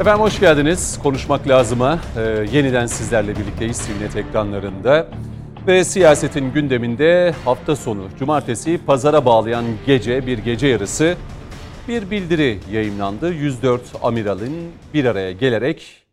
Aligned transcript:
Efendim 0.00 0.20
hoş 0.22 0.40
geldiniz. 0.40 0.98
Konuşmak 1.02 1.48
lazıma 1.48 1.98
ee, 2.16 2.20
yeniden 2.52 2.86
sizlerle 2.86 3.36
birlikteyiz 3.36 3.76
Silnet 3.76 4.16
ekranlarında. 4.16 5.08
Ve 5.66 5.84
siyasetin 5.84 6.52
gündeminde 6.52 7.34
hafta 7.44 7.76
sonu 7.76 8.08
cumartesi 8.18 8.80
pazara 8.86 9.24
bağlayan 9.24 9.64
gece 9.86 10.26
bir 10.26 10.38
gece 10.38 10.66
yarısı 10.66 11.16
bir 11.88 12.10
bildiri 12.10 12.58
yayınlandı. 12.72 13.32
104 13.32 13.82
amiralin 14.02 14.72
bir 14.94 15.04
araya 15.04 15.32
gelerek 15.32 16.06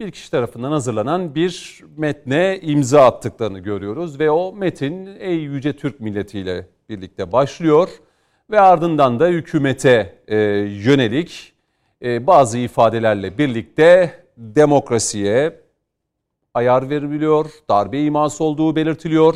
bir 0.00 0.10
kişi 0.10 0.30
tarafından 0.30 0.72
hazırlanan 0.72 1.34
bir 1.34 1.80
metne 1.96 2.58
imza 2.62 3.06
attıklarını 3.06 3.58
görüyoruz. 3.58 4.20
Ve 4.20 4.30
o 4.30 4.52
metin 4.52 5.08
ey 5.18 5.36
yüce 5.36 5.72
Türk 5.72 6.00
milletiyle 6.00 6.66
birlikte 6.88 7.32
başlıyor 7.32 7.88
ve 8.50 8.60
ardından 8.60 9.20
da 9.20 9.26
hükümete 9.26 10.22
e, 10.28 10.36
yönelik 10.84 11.57
bazı 12.02 12.58
ifadelerle 12.58 13.38
birlikte 13.38 14.24
demokrasiye 14.36 15.60
ayar 16.54 16.90
veriliyor, 16.90 17.50
darbe 17.68 18.02
iması 18.02 18.44
olduğu 18.44 18.76
belirtiliyor. 18.76 19.34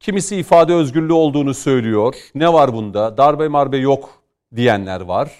Kimisi 0.00 0.36
ifade 0.36 0.74
özgürlüğü 0.74 1.12
olduğunu 1.12 1.54
söylüyor. 1.54 2.14
Ne 2.34 2.52
var 2.52 2.72
bunda? 2.72 3.16
Darbe 3.16 3.48
marbe 3.48 3.76
yok 3.76 4.22
diyenler 4.56 5.00
var. 5.00 5.32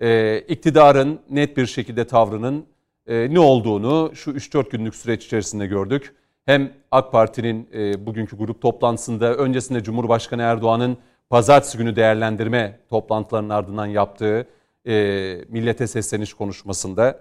E, 0.00 0.38
iktidarın 0.38 1.20
net 1.30 1.56
bir 1.56 1.66
şekilde 1.66 2.06
tavrının 2.06 2.66
e, 3.06 3.34
ne 3.34 3.40
olduğunu 3.40 4.10
şu 4.14 4.30
3-4 4.30 4.70
günlük 4.70 4.94
süreç 4.94 5.26
içerisinde 5.26 5.66
gördük. 5.66 6.14
Hem 6.46 6.72
AK 6.90 7.12
Parti'nin 7.12 7.68
e, 7.74 8.06
bugünkü 8.06 8.36
grup 8.36 8.62
toplantısında 8.62 9.34
öncesinde 9.34 9.82
Cumhurbaşkanı 9.82 10.42
Erdoğan'ın 10.42 10.96
pazartesi 11.30 11.78
günü 11.78 11.96
değerlendirme 11.96 12.78
toplantılarının 12.90 13.50
ardından 13.50 13.86
yaptığı 13.86 14.46
e, 14.86 15.44
millete 15.48 15.86
sesleniş 15.86 16.34
konuşmasında. 16.34 17.20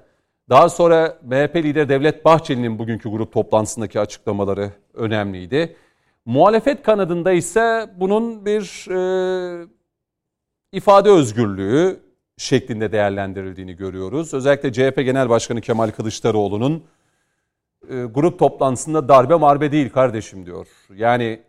Daha 0.50 0.70
sonra 0.70 1.17
MHP 1.23 1.56
lideri 1.56 1.90
Devlet 1.90 2.26
Bahçeli'nin 2.26 2.80
bugünkü 2.80 3.09
grup 3.09 3.34
toplantısındaki 3.34 4.00
açıklamaları 4.00 4.72
önemliydi. 4.94 5.76
Muhalefet 6.26 6.84
kanadında 6.84 7.32
ise 7.32 7.89
bunun 7.95 8.45
bir 8.45 8.88
e, 8.92 9.67
ifade 10.72 11.09
özgürlüğü 11.09 12.00
şeklinde 12.38 12.92
değerlendirildiğini 12.92 13.76
görüyoruz. 13.76 14.34
Özellikle 14.34 14.73
CHP 14.73 14.95
Genel 14.95 15.30
Başkanı 15.30 15.62
Kemal 15.62 15.92
Kılıçdaroğlu'nun 15.92 16.84
e, 17.89 18.04
grup 18.04 18.39
toplantısında 18.39 19.09
darbe 19.09 19.36
marbe 19.36 19.72
değil 19.72 19.89
kardeşim 19.89 20.45
diyor. 20.45 20.67
Yani 20.95 21.39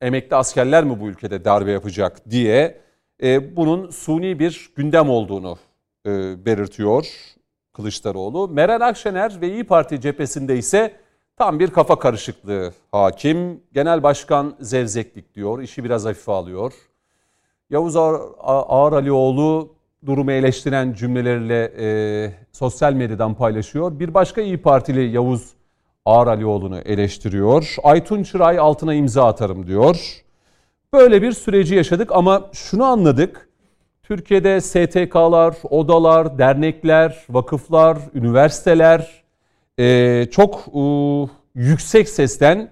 emekli 0.00 0.36
askerler 0.36 0.84
mi 0.84 1.00
bu 1.00 1.08
ülkede 1.08 1.44
darbe 1.44 1.70
yapacak 1.70 2.30
diye 2.30 2.85
e, 3.22 3.56
bunun 3.56 3.90
suni 3.90 4.38
bir 4.38 4.70
gündem 4.76 5.10
olduğunu 5.10 5.56
e, 6.06 6.44
belirtiyor 6.46 7.06
Kılıçdaroğlu. 7.72 8.48
Meral 8.48 8.80
Akşener 8.80 9.40
ve 9.40 9.52
İyi 9.52 9.64
Parti 9.64 10.00
cephesinde 10.00 10.58
ise 10.58 10.96
tam 11.36 11.58
bir 11.58 11.70
kafa 11.70 11.98
karışıklığı 11.98 12.72
hakim. 12.92 13.60
Genel 13.72 14.02
Başkan 14.02 14.56
zevzeklik 14.60 15.34
diyor, 15.34 15.62
işi 15.62 15.84
biraz 15.84 16.04
hafife 16.04 16.32
alıyor. 16.32 16.72
Yavuz 17.70 17.96
Ağar, 17.96 18.92
Alioğlu 18.92 19.74
durumu 20.06 20.32
eleştiren 20.32 20.92
cümleleriyle 20.92 21.72
e, 21.78 22.32
sosyal 22.52 22.92
medyadan 22.92 23.34
paylaşıyor. 23.34 23.98
Bir 23.98 24.14
başka 24.14 24.40
İyi 24.40 24.62
Partili 24.62 25.10
Yavuz 25.10 25.54
Ağar 26.04 26.26
Alioğlu'nu 26.26 26.78
eleştiriyor. 26.78 27.76
Aytun 27.82 28.22
Çıray 28.22 28.58
altına 28.58 28.94
imza 28.94 29.26
atarım 29.26 29.66
diyor. 29.66 30.25
Böyle 30.96 31.22
bir 31.22 31.32
süreci 31.32 31.74
yaşadık 31.74 32.10
ama 32.12 32.50
şunu 32.52 32.84
anladık. 32.84 33.48
Türkiye'de 34.02 34.60
STK'lar, 34.60 35.56
odalar, 35.70 36.38
dernekler, 36.38 37.24
vakıflar, 37.30 37.98
üniversiteler 38.14 39.22
e, 39.78 40.26
çok 40.30 40.64
e, 40.74 40.80
yüksek 41.54 42.08
sesten 42.08 42.70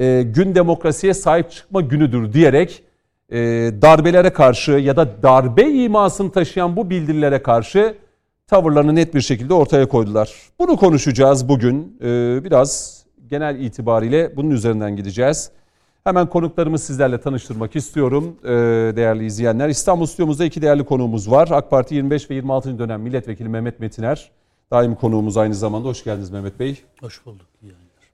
e, 0.00 0.22
gün 0.22 0.54
demokrasiye 0.54 1.14
sahip 1.14 1.50
çıkma 1.50 1.80
günüdür 1.80 2.32
diyerek 2.32 2.82
e, 3.30 3.38
darbelere 3.82 4.30
karşı 4.30 4.72
ya 4.72 4.96
da 4.96 5.22
darbe 5.22 5.62
imasını 5.62 6.32
taşıyan 6.32 6.76
bu 6.76 6.90
bildirilere 6.90 7.42
karşı 7.42 7.94
tavırlarını 8.46 8.94
net 8.94 9.14
bir 9.14 9.20
şekilde 9.20 9.54
ortaya 9.54 9.88
koydular. 9.88 10.32
Bunu 10.58 10.76
konuşacağız 10.76 11.48
bugün. 11.48 11.98
E, 12.02 12.44
biraz 12.44 13.02
genel 13.26 13.60
itibariyle 13.60 14.36
bunun 14.36 14.50
üzerinden 14.50 14.96
gideceğiz. 14.96 15.50
Hemen 16.06 16.26
konuklarımı 16.26 16.78
sizlerle 16.78 17.20
tanıştırmak 17.20 17.76
istiyorum 17.76 18.36
ee, 18.44 18.48
değerli 18.96 19.26
izleyenler. 19.26 19.68
İstanbul 19.68 20.06
stüdyomuzda 20.06 20.44
iki 20.44 20.62
değerli 20.62 20.84
konuğumuz 20.84 21.30
var. 21.30 21.48
AK 21.50 21.70
Parti 21.70 21.94
25 21.94 22.30
ve 22.30 22.34
26. 22.34 22.78
dönem 22.78 23.00
milletvekili 23.00 23.48
Mehmet 23.48 23.80
Metiner. 23.80 24.30
Daim 24.70 24.94
konuğumuz 24.94 25.36
aynı 25.36 25.54
zamanda. 25.54 25.88
Hoş 25.88 26.04
geldiniz 26.04 26.30
Mehmet 26.30 26.60
Bey. 26.60 26.82
Hoş 27.00 27.26
bulduk. 27.26 27.46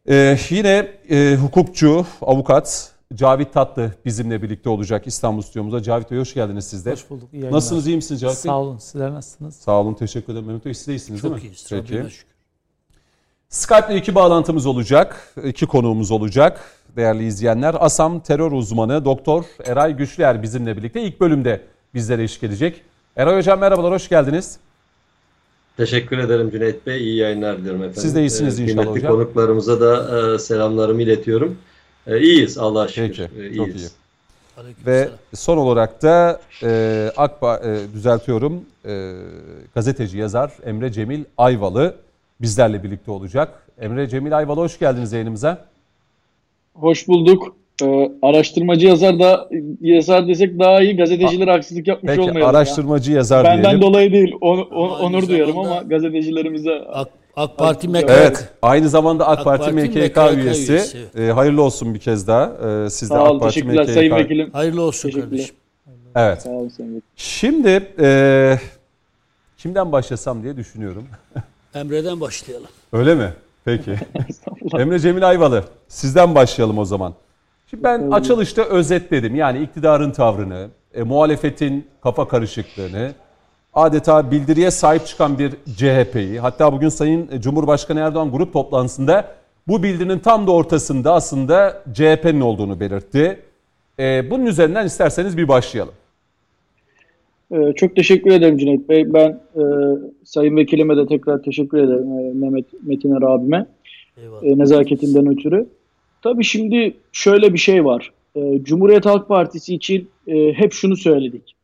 Ee, 0.09 0.39
yine 0.51 0.89
e, 1.11 1.37
hukukçu, 1.37 2.07
avukat 2.23 2.93
Cavit 3.15 3.53
Tatlı 3.53 3.93
bizimle 4.05 4.43
birlikte 4.43 4.69
olacak 4.69 5.07
İstanbul 5.07 5.43
stüdyomuzda. 5.43 5.83
Cavit 5.83 6.11
Bey 6.11 6.19
hoş 6.19 6.35
geldiniz 6.35 6.65
siz 6.67 6.87
de. 6.87 6.93
Hoş 6.93 7.11
bulduk. 7.11 7.29
İyi 7.33 7.51
Nasılsınız, 7.51 7.87
iyi 7.87 7.97
misiniz 7.97 8.21
Cavit 8.21 8.37
Bey? 8.37 8.43
Sağ 8.43 8.59
olun. 8.61 8.79
Sizler 8.79 9.13
nasılsınız? 9.13 9.57
Sağ 9.57 9.81
olun, 9.81 9.95
teşekkür 9.95 10.33
ederim 10.33 10.47
Mehmet 10.47 10.65
Bey. 10.65 10.75
Siz 10.75 10.89
de 10.89 10.93
iyisiniz 10.93 11.21
Çok 11.21 11.31
değil 11.31 11.43
mi? 11.43 11.49
iyiyiz. 11.49 11.67
Peki. 11.71 11.89
şükür. 11.89 12.25
Skype 13.49 13.87
ile 13.91 13.97
iki 13.97 14.15
bağlantımız 14.15 14.67
olacak. 14.67 15.35
iki 15.45 15.67
konuğumuz 15.67 16.11
olacak 16.11 16.61
değerli 16.97 17.27
izleyenler. 17.27 17.77
ASAM 17.81 18.21
terör 18.21 18.53
uzmanı 18.53 19.05
Doktor 19.05 19.45
Eray 19.65 19.97
Güçlüer 19.97 20.43
bizimle 20.43 20.77
birlikte 20.77 21.03
ilk 21.03 21.21
bölümde 21.21 21.61
bizlere 21.95 22.23
eşlik 22.23 22.43
edecek. 22.43 22.83
Eray 23.17 23.37
Hocam 23.37 23.61
merhabalar, 23.61 23.93
hoş 23.93 24.09
geldiniz. 24.09 24.59
Teşekkür 25.77 26.19
ederim 26.19 26.51
Cüneyt 26.51 26.87
Bey. 26.87 27.01
İyi 27.03 27.17
yayınlar 27.17 27.59
diliyorum 27.59 27.83
efendim. 27.83 28.03
Siz 28.03 28.15
de 28.15 28.21
iyisiniz 28.21 28.61
ee, 28.61 28.63
inşallah 28.63 28.87
hocam. 28.87 29.13
konuklarımıza 29.13 29.81
da 29.81 30.21
e, 30.35 30.39
selamlarımı 30.39 31.03
iletiyorum. 31.03 31.59
E, 32.07 32.21
iyiyiz 32.21 32.59
Allah'a 32.59 32.89
şükür. 32.89 33.29
Peki, 33.37 33.47
E, 33.47 33.57
çok 33.57 33.67
iyiyiz. 33.69 33.83
iyi. 33.83 34.87
Ve 34.87 35.09
son 35.35 35.57
olarak 35.57 36.03
da 36.03 36.41
e, 36.63 37.11
Akba, 37.17 37.57
e, 37.65 37.95
düzeltiyorum 37.95 38.65
e, 38.87 39.13
gazeteci 39.75 40.19
yazar 40.19 40.53
Emre 40.65 40.93
Cemil 40.93 41.25
Ayvalı 41.39 41.95
bizlerle 42.41 42.83
birlikte 42.83 43.11
olacak. 43.11 43.67
Emre 43.81 44.09
Cemil 44.09 44.37
Ayvalı 44.37 44.61
hoş 44.61 44.79
geldiniz 44.79 45.13
yayınımıza. 45.13 45.65
Hoş 46.75 47.09
bulduk. 47.09 47.57
Ee, 47.83 48.11
araştırmacı 48.23 48.87
yazar 48.87 49.19
da 49.21 49.49
yazar 49.81 50.29
desek 50.29 50.59
daha 50.59 50.83
iyi. 50.83 50.97
Gazetecilere 50.97 51.51
haksızlık 51.51 51.87
yapmış 51.89 52.11
Peki 52.11 52.21
olmayalım. 52.21 52.55
araştırmacı 52.57 53.13
yazar 53.13 53.45
ya. 53.45 53.51
Benden 53.51 53.63
diyelim. 53.65 53.83
dolayı 53.83 54.13
değil. 54.13 54.35
On, 54.41 54.59
on- 54.59 54.91
aynı 54.91 55.03
onur 55.07 55.29
duyarım 55.29 55.59
ama 55.59 55.83
gazetecilerimize 55.83 56.73
AK, 56.93 57.09
AK 57.37 57.59
Parti 57.59 57.89
MK. 57.89 58.05
Evet, 58.09 58.49
aynı 58.63 58.89
zamanda 58.89 59.29
AK, 59.29 59.39
AK 59.39 59.45
Parti, 59.45 59.65
Parti 59.65 59.77
MKK, 59.89 59.97
MKK 60.17 60.45
üyesi. 60.45 60.73
üyesi. 60.73 60.99
E, 61.19 61.23
hayırlı 61.31 61.63
olsun 61.63 61.95
bir 61.95 61.99
kez 61.99 62.27
daha. 62.29 62.45
E, 62.87 62.91
siz 62.91 63.11
de 63.11 63.15
sağ 63.15 63.23
AK 63.25 63.31
olun. 63.31 63.41
Parti, 63.41 63.55
Teşekkürler 63.55 63.83
MKK. 63.85 63.95
Sayın 63.95 64.15
Vekilim. 64.17 64.51
Hayırlı 64.53 64.83
olsun 64.83 65.09
Teşekkürler. 65.09 65.31
kardeşim. 65.31 65.55
Evet. 66.17 66.43
Sağ 66.43 66.51
Vekilim. 66.65 67.03
Şimdi 67.17 67.89
e, 68.01 68.59
kimden 69.59 69.93
başlasam 69.93 70.43
diye 70.43 70.57
düşünüyorum. 70.57 71.05
Emre'den 71.75 72.21
başlayalım. 72.21 72.67
Öyle 72.93 73.15
mi? 73.15 73.29
Peki. 73.65 73.97
Emre 74.79 74.99
Cemil 74.99 75.29
Ayvalı, 75.29 75.65
sizden 75.89 76.35
başlayalım 76.35 76.79
o 76.79 76.85
zaman. 76.85 77.15
Şimdi 77.67 77.85
ben 77.85 78.11
açılışta 78.11 78.63
özetledim. 78.63 79.35
Yani 79.35 79.63
iktidarın 79.63 80.11
tavrını, 80.11 80.69
e, 80.95 81.03
muhalefetin 81.03 81.87
kafa 82.03 82.29
karışıklığını, 82.29 83.13
adeta 83.75 84.31
bildiriye 84.31 84.71
sahip 84.71 85.07
çıkan 85.07 85.39
bir 85.39 85.51
CHP'yi, 85.77 86.41
hatta 86.41 86.73
bugün 86.73 86.89
Sayın 86.89 87.41
Cumhurbaşkanı 87.41 88.01
Erdoğan 88.01 88.31
grup 88.33 88.53
toplantısında 88.53 89.25
bu 89.69 89.83
bildirinin 89.83 90.19
tam 90.19 90.47
da 90.47 90.51
ortasında 90.51 91.15
aslında 91.15 91.83
CHP'nin 91.93 92.41
olduğunu 92.41 92.81
belirtti. 92.81 93.41
E, 93.99 94.31
bunun 94.31 94.47
üzerinden 94.47 94.87
isterseniz 94.87 95.37
bir 95.37 95.49
başlayalım. 95.49 95.95
Ee, 97.53 97.73
çok 97.77 97.97
teşekkür 97.97 98.31
ederim 98.31 98.59
Cüneyt 98.59 98.89
Bey. 98.89 99.15
Ben 99.15 99.41
e, 99.57 99.63
Sayın 100.25 100.57
Vekilime 100.57 100.97
de 100.97 101.07
tekrar 101.07 101.43
teşekkür 101.43 101.79
ederim. 101.79 102.19
e, 102.19 102.33
Mehmet 102.35 102.83
Metiner 102.83 103.23
abime. 103.23 103.67
Eyvallah. 104.17 104.45
e, 104.45 104.59
nezaketinden 104.59 105.27
ötürü. 105.33 105.67
Tabii 106.23 106.45
şimdi 106.45 106.95
şöyle 107.13 107.53
bir 107.53 107.59
şey 107.59 107.85
var. 107.85 108.13
E, 108.35 108.63
Cumhuriyet 108.63 109.07
Halk 109.07 109.29
Partisi 109.29 109.75
için 109.75 110.09
e, 110.27 110.53
hep 110.53 110.73
şunu 110.73 110.97
söyledik. 110.97 111.55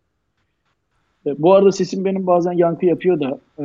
E, 1.26 1.42
bu 1.42 1.54
arada 1.54 1.72
sesim 1.72 2.04
benim 2.04 2.26
bazen 2.26 2.52
yankı 2.52 2.86
yapıyor 2.86 3.20
da 3.20 3.38
e, 3.58 3.64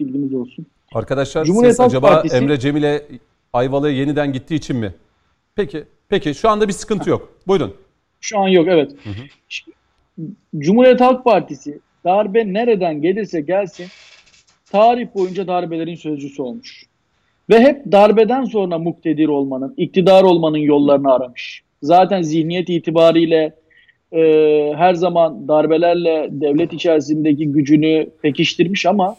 bilginiz 0.00 0.34
olsun. 0.34 0.66
Arkadaşlar 0.94 1.44
Cumhuriyet 1.44 1.72
ses 1.72 1.78
Halk 1.80 1.88
acaba 1.88 2.06
Partisi- 2.08 2.36
Emre 2.36 2.58
Cemil'e 2.58 3.06
Ayvalı'ya 3.52 3.94
yeniden 3.96 4.32
gittiği 4.32 4.54
için 4.54 4.76
mi? 4.76 4.94
Peki, 5.54 5.84
peki 6.08 6.34
şu 6.34 6.48
anda 6.48 6.68
bir 6.68 6.72
sıkıntı 6.72 7.10
yok. 7.10 7.28
Buyurun. 7.46 7.74
Şu 8.20 8.38
an 8.38 8.48
yok 8.48 8.66
evet. 8.68 8.92
Ş- 9.48 9.64
Cumhuriyet 10.58 11.00
Halk 11.00 11.24
Partisi 11.24 11.78
darbe 12.04 12.52
nereden 12.52 13.02
gelirse 13.02 13.40
gelsin 13.40 13.86
tarih 14.70 15.06
boyunca 15.14 15.46
darbelerin 15.46 15.94
sözcüsü 15.94 16.42
olmuş. 16.42 16.86
Ve 17.50 17.60
hep 17.60 17.92
darbeden 17.92 18.44
sonra 18.44 18.78
muktedir 18.78 19.28
olmanın, 19.28 19.74
iktidar 19.76 20.22
olmanın 20.22 20.58
yollarını 20.58 21.12
aramış. 21.12 21.62
Zaten 21.82 22.22
zihniyet 22.22 22.68
itibariyle 22.68 23.54
e, 24.12 24.22
her 24.76 24.94
zaman 24.94 25.48
darbelerle 25.48 26.28
devlet 26.30 26.72
içerisindeki 26.72 27.52
gücünü 27.52 28.10
pekiştirmiş 28.22 28.86
ama 28.86 29.16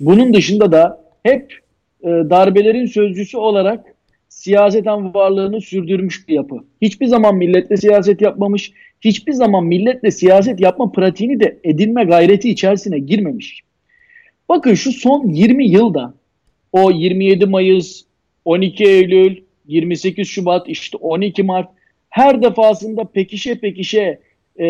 Bunun 0.00 0.34
dışında 0.34 0.72
da 0.72 1.04
hep 1.22 1.54
e, 2.02 2.06
darbelerin 2.06 2.86
sözcüsü 2.86 3.36
olarak 3.36 3.94
siyaseten 4.28 5.14
varlığını 5.14 5.60
sürdürmüş 5.60 6.28
bir 6.28 6.34
yapı. 6.34 6.56
Hiçbir 6.82 7.06
zaman 7.06 7.36
milletle 7.36 7.76
siyaset 7.76 8.20
yapmamış, 8.20 8.72
hiçbir 9.00 9.32
zaman 9.32 9.64
milletle 9.64 10.10
siyaset 10.10 10.60
yapma 10.60 10.92
pratiğini 10.92 11.40
de 11.40 11.58
edinme 11.64 12.04
gayreti 12.04 12.50
içerisine 12.50 12.98
girmemiş. 12.98 13.60
Bakın 14.48 14.74
şu 14.74 14.92
son 14.92 15.28
20 15.28 15.68
yılda 15.68 16.14
o 16.72 16.90
27 16.90 17.46
Mayıs, 17.46 18.04
12 18.44 18.84
Eylül, 18.84 19.36
28 19.66 20.28
Şubat, 20.28 20.68
işte 20.68 20.96
12 20.96 21.42
Mart 21.42 21.68
her 22.10 22.42
defasında 22.42 23.04
pekişe 23.04 23.54
pekişe 23.54 24.18
e, 24.58 24.64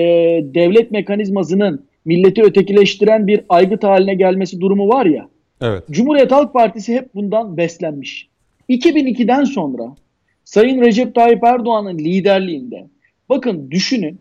devlet 0.54 0.90
mekanizmasının 0.90 1.86
milleti 2.04 2.42
ötekileştiren 2.42 3.26
bir 3.26 3.40
aygıt 3.48 3.84
haline 3.84 4.14
gelmesi 4.14 4.60
durumu 4.60 4.88
var 4.88 5.06
ya. 5.06 5.28
Evet. 5.60 5.84
Cumhuriyet 5.90 6.32
Halk 6.32 6.52
Partisi 6.52 6.94
hep 6.94 7.14
bundan 7.14 7.56
beslenmiş. 7.56 8.28
2002'den 8.68 9.44
sonra 9.44 9.96
Sayın 10.44 10.80
Recep 10.80 11.14
Tayyip 11.14 11.44
Erdoğan'ın 11.44 11.98
liderliğinde 11.98 12.86
bakın 13.28 13.70
düşünün 13.70 14.20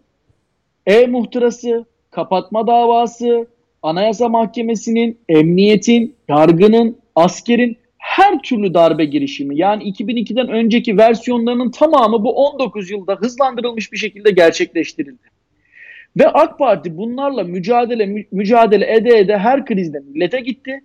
e-muhtırası, 0.85 1.85
kapatma 2.11 2.67
davası, 2.67 3.47
Anayasa 3.81 4.29
Mahkemesi'nin, 4.29 5.17
emniyetin, 5.29 6.15
yargının, 6.29 6.97
askerin 7.15 7.77
her 7.97 8.41
türlü 8.41 8.73
darbe 8.73 9.05
girişimi 9.05 9.57
yani 9.57 9.83
2002'den 9.83 10.47
önceki 10.47 10.97
versiyonlarının 10.97 11.71
tamamı 11.71 12.23
bu 12.23 12.31
19 12.31 12.91
yılda 12.91 13.15
hızlandırılmış 13.15 13.91
bir 13.91 13.97
şekilde 13.97 14.31
gerçekleştirildi. 14.31 15.35
Ve 16.17 16.27
AK 16.27 16.59
Parti 16.59 16.97
bunlarla 16.97 17.43
mücadele 17.43 18.05
mü, 18.05 18.23
mücadele 18.31 18.95
ede 18.95 19.17
ede 19.17 19.37
her 19.37 19.65
krizde 19.65 19.99
millete 19.99 20.39
gitti 20.39 20.83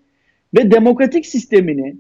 ve 0.59 0.71
demokratik 0.71 1.27
sistemini 1.27 1.97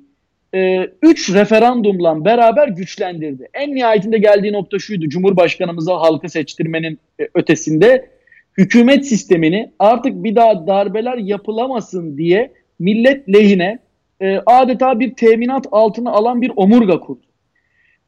3 0.53 1.31
e, 1.31 1.35
referandumla 1.35 2.25
beraber 2.25 2.69
güçlendirdi. 2.69 3.49
En 3.55 3.75
nihayetinde 3.75 4.19
geldiği 4.19 4.53
nokta 4.53 4.79
şuydu. 4.79 5.09
Cumhurbaşkanımıza 5.09 6.01
halkı 6.01 6.29
seçtirmenin 6.29 6.99
e, 7.21 7.29
ötesinde 7.35 8.11
hükümet 8.59 9.07
sistemini 9.07 9.71
artık 9.79 10.25
bir 10.25 10.37
daha 10.37 10.67
darbeler 10.67 11.17
yapılamasın 11.17 12.19
diye 12.19 12.53
millet 12.79 13.29
lehine 13.29 13.79
e, 14.21 14.41
adeta 14.47 15.01
bir 15.01 15.15
teminat 15.15 15.67
altına 15.73 16.11
alan 16.11 16.43
bir 16.43 16.53
omurga 16.57 17.01
kurdu. 17.01 17.27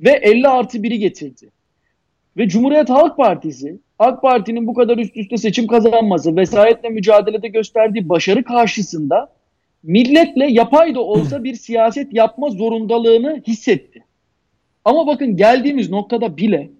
Ve 0.00 0.11
50 0.11 0.49
artı 0.49 0.79
1'i 0.79 0.99
getirdi. 0.99 1.50
Ve 2.37 2.49
Cumhuriyet 2.49 2.91
Halk 2.91 3.17
Partisi 3.17 3.79
AK 3.99 4.23
Parti'nin 4.23 4.67
bu 4.67 4.75
kadar 4.75 4.99
üst 4.99 5.17
üste 5.17 5.37
seçim 5.37 5.67
kazanması, 5.67 6.37
vesayetle 6.37 6.89
mücadelede 6.89 7.49
gösterdiği 7.49 8.09
başarı 8.09 8.44
karşısında 8.44 9.33
milletle 9.82 10.46
yapay 10.46 10.94
da 10.94 11.00
olsa 11.00 11.44
bir 11.44 11.55
siyaset 11.55 12.14
yapma 12.14 12.50
zorundalığını 12.50 13.43
hissetti. 13.46 14.05
Ama 14.84 15.06
bakın 15.06 15.37
geldiğimiz 15.37 15.90
noktada 15.90 16.37
bile 16.37 16.70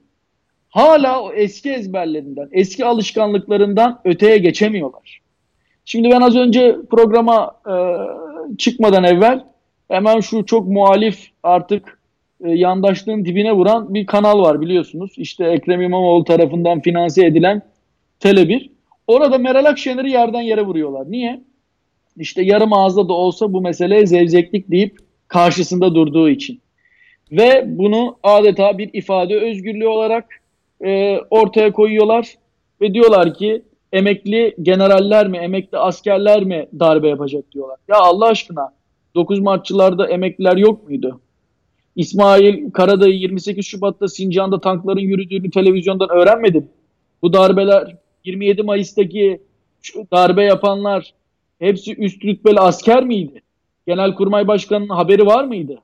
hala 0.69 1.23
o 1.23 1.33
eski 1.33 1.71
ezberlerinden, 1.71 2.49
eski 2.53 2.85
alışkanlıklarından 2.85 4.01
öteye 4.05 4.39
geçemiyorlar. 4.39 5.21
Şimdi 5.85 6.11
ben 6.11 6.21
az 6.21 6.37
önce 6.37 6.77
programa 6.91 7.57
e, 7.67 7.75
çıkmadan 8.57 9.05
evvel 9.05 9.45
hemen 9.89 10.21
şu 10.21 10.47
çok 10.47 10.69
muhalif 10.69 11.29
artık 11.43 11.99
e, 12.45 12.51
yandaşlığın 12.51 13.25
dibine 13.25 13.53
vuran 13.53 13.95
bir 13.95 14.07
kanal 14.07 14.43
var 14.43 14.61
biliyorsunuz. 14.61 15.13
İşte 15.17 15.45
Ekrem 15.45 15.83
İmamoğlu 15.83 16.25
tarafından 16.25 16.81
finanse 16.81 17.27
edilen 17.27 17.63
Tele1. 18.21 18.71
Orada 19.07 19.39
Meral 19.39 19.65
Akşener'i 19.65 20.11
yerden 20.11 20.41
yere 20.41 20.63
vuruyorlar. 20.63 21.11
Niye? 21.11 21.41
İşte 22.19 22.43
yarım 22.43 22.73
ağızda 22.73 23.09
da 23.09 23.13
olsa 23.13 23.53
bu 23.53 23.61
mesele 23.61 24.07
zevzeklik 24.07 24.71
deyip 24.71 24.99
karşısında 25.29 25.95
durduğu 25.95 26.29
için. 26.29 26.61
Ve 27.33 27.65
bunu 27.67 28.17
adeta 28.23 28.79
bir 28.79 28.91
ifade 28.93 29.41
özgürlüğü 29.41 29.87
olarak 29.87 30.25
e, 30.85 31.19
ortaya 31.31 31.73
koyuyorlar. 31.73 32.35
Ve 32.81 32.95
diyorlar 32.95 33.35
ki 33.35 33.63
emekli 33.93 34.55
generaller 34.63 35.29
mi, 35.29 35.39
emekli 35.39 35.79
askerler 35.79 36.45
mi 36.45 36.69
darbe 36.81 37.09
yapacak 37.09 37.53
diyorlar. 37.53 37.77
Ya 37.89 37.97
Allah 37.97 38.27
aşkına 38.27 38.73
9 39.15 39.41
Martçılarda 39.41 40.09
emekliler 40.09 40.57
yok 40.57 40.89
muydu? 40.89 41.21
İsmail 41.97 42.71
Karadayı 42.71 43.15
28 43.15 43.67
Şubat'ta 43.67 44.09
Sincan'da 44.09 44.61
tankların 44.61 45.01
yürüdüğünü 45.01 45.51
televizyondan 45.51 46.11
öğrenmedim. 46.11 46.69
Bu 47.23 47.33
darbeler 47.33 47.97
27 48.25 48.63
Mayıs'taki 48.63 49.41
darbe 50.13 50.45
yapanlar 50.45 51.15
hepsi 51.63 51.97
üst 51.97 52.25
rütbeli 52.25 52.61
asker 52.61 53.05
miydi? 53.05 53.43
Genelkurmay 53.87 54.49
Başkanı'nın 54.49 54.89
haberi 54.89 55.27
var 55.27 55.45
mıydı? 55.45 55.79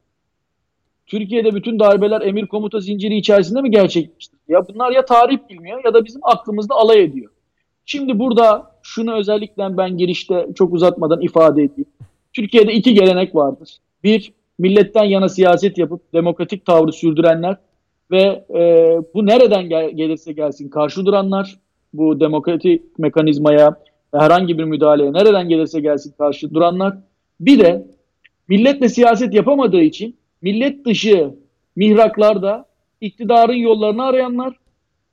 Türkiye'de 1.06 1.54
bütün 1.54 1.78
darbeler 1.78 2.20
emir 2.20 2.46
komuta 2.46 2.80
zinciri 2.80 3.16
içerisinde 3.16 3.62
mi 3.62 3.70
gerçekleşti? 3.70 4.36
Ya 4.48 4.68
bunlar 4.68 4.92
ya 4.92 5.04
tarih 5.04 5.38
bilmiyor 5.50 5.84
ya 5.84 5.94
da 5.94 6.04
bizim 6.04 6.20
aklımızda 6.24 6.74
alay 6.74 7.02
ediyor. 7.02 7.30
Şimdi 7.84 8.18
burada 8.18 8.72
şunu 8.82 9.14
özellikle 9.14 9.76
ben 9.76 9.96
girişte 9.96 10.46
çok 10.54 10.72
uzatmadan 10.72 11.20
ifade 11.20 11.62
edeyim. 11.62 11.90
Türkiye'de 12.32 12.72
iki 12.72 12.94
gelenek 12.94 13.34
vardır. 13.34 13.76
Bir, 14.04 14.32
milletten 14.58 15.04
yana 15.04 15.28
siyaset 15.28 15.78
yapıp 15.78 16.12
demokratik 16.12 16.66
tavrı 16.66 16.92
sürdürenler 16.92 17.56
ve 18.10 18.44
e, 18.54 18.62
bu 19.14 19.26
nereden 19.26 19.68
gel- 19.68 19.90
gelirse 19.90 20.32
gelsin 20.32 20.68
karşı 20.68 21.06
duranlar, 21.06 21.58
bu 21.92 22.20
demokratik 22.20 22.98
mekanizmaya 22.98 23.76
herhangi 24.12 24.58
bir 24.58 24.64
müdahaleye 24.64 25.12
nereden 25.12 25.48
gelirse 25.48 25.80
gelsin 25.80 26.14
karşı 26.18 26.54
duranlar. 26.54 26.98
Bir 27.40 27.58
de 27.58 27.86
milletle 28.48 28.88
siyaset 28.88 29.34
yapamadığı 29.34 29.82
için 29.82 30.16
millet 30.42 30.84
dışı 30.84 31.34
mihraklarda 31.76 32.66
iktidarın 33.00 33.52
yollarını 33.52 34.04
arayanlar 34.04 34.54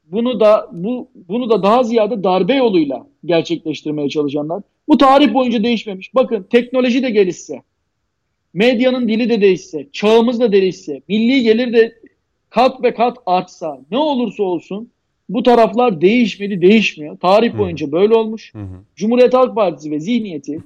bunu 0.06 0.39
da 0.39 0.69
bu 0.71 1.09
bunu 1.16 1.49
da 1.49 1.64
daha 1.64 1.83
ziyade 1.83 2.23
darbe 2.23 2.56
yoluyla 2.56 3.07
gerçekleştirmeye 3.25 4.09
çalışanlar. 4.09 4.64
Bu 4.87 4.97
tarih 4.97 5.33
boyunca 5.33 5.64
değişmemiş. 5.64 6.16
Bakın 6.16 6.44
teknoloji 6.49 7.04
de 7.04 7.09
gelişse, 7.09 7.61
medyanın 8.54 9.07
dili 9.07 9.30
de 9.30 9.42
değişse, 9.42 9.87
çağımız 9.92 10.40
da 10.40 10.52
değişse, 10.52 11.02
milli 11.07 11.44
gelir 11.44 11.73
de 11.73 11.95
kat 12.49 12.83
ve 12.83 12.94
kat 12.94 13.18
artsa, 13.25 13.80
ne 13.92 13.97
olursa 13.97 14.44
olsun 14.44 14.92
bu 15.30 15.44
taraflar 15.44 16.02
değişmedi, 16.02 16.62
değişmiyor. 16.62 17.18
Tarih 17.18 17.58
boyunca 17.58 17.92
böyle 17.92 18.14
olmuş. 18.14 18.54
Hı 18.54 18.60
hı. 18.60 18.84
Cumhuriyet 18.96 19.34
Halk 19.34 19.56
Partisi 19.56 19.92
ve 19.92 20.00
zihniyeti 20.00 20.60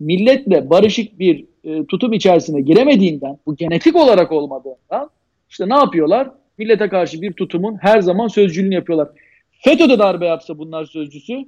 milletle 0.00 0.70
barışık 0.70 1.18
bir 1.18 1.44
e, 1.64 1.86
tutum 1.86 2.12
içerisine 2.12 2.60
giremediğinden, 2.60 3.38
bu 3.46 3.56
genetik 3.56 3.96
olarak 3.96 4.32
olmadığından 4.32 5.10
işte 5.50 5.68
ne 5.68 5.74
yapıyorlar? 5.74 6.30
Millete 6.58 6.88
karşı 6.88 7.22
bir 7.22 7.32
tutumun 7.32 7.76
her 7.80 8.00
zaman 8.00 8.28
sözcülüğünü 8.28 8.74
yapıyorlar. 8.74 9.08
FETÖ'de 9.50 9.98
darbe 9.98 10.26
yapsa 10.26 10.58
bunlar 10.58 10.84
sözcüsü, 10.84 11.44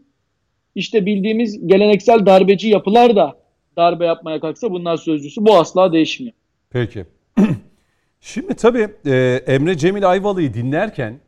işte 0.75 1.07
bildiğimiz 1.07 1.67
geleneksel 1.67 2.27
darbeci 2.27 2.69
yapılar 2.69 3.17
da 3.17 3.37
darbe 3.77 4.07
yapmaya 4.07 4.41
kalksa 4.41 4.71
bunlar 4.71 4.97
sözcüsü. 4.97 5.47
Bu 5.47 5.57
asla 5.57 5.93
değişmiyor. 5.93 6.35
Peki. 6.71 7.05
Şimdi 8.21 8.55
tabii 8.55 8.89
e, 9.07 9.41
Emre 9.47 9.77
Cemil 9.77 10.11
Ayvalı'yı 10.11 10.55
dinlerken 10.55 11.21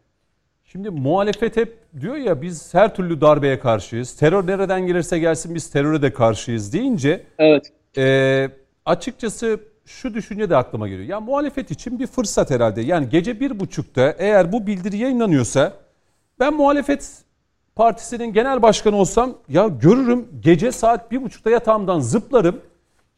şimdi 0.75 0.90
muhalefet 0.90 1.57
hep 1.57 1.78
diyor 2.00 2.16
ya 2.16 2.43
biz 2.43 2.75
her 2.75 2.95
türlü 2.95 3.21
darbeye 3.21 3.61
karşıyız. 3.61 4.16
Terör 4.16 4.47
nereden 4.47 4.87
gelirse 4.87 5.19
gelsin 5.19 5.54
biz 5.54 5.71
teröre 5.71 6.02
de 6.02 6.12
karşıyız 6.12 6.73
deyince 6.73 7.25
evet. 7.38 7.73
e, 7.97 8.49
açıkçası 8.85 9.61
şu 9.87 10.14
düşünce 10.14 10.50
de 10.50 10.57
aklıma 10.57 10.88
geliyor. 10.88 11.09
Ya 11.09 11.21
muhalefet 11.21 11.71
için 11.71 11.99
bir 11.99 12.07
fırsat 12.07 12.50
herhalde. 12.50 12.81
Yani 12.81 13.09
gece 13.09 13.40
bir 13.40 13.61
buçukta 13.61 14.14
eğer 14.19 14.52
bu 14.52 14.66
bildiri 14.66 14.97
yayınlanıyorsa 14.97 15.73
ben 16.40 16.54
muhalefet 16.54 17.23
partisinin 17.76 18.33
genel 18.33 18.62
başkanı 18.62 18.97
olsam 18.97 19.35
ya 19.49 19.69
görürüm 19.69 20.28
gece 20.40 20.73
saat 20.73 21.11
bir 21.11 21.23
buçukta 21.23 21.50
yatağımdan 21.50 22.00
zıplarım. 22.00 22.61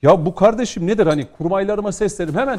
Ya 0.02 0.26
bu 0.26 0.34
kardeşim 0.34 0.86
nedir 0.86 1.06
hani 1.06 1.26
kurmaylarıma 1.38 1.92
seslerim 1.92 2.34
hemen 2.34 2.58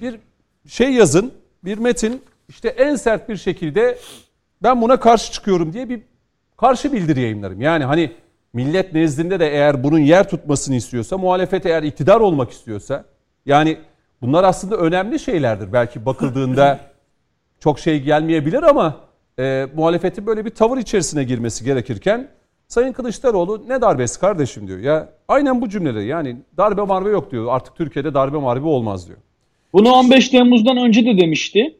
bir 0.00 0.20
şey 0.68 0.92
yazın 0.92 1.32
bir 1.64 1.78
metin 1.78 2.22
işte 2.48 2.68
en 2.68 2.94
sert 2.96 3.28
bir 3.28 3.36
şekilde 3.36 3.98
ben 4.62 4.82
buna 4.82 5.00
karşı 5.00 5.32
çıkıyorum 5.32 5.72
diye 5.72 5.88
bir 5.88 6.02
karşı 6.56 6.92
bildiri 6.92 7.20
yayınlarım. 7.20 7.60
Yani 7.60 7.84
hani 7.84 8.12
millet 8.52 8.92
nezdinde 8.92 9.40
de 9.40 9.48
eğer 9.52 9.84
bunun 9.84 9.98
yer 9.98 10.28
tutmasını 10.28 10.74
istiyorsa 10.74 11.18
muhalefet 11.18 11.66
eğer 11.66 11.82
iktidar 11.82 12.20
olmak 12.20 12.50
istiyorsa 12.50 13.04
yani 13.46 13.78
bunlar 14.22 14.44
aslında 14.44 14.76
önemli 14.76 15.18
şeylerdir. 15.18 15.72
Belki 15.72 16.06
bakıldığında 16.06 16.80
çok 17.60 17.78
şey 17.78 18.02
gelmeyebilir 18.02 18.62
ama 18.62 18.96
e, 19.38 19.66
muhalefetin 19.74 20.26
böyle 20.26 20.44
bir 20.44 20.50
tavır 20.50 20.78
içerisine 20.78 21.24
girmesi 21.24 21.64
gerekirken 21.64 22.28
Sayın 22.68 22.92
Kılıçdaroğlu 22.92 23.64
ne 23.68 23.80
darbesi 23.80 24.20
kardeşim 24.20 24.68
diyor. 24.68 24.78
Ya 24.78 25.08
aynen 25.28 25.60
bu 25.60 25.68
cümleleri 25.68 26.06
yani 26.06 26.36
darbe 26.56 26.82
marbe 26.82 27.10
yok 27.10 27.30
diyor. 27.30 27.46
Artık 27.48 27.76
Türkiye'de 27.76 28.14
darbe 28.14 28.38
marbe 28.38 28.66
olmaz 28.66 29.08
diyor. 29.08 29.18
Bunu 29.72 29.92
15 29.92 30.28
Temmuz'dan 30.28 30.76
önce 30.76 31.04
de 31.04 31.20
demişti. 31.20 31.76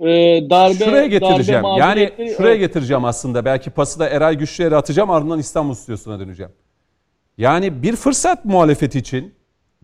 Ee, 0.00 0.06
darbe, 0.50 0.84
şuraya 0.84 1.06
getireceğim. 1.06 1.62
Darbe 1.62 1.80
yani 1.80 2.12
şuraya 2.36 2.54
evet. 2.54 2.60
getireceğim 2.60 3.04
aslında. 3.04 3.44
Belki 3.44 3.70
pası 3.70 4.00
da 4.00 4.08
Eray 4.08 4.38
Güçlü'ye 4.38 4.76
atacağım 4.76 5.10
ardından 5.10 5.38
İstanbul 5.38 5.74
Stüdyosu'na 5.74 6.20
döneceğim. 6.20 6.52
Yani 7.38 7.82
bir 7.82 7.96
fırsat 7.96 8.44
muhalefet 8.44 8.94
için 8.94 9.34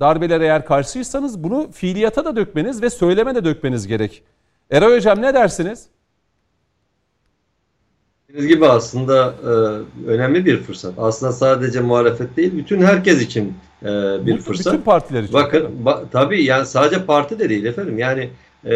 darbelere 0.00 0.44
eğer 0.44 0.66
karşıysanız 0.66 1.44
bunu 1.44 1.70
fiiliyata 1.72 2.24
da 2.24 2.36
dökmeniz 2.36 2.82
ve 2.82 2.90
söyleme 2.90 3.34
de 3.34 3.44
dökmeniz 3.44 3.86
gerek. 3.86 4.22
Eray 4.70 4.96
Hocam 4.96 5.22
ne 5.22 5.34
dersiniz? 5.34 5.86
Dediğiniz 8.28 8.48
gibi 8.48 8.66
aslında 8.66 9.34
e, 9.42 9.48
önemli 10.10 10.46
bir 10.46 10.56
fırsat. 10.62 10.94
Aslında 10.98 11.32
sadece 11.32 11.80
muhalefet 11.80 12.36
değil, 12.36 12.56
bütün 12.56 12.82
herkes 12.82 13.22
için 13.22 13.54
e, 13.82 13.86
bir 14.26 14.38
Bu- 14.38 14.42
fırsat. 14.42 14.72
Bütün 14.72 14.84
partiler 14.84 15.22
için. 15.22 15.34
Bakın 15.34 15.70
ba- 15.84 16.04
tabii 16.12 16.44
yani 16.44 16.66
sadece 16.66 17.04
parti 17.04 17.38
de 17.38 17.48
değil 17.48 17.64
efendim. 17.64 17.98
Yani 17.98 18.30
e, 18.66 18.70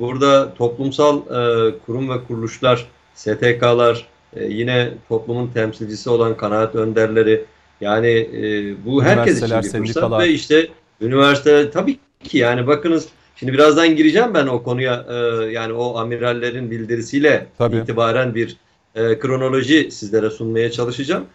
burada 0.00 0.54
toplumsal 0.54 1.18
e, 1.18 1.74
kurum 1.86 2.10
ve 2.10 2.24
kuruluşlar, 2.28 2.86
STK'lar, 3.14 4.06
e, 4.36 4.44
yine 4.44 4.90
toplumun 5.08 5.50
temsilcisi 5.54 6.10
olan 6.10 6.36
kanaat 6.36 6.74
önderleri 6.74 7.44
yani 7.80 8.08
e, 8.08 8.74
bu 8.84 9.04
herkes 9.04 9.42
için 9.42 9.62
bir 9.62 9.86
fırsat 9.86 10.20
ve 10.20 10.28
işte 10.28 10.68
üniversiteler 11.00 11.72
tabii 11.72 11.98
ki 12.24 12.38
yani 12.38 12.66
bakınız 12.66 13.08
şimdi 13.36 13.52
birazdan 13.52 13.96
gireceğim 13.96 14.34
ben 14.34 14.46
o 14.46 14.62
konuya 14.62 15.06
e, 15.10 15.14
yani 15.44 15.72
o 15.72 15.98
amirallerin 15.98 16.70
bildirisiyle 16.70 17.46
Tabii. 17.58 17.76
itibaren 17.76 18.34
bir 18.34 18.56
e, 18.94 19.18
kronoloji 19.18 19.90
sizlere 19.90 20.30
sunmaya 20.30 20.70
çalışacağım. 20.70 21.24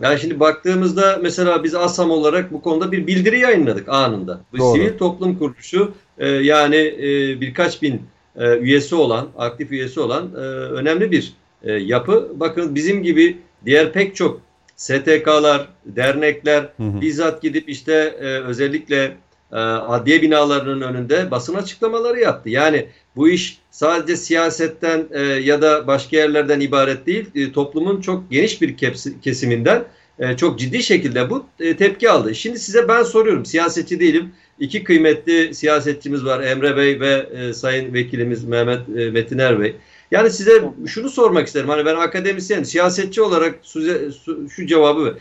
Yani 0.00 0.20
şimdi 0.20 0.40
baktığımızda 0.40 1.18
mesela 1.22 1.64
biz 1.64 1.74
ASAM 1.74 2.10
olarak 2.10 2.52
bu 2.52 2.62
konuda 2.62 2.92
bir 2.92 3.06
bildiri 3.06 3.40
yayınladık 3.40 3.88
anında. 3.88 4.40
Bu 4.52 4.58
Doğru. 4.58 4.76
sivil 4.76 4.98
toplum 4.98 5.38
kuruluşu 5.38 5.92
e, 6.22 6.28
yani 6.28 6.76
e, 6.76 7.40
birkaç 7.40 7.82
bin 7.82 8.02
e, 8.36 8.56
üyesi 8.58 8.94
olan, 8.94 9.28
aktif 9.38 9.70
üyesi 9.72 10.00
olan 10.00 10.30
e, 10.34 10.38
önemli 10.38 11.10
bir 11.10 11.32
e, 11.62 11.72
yapı. 11.72 12.32
Bakın 12.34 12.74
bizim 12.74 13.02
gibi 13.02 13.38
diğer 13.64 13.92
pek 13.92 14.16
çok 14.16 14.40
STK'lar, 14.76 15.68
dernekler 15.86 16.60
Hı 16.76 16.82
hı. 16.82 17.00
bizzat 17.00 17.42
gidip 17.42 17.68
işte 17.68 17.92
e, 18.20 18.24
özellikle 18.24 19.16
e, 19.52 19.56
adliye 19.56 20.22
binalarının 20.22 20.80
önünde 20.80 21.30
basın 21.30 21.54
açıklamaları 21.54 22.20
yaptı. 22.20 22.50
Yani 22.50 22.86
bu 23.16 23.28
iş 23.28 23.58
sadece 23.70 24.16
siyasetten 24.16 25.06
e, 25.10 25.20
ya 25.22 25.62
da 25.62 25.86
başka 25.86 26.16
yerlerden 26.16 26.60
ibaret 26.60 27.06
değil, 27.06 27.26
e, 27.34 27.52
toplumun 27.52 28.00
çok 28.00 28.30
geniş 28.30 28.62
bir 28.62 28.76
kesiminden 29.22 29.84
e, 30.22 30.36
çok 30.36 30.58
ciddi 30.58 30.82
şekilde 30.82 31.30
bu 31.30 31.46
e, 31.60 31.76
tepki 31.76 32.10
aldı. 32.10 32.34
Şimdi 32.34 32.58
size 32.58 32.88
ben 32.88 33.02
soruyorum, 33.02 33.44
siyasetçi 33.44 34.00
değilim. 34.00 34.32
İki 34.60 34.84
kıymetli 34.84 35.54
siyasetçimiz 35.54 36.24
var, 36.24 36.40
Emre 36.40 36.76
Bey 36.76 37.00
ve 37.00 37.28
e, 37.34 37.52
Sayın 37.52 37.94
Vekilimiz 37.94 38.44
Mehmet 38.44 38.88
e, 38.88 39.10
Metiner 39.10 39.60
Bey. 39.60 39.76
Yani 40.10 40.30
size 40.30 40.62
şunu 40.86 41.10
sormak 41.10 41.46
isterim. 41.46 41.68
Hani 41.68 41.84
ben 41.84 41.96
akademisyen, 41.96 42.62
siyasetçi 42.62 43.22
olarak 43.22 43.58
size 43.62 44.08
şu 44.50 44.66
cevabı 44.66 45.18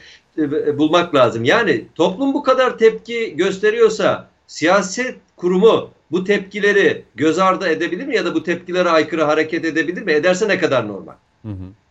bulmak 0.77 1.15
lazım. 1.15 1.43
Yani 1.43 1.86
toplum 1.96 2.34
bu 2.34 2.43
kadar 2.43 2.77
tepki 2.77 3.36
gösteriyorsa 3.36 4.29
siyaset 4.48 5.15
kurumu 5.38 5.91
bu 6.12 6.24
tepkileri 6.24 7.03
göz 7.15 7.39
ardı 7.39 7.67
edebilir 7.67 8.08
mi 8.08 8.15
ya 8.15 8.25
da 8.25 8.36
bu 8.36 8.43
tepkilere 8.43 8.89
aykırı 8.89 9.24
hareket 9.24 9.65
edebilir 9.65 10.01
mi? 10.01 10.12
Ederse 10.12 10.48
ne 10.48 10.60
kadar 10.60 10.88
normal? 10.88 11.13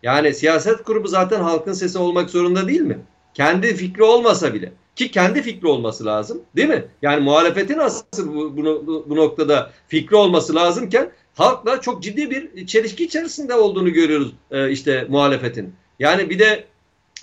Yani 0.02 0.34
siyaset 0.34 0.82
kurumu 0.82 1.08
zaten 1.08 1.40
halkın 1.40 1.72
sesi 1.72 1.98
olmak 1.98 2.30
zorunda 2.30 2.68
değil 2.68 2.80
mi? 2.80 2.98
Kendi 3.34 3.74
fikri 3.76 4.02
olmasa 4.02 4.54
bile. 4.54 4.72
Ki 4.96 5.10
kendi 5.10 5.42
fikri 5.42 5.68
olması 5.68 6.04
lazım 6.04 6.42
değil 6.56 6.68
mi? 6.68 6.84
Yani 7.02 7.24
muhalefetin 7.24 7.78
asıl 7.78 8.34
bu, 8.34 8.56
bu, 8.56 9.06
bu 9.08 9.16
noktada 9.16 9.70
fikri 9.88 10.16
olması 10.16 10.54
lazımken 10.54 11.10
halkla 11.34 11.80
çok 11.80 12.02
ciddi 12.02 12.30
bir 12.30 12.66
çelişki 12.66 13.04
içerisinde 13.04 13.54
olduğunu 13.54 13.92
görüyoruz 13.92 14.32
e, 14.50 14.70
işte 14.70 15.06
muhalefetin. 15.08 15.74
Yani 15.98 16.30
bir 16.30 16.38
de 16.38 16.64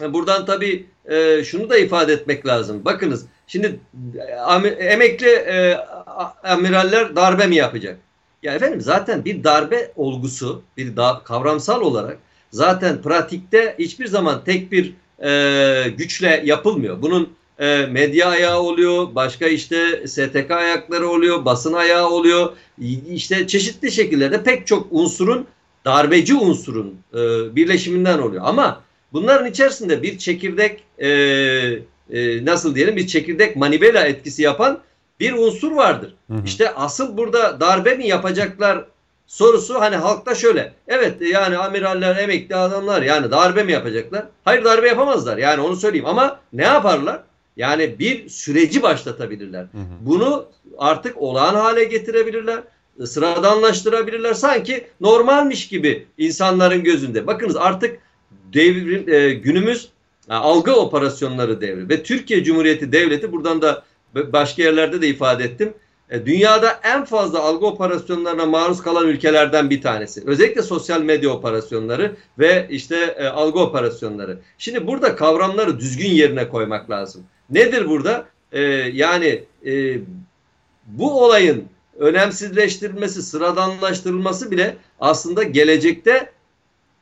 e, 0.01 0.13
buradan 0.13 0.45
tabii 0.45 0.85
e, 1.05 1.43
şunu 1.43 1.69
da 1.69 1.77
ifade 1.77 2.13
etmek 2.13 2.47
lazım. 2.47 2.85
Bakınız 2.85 3.25
şimdi 3.47 3.79
e, 4.63 4.67
emekli 4.69 5.29
e, 5.29 5.77
amiraller 6.43 7.15
darbe 7.15 7.47
mi 7.47 7.55
yapacak? 7.55 7.99
Ya 8.43 8.53
efendim 8.53 8.81
zaten 8.81 9.25
bir 9.25 9.43
darbe 9.43 9.91
olgusu, 9.95 10.61
bir 10.77 10.95
da, 10.95 11.21
kavramsal 11.25 11.81
olarak 11.81 12.17
zaten 12.51 13.01
pratikte 13.01 13.75
hiçbir 13.79 14.07
zaman 14.07 14.43
tek 14.43 14.71
bir 14.71 14.93
e, 15.23 15.89
güçle 15.89 16.41
yapılmıyor. 16.45 17.01
Bunun 17.01 17.29
e, 17.59 17.85
medya 17.85 18.27
ayağı 18.29 18.59
oluyor, 18.59 19.15
başka 19.15 19.47
işte 19.47 20.07
STK 20.07 20.51
ayakları 20.51 21.09
oluyor, 21.09 21.45
basın 21.45 21.73
ayağı 21.73 22.09
oluyor. 22.09 22.53
İşte 23.09 23.47
çeşitli 23.47 23.91
şekillerde 23.91 24.43
pek 24.43 24.67
çok 24.67 24.87
unsurun, 24.91 25.47
darbeci 25.85 26.35
unsurun 26.35 26.95
e, 27.13 27.17
birleşiminden 27.55 28.19
oluyor. 28.19 28.43
Ama 28.45 28.83
bunların 29.13 29.51
içerisinde 29.51 30.03
bir 30.03 30.17
çekirdek 30.17 30.83
e, 30.97 31.07
e, 32.09 32.45
nasıl 32.45 32.75
diyelim 32.75 32.95
bir 32.95 33.07
çekirdek 33.07 33.55
manivela 33.55 34.07
etkisi 34.07 34.41
yapan 34.41 34.79
bir 35.19 35.33
unsur 35.33 35.71
vardır. 35.71 36.15
Hı 36.27 36.33
hı. 36.33 36.41
İşte 36.45 36.75
asıl 36.75 37.17
burada 37.17 37.59
darbe 37.59 37.95
mi 37.95 38.07
yapacaklar 38.07 38.85
sorusu 39.27 39.81
hani 39.81 39.95
halkta 39.95 40.35
şöyle. 40.35 40.73
Evet 40.87 41.21
yani 41.21 41.57
amiraller 41.57 42.15
emekli 42.15 42.55
adamlar 42.55 43.01
yani 43.01 43.31
darbe 43.31 43.63
mi 43.63 43.71
yapacaklar? 43.71 44.25
Hayır 44.45 44.63
darbe 44.63 44.87
yapamazlar 44.87 45.37
yani 45.37 45.61
onu 45.61 45.75
söyleyeyim 45.75 46.05
ama 46.05 46.39
ne 46.53 46.63
yaparlar? 46.63 47.21
Yani 47.57 47.99
bir 47.99 48.29
süreci 48.29 48.81
başlatabilirler. 48.81 49.61
Hı 49.61 49.77
hı. 49.77 49.83
Bunu 50.01 50.45
artık 50.77 51.21
olağan 51.21 51.55
hale 51.55 51.83
getirebilirler. 51.83 52.59
Sıradanlaştırabilirler. 53.05 54.33
Sanki 54.33 54.87
normalmiş 55.01 55.67
gibi 55.67 56.07
insanların 56.17 56.83
gözünde. 56.83 57.27
Bakınız 57.27 57.55
artık 57.55 57.99
devrim, 58.53 59.13
e, 59.13 59.33
günümüz 59.33 59.89
e, 60.29 60.33
algı 60.33 60.75
operasyonları 60.75 61.61
devri. 61.61 61.89
Ve 61.89 62.03
Türkiye 62.03 62.43
Cumhuriyeti 62.43 62.91
Devleti 62.91 63.31
buradan 63.31 63.61
da 63.61 63.83
başka 64.15 64.63
yerlerde 64.63 65.01
de 65.01 65.07
ifade 65.07 65.43
ettim. 65.43 65.73
E, 66.09 66.25
dünyada 66.25 66.79
en 66.83 67.05
fazla 67.05 67.39
algı 67.39 67.65
operasyonlarına 67.65 68.45
maruz 68.45 68.81
kalan 68.81 69.07
ülkelerden 69.07 69.69
bir 69.69 69.81
tanesi. 69.81 70.23
Özellikle 70.25 70.61
sosyal 70.61 71.01
medya 71.01 71.29
operasyonları 71.29 72.15
ve 72.39 72.67
işte 72.69 72.95
e, 73.17 73.27
algı 73.27 73.59
operasyonları. 73.59 74.39
Şimdi 74.57 74.87
burada 74.87 75.15
kavramları 75.15 75.79
düzgün 75.79 76.09
yerine 76.09 76.49
koymak 76.49 76.89
lazım. 76.89 77.23
Nedir 77.49 77.89
burada? 77.89 78.25
E, 78.51 78.61
yani 78.93 79.43
e, 79.65 79.97
bu 80.87 81.23
olayın 81.23 81.63
önemsizleştirilmesi, 81.99 83.21
sıradanlaştırılması 83.21 84.51
bile 84.51 84.77
aslında 84.99 85.43
gelecekte 85.43 86.31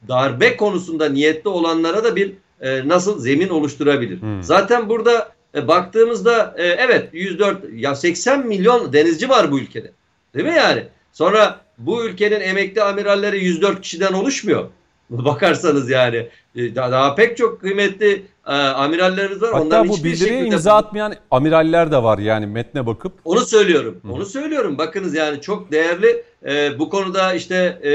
darbe 0.07 0.57
konusunda 0.57 1.09
niyetli 1.09 1.49
olanlara 1.49 2.03
da 2.03 2.15
bir 2.15 2.33
e, 2.61 2.87
nasıl 2.87 3.19
zemin 3.19 3.49
oluşturabilir. 3.49 4.21
Hmm. 4.21 4.43
Zaten 4.43 4.89
burada 4.89 5.34
e, 5.55 5.67
baktığımızda 5.67 6.55
e, 6.57 6.63
evet 6.67 7.09
104 7.13 7.57
ya 7.73 7.95
80 7.95 8.47
milyon 8.47 8.93
denizci 8.93 9.29
var 9.29 9.51
bu 9.51 9.59
ülkede. 9.59 9.91
Değil 10.35 10.45
mi 10.45 10.55
yani? 10.55 10.83
Sonra 11.13 11.59
bu 11.77 12.05
ülkenin 12.05 12.39
emekli 12.41 12.83
amiralleri 12.83 13.45
104 13.45 13.81
kişiden 13.81 14.13
oluşmuyor. 14.13 14.65
Bakarsanız 15.09 15.89
yani 15.89 16.29
e, 16.55 16.75
daha, 16.75 16.91
daha 16.91 17.15
pek 17.15 17.37
çok 17.37 17.61
kıymetli 17.61 18.25
e, 18.47 18.51
amirallerimiz 18.53 19.41
var. 19.41 19.53
Hatta 19.53 19.65
Onların 19.65 19.89
bu 19.89 19.93
hiçbir 19.93 20.11
bildiriye 20.11 20.29
şekilde- 20.39 20.55
imza 20.55 20.73
atmayan 20.73 21.15
amiraller 21.31 21.91
de 21.91 22.03
var 22.03 22.17
yani 22.17 22.45
metne 22.45 22.85
bakıp. 22.85 23.13
onu 23.25 23.39
söylüyorum. 23.45 23.99
Hı. 24.05 24.11
Onu 24.11 24.25
söylüyorum. 24.25 24.77
Bakınız 24.77 25.15
yani 25.15 25.41
çok 25.41 25.71
değerli 25.71 26.23
e, 26.45 26.79
bu 26.79 26.89
konuda 26.89 27.33
işte 27.33 27.55
e, 27.83 27.91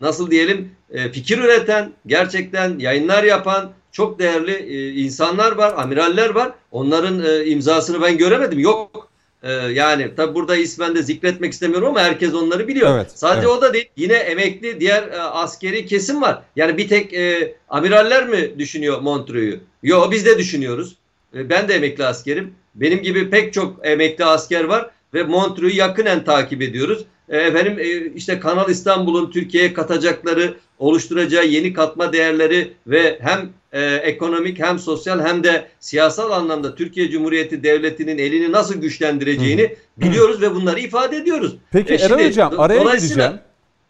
nasıl 0.00 0.30
diyelim 0.30 0.70
e, 0.90 1.08
fikir 1.12 1.38
üreten, 1.38 1.92
gerçekten 2.06 2.78
yayınlar 2.78 3.24
yapan 3.24 3.70
çok 3.92 4.18
değerli 4.18 4.52
e, 4.52 4.92
insanlar 4.92 5.52
var, 5.52 5.74
amiraller 5.76 6.30
var. 6.30 6.52
Onların 6.70 7.24
e, 7.24 7.46
imzasını 7.46 8.02
ben 8.02 8.18
göremedim. 8.18 8.58
Yok. 8.58 9.08
E, 9.42 9.52
yani 9.52 10.14
tabi 10.16 10.34
burada 10.34 10.56
ismen 10.56 10.94
de 10.94 11.02
zikretmek 11.02 11.52
istemiyorum 11.52 11.88
ama 11.88 12.00
herkes 12.00 12.34
onları 12.34 12.68
biliyor. 12.68 12.96
Evet, 12.96 13.12
Sadece 13.14 13.46
evet. 13.46 13.58
o 13.58 13.62
da 13.62 13.72
değil. 13.74 13.88
Yine 13.96 14.14
emekli 14.14 14.80
diğer 14.80 15.02
e, 15.02 15.20
askeri 15.20 15.86
kesim 15.86 16.22
var. 16.22 16.42
Yani 16.56 16.76
bir 16.78 16.88
tek 16.88 17.14
e, 17.14 17.54
amiraller 17.68 18.28
mi 18.28 18.58
düşünüyor 18.58 19.00
Montreux'u? 19.00 19.58
Yok 19.82 20.12
biz 20.12 20.26
de 20.26 20.38
düşünüyoruz. 20.38 20.96
E, 21.34 21.50
Ben 21.50 21.68
de 21.68 21.74
emekli 21.74 22.04
askerim. 22.04 22.54
Benim 22.74 23.02
gibi 23.02 23.30
pek 23.30 23.52
çok 23.52 23.86
emekli 23.86 24.24
asker 24.24 24.64
var 24.64 24.90
ve 25.14 25.22
Montreux'u 25.22 25.76
yakinen 25.76 26.24
takip 26.24 26.62
ediyoruz. 26.62 27.04
E, 27.28 27.36
Efendim 27.38 27.78
e, 27.78 28.12
işte 28.14 28.40
Kanal 28.40 28.70
İstanbul'un 28.70 29.30
Türkiye'ye 29.30 29.72
katacakları, 29.74 30.54
oluşturacağı 30.82 31.46
yeni 31.46 31.72
katma 31.72 32.12
değerleri 32.12 32.72
ve 32.86 33.18
hem 33.20 33.50
e, 33.72 33.94
ekonomik 33.94 34.58
hem 34.58 34.78
sosyal 34.78 35.20
hem 35.20 35.44
de 35.44 35.64
siyasal 35.80 36.30
anlamda 36.30 36.74
Türkiye 36.74 37.10
Cumhuriyeti 37.10 37.62
Devleti'nin 37.62 38.18
elini 38.18 38.52
nasıl 38.52 38.74
güçlendireceğini 38.74 39.76
biliyoruz 39.96 40.42
ve 40.42 40.54
bunları 40.54 40.80
ifade 40.80 41.16
ediyoruz. 41.16 41.56
Peki 41.72 41.94
E 41.94 41.98
şimdi 41.98 42.26
Hocam 42.26 42.60
araya 42.60 42.82
gireceğim. 42.82 43.32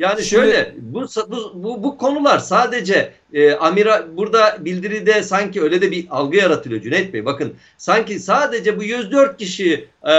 Yani 0.03 0.23
Şimdi- 0.23 0.43
şöyle 0.43 0.75
bu, 0.79 1.07
bu, 1.29 1.53
bu, 1.55 1.83
bu 1.83 1.97
konular 1.97 2.39
sadece 2.39 3.13
e, 3.33 3.53
amira 3.53 4.09
burada 4.17 4.57
bildiride 4.61 5.23
sanki 5.23 5.63
öyle 5.63 5.81
de 5.83 5.91
bir 5.91 6.07
algı 6.11 6.37
yaratılıyor 6.37 6.83
Cüneyt 6.83 7.13
Bey. 7.13 7.25
Bakın 7.25 7.55
sanki 7.79 8.21
sadece 8.21 8.79
bu 8.79 8.83
104 8.83 9.39
kişi 9.39 9.89
e, 10.05 10.13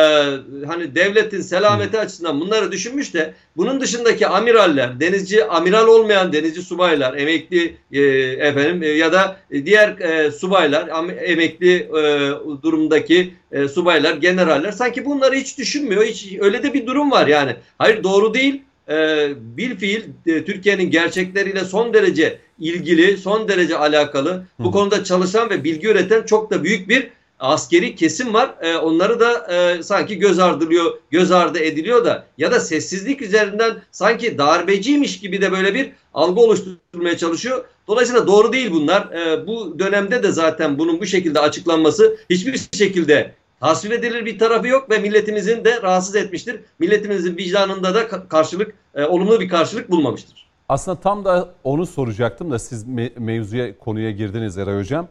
hani 0.68 0.96
devletin 0.96 1.42
selameti 1.42 2.00
açısından 2.00 2.40
bunları 2.42 2.72
düşünmüş 2.72 3.14
de 3.14 3.34
bunun 3.58 3.82
dışındaki 3.82 4.28
amiraller, 4.28 5.00
denizci 5.00 5.46
amiral 5.46 5.88
olmayan 5.88 6.34
denizci 6.34 6.62
subaylar, 6.62 7.18
emekli 7.18 7.78
e, 7.92 8.02
efendim 8.48 8.84
e, 8.84 8.88
ya 8.88 9.14
da 9.14 9.38
diğer 9.66 10.00
e, 10.00 10.32
subaylar, 10.32 10.88
am- 10.88 11.20
emekli 11.20 11.74
e, 11.76 12.32
durumdaki 12.64 13.34
e, 13.52 13.68
subaylar, 13.68 14.14
generaller 14.14 14.72
sanki 14.72 15.06
bunları 15.06 15.36
hiç 15.36 15.58
düşünmüyor. 15.58 16.04
Hiç 16.04 16.28
öyle 16.40 16.64
de 16.64 16.74
bir 16.74 16.88
durum 16.88 17.12
var 17.12 17.28
yani. 17.28 17.56
Hayır 17.78 18.04
doğru 18.04 18.34
değil 18.34 18.62
e, 18.90 19.30
bil 19.58 19.78
fiil 19.78 20.02
e, 20.26 20.46
Türkiye'nin 20.46 20.92
gerçekleriyle 20.92 21.66
son 21.66 21.94
derece 21.94 22.40
ilgili, 22.60 23.18
son 23.18 23.48
derece 23.48 23.78
alakalı. 23.78 24.44
Bu 24.60 24.68
Hı. 24.68 24.72
konuda 24.72 25.04
çalışan 25.04 25.50
ve 25.50 25.64
bilgi 25.64 25.88
üreten 25.88 26.24
çok 26.24 26.52
da 26.52 26.64
büyük 26.64 26.90
bir 26.90 27.10
askeri 27.40 27.96
kesim 27.96 28.34
var. 28.34 28.56
E, 28.62 28.78
onları 28.78 29.20
da 29.20 29.54
e, 29.54 29.84
sanki 29.84 30.20
göz 30.20 30.40
ardılıyor, 30.40 30.98
göz 31.12 31.32
ardı 31.32 31.60
ediliyor 31.60 32.06
da 32.06 32.28
ya 32.38 32.52
da 32.52 32.60
sessizlik 32.60 33.22
üzerinden 33.22 33.82
sanki 33.92 34.38
darbeciymiş 34.38 35.20
gibi 35.20 35.42
de 35.42 35.52
böyle 35.52 35.74
bir 35.74 35.92
algı 36.14 36.42
oluşturmaya 36.42 37.18
çalışıyor. 37.18 37.66
Dolayısıyla 37.88 38.28
doğru 38.28 38.54
değil 38.54 38.72
bunlar. 38.72 39.12
E, 39.12 39.48
bu 39.48 39.80
dönemde 39.80 40.24
de 40.24 40.32
zaten 40.32 40.78
bunun 40.80 41.02
bu 41.02 41.06
şekilde 41.06 41.40
açıklanması 41.40 42.18
hiçbir 42.30 42.62
şekilde 42.78 43.34
tasvip 43.64 43.92
edilir 43.92 44.26
bir 44.26 44.40
tarafı 44.40 44.68
yok 44.68 44.90
ve 44.90 44.98
milletimizin 45.00 45.66
de 45.66 45.82
rahatsız 45.82 46.16
etmiştir. 46.16 46.60
Milletimizin 46.80 47.38
vicdanında 47.38 47.96
da 47.96 48.04
ka- 48.04 48.28
karşılık, 48.28 48.74
e, 48.96 49.06
olumlu 49.06 49.40
bir 49.40 49.50
karşılık 49.50 49.92
bulmamıştır. 49.92 50.48
Aslında 50.70 51.00
tam 51.00 51.26
da 51.26 51.50
onu 51.64 51.86
soracaktım 51.86 52.52
da 52.52 52.60
siz 52.60 52.88
me- 52.88 53.20
mevzuya 53.20 53.78
konuya 53.78 54.12
girdiniz 54.12 54.58
Eray 54.58 54.78
Hocam. 54.80 55.08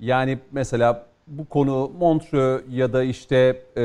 Yani 0.00 0.38
mesela 0.52 1.06
bu 1.26 1.44
konu 1.44 1.90
Montreux 1.98 2.62
ya 2.70 2.92
da 2.92 3.02
işte 3.02 3.36
e, 3.76 3.82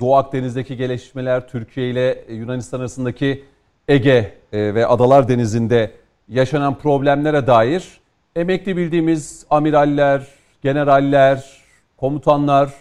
Doğu 0.00 0.16
Akdeniz'deki 0.16 0.76
gelişmeler 0.76 1.48
Türkiye 1.48 1.90
ile 1.90 2.24
Yunanistan 2.30 2.80
arasındaki 2.80 3.44
Ege 3.88 4.34
e, 4.52 4.74
ve 4.74 4.86
Adalar 4.86 5.28
Denizi'nde 5.28 5.90
yaşanan 6.28 6.78
problemlere 6.78 7.46
dair 7.46 8.00
emekli 8.36 8.76
bildiğimiz 8.76 9.46
amiraller, 9.50 10.26
generaller, 10.62 11.62
komutanlar 11.96 12.72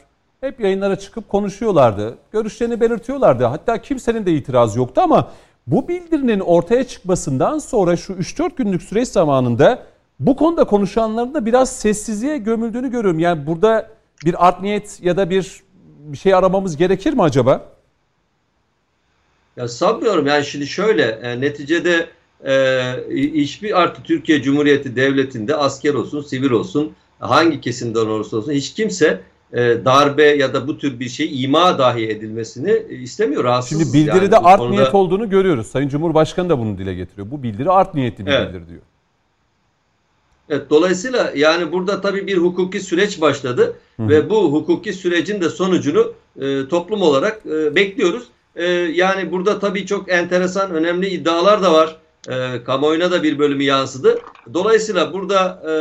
hep 0.42 0.60
yayınlara 0.60 1.00
çıkıp 1.00 1.30
konuşuyorlardı. 1.30 2.18
Görüşlerini 2.32 2.82
belirtiyorlardı. 2.82 3.46
Hatta 3.46 3.82
kimsenin 3.82 4.26
de 4.26 4.34
itirazı 4.34 4.80
yoktu 4.80 5.02
ama 5.02 5.32
bu 5.68 5.88
bildirinin 5.88 6.40
ortaya 6.40 6.84
çıkmasından 6.84 7.60
sonra 7.60 7.98
şu 7.98 8.14
3-4 8.14 8.56
günlük 8.56 8.82
süreç 8.82 9.08
zamanında 9.08 9.84
bu 10.20 10.36
konuda 10.36 10.64
konuşanların 10.64 11.34
da 11.34 11.46
biraz 11.46 11.76
sessizliğe 11.76 12.38
gömüldüğünü 12.38 12.92
görüyorum. 12.92 13.20
Yani 13.20 13.48
burada 13.48 13.90
bir 14.26 14.48
art 14.48 14.62
niyet 14.62 15.00
ya 15.04 15.18
da 15.18 15.30
bir 15.30 15.62
bir 16.00 16.18
şey 16.18 16.34
aramamız 16.34 16.78
gerekir 16.78 17.14
mi 17.14 17.24
acaba? 17.24 17.66
Ya 19.58 19.68
sanmıyorum 19.68 20.28
yani 20.28 20.46
şimdi 20.46 20.68
şöyle 20.68 21.04
e, 21.04 21.42
neticede 21.42 22.08
e, 22.46 22.54
hiçbir 23.34 23.82
artı 23.82 24.04
Türkiye 24.04 24.42
Cumhuriyeti 24.42 24.96
Devleti'nde 24.96 25.56
asker 25.56 25.94
olsun, 25.94 26.22
sivil 26.22 26.52
olsun, 26.52 26.94
hangi 27.20 27.62
kesimden 27.62 28.06
olursa 28.06 28.38
olsun 28.38 28.52
hiç 28.52 28.74
kimse 28.74 29.22
e, 29.54 29.86
darbe 29.86 30.24
ya 30.24 30.54
da 30.54 30.68
bu 30.68 30.78
tür 30.78 31.00
bir 31.00 31.10
şey 31.10 31.44
ima 31.44 31.78
dahi 31.78 32.08
edilmesini 32.08 32.72
e, 32.90 32.96
istemiyor. 32.96 33.44
Rahatsız 33.44 33.70
Şimdi 33.70 33.94
bildiride 33.94 34.36
yani 34.36 34.48
art 34.48 34.60
konuda- 34.60 34.76
niyet 34.76 34.96
olduğunu 34.96 35.30
görüyoruz. 35.30 35.68
Sayın 35.68 35.90
Cumhurbaşkanı 35.90 36.50
da 36.50 36.60
bunu 36.60 36.78
dile 36.78 36.94
getiriyor. 36.94 37.32
Bu 37.32 37.44
bildiri 37.44 37.70
art 37.70 37.94
niyetli 37.94 38.26
bir 38.26 38.32
Evet. 38.32 38.50
bildiri 38.54 38.70
diyor. 38.70 38.82
Evet, 40.50 40.70
dolayısıyla 40.70 41.32
yani 41.36 41.72
burada 41.72 42.02
tabii 42.02 42.28
bir 42.28 42.38
hukuki 42.38 42.80
süreç 42.80 43.22
başladı 43.22 43.76
hı. 43.98 44.10
ve 44.10 44.30
bu 44.30 44.54
hukuki 44.54 44.94
sürecin 44.94 45.42
de 45.42 45.50
sonucunu 45.50 46.14
e, 46.42 46.68
toplum 46.68 47.02
olarak 47.02 47.42
e, 47.46 47.76
bekliyoruz. 47.76 48.24
E, 48.56 48.66
yani 48.72 49.32
burada 49.32 49.60
tabii 49.60 49.86
çok 49.86 50.12
enteresan, 50.12 50.72
önemli 50.72 51.08
iddialar 51.08 51.62
da 51.62 51.74
var. 51.74 51.98
E, 52.30 52.64
kamuoyuna 52.64 53.12
da 53.12 53.24
bir 53.24 53.40
bölümü 53.40 53.64
yansıdı. 53.64 54.20
Dolayısıyla 54.54 55.14
burada 55.14 55.64
e, 55.68 55.74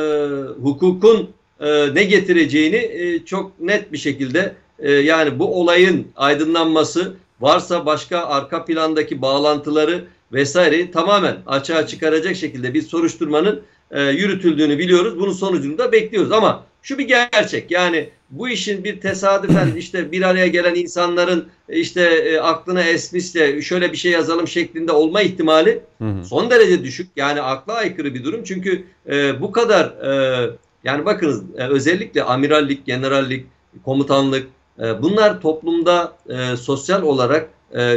hukukun 0.62 1.31
e, 1.61 1.94
ne 1.94 2.05
getireceğini 2.05 2.77
e, 2.77 3.25
çok 3.25 3.61
net 3.61 3.92
bir 3.92 3.99
şekilde 3.99 4.55
e, 4.79 4.92
yani 4.92 5.38
bu 5.38 5.61
olayın 5.61 6.07
aydınlanması 6.16 7.14
varsa 7.40 7.87
başka 7.87 8.18
arka 8.18 8.64
plandaki 8.64 9.23
bağlantıları 9.23 10.05
vesaireyi 10.33 10.90
tamamen 10.90 11.37
açığa 11.46 11.87
çıkaracak 11.87 12.37
şekilde 12.37 12.75
bir 12.75 12.83
soruşturmanın 12.83 13.62
e, 13.90 14.03
yürütüldüğünü 14.03 14.79
biliyoruz. 14.79 15.18
Bunun 15.20 15.33
sonucunu 15.33 15.79
da 15.79 15.92
bekliyoruz 15.92 16.33
ama 16.33 16.64
şu 16.83 16.99
bir 16.99 17.09
gerçek 17.09 17.70
yani 17.70 18.09
bu 18.31 18.49
işin 18.49 18.85
bir 18.85 19.01
tesadüfen 19.01 19.75
işte 19.77 20.12
bir 20.12 20.23
araya 20.23 20.46
gelen 20.46 20.75
insanların 20.75 21.49
işte 21.68 22.03
e, 22.03 22.38
aklına 22.38 22.83
esmişse 22.83 23.62
şöyle 23.62 23.92
bir 23.92 23.96
şey 23.96 24.12
yazalım 24.12 24.49
şeklinde 24.49 24.92
olma 24.92 25.23
ihtimali 25.23 25.81
Hı 25.99 26.05
hı. 26.05 26.25
son 26.25 26.51
derece 26.51 26.85
düşük. 26.85 27.09
Yani 27.16 27.40
akla 27.40 27.73
aykırı 27.73 28.14
bir 28.14 28.25
durum. 28.25 28.44
Çünkü 28.44 28.85
e, 29.09 29.40
bu 29.40 29.53
kadar 29.53 29.85
e, 29.85 30.51
yani 30.85 31.05
bakınız 31.05 31.43
e, 31.57 31.64
özellikle 31.64 32.23
amirallik, 32.23 32.87
generallik, 32.87 33.47
komutanlık 33.85 34.49
e, 34.79 35.03
bunlar 35.03 35.40
toplumda 35.40 36.12
e, 36.29 36.57
sosyal 36.57 37.03
olarak 37.03 37.51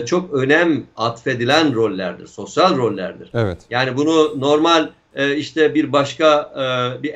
çok 0.05 0.33
önem 0.33 0.83
atfedilen 0.95 1.75
rollerdir. 1.75 2.27
Sosyal 2.27 2.77
rollerdir. 2.77 3.29
Evet. 3.33 3.57
Yani 3.69 3.97
bunu 3.97 4.41
normal 4.41 4.89
işte 5.37 5.75
bir 5.75 5.91
başka 5.91 6.53
bir, 7.03 7.13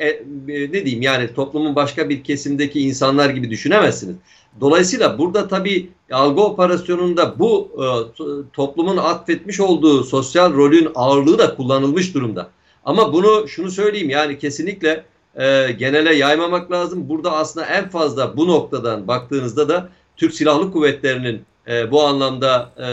ne 0.48 0.86
diyeyim 0.86 1.02
yani 1.02 1.34
toplumun 1.34 1.76
başka 1.76 2.10
bir 2.10 2.24
kesimdeki 2.24 2.82
insanlar 2.82 3.30
gibi 3.30 3.50
düşünemezsiniz. 3.50 4.16
Dolayısıyla 4.62 5.18
burada 5.18 5.48
tabii 5.48 5.90
algı 6.12 6.42
operasyonunda 6.42 7.40
bu 7.40 7.72
to- 8.18 8.44
toplumun 8.54 8.98
atfetmiş 8.98 9.60
olduğu 9.60 10.04
sosyal 10.04 10.54
rolün 10.54 10.90
ağırlığı 10.96 11.38
da 11.38 11.56
kullanılmış 11.56 12.14
durumda. 12.14 12.50
Ama 12.86 13.14
bunu 13.14 13.48
şunu 13.48 13.72
söyleyeyim 13.72 14.10
yani 14.10 14.40
kesinlikle 14.40 15.04
e, 15.38 15.72
genele 15.72 16.16
yaymamak 16.16 16.72
lazım. 16.72 17.10
Burada 17.10 17.32
aslında 17.32 17.66
en 17.66 17.90
fazla 17.90 18.38
bu 18.38 18.48
noktadan 18.48 19.08
baktığınızda 19.08 19.70
da 19.70 19.90
Türk 20.18 20.34
Silahlı 20.34 20.72
Kuvvetleri'nin 20.72 21.42
e, 21.68 21.92
bu 21.92 22.04
anlamda 22.04 22.72
e, 22.78 22.84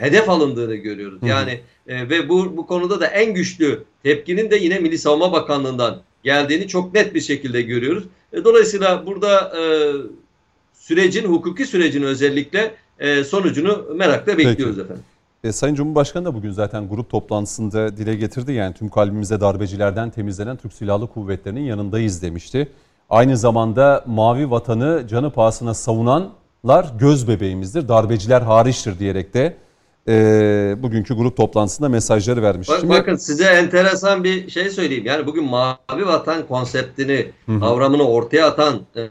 hedef 0.00 0.28
alındığını 0.28 0.74
görüyoruz. 0.74 1.22
Hı. 1.22 1.26
Yani 1.26 1.60
e, 1.86 2.08
ve 2.08 2.28
bu 2.28 2.56
bu 2.56 2.66
konuda 2.66 3.00
da 3.00 3.06
en 3.06 3.34
güçlü 3.34 3.84
tepkinin 4.02 4.50
de 4.50 4.56
yine 4.56 4.78
Milli 4.78 4.98
Savunma 4.98 5.32
Bakanlığı'ndan 5.32 6.02
geldiğini 6.24 6.68
çok 6.68 6.94
net 6.94 7.14
bir 7.14 7.20
şekilde 7.20 7.62
görüyoruz. 7.62 8.04
E, 8.32 8.44
dolayısıyla 8.44 9.06
burada 9.06 9.52
e, 9.58 9.62
sürecin, 10.74 11.24
hukuki 11.24 11.66
sürecin 11.66 12.02
özellikle 12.02 12.74
e, 12.98 13.24
sonucunu 13.24 13.86
merakla 13.94 14.38
bekliyoruz 14.38 14.78
efendim. 14.78 15.04
E, 15.44 15.52
Sayın 15.52 15.74
Cumhurbaşkanı 15.74 16.24
da 16.24 16.34
bugün 16.34 16.50
zaten 16.50 16.88
grup 16.88 17.10
toplantısında 17.10 17.96
dile 17.96 18.14
getirdi. 18.14 18.52
Yani 18.52 18.74
tüm 18.74 18.88
kalbimize 18.88 19.40
darbecilerden 19.40 20.10
temizlenen 20.10 20.56
Türk 20.56 20.72
Silahlı 20.72 21.06
Kuvvetleri'nin 21.06 21.60
yanındayız 21.64 22.22
demişti. 22.22 22.68
Aynı 23.10 23.36
zamanda 23.36 24.04
mavi 24.06 24.50
vatanı 24.50 25.06
canı 25.08 25.30
pahasına 25.30 25.74
savunanlar 25.74 26.86
göz 26.98 27.28
bebeğimizdir, 27.28 27.88
darbeciler 27.88 28.40
hariçtir 28.42 28.98
diyerek 28.98 29.34
de 29.34 29.56
e, 30.08 30.12
bugünkü 30.78 31.14
grup 31.16 31.36
toplantısında 31.36 31.88
mesajları 31.88 32.42
vermiş. 32.42 32.68
Bak, 32.68 32.80
Şimdi- 32.80 32.92
bakın 32.94 33.16
size 33.16 33.44
enteresan 33.44 34.24
bir 34.24 34.50
şey 34.50 34.70
söyleyeyim. 34.70 35.06
Yani 35.06 35.26
bugün 35.26 35.44
mavi 35.44 36.06
vatan 36.06 36.46
konseptini, 36.46 37.26
Hı 37.46 37.52
hı. 37.52 37.60
kavramını 37.60 38.08
ortaya 38.08 38.46
atan 38.46 38.80
e, 38.96 39.08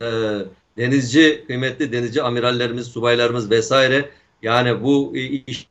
denizci, 0.77 1.43
kıymetli 1.47 1.91
denizci 1.91 2.23
amirallerimiz, 2.23 2.87
subaylarımız 2.87 3.51
vesaire 3.51 4.09
yani 4.41 4.83
bu 4.83 5.15
iş- 5.47 5.68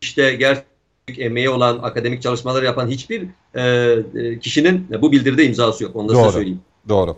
işte 0.00 0.34
gerçek 0.34 0.64
emeği 1.18 1.50
olan, 1.50 1.78
akademik 1.78 2.22
çalışmalar 2.22 2.62
yapan 2.62 2.88
hiçbir 2.88 3.26
e, 3.54 3.62
e, 4.14 4.38
kişinin 4.38 4.86
bu 5.02 5.12
bildiride 5.12 5.44
imzası 5.44 5.84
yok. 5.84 5.96
Onu 5.96 6.08
da 6.08 6.12
Doğru. 6.12 6.22
size 6.22 6.32
söyleyeyim. 6.32 6.60
Doğru. 6.88 7.16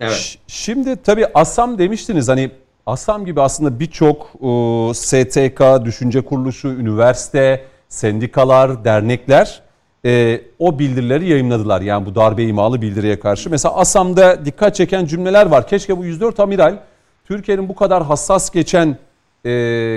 Evet. 0.00 0.38
Şimdi 0.46 0.96
tabii 1.02 1.26
ASAM 1.34 1.78
demiştiniz 1.78 2.28
hani 2.28 2.50
ASAM 2.86 3.24
gibi 3.24 3.40
aslında 3.40 3.80
birçok 3.80 4.32
e, 4.34 4.94
STK, 4.94 5.84
düşünce 5.84 6.20
kuruluşu, 6.20 6.68
üniversite, 6.68 7.64
sendikalar, 7.88 8.84
dernekler 8.84 9.62
e, 10.04 10.40
o 10.58 10.78
bildirileri 10.78 11.28
yayınladılar. 11.28 11.80
Yani 11.80 12.06
bu 12.06 12.14
darbe 12.14 12.44
imalı 12.44 12.82
bildiriye 12.82 13.20
karşı. 13.20 13.50
Mesela 13.50 13.76
ASAM'da 13.76 14.44
dikkat 14.44 14.74
çeken 14.74 15.06
cümleler 15.06 15.46
var. 15.46 15.68
Keşke 15.68 15.98
bu 15.98 16.04
104 16.04 16.40
amiral 16.40 16.78
Türkiye'nin 17.24 17.68
bu 17.68 17.74
kadar 17.74 18.02
hassas 18.02 18.50
geçen 18.50 18.98
e, 19.44 19.50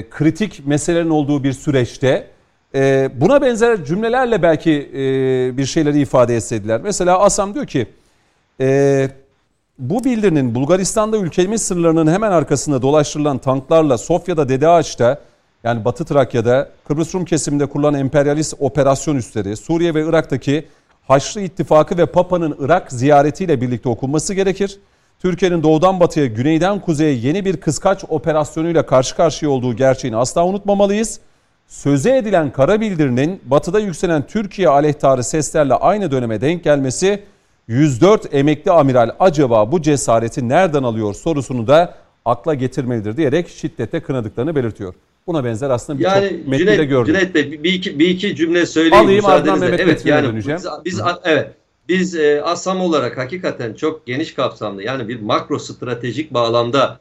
kritik 0.09 0.67
meselelerin 0.67 1.09
olduğu 1.09 1.43
bir 1.43 1.53
süreçte 1.53 2.27
e, 2.75 3.09
buna 3.15 3.41
benzer 3.41 3.85
cümlelerle 3.85 4.41
belki 4.41 4.71
e, 4.93 4.97
bir 5.57 5.65
şeyleri 5.65 5.99
ifade 5.99 6.35
etseydiler. 6.35 6.81
Mesela 6.81 7.19
ASAM 7.19 7.53
diyor 7.53 7.67
ki 7.67 7.87
e, 8.59 9.09
bu 9.79 10.03
bildirinin 10.03 10.55
Bulgaristan'da 10.55 11.17
ülkemiz 11.17 11.61
sınırlarının 11.61 12.11
hemen 12.11 12.31
arkasında 12.31 12.81
dolaştırılan 12.81 13.37
tanklarla 13.37 13.97
Sofya'da 13.97 14.49
Dede 14.49 14.67
Ağaç'ta 14.67 15.21
yani 15.63 15.85
Batı 15.85 16.05
Trakya'da 16.05 16.69
Kıbrıs 16.87 17.15
Rum 17.15 17.25
kesiminde 17.25 17.65
kurulan 17.65 17.93
emperyalist 17.93 18.53
operasyon 18.59 19.15
üsleri 19.15 19.57
Suriye 19.57 19.93
ve 19.93 20.05
Irak'taki 20.05 20.67
Haçlı 21.07 21.41
İttifakı 21.41 21.97
ve 21.97 22.05
Papa'nın 22.05 22.57
Irak 22.59 22.91
ziyaretiyle 22.91 23.61
birlikte 23.61 23.89
okunması 23.89 24.33
gerekir. 24.33 24.79
Türkiye'nin 25.23 25.63
doğudan 25.63 25.99
batıya, 25.99 26.25
güneyden 26.25 26.79
kuzeye 26.79 27.13
yeni 27.13 27.45
bir 27.45 27.57
kıskaç 27.57 28.03
operasyonuyla 28.09 28.85
karşı 28.85 29.15
karşıya 29.15 29.51
olduğu 29.51 29.75
gerçeğini 29.75 30.17
asla 30.17 30.45
unutmamalıyız. 30.45 31.19
Söze 31.67 32.17
edilen 32.17 32.51
kara 32.51 32.81
bildirinin 32.81 33.41
batıda 33.45 33.79
yükselen 33.79 34.27
Türkiye 34.27 34.69
aleyhtarı 34.69 35.23
seslerle 35.23 35.73
aynı 35.73 36.11
döneme 36.11 36.41
denk 36.41 36.63
gelmesi 36.63 37.23
104 37.67 38.33
emekli 38.33 38.71
amiral 38.71 39.09
acaba 39.19 39.71
bu 39.71 39.81
cesareti 39.81 40.49
nereden 40.49 40.83
alıyor 40.83 41.13
sorusunu 41.13 41.67
da 41.67 41.95
akla 42.25 42.53
getirmelidir 42.53 43.17
diyerek 43.17 43.49
şiddete 43.49 43.99
kınadıklarını 43.99 44.55
belirtiyor. 44.55 44.93
Buna 45.27 45.45
benzer 45.45 45.69
aslında 45.69 45.99
birçok 45.99 46.15
Yani 46.15 46.43
metni 46.47 46.77
de 46.77 46.85
gördük. 46.85 47.15
Cüneyt 47.15 47.35
Bey 47.35 47.63
bir 47.63 47.73
iki, 47.73 47.99
bir 47.99 48.09
iki 48.09 48.35
cümle 48.35 48.65
söyleyeyim 48.65 49.05
Alayım, 49.05 49.25
ardından. 49.25 49.59
Mehmet 49.59 49.79
Evet 49.79 50.05
yani 50.05 50.27
döneceğim. 50.27 50.59
biz, 50.59 50.67
biz 50.85 51.01
evet 51.23 51.62
biz 51.89 52.15
e, 52.15 52.41
ASAM 52.43 52.81
olarak 52.81 53.17
hakikaten 53.17 53.73
çok 53.73 54.05
geniş 54.05 54.33
kapsamlı 54.33 54.83
yani 54.83 55.07
bir 55.07 55.21
makro 55.21 55.59
stratejik 55.59 56.33
bağlamda 56.33 56.99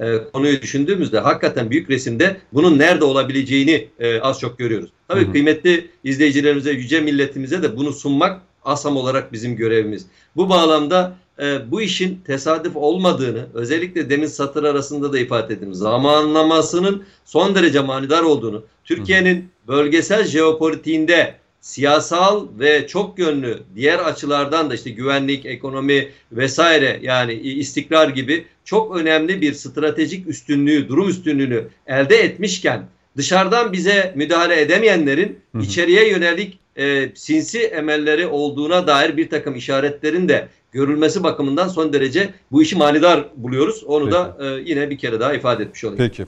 e, 0.00 0.18
konuyu 0.32 0.62
düşündüğümüzde 0.62 1.18
hakikaten 1.18 1.70
büyük 1.70 1.90
resimde 1.90 2.36
bunun 2.52 2.78
nerede 2.78 3.04
olabileceğini 3.04 3.88
e, 3.98 4.20
az 4.20 4.40
çok 4.40 4.58
görüyoruz. 4.58 4.90
Tabii 5.08 5.24
Hı 5.24 5.28
hı. 5.28 5.32
kıymetli 5.32 5.90
izleyicilerimize, 6.04 6.72
yüce 6.72 7.00
milletimize 7.00 7.62
de 7.62 7.76
bunu 7.76 7.92
sunmak 7.92 8.42
ASAM 8.64 8.96
olarak 8.96 9.32
bizim 9.32 9.56
görevimiz. 9.56 10.06
Bu 10.36 10.48
bağlamda 10.48 11.16
e, 11.42 11.70
bu 11.70 11.82
işin 11.82 12.20
tesadüf 12.26 12.76
olmadığını 12.76 13.46
özellikle 13.54 14.10
demin 14.10 14.26
satır 14.26 14.64
arasında 14.64 15.12
da 15.12 15.18
ifade 15.18 15.54
ettim. 15.54 15.74
Zamanlamasının 15.74 17.04
son 17.24 17.54
derece 17.54 17.80
manidar 17.80 18.22
olduğunu, 18.22 18.64
Türkiye'nin 18.84 19.48
bölgesel 19.68 20.24
jeopolitiğinde 20.24 21.34
siyasal 21.64 22.46
ve 22.58 22.86
çok 22.86 23.18
yönlü 23.18 23.62
diğer 23.76 23.98
açılardan 23.98 24.70
da 24.70 24.74
işte 24.74 24.90
güvenlik, 24.90 25.46
ekonomi 25.46 26.08
vesaire 26.32 26.98
yani 27.02 27.32
istikrar 27.34 28.08
gibi 28.08 28.44
çok 28.64 28.96
önemli 28.96 29.40
bir 29.40 29.52
stratejik 29.52 30.28
üstünlüğü, 30.28 30.88
durum 30.88 31.08
üstünlüğünü 31.08 31.64
elde 31.86 32.16
etmişken 32.16 32.86
dışarıdan 33.16 33.72
bize 33.72 34.12
müdahale 34.16 34.60
edemeyenlerin 34.60 35.38
Hı 35.52 35.58
hı. 35.58 35.62
içeriye 35.62 36.10
yönelik 36.10 36.58
e, 36.76 37.10
sinsi 37.14 37.60
emelleri 37.60 38.26
olduğuna 38.26 38.86
dair 38.86 39.16
bir 39.16 39.30
takım 39.30 39.56
işaretlerin 39.56 40.28
de 40.28 40.48
görülmesi 40.72 41.22
bakımından 41.22 41.68
son 41.68 41.92
derece 41.92 42.30
bu 42.52 42.62
işi 42.62 42.76
manidar 42.76 43.28
buluyoruz. 43.36 43.84
Onu 43.84 44.12
da 44.12 44.36
e, 44.40 44.46
yine 44.46 44.90
bir 44.90 44.98
kere 44.98 45.20
daha 45.20 45.34
ifade 45.34 45.62
etmiş 45.62 45.84
olayım. 45.84 45.98
Peki. 45.98 46.26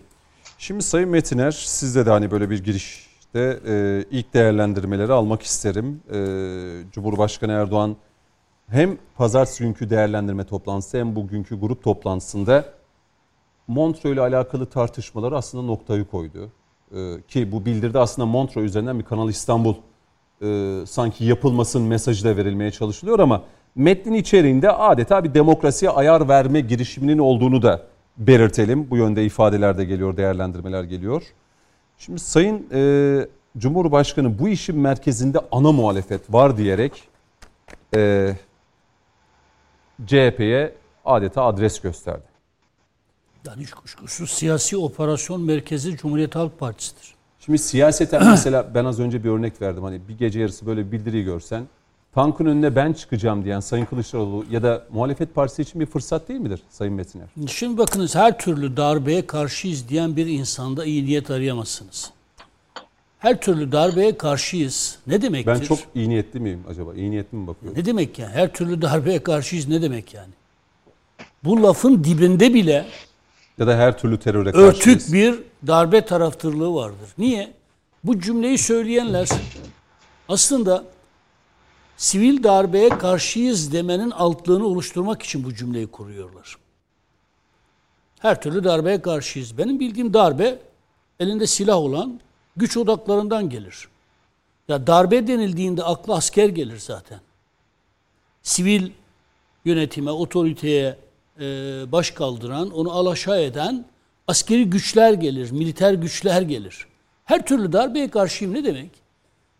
Şimdi 0.59 0.83
Sayın 0.83 1.09
Metiner 1.09 1.51
sizde 1.51 2.07
de 2.07 2.11
hani 2.11 2.31
böyle 2.31 2.51
bir 2.51 2.65
girişte 3.37 3.71
e, 3.73 4.05
ilk 4.11 4.35
değerlendirmeleri 4.35 5.13
almak 5.13 5.43
isterim. 5.43 6.01
E, 6.13 6.91
Cumhurbaşkanı 6.93 7.53
Erdoğan 7.53 7.97
hem 8.69 8.99
pazartesi 9.17 9.65
günkü 9.65 9.91
değerlendirme 9.91 10.45
toplantısı 10.45 10.99
hem 10.99 11.17
bugünkü 11.17 11.61
grup 11.61 11.83
toplantısında 11.83 12.65
Montreux 13.69 14.15
ile 14.15 14.21
alakalı 14.21 14.67
tartışmaları 14.67 15.37
aslında 15.37 15.65
noktayı 15.65 16.05
koydu. 16.05 16.51
E, 16.93 17.23
ki 17.29 17.53
bu 17.53 17.65
bildirde 17.65 17.99
aslında 17.99 18.27
Montreux 18.27 18.67
üzerinden 18.67 18.99
bir 18.99 19.05
Kanal 19.05 19.29
İstanbul 19.29 19.75
e, 20.43 20.81
sanki 20.87 21.25
yapılmasın 21.25 21.83
mesajı 21.83 22.25
da 22.25 22.37
verilmeye 22.37 22.71
çalışılıyor 22.71 23.19
ama 23.19 23.43
metnin 23.75 24.15
içeriğinde 24.15 24.71
adeta 24.71 25.25
bir 25.25 25.35
demokrasiye 25.35 25.91
ayar 25.91 26.29
verme 26.29 26.61
girişiminin 26.61 27.19
olduğunu 27.19 27.63
da 27.63 27.83
belirtelim. 28.17 28.91
Bu 28.91 28.97
yönde 28.97 29.25
ifadeler 29.25 29.79
de 29.79 29.85
geliyor, 29.85 30.17
değerlendirmeler 30.17 30.85
geliyor. 30.85 31.23
Şimdi 31.99 32.19
Sayın 32.19 32.67
e, 32.73 33.27
Cumhurbaşkanı 33.59 34.39
bu 34.39 34.49
işin 34.49 34.79
merkezinde 34.79 35.39
ana 35.53 35.73
muhalefet 35.73 36.33
var 36.33 36.57
diyerek 36.57 37.09
e, 37.95 38.33
CHP'ye 40.07 40.75
adeta 41.05 41.43
adres 41.43 41.81
gösterdi. 41.81 42.25
Yani 43.47 43.63
hiç 43.63 43.71
kuşkusuz 43.71 44.31
siyasi 44.31 44.77
operasyon 44.77 45.41
merkezi 45.41 45.97
Cumhuriyet 45.97 46.35
Halk 46.35 46.59
Partisi'dir. 46.59 47.15
Şimdi 47.41 47.59
siyaseten 47.59 48.27
mesela 48.27 48.75
ben 48.75 48.85
az 48.85 49.01
önce 49.01 49.25
bir 49.25 49.31
örnek 49.31 49.63
verdim. 49.63 49.83
Hani 49.83 50.09
bir 50.09 50.19
gece 50.19 50.41
yarısı 50.41 50.67
böyle 50.67 50.87
bir 50.87 50.93
bildiriyi 50.93 51.25
görsen 51.25 51.67
tankın 52.17 52.47
önüne 52.47 52.77
ben 52.77 52.93
çıkacağım 52.93 53.45
diyen 53.45 53.61
Sayın 53.61 53.85
Kılıçdaroğlu 53.85 54.45
ya 54.51 54.63
da 54.63 54.85
muhalefet 54.93 55.35
partisi 55.35 55.63
için 55.63 55.81
bir 55.81 55.87
fırsat 55.87 56.29
değil 56.29 56.41
midir 56.41 56.61
Sayın 56.71 56.95
Metiner? 56.95 57.27
Şimdi 57.49 57.79
bakınız 57.79 58.15
her 58.15 58.39
türlü 58.39 58.77
darbeye 58.77 59.27
karşıyız 59.27 59.89
diyen 59.89 60.17
bir 60.17 60.27
insanda 60.27 60.85
iyi 60.85 61.05
niyet 61.05 61.31
arayamazsınız. 61.31 62.11
Her 63.19 63.41
türlü 63.41 63.73
darbeye 63.73 64.19
karşıyız. 64.19 64.99
Ne 65.07 65.23
demektir? 65.23 65.53
Ben 65.53 65.61
çok 65.61 65.79
iyi 65.95 66.09
niyetli 66.09 66.41
miyim 66.41 66.65
acaba? 66.71 66.95
İyi 66.95 67.11
niyetli 67.11 67.37
mi 67.39 67.47
bakıyorum? 67.47 67.79
Ne 67.81 67.85
demek 67.85 68.19
yani? 68.19 68.33
Her 68.33 68.53
türlü 68.53 68.83
darbeye 68.83 69.23
karşıyız 69.23 69.69
ne 69.69 69.83
demek 69.83 70.15
yani? 70.15 70.33
Bu 71.45 71.63
lafın 71.63 72.05
dibinde 72.05 72.55
bile 72.55 72.87
Ya 73.59 73.67
da 73.67 73.77
her 73.77 73.99
türlü 73.99 74.19
teröre 74.19 74.53
karşıyız. 74.53 74.79
örtük 74.79 75.13
bir 75.13 75.35
darbe 75.67 76.05
taraftırlığı 76.05 76.75
vardır. 76.75 77.09
Niye? 77.19 77.53
Bu 78.05 78.21
cümleyi 78.21 78.59
söyleyenler 78.59 79.29
aslında 80.29 80.85
sivil 81.97 82.43
darbeye 82.43 82.89
karşıyız 82.89 83.73
demenin 83.73 84.11
altlığını 84.11 84.67
oluşturmak 84.67 85.23
için 85.23 85.45
bu 85.45 85.55
cümleyi 85.55 85.87
kuruyorlar. 85.87 86.57
Her 88.19 88.41
türlü 88.43 88.65
darbeye 88.65 89.03
karşıyız. 89.03 89.59
Benim 89.59 89.81
bildiğim 89.81 90.15
darbe 90.15 90.59
elinde 91.21 91.47
silah 91.47 91.77
olan 91.77 92.21
güç 92.57 92.77
odaklarından 92.77 93.51
gelir. 93.51 93.89
Ya 94.69 94.87
darbe 94.87 95.27
denildiğinde 95.27 95.85
akla 95.85 96.15
asker 96.15 96.49
gelir 96.49 96.79
zaten. 96.79 97.21
Sivil 98.43 98.91
yönetime, 99.65 100.11
otoriteye 100.11 100.99
e, 101.41 101.45
baş 101.93 102.11
kaldıran, 102.11 102.71
onu 102.71 102.93
alaşağı 102.93 103.43
eden 103.43 103.85
askeri 104.29 104.71
güçler 104.71 105.13
gelir, 105.13 105.51
militer 105.51 105.95
güçler 105.95 106.43
gelir. 106.43 106.87
Her 107.25 107.47
türlü 107.47 107.73
darbeye 107.73 108.11
karşıyım 108.11 108.55
ne 108.55 108.65
demek? 108.65 109.06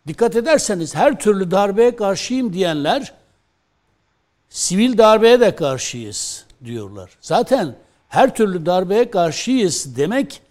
Dikkat 0.07 0.35
ederseniz 0.35 0.95
her 0.95 1.19
türlü 1.19 1.51
darbeye 1.51 1.95
karşıyım 1.95 2.53
diyenler 2.53 3.13
sivil 4.49 4.97
darbeye 4.97 5.39
de 5.39 5.55
karşıyız 5.55 6.45
diyorlar. 6.65 7.11
Zaten 7.21 7.75
her 8.09 8.35
türlü 8.35 8.65
darbeye 8.65 9.11
karşıyız 9.11 9.95
demek 9.97 10.41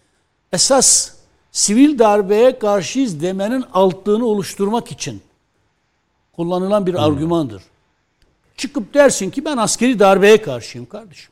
esas 0.53 1.12
sivil 1.53 1.99
darbeye 1.99 2.59
karşıyız 2.59 3.23
demenin 3.23 3.64
altlığını 3.73 4.27
oluşturmak 4.27 4.92
için 4.92 5.23
kullanılan 6.33 6.87
bir 6.87 7.07
argümandır. 7.07 7.62
Çıkıp 8.57 8.95
dersin 8.95 9.31
ki 9.31 9.45
ben 9.45 9.57
askeri 9.57 9.99
darbeye 9.99 10.42
karşıyım 10.42 10.87
kardeşim. 10.87 11.31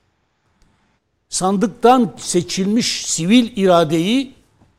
Sandıktan 1.29 2.15
seçilmiş 2.17 3.07
sivil 3.07 3.57
iradeyi 3.57 4.35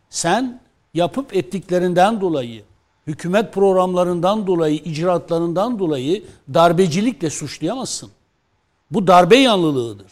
sen 0.10 0.62
yapıp 0.94 1.36
ettiklerinden 1.36 2.22
dolayı, 2.22 2.64
hükümet 3.08 3.54
programlarından 3.54 4.48
dolayı, 4.48 4.76
icraatlarından 4.76 5.80
dolayı 5.80 6.24
darbecilikle 6.54 7.30
suçlayamazsın. 7.30 8.10
Bu 8.92 9.08
darbe 9.08 9.38
yanlılığıdır. 9.38 10.12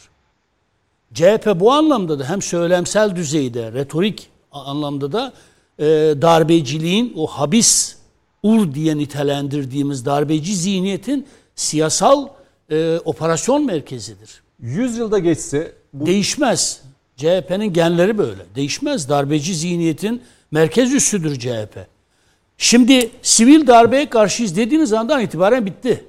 CHP 1.14 1.60
bu 1.60 1.72
anlamda 1.72 2.18
da 2.18 2.28
hem 2.28 2.42
söylemsel 2.42 3.16
düzeyde, 3.16 3.72
retorik 3.72 4.28
anlamda 4.52 5.12
da 5.12 5.32
e, 5.78 5.84
darbeciliğin 6.22 7.12
o 7.16 7.26
habis 7.26 7.96
ur 8.42 8.74
diye 8.74 8.96
nitelendirdiğimiz 8.96 10.06
darbeci 10.06 10.56
zihniyetin 10.56 11.26
siyasal 11.54 12.28
e, 12.70 12.98
operasyon 13.04 13.66
merkezidir. 13.66 14.42
100 14.60 14.98
yılda 14.98 15.18
geçse 15.18 15.72
bu 15.92 16.06
Değişmez. 16.06 16.80
CHP'nin 17.16 17.72
genleri 17.72 18.18
böyle. 18.18 18.42
Değişmez. 18.54 19.08
Darbeci 19.08 19.54
zihniyetin 19.54 20.22
merkez 20.50 20.94
üssüdür 20.94 21.38
CHP. 21.38 21.93
Şimdi 22.58 23.10
sivil 23.22 23.66
darbeye 23.66 24.10
karşıyız 24.10 24.56
dediğiniz 24.56 24.92
andan 24.92 25.20
itibaren 25.20 25.66
bitti. 25.66 26.04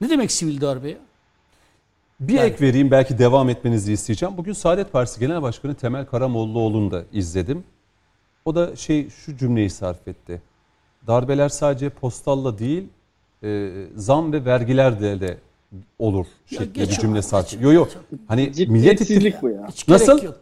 Ne 0.00 0.10
demek 0.10 0.32
sivil 0.32 0.60
darbe 0.60 0.90
ya? 0.90 0.96
bir 2.20 2.38
ek 2.38 2.66
vereyim 2.66 2.90
belki 2.90 3.18
devam 3.18 3.48
etmenizi 3.48 3.92
isteyeceğim. 3.92 4.36
Bugün 4.36 4.52
Saadet 4.52 4.92
Partisi 4.92 5.20
Genel 5.20 5.42
Başkanı 5.42 5.74
Temel 5.74 6.06
Karamollaoğlu'nu 6.06 6.90
da 6.90 7.02
izledim. 7.12 7.64
O 8.44 8.54
da 8.54 8.76
şey 8.76 9.08
şu 9.10 9.36
cümleyi 9.36 9.70
sarf 9.70 10.08
etti. 10.08 10.42
Darbeler 11.06 11.48
sadece 11.48 11.88
postalla 11.88 12.58
değil 12.58 12.84
e, 13.42 13.70
zam 13.96 14.32
ve 14.32 14.44
vergilerle 14.44 15.20
de 15.20 15.38
olur 15.98 16.26
şeklinde 16.46 16.88
bir 16.88 16.94
cümle 16.94 17.22
sarf 17.22 17.54
etti. 17.54 17.64
Yok 17.64 17.74
yok. 17.74 17.88
Hani 18.28 18.52
Millet 18.68 19.00
İttifakı 19.00 19.42
bu 19.42 19.50
ya. 19.50 19.68
Hiç 19.68 19.88
Nasıl? 19.88 20.22
yok. 20.22 20.40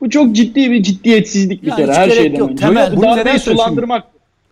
Bu 0.00 0.10
çok 0.10 0.36
ciddi 0.36 0.70
bir 0.70 0.82
ciddiyetsizlik 0.82 1.62
bir 1.62 1.68
Ya 1.68 1.76
kere 1.76 1.94
her 1.94 2.10
şeyden 2.10 2.38
yok. 2.38 2.50
önce. 2.50 2.66
Temel- 2.66 2.96
Bu 2.96 3.02
Bunu 3.02 3.16
neden 3.16 3.36
sulandırmak. 3.36 4.04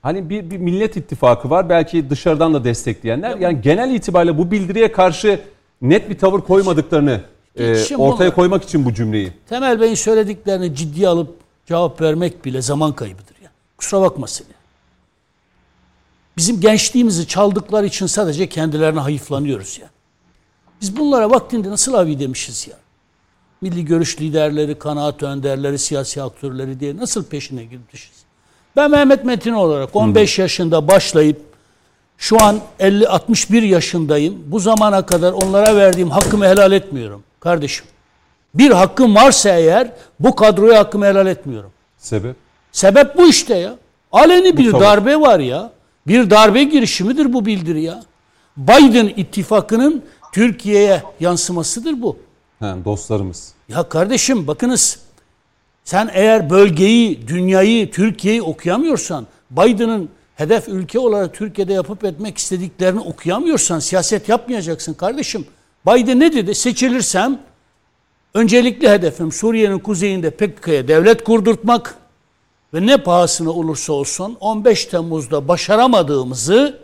Hani 0.03 0.31
bir, 0.31 0.51
bir 0.51 0.57
Millet 0.59 0.97
İttifakı 0.97 1.51
var 1.51 1.69
belki 1.69 2.11
dışarıdan 2.11 2.55
da 2.55 2.65
destekleyenler. 2.65 3.37
Yani 3.39 3.61
genel 3.61 3.95
itibariyle 3.95 4.39
bu 4.39 4.51
bildiriye 4.51 4.93
karşı 4.93 5.41
net 5.83 6.11
bir 6.11 6.19
tavır 6.19 6.41
koymadıklarını 6.41 7.21
e, 7.59 7.97
ortaya 7.97 8.31
bu- 8.31 8.35
koymak 8.35 8.65
için 8.65 8.85
bu 8.85 8.95
cümleyi. 8.95 9.33
Temel 9.49 9.81
Bey'in 9.81 9.95
söylediklerini 9.95 10.75
ciddiye 10.75 11.09
alıp 11.09 11.35
cevap 11.67 12.01
vermek 12.01 12.45
bile 12.45 12.63
zaman 12.63 12.93
kaybıdır 12.93 13.35
ya. 13.43 13.51
Kusura 13.79 14.01
bakmasın 14.01 14.45
ya. 14.51 14.57
Bizim 16.37 16.61
gençliğimizi 16.61 17.27
çaldıkları 17.27 17.87
için 17.87 18.07
sadece 18.07 18.49
kendilerine 18.49 19.01
hayıflanıyoruz 19.01 19.79
ya. 19.79 19.91
Biz 20.81 20.97
bunlara 20.97 21.31
vaktinde 21.31 21.71
nasıl 21.71 21.95
abi 21.95 22.19
demişiz 22.19 22.69
ya. 22.69 22.77
Milli 23.61 23.85
görüş 23.85 24.21
liderleri, 24.21 24.79
kanaat 24.79 25.23
önderleri, 25.23 25.79
siyasi 25.79 26.23
aktörleri 26.23 26.81
diye 26.81 26.97
nasıl 26.97 27.25
peşine 27.25 27.65
girmişiz. 27.65 28.17
Ben 28.77 28.91
Mehmet 28.91 29.25
Metin 29.25 29.53
olarak 29.53 29.97
15 29.97 30.39
yaşında 30.39 30.89
başlayıp 30.89 31.41
şu 32.19 32.43
an 32.43 32.61
50-61 32.81 33.65
yaşındayım. 33.65 34.35
Bu 34.47 34.61
zamana 34.61 35.07
kadar 35.07 35.33
onlara 35.33 35.77
verdiğim 35.77 36.11
hakkımı 36.11 36.47
helal 36.47 36.73
etmiyorum 36.73 37.23
kardeşim. 37.41 37.87
Bir 38.55 38.71
hakkım 38.71 39.15
varsa 39.15 39.49
eğer 39.51 39.93
bu 40.21 40.37
kadroya 40.37 40.79
hakkımı 40.79 41.07
helal 41.07 41.27
etmiyorum. 41.27 41.71
Sebep? 41.99 42.37
Sebep 42.73 43.17
bu 43.17 43.29
işte 43.29 43.55
ya. 43.55 43.77
Aleni 44.13 44.57
bir 44.57 44.71
savaş. 44.71 44.83
darbe 44.83 45.21
var 45.21 45.41
ya. 45.41 45.71
Bir 46.07 46.31
darbe 46.31 46.65
girişimidir 46.65 47.33
bu 47.33 47.47
bildiri 47.47 47.83
ya. 47.83 48.03
Biden 48.57 49.13
ittifakının 49.17 50.03
Türkiye'ye 50.33 51.03
yansımasıdır 51.21 52.03
bu. 52.03 52.17
Ha, 52.61 52.77
dostlarımız. 52.85 53.55
Ya 53.69 53.89
kardeşim 53.89 54.47
bakınız 54.47 55.01
sen 55.85 56.11
eğer 56.13 56.51
bölgeyi, 56.51 57.29
dünyayı, 57.29 57.91
Türkiye'yi 57.91 58.43
okuyamıyorsan, 58.43 59.27
Biden'ın 59.51 60.09
hedef 60.35 60.69
ülke 60.69 60.99
olarak 60.99 61.35
Türkiye'de 61.35 61.73
yapıp 61.73 62.05
etmek 62.05 62.39
istediklerini 62.39 63.01
okuyamıyorsan 63.01 63.79
siyaset 63.79 64.29
yapmayacaksın 64.29 64.95
kardeşim. 64.95 65.47
Biden 65.87 66.21
ne 66.21 66.33
dedi? 66.33 66.55
Seçilirsem 66.55 67.41
öncelikli 68.35 68.89
hedefim 68.89 69.33
Suriye'nin 69.33 69.79
kuzeyinde 69.79 70.31
PKK'ya 70.31 70.89
devlet 70.89 71.25
kurdurtmak 71.25 71.95
ve 72.75 72.87
ne 72.87 72.97
pahasına 72.97 73.51
olursa 73.51 73.93
olsun 73.93 74.37
15 74.41 74.85
Temmuz'da 74.85 75.49
başaramadığımızı 75.49 76.79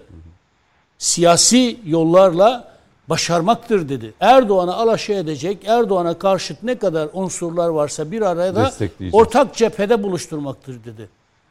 siyasi 0.99 1.77
yollarla 1.87 2.72
başarmaktır 3.09 3.89
dedi. 3.89 4.15
Erdoğan'a 4.21 4.75
alaşağı 4.75 5.17
edecek, 5.17 5.65
Erdoğan'a 5.67 6.19
karşıt 6.19 6.63
ne 6.63 6.79
kadar 6.79 7.09
unsurlar 7.13 7.69
varsa 7.69 8.11
bir 8.11 8.23
arada 8.23 8.65
Destekleyeceğiz. 8.65 9.15
ortak 9.15 9.55
cephede 9.57 10.03
buluşturmaktır 10.03 10.85
dedi. 10.85 11.09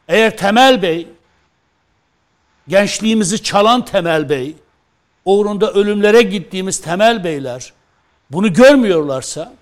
Eğer 0.08 0.36
Temel 0.36 0.82
Bey, 0.82 1.08
gençliğimizi 2.68 3.42
çalan 3.42 3.84
Temel 3.84 4.28
Bey, 4.28 4.56
uğrunda 5.24 5.72
ölümlere 5.72 6.22
gittiğimiz 6.22 6.80
Temel 6.80 7.24
Beyler 7.24 7.72
bunu 8.30 8.52
görmüyorlarsa, 8.52 9.52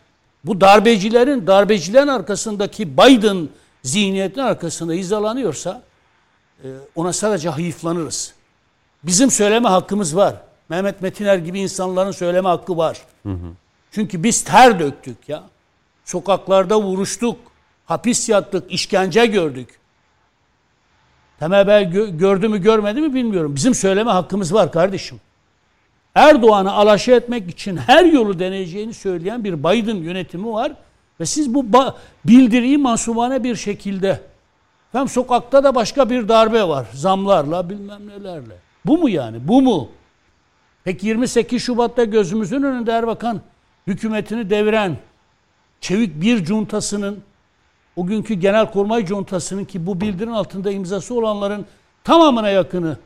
bu 0.44 0.60
darbecilerin, 0.60 1.46
darbecilerin 1.46 2.08
arkasındaki 2.08 2.96
Biden 2.96 3.48
zihniyetinin 3.82 4.44
arkasında 4.44 4.92
hizalanıyorsa 4.92 5.82
e, 6.64 6.68
ona 6.94 7.12
sadece 7.12 7.48
hayıflanırız. 7.48 8.32
Bizim 9.02 9.30
söyleme 9.30 9.68
hakkımız 9.68 10.16
var. 10.16 10.34
Mehmet 10.70 11.02
Metiner 11.02 11.36
gibi 11.36 11.60
insanların 11.60 12.10
söyleme 12.10 12.48
hakkı 12.48 12.76
var. 12.76 12.98
Çünkü 13.90 14.22
biz 14.22 14.44
ter 14.44 14.78
döktük 14.80 15.28
ya. 15.28 15.42
Sokaklarda 16.04 16.82
vuruştuk. 16.82 17.36
Hapis 17.86 18.28
yattık, 18.28 18.72
işkence 18.72 19.26
gördük. 19.26 19.68
Temel 21.38 21.66
Bey 21.66 21.82
gö- 21.82 22.18
gördü 22.18 22.48
mü 22.48 22.62
görmedi 22.62 23.00
mi 23.00 23.14
bilmiyorum. 23.14 23.56
Bizim 23.56 23.74
söyleme 23.74 24.10
hakkımız 24.10 24.54
var 24.54 24.72
kardeşim. 24.72 25.20
Erdoğan'ı 26.14 26.72
alaşağı 26.72 27.16
etmek 27.16 27.50
için 27.50 27.76
her 27.76 28.04
yolu 28.04 28.38
deneyeceğini 28.38 28.94
söyleyen 28.94 29.44
bir 29.44 29.58
Biden 29.58 29.96
yönetimi 29.96 30.52
var. 30.52 30.72
Ve 31.20 31.26
siz 31.26 31.54
bu 31.54 31.66
bildiriyi 32.24 32.78
masumane 32.78 33.44
bir 33.44 33.56
şekilde 33.56 34.20
hem 34.92 35.08
sokakta 35.08 35.64
da 35.64 35.74
başka 35.74 36.10
bir 36.10 36.28
darbe 36.28 36.68
var. 36.68 36.86
Zamlarla 36.94 37.70
bilmem 37.70 38.08
nelerle. 38.08 38.54
Bu 38.86 38.98
mu 38.98 39.08
yani? 39.08 39.48
Bu 39.48 39.62
mu? 39.62 39.88
Peki 40.84 41.06
28 41.06 41.62
Şubat'ta 41.62 42.04
gözümüzün 42.04 42.62
önünde 42.62 42.92
Erbakan 42.92 43.40
hükümetini 43.86 44.50
deviren 44.50 44.96
çevik 45.80 46.20
bir 46.20 46.44
cuntasının 46.44 47.22
o 47.96 48.06
günkü 48.06 48.34
genelkurmay 48.34 49.06
cuntasının 49.06 49.64
ki 49.64 49.86
bu 49.86 50.00
bildirin 50.00 50.30
altında 50.30 50.70
imzası 50.70 51.14
olanların 51.14 51.66
tamamına 52.04 52.48
yakını 52.48 52.96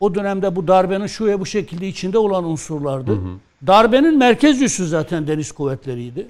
o 0.00 0.14
dönemde 0.14 0.56
bu 0.56 0.68
darbenin 0.68 1.06
şu 1.06 1.26
ve 1.26 1.40
bu 1.40 1.46
şekilde 1.46 1.88
içinde 1.88 2.18
olan 2.18 2.44
unsurlardı. 2.44 3.18
Darbenin 3.66 4.18
merkez 4.18 4.62
üssü 4.62 4.86
zaten 4.86 5.26
deniz 5.26 5.52
kuvvetleriydi. 5.52 6.26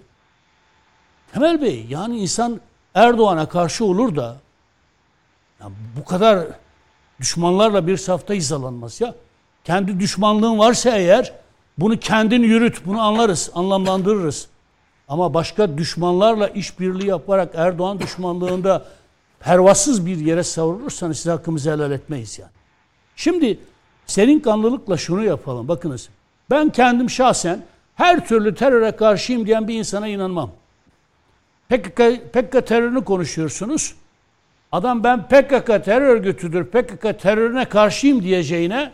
Temel 1.33 1.62
Bey 1.62 1.87
yani 1.88 2.18
insan 2.18 2.61
Erdoğan'a 2.94 3.48
karşı 3.48 3.85
olur 3.85 4.16
da 4.16 4.37
ya 5.61 5.66
bu 6.00 6.05
kadar 6.05 6.46
düşmanlarla 7.20 7.87
bir 7.87 7.96
safta 7.96 8.35
hizalanmaz 8.35 9.00
ya. 9.00 9.14
Kendi 9.64 10.01
düşmanlığın 10.01 10.59
varsa 10.59 10.90
eğer 10.90 11.33
bunu 11.79 11.98
kendin 11.98 12.42
yürüt, 12.42 12.87
bunu 12.87 13.01
anlarız, 13.01 13.51
anlamlandırırız. 13.55 14.48
Ama 15.09 15.35
başka 15.35 15.79
düşmanlarla 15.79 16.48
işbirliği 16.48 17.07
yaparak 17.07 17.55
Erdoğan 17.55 18.01
düşmanlığında 18.01 18.85
pervasız 19.40 20.07
bir 20.07 20.16
yere 20.16 20.42
savrulursanız 20.42 21.16
size 21.16 21.31
hakkımızı 21.31 21.72
helal 21.72 21.92
etmeyiz 21.92 22.38
yani. 22.38 22.51
Şimdi 23.16 23.59
senin 24.07 24.40
kanlılıkla 24.40 24.96
şunu 24.96 25.25
yapalım. 25.25 25.68
Bakınız 25.68 26.09
ben 26.51 26.70
kendim 26.70 27.11
şahsen 27.11 27.62
her 27.94 28.27
türlü 28.29 28.55
teröre 28.55 28.92
karşıyım 28.92 29.46
diyen 29.46 29.68
bir 29.68 29.75
insana 29.75 30.09
inanmam. 30.09 30.51
PKK, 31.68 31.96
PKK 32.33 32.66
terörünü 32.66 33.05
konuşuyorsunuz. 33.05 33.94
Adam 34.72 35.05
ben 35.05 35.29
PKK 35.29 35.85
terör 35.85 36.09
örgütüdür, 36.09 36.64
PKK 36.64 37.20
terörüne 37.20 37.64
karşıyım 37.64 38.22
diyeceğine 38.22 38.92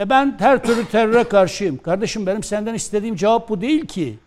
e 0.00 0.10
ben 0.10 0.36
her 0.38 0.62
türlü 0.62 0.84
teröre 0.86 1.24
karşıyım. 1.24 1.78
Kardeşim 1.78 2.26
benim 2.26 2.42
senden 2.42 2.74
istediğim 2.74 3.16
cevap 3.16 3.48
bu 3.48 3.60
değil 3.60 3.86
ki. 3.86 4.18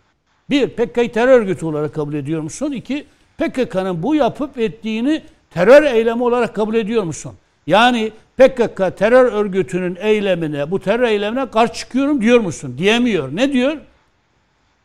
Bir, 0.50 0.68
PKK'yı 0.68 1.12
terör 1.12 1.40
örgütü 1.40 1.66
olarak 1.66 1.94
kabul 1.94 2.14
ediyor 2.14 2.42
musun? 2.42 2.72
İki, 2.72 3.06
PKK'nın 3.38 4.02
bu 4.02 4.14
yapıp 4.14 4.58
ettiğini 4.58 5.22
terör 5.50 5.82
eylemi 5.82 6.22
olarak 6.22 6.54
kabul 6.54 6.74
ediyor 6.74 7.02
musun? 7.02 7.32
Yani 7.66 8.12
PKK 8.36 8.98
terör 8.98 9.32
örgütünün 9.32 9.96
eylemine, 10.00 10.70
bu 10.70 10.80
terör 10.80 11.02
eylemine 11.02 11.50
karşı 11.50 11.72
çıkıyorum 11.72 12.20
diyor 12.20 12.40
musun? 12.40 12.74
Diyemiyor. 12.78 13.36
Ne 13.36 13.52
diyor? 13.52 13.76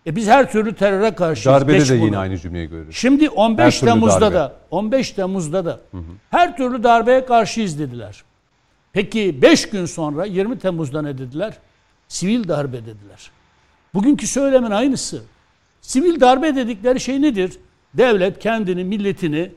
E 0.07 0.15
biz 0.15 0.27
her 0.27 0.51
türlü 0.51 0.75
teröre 0.75 1.15
karşıyız. 1.15 1.61
Darbede 1.61 1.77
Geç 1.77 1.89
de 1.89 1.97
bunu. 1.99 2.05
yine 2.05 2.17
aynı 2.17 2.37
cümleyi 2.37 2.67
görürüz. 2.69 2.95
Şimdi 2.95 3.29
15 3.29 3.63
Her 3.63 3.71
türlü 3.71 3.89
Temmuz'da 3.89 4.21
darbe. 4.21 4.35
da 4.35 4.53
15 4.71 5.11
Temmuz'da 5.11 5.65
da 5.65 5.79
her 6.31 6.57
türlü 6.57 6.83
darbeye 6.83 7.25
karşıyız 7.25 7.79
dediler. 7.79 8.23
Peki 8.97 9.41
5 9.41 9.69
gün 9.69 9.85
sonra 9.85 10.25
20 10.25 10.59
Temmuz'da 10.59 11.01
ne 11.01 11.17
dediler? 11.17 11.57
Sivil 12.07 12.47
darbe 12.47 12.77
dediler. 12.77 13.31
Bugünkü 13.93 14.27
söylemin 14.27 14.71
aynısı. 14.71 15.23
Sivil 15.81 16.19
darbe 16.19 16.55
dedikleri 16.55 16.99
şey 16.99 17.21
nedir? 17.21 17.59
Devlet 17.93 18.39
kendini, 18.39 18.83
milletini 18.83 19.51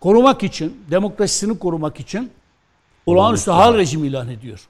korumak 0.00 0.42
için, 0.42 0.76
demokrasisini 0.90 1.58
korumak 1.58 2.00
için 2.00 2.30
olağanüstü 3.06 3.50
hal 3.50 3.74
rejimi 3.74 4.06
ilan 4.06 4.28
ediyor. 4.28 4.68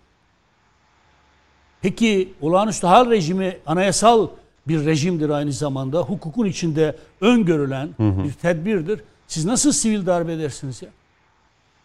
Peki 1.81 2.33
olağanüstü 2.41 2.87
hal 2.87 3.11
rejimi 3.11 3.57
anayasal 3.67 4.29
bir 4.69 4.87
rejimdir 4.87 5.31
aynı 5.31 5.53
zamanda. 5.53 6.01
Hukukun 6.01 6.47
içinde 6.47 6.97
öngörülen 7.21 7.89
bir 7.99 8.33
tedbirdir. 8.33 9.01
Siz 9.27 9.45
nasıl 9.45 9.73
sivil 9.73 10.07
darbe 10.07 10.33
edersiniz 10.33 10.83
ya? 10.83 10.89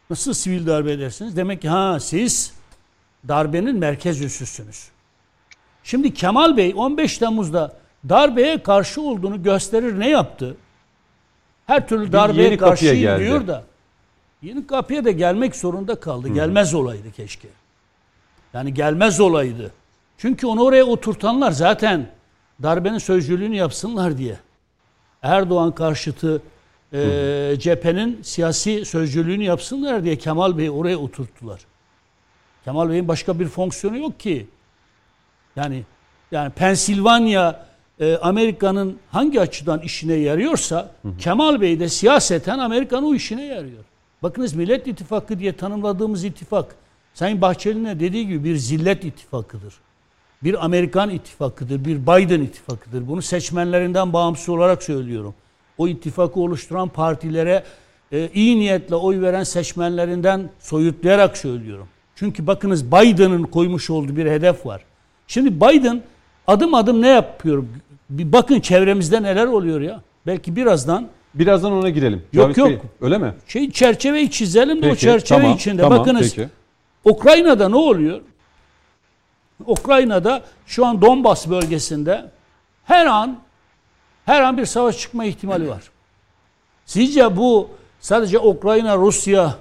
Nasıl 0.10 0.34
sivil 0.34 0.68
darbe 0.68 0.92
edersiniz? 0.92 1.38
Demek 1.38 1.62
ki 1.62 1.70
ha 1.70 2.00
siz 2.00 2.54
darbenin 3.28 3.76
merkez 3.76 4.22
üssüsünüz. 4.22 4.88
Şimdi 5.84 6.14
Kemal 6.14 6.58
Bey 6.58 6.74
15 6.76 7.18
Temmuz'da 7.18 7.78
darbeye 8.10 8.64
karşı 8.64 9.02
olduğunu 9.02 9.44
gösterir 9.44 10.00
ne 10.00 10.10
yaptı? 10.10 10.58
Her 11.66 11.88
türlü 11.88 12.12
darbeye 12.12 12.58
karşıyım 12.58 13.20
diyor 13.20 13.48
da 13.48 13.64
yeni 14.42 14.68
kapıya 14.68 15.06
da 15.06 15.12
gelmek 15.12 15.56
zorunda 15.56 16.00
kaldı. 16.00 16.28
Gelmez 16.28 16.74
olaydı 16.74 17.12
keşke. 17.12 17.48
Yani 18.54 18.74
gelmez 18.74 19.20
olaydı. 19.20 19.72
Çünkü 20.18 20.48
onu 20.48 20.64
oraya 20.64 20.84
oturtanlar 20.84 21.52
zaten 21.52 22.10
darbenin 22.64 22.98
sözcülüğünü 22.98 23.56
yapsınlar 23.56 24.18
diye. 24.18 24.38
Erdoğan 25.22 25.76
karşıtı 25.76 26.42
e, 26.94 27.54
cephenin 27.60 28.20
siyasi 28.24 28.86
sözcülüğünü 28.86 29.44
yapsınlar 29.44 30.04
diye 30.04 30.16
Kemal 30.16 30.58
Bey'i 30.58 30.72
oraya 30.72 30.98
oturttular. 30.98 31.60
Kemal 32.66 32.90
Bey'in 32.90 33.08
başka 33.08 33.40
bir 33.40 33.48
fonksiyonu 33.48 33.98
yok 33.98 34.20
ki. 34.20 34.48
Yani 35.56 35.84
yani 36.32 36.52
Pensilvanya 36.52 37.66
e, 38.00 38.18
Amerika'nın 38.18 38.98
hangi 39.12 39.42
açıdan 39.42 39.80
işine 39.80 40.14
yarıyorsa 40.14 40.92
Kemal 41.20 41.62
Bey 41.62 41.80
de 41.80 41.90
siyaseten 41.90 42.60
Amerika'nın 42.60 43.06
o 43.06 43.16
işine 43.16 43.46
yarıyor. 43.46 43.84
Bakınız 44.24 44.54
Millet 44.54 44.88
İttifakı 44.88 45.40
diye 45.40 45.58
tanımladığımız 45.58 46.24
ittifak 46.24 46.76
Sayın 47.14 47.42
Bahçeli'nin 47.42 47.86
de 47.86 48.00
dediği 48.00 48.28
gibi 48.28 48.44
bir 48.44 48.56
zillet 48.56 49.06
ittifakıdır. 49.06 49.74
bir 50.44 50.66
Amerikan 50.66 51.10
ittifakıdır, 51.10 51.86
bir 51.86 51.98
Biden 51.98 52.42
ittifakıdır. 52.42 53.08
Bunu 53.08 53.22
seçmenlerinden 53.22 54.14
bağımsız 54.14 54.50
olarak 54.50 54.84
söylüyorum. 54.84 55.36
O 55.78 55.88
ittifakı 55.88 56.40
oluşturan 56.40 56.90
partilere 56.90 57.64
e, 58.12 58.30
iyi 58.34 58.60
niyetle 58.60 58.96
oy 58.96 59.22
veren 59.22 59.44
seçmenlerinden 59.44 60.50
soyutlayarak 60.60 61.38
söylüyorum. 61.38 61.88
Çünkü 62.16 62.48
bakınız 62.48 62.86
Biden'ın 62.92 63.44
koymuş 63.44 63.90
olduğu 63.90 64.16
bir 64.16 64.26
hedef 64.26 64.66
var. 64.66 64.82
Şimdi 65.28 65.62
Biden 65.62 66.02
adım 66.48 66.74
adım 66.74 67.02
ne 67.02 67.08
yapıyor? 67.08 67.64
Bir 68.10 68.32
bakın 68.32 68.60
çevremizde 68.60 69.24
neler 69.24 69.46
oluyor 69.48 69.82
ya. 69.82 70.02
Belki 70.28 70.56
birazdan 70.56 71.08
Birazdan 71.34 71.72
ona 71.72 71.90
girelim. 71.90 72.24
Yok, 72.34 72.46
Cavit 72.46 72.58
yok. 72.58 72.70
Bey, 72.70 72.80
öyle 73.02 73.18
mi? 73.18 73.34
şey 73.48 73.72
çerçeveyi 73.72 74.32
çizelim 74.32 74.82
de 74.82 74.86
o 74.86 74.90
Peki, 74.90 75.02
çerçeve 75.02 75.40
tamam, 75.42 75.56
içinde 75.56 75.82
tamam, 75.82 76.00
bakınız. 76.00 76.36
peki. 76.36 76.50
Ukrayna'da 77.06 77.70
ne 77.70 77.76
oluyor? 77.76 78.22
Ukrayna'da 79.66 80.42
şu 80.66 80.86
an 80.86 81.02
Donbas 81.02 81.50
bölgesinde 81.50 82.32
her 82.86 83.06
an 83.06 83.38
her 84.28 84.42
an 84.42 84.58
bir 84.58 84.66
savaş 84.66 84.98
çıkma 84.98 85.26
ihtimali 85.26 85.68
var. 85.70 85.84
Sizce 86.86 87.38
bu 87.38 87.70
sadece 88.00 88.40
Ukrayna, 88.40 88.98
Rusya, 88.98 89.56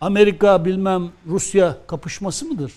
Amerika 0.00 0.64
bilmem 0.64 1.10
Rusya 1.26 1.76
kapışması 1.86 2.44
mıdır? 2.44 2.72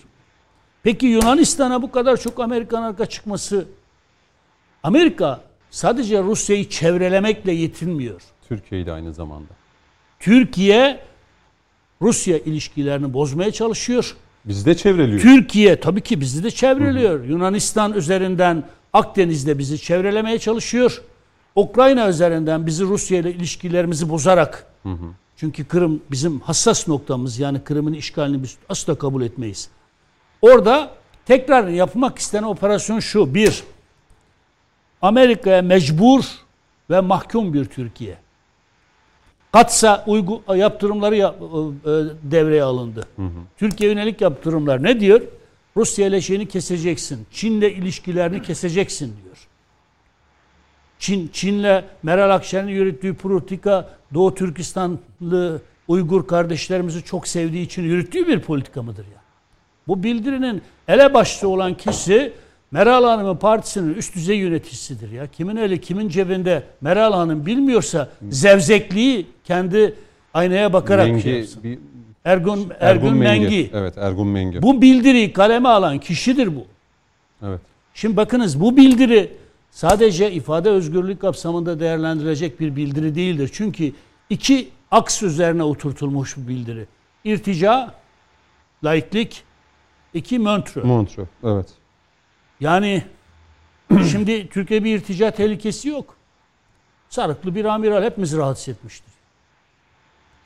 Peki 0.82 1.06
Yunanistan'a 1.06 1.82
bu 1.82 1.90
kadar 1.90 2.16
çok 2.16 2.40
Amerikan 2.40 2.82
arka 2.82 3.06
çıkması 3.06 3.66
Amerika 4.82 5.40
sadece 5.70 6.22
Rusya'yı 6.22 6.68
çevrelemekle 6.68 7.52
yetinmiyor. 7.52 8.22
Türkiye'yi 8.48 8.86
de 8.86 8.92
aynı 8.92 9.14
zamanda. 9.14 9.52
Türkiye 10.20 11.00
Rusya 12.02 12.38
ilişkilerini 12.38 13.12
bozmaya 13.12 13.52
çalışıyor. 13.52 14.16
Biz 14.44 14.66
de 14.66 14.76
çevreliyor. 14.76 15.20
Türkiye 15.20 15.80
tabii 15.80 16.00
ki 16.00 16.20
bizi 16.20 16.44
de 16.44 16.50
çevreliyor. 16.50 17.24
Yunanistan 17.24 17.92
üzerinden 17.92 18.64
Akdeniz'de 18.92 19.58
bizi 19.58 19.78
çevrelemeye 19.78 20.38
çalışıyor. 20.38 21.02
Ukrayna 21.56 22.08
üzerinden 22.08 22.66
bizi 22.66 22.84
Rusya 22.84 23.18
ile 23.18 23.32
ilişkilerimizi 23.32 24.08
bozarak 24.10 24.66
çünkü 25.36 25.64
Kırım 25.64 26.02
bizim 26.10 26.40
hassas 26.40 26.88
noktamız 26.88 27.38
yani 27.38 27.60
Kırım'ın 27.64 27.92
işgalini 27.92 28.42
biz 28.42 28.56
asla 28.68 28.94
kabul 28.94 29.22
etmeyiz. 29.22 29.68
Orada 30.42 30.90
tekrar 31.26 31.68
yapmak 31.68 32.18
istenen 32.18 32.42
operasyon 32.42 33.00
şu. 33.00 33.34
Bir, 33.34 33.62
Amerika'ya 35.02 35.62
mecbur 35.62 36.24
ve 36.90 37.00
mahkum 37.00 37.54
bir 37.54 37.64
Türkiye. 37.64 38.16
Katsa 39.52 40.04
uygu, 40.06 40.42
yaptırımları 40.56 41.16
yap- 41.16 41.36
e, 41.42 41.90
devreye 42.22 42.62
alındı. 42.62 43.06
Türkiye 43.58 43.90
yönelik 43.90 44.20
yaptırımlar 44.20 44.82
ne 44.82 45.00
diyor? 45.00 45.20
Rusya 45.76 46.06
ile 46.06 46.20
şeyini 46.20 46.48
keseceksin. 46.48 47.26
Çin'le 47.32 47.62
ilişkilerini 47.62 48.42
keseceksin 48.42 49.16
diyor. 49.24 49.48
Çin 51.04 51.30
Çin'le 51.32 51.82
Meral 52.02 52.30
Akşener'in 52.30 52.68
yürüttüğü 52.68 53.14
politika 53.14 53.88
Doğu 54.14 54.34
Türkistanlı 54.34 55.60
Uygur 55.88 56.26
kardeşlerimizi 56.26 57.02
çok 57.02 57.28
sevdiği 57.28 57.66
için 57.66 57.82
yürüttüğü 57.82 58.28
bir 58.28 58.40
politika 58.40 58.82
mıdır 58.82 59.04
ya? 59.04 59.20
Bu 59.88 60.02
bildirinin 60.02 60.62
elebaşlı 60.88 61.48
olan 61.48 61.74
kişi 61.74 62.32
Meral 62.70 63.04
Hanım'ın 63.04 63.36
partisinin 63.36 63.94
üst 63.94 64.14
düzey 64.14 64.38
yöneticisidir 64.38 65.10
ya. 65.10 65.26
Kimin 65.26 65.56
eli 65.56 65.80
kimin 65.80 66.08
cebinde 66.08 66.62
Meral 66.80 67.12
Hanım 67.12 67.46
bilmiyorsa 67.46 68.08
zevzekliği 68.28 69.26
kendi 69.44 69.94
aynaya 70.34 70.72
bakarak 70.72 71.06
şey 71.06 71.14
Mengi, 71.14 71.28
yapsın. 71.28 71.62
bir, 71.62 71.78
Ergun, 72.24 72.72
Ergun, 72.80 73.16
Mengi. 73.16 73.70
Evet 73.74 73.98
Ergun 73.98 74.28
Mengi. 74.28 74.62
Bu 74.62 74.82
bildiriyi 74.82 75.32
kaleme 75.32 75.68
alan 75.68 75.98
kişidir 75.98 76.56
bu. 76.56 76.66
Evet. 77.46 77.60
Şimdi 77.94 78.16
bakınız 78.16 78.60
bu 78.60 78.76
bildiri 78.76 79.43
sadece 79.74 80.32
ifade 80.32 80.70
özgürlüğü 80.70 81.18
kapsamında 81.18 81.80
değerlendirilecek 81.80 82.60
bir 82.60 82.76
bildiri 82.76 83.14
değildir. 83.14 83.50
Çünkü 83.52 83.92
iki 84.30 84.68
aks 84.90 85.22
üzerine 85.22 85.62
oturtulmuş 85.62 86.36
bir 86.36 86.48
bildiri. 86.48 86.86
İrtica, 87.24 87.94
laiklik, 88.84 89.44
iki 90.14 90.38
Montreux. 90.38 90.86
Montreux. 90.86 91.28
Evet. 91.44 91.68
Yani 92.60 93.04
şimdi 94.10 94.48
Türkiye 94.48 94.84
bir 94.84 94.98
irtica 94.98 95.30
tehlikesi 95.30 95.88
yok. 95.88 96.16
Sarıklı 97.08 97.54
bir 97.54 97.64
amiral 97.64 98.02
hepimizi 98.02 98.36
rahatsız 98.36 98.68
etmiştir. 98.68 99.12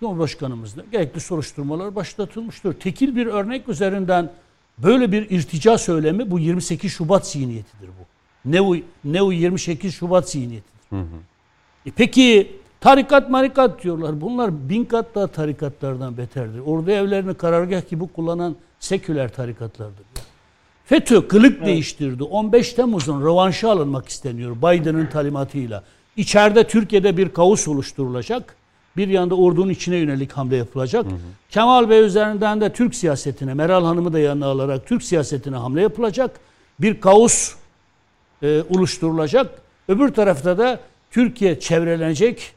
Cumhurbaşkanımız 0.01 0.77
da 0.77 0.85
gerekli 0.93 1.21
soruşturmalar 1.21 1.95
başlatılmıştır. 1.95 2.73
Tekil 2.73 3.17
bir 3.17 3.27
örnek 3.27 3.69
üzerinden 3.69 4.33
böyle 4.79 5.13
bir 5.13 5.31
irtica 5.31 5.79
söylemi 5.79 6.31
bu 6.31 6.39
28 6.39 6.93
Şubat 6.93 7.27
zihniyetidir 7.27 7.89
bu. 7.89 8.08
Neu, 8.53 8.77
Neu 9.05 9.33
28 9.33 9.95
Şubat 9.95 10.31
zihniyetidir. 10.31 10.79
E 11.87 11.91
peki 11.97 12.57
tarikat 12.81 13.31
marikat 13.31 13.83
diyorlar. 13.83 14.21
Bunlar 14.21 14.69
bin 14.69 14.85
kat 14.85 15.15
daha 15.15 15.27
tarikatlardan 15.27 16.17
beterdir. 16.17 16.61
Orada 16.67 16.93
evlerini 16.93 17.35
karargah 17.35 17.89
gibi 17.91 18.07
kullanan 18.09 18.57
seküler 18.81 19.33
tarikatlardır. 19.33 20.05
FETÖ 20.85 21.29
kılık 21.29 21.65
değiştirdi. 21.67 22.23
15 22.23 22.73
Temmuz'un 22.73 23.23
rövanşı 23.23 23.71
alınmak 23.71 24.09
isteniyor 24.09 24.57
Biden'ın 24.57 25.07
talimatıyla. 25.07 25.85
İçeride 26.17 26.67
Türkiye'de 26.67 27.17
bir 27.17 27.29
kaos 27.29 27.69
oluşturulacak. 27.69 28.57
Bir 28.97 29.09
yanda 29.09 29.35
ordunun 29.35 29.71
içine 29.71 29.97
yönelik 29.97 30.33
hamle 30.33 30.57
yapılacak. 30.57 31.07
Kemal 31.51 31.91
Bey 31.91 32.01
üzerinden 32.01 32.61
de 32.61 32.73
Türk 32.73 32.95
siyasetine, 32.95 33.55
Meral 33.55 33.85
Hanım'ı 33.85 34.13
da 34.13 34.19
yanına 34.19 34.47
alarak 34.47 34.87
Türk 34.87 35.03
siyasetine 35.03 35.57
hamle 35.57 35.83
yapılacak. 35.83 36.41
Bir 36.81 37.01
kaos 37.01 37.55
e, 38.43 38.63
oluşturulacak. 38.71 39.51
Öbür 39.89 40.09
tarafta 40.09 40.59
da 40.59 40.81
Türkiye 41.11 41.61
çevrelenecek. 41.61 42.53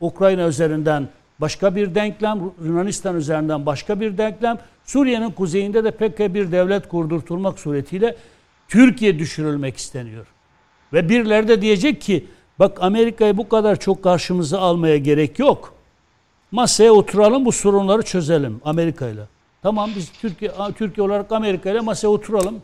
Ukrayna 0.00 0.46
üzerinden 0.46 1.08
başka 1.38 1.76
bir 1.76 1.94
denklem, 1.94 2.40
Yunanistan 2.64 3.16
üzerinden 3.16 3.66
başka 3.66 4.00
bir 4.00 4.18
denklem, 4.18 4.58
Suriye'nin 4.84 5.30
kuzeyinde 5.30 5.84
de 5.84 5.90
PKK 5.90 6.34
bir 6.34 6.52
devlet 6.52 6.88
kurdurtulmak 6.88 7.58
suretiyle 7.58 8.16
Türkiye 8.68 9.18
düşürülmek 9.18 9.76
isteniyor. 9.76 10.26
Ve 10.92 11.08
birileri 11.08 11.48
de 11.48 11.62
diyecek 11.62 12.00
ki 12.00 12.26
bak 12.58 12.82
Amerika'yı 12.82 13.36
bu 13.36 13.48
kadar 13.48 13.76
çok 13.80 14.02
karşımıza 14.02 14.58
almaya 14.60 14.96
gerek 14.96 15.38
yok. 15.38 15.74
Masaya 16.50 16.92
oturalım 16.92 17.44
bu 17.44 17.52
sorunları 17.52 18.02
çözelim 18.02 18.60
Amerika'yla. 18.64 19.28
Tamam 19.62 19.90
biz 19.96 20.12
Türkiye 20.20 20.52
Türkiye 20.78 21.06
olarak 21.06 21.32
Amerika 21.32 21.70
ile 21.70 21.80
masaya 21.80 22.08
oturalım. 22.08 22.62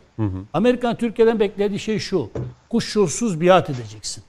Amerikan 0.53 0.96
Türkiye'den 0.96 1.40
beklediği 1.40 1.79
şey 1.79 1.98
şu. 1.98 2.31
Kuşkusuz 2.68 3.40
biat 3.40 3.70
edeceksin. 3.70 4.25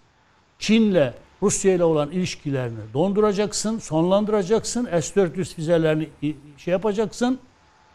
Çin'le 0.60 1.14
Rusya 1.42 1.74
ile 1.74 1.84
olan 1.84 2.12
ilişkilerini 2.12 2.80
donduracaksın, 2.94 3.80
sonlandıracaksın. 3.80 4.86
S-400 4.86 5.56
füzelerini 5.56 6.10
şey 6.58 6.72
yapacaksın. 6.72 7.40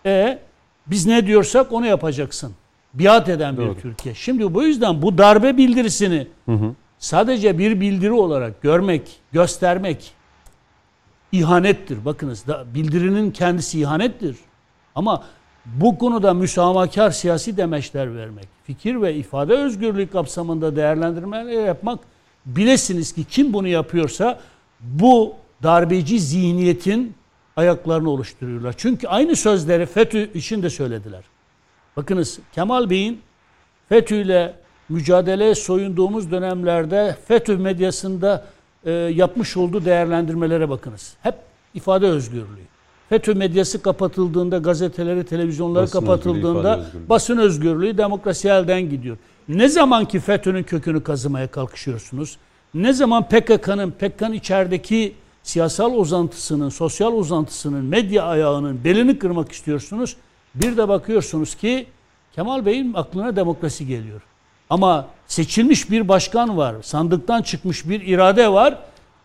E 0.06 0.38
biz 0.86 1.06
ne 1.06 1.26
diyorsak 1.26 1.72
onu 1.72 1.86
yapacaksın. 1.86 2.52
Biat 2.94 3.28
eden 3.28 3.56
bir 3.56 3.62
Doğru. 3.62 3.80
Türkiye. 3.80 4.14
Şimdi 4.14 4.54
bu 4.54 4.62
yüzden 4.62 5.02
bu 5.02 5.18
darbe 5.18 5.56
bildirisini 5.56 6.26
sadece 6.98 7.58
bir 7.58 7.80
bildiri 7.80 8.12
olarak 8.12 8.62
görmek, 8.62 9.20
göstermek 9.32 10.12
ihanettir. 11.32 12.04
Bakınız 12.04 12.46
da 12.46 12.74
bildirinin 12.74 13.30
kendisi 13.30 13.80
ihanettir. 13.80 14.36
Ama 14.94 15.24
bu 15.76 15.98
konuda 15.98 16.34
müsamahakar 16.34 17.10
siyasi 17.10 17.56
demeçler 17.56 18.16
vermek, 18.16 18.44
fikir 18.64 19.02
ve 19.02 19.14
ifade 19.14 19.54
özgürlüğü 19.54 20.06
kapsamında 20.06 20.76
değerlendirmeler 20.76 21.66
yapmak 21.66 21.98
bilesiniz 22.46 23.12
ki 23.12 23.24
kim 23.24 23.52
bunu 23.52 23.68
yapıyorsa 23.68 24.40
bu 24.80 25.34
darbeci 25.62 26.20
zihniyetin 26.20 27.14
ayaklarını 27.56 28.10
oluşturuyorlar. 28.10 28.74
Çünkü 28.76 29.08
aynı 29.08 29.36
sözleri 29.36 29.86
FETÖ 29.86 30.32
için 30.34 30.62
de 30.62 30.70
söylediler. 30.70 31.24
Bakınız 31.96 32.38
Kemal 32.54 32.90
Bey'in 32.90 33.20
FETÖ 33.88 34.16
ile 34.16 34.54
mücadeleye 34.88 35.54
soyunduğumuz 35.54 36.30
dönemlerde 36.30 37.16
FETÖ 37.28 37.56
medyasında 37.56 38.46
e, 38.84 38.90
yapmış 38.92 39.56
olduğu 39.56 39.84
değerlendirmelere 39.84 40.68
bakınız. 40.68 41.16
Hep 41.22 41.34
ifade 41.74 42.06
özgürlüğü. 42.06 42.77
FETÖ 43.08 43.34
medyası 43.34 43.82
kapatıldığında, 43.82 44.58
gazeteleri, 44.58 45.24
televizyonları 45.24 45.82
Basın 45.82 46.00
kapatıldığında 46.00 46.78
özgürlüğü, 46.78 47.08
basın 47.08 47.36
özgürlüğü, 47.36 47.98
demokrasi 47.98 48.48
elden 48.48 48.90
gidiyor. 48.90 49.16
Ne 49.48 49.68
zaman 49.68 50.04
ki 50.04 50.20
FETÖ'nün 50.20 50.62
kökünü 50.62 51.02
kazımaya 51.02 51.46
kalkışıyorsunuz, 51.46 52.36
ne 52.74 52.92
zaman 52.92 53.28
PKK'nın, 53.28 53.90
PKK'nın 53.90 54.32
içerideki 54.32 55.14
siyasal 55.42 55.94
uzantısının, 55.94 56.68
sosyal 56.68 57.12
uzantısının, 57.12 57.84
medya 57.84 58.24
ayağının 58.24 58.84
belini 58.84 59.18
kırmak 59.18 59.52
istiyorsunuz, 59.52 60.16
bir 60.54 60.76
de 60.76 60.88
bakıyorsunuz 60.88 61.54
ki 61.54 61.86
Kemal 62.34 62.66
Bey'in 62.66 62.94
aklına 62.94 63.36
demokrasi 63.36 63.86
geliyor. 63.86 64.20
Ama 64.70 65.06
seçilmiş 65.26 65.90
bir 65.90 66.08
başkan 66.08 66.56
var, 66.56 66.74
sandıktan 66.82 67.42
çıkmış 67.42 67.88
bir 67.88 68.00
irade 68.00 68.52
var. 68.52 68.78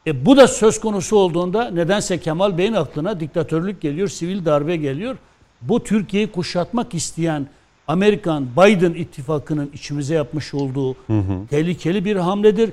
E 0.07 0.25
bu 0.25 0.37
da 0.37 0.47
söz 0.47 0.79
konusu 0.79 1.17
olduğunda 1.17 1.69
nedense 1.69 2.19
Kemal 2.19 2.57
Bey'in 2.57 2.73
aklına 2.73 3.19
diktatörlük 3.19 3.81
geliyor, 3.81 4.07
sivil 4.07 4.45
darbe 4.45 4.75
geliyor. 4.75 5.17
Bu 5.61 5.83
Türkiye'yi 5.83 6.31
kuşatmak 6.31 6.93
isteyen 6.93 7.47
Amerikan 7.87 8.47
Biden 8.57 8.93
ittifakının 8.93 9.69
içimize 9.73 10.15
yapmış 10.15 10.53
olduğu 10.53 10.95
tehlikeli 11.49 12.05
bir 12.05 12.15
hamledir. 12.15 12.69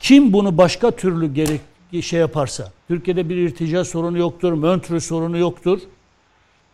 Kim 0.00 0.32
bunu 0.32 0.58
başka 0.58 0.90
türlü 0.90 1.34
gerek 1.34 1.60
şey 2.00 2.20
yaparsa, 2.20 2.72
Türkiye'de 2.88 3.28
bir 3.28 3.36
irtica 3.36 3.84
sorunu 3.84 4.18
yoktur, 4.18 4.52
Montreux 4.52 5.04
sorunu 5.04 5.38
yoktur. 5.38 5.80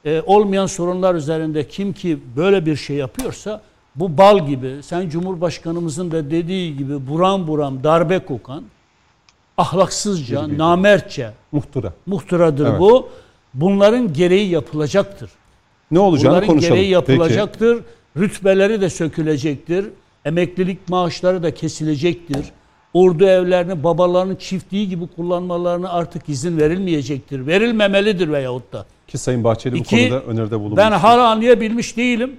Ee, 0.05 0.22
olmayan 0.26 0.66
sorunlar 0.66 1.14
üzerinde 1.14 1.68
kim 1.68 1.92
ki 1.92 2.18
böyle 2.36 2.66
bir 2.66 2.76
şey 2.76 2.96
yapıyorsa 2.96 3.62
bu 3.96 4.18
bal 4.18 4.46
gibi, 4.46 4.76
sen 4.82 5.09
Cumhurbaşkanımızın 5.09 6.11
da 6.11 6.30
dediği 6.30 6.76
gibi 6.76 7.07
buram 7.07 7.46
buram 7.46 7.84
darbe 7.84 8.18
kokan, 8.18 8.64
ahlaksızca, 9.59 10.48
bir- 10.50 10.59
namertçe 10.59 11.30
Muhtıra. 11.52 11.92
muhtıradır 12.06 12.66
Evet. 12.66 12.80
bu. 12.80 13.09
Bunların 13.54 14.12
gereği 14.12 14.48
yapılacaktır. 14.50 15.30
Ne 15.90 15.98
olacağını 15.98 16.32
Bunların 16.34 16.46
konuşalım. 16.48 16.74
gereği 16.74 16.84
Peki. 16.86 17.12
yapılacaktır. 17.12 17.78
Rütbeleri 18.16 18.80
de 18.80 18.90
sökülecektir. 18.90 19.86
Emeklilik 20.24 20.88
maaşları 20.88 21.42
da 21.42 21.54
kesilecektir. 21.54 22.44
Ordu 22.94 23.24
evlerini 23.24 23.84
babalarının 23.84 24.36
çiftliği 24.36 24.88
gibi 24.88 25.06
kullanmalarına 25.16 25.88
artık 25.90 26.28
izin 26.28 26.59
verilmeyecektir. 26.59 27.46
Verilmemelidir 27.46 28.28
veyahut 28.32 28.72
da. 28.72 28.86
Ki 29.09 29.18
Sayın 29.18 29.44
Bahçeli 29.44 29.74
bu 29.74 29.78
İki, 29.78 30.09
konuda 30.09 30.22
öneride 30.24 30.61
bulunmuş. 30.61 30.76
Ben 30.78 30.92
hala 30.92 31.28
anlayabilmiş 31.28 31.96
değilim. 31.96 32.36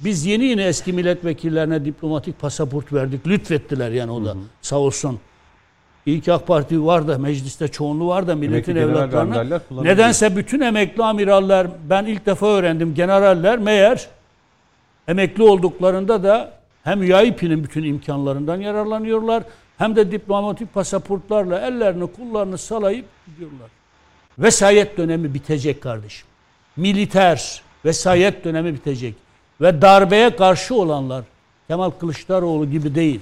Biz 0.00 0.26
yeni 0.26 0.44
yine 0.44 0.64
eski 0.64 0.92
milletvekillerine 0.92 1.84
diplomatik 1.84 2.40
pasaport 2.40 2.92
verdik. 2.92 3.26
Lütfettiler 3.26 3.90
yani 3.90 4.12
o 4.12 4.24
da 4.24 4.34
sağ 4.62 4.76
olsun. 4.78 5.18
İyi 6.06 6.20
ki 6.20 6.32
AK 6.32 6.46
Parti 6.46 6.86
var 6.86 7.08
da 7.08 7.18
mecliste 7.18 7.68
çoğunluğu 7.68 8.08
var 8.08 8.26
da 8.26 8.34
milletin 8.34 8.74
ve 8.74 8.80
evlatlarına. 8.80 9.60
Nedense 9.82 10.36
bütün 10.36 10.60
emekli 10.60 11.04
amiraller 11.04 11.66
ben 11.90 12.04
ilk 12.04 12.26
defa 12.26 12.46
öğrendim 12.46 12.94
generaller 12.94 13.58
meğer 13.58 14.08
emekli 15.08 15.42
olduklarında 15.42 16.22
da 16.22 16.52
hem 16.84 17.00
UIP'nin 17.00 17.64
bütün 17.64 17.82
imkanlarından 17.84 18.60
yararlanıyorlar 18.60 19.42
hem 19.78 19.96
de 19.96 20.12
diplomatik 20.12 20.74
pasaportlarla 20.74 21.60
ellerini 21.60 22.06
kullarını 22.06 22.58
salayıp 22.58 23.06
gidiyorlar. 23.26 23.70
Vesayet 24.38 24.98
dönemi 24.98 25.34
bitecek 25.34 25.82
kardeşim. 25.82 26.26
Militer 26.76 27.62
vesayet 27.84 28.44
dönemi 28.44 28.74
bitecek. 28.74 29.14
Ve 29.60 29.82
darbeye 29.82 30.36
karşı 30.36 30.74
olanlar 30.74 31.24
Kemal 31.68 31.90
Kılıçdaroğlu 31.90 32.70
gibi 32.70 32.94
değil. 32.94 33.20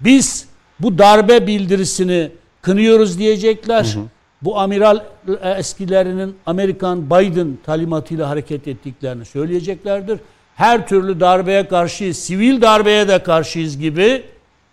Biz 0.00 0.48
bu 0.80 0.98
darbe 0.98 1.46
bildirisini 1.46 2.30
kınıyoruz 2.62 3.18
diyecekler. 3.18 3.96
Bu 4.42 4.58
amiral 4.58 5.00
e, 5.42 5.50
eskilerinin 5.50 6.36
Amerikan 6.46 7.10
Biden 7.10 7.58
talimatıyla 7.66 8.28
hareket 8.28 8.68
ettiklerini 8.68 9.24
söyleyeceklerdir. 9.24 10.18
Her 10.56 10.88
türlü 10.88 11.20
darbeye 11.20 11.68
karşıyız, 11.68 12.16
sivil 12.16 12.60
darbeye 12.60 13.08
de 13.08 13.22
karşıyız 13.22 13.78
gibi 13.78 14.22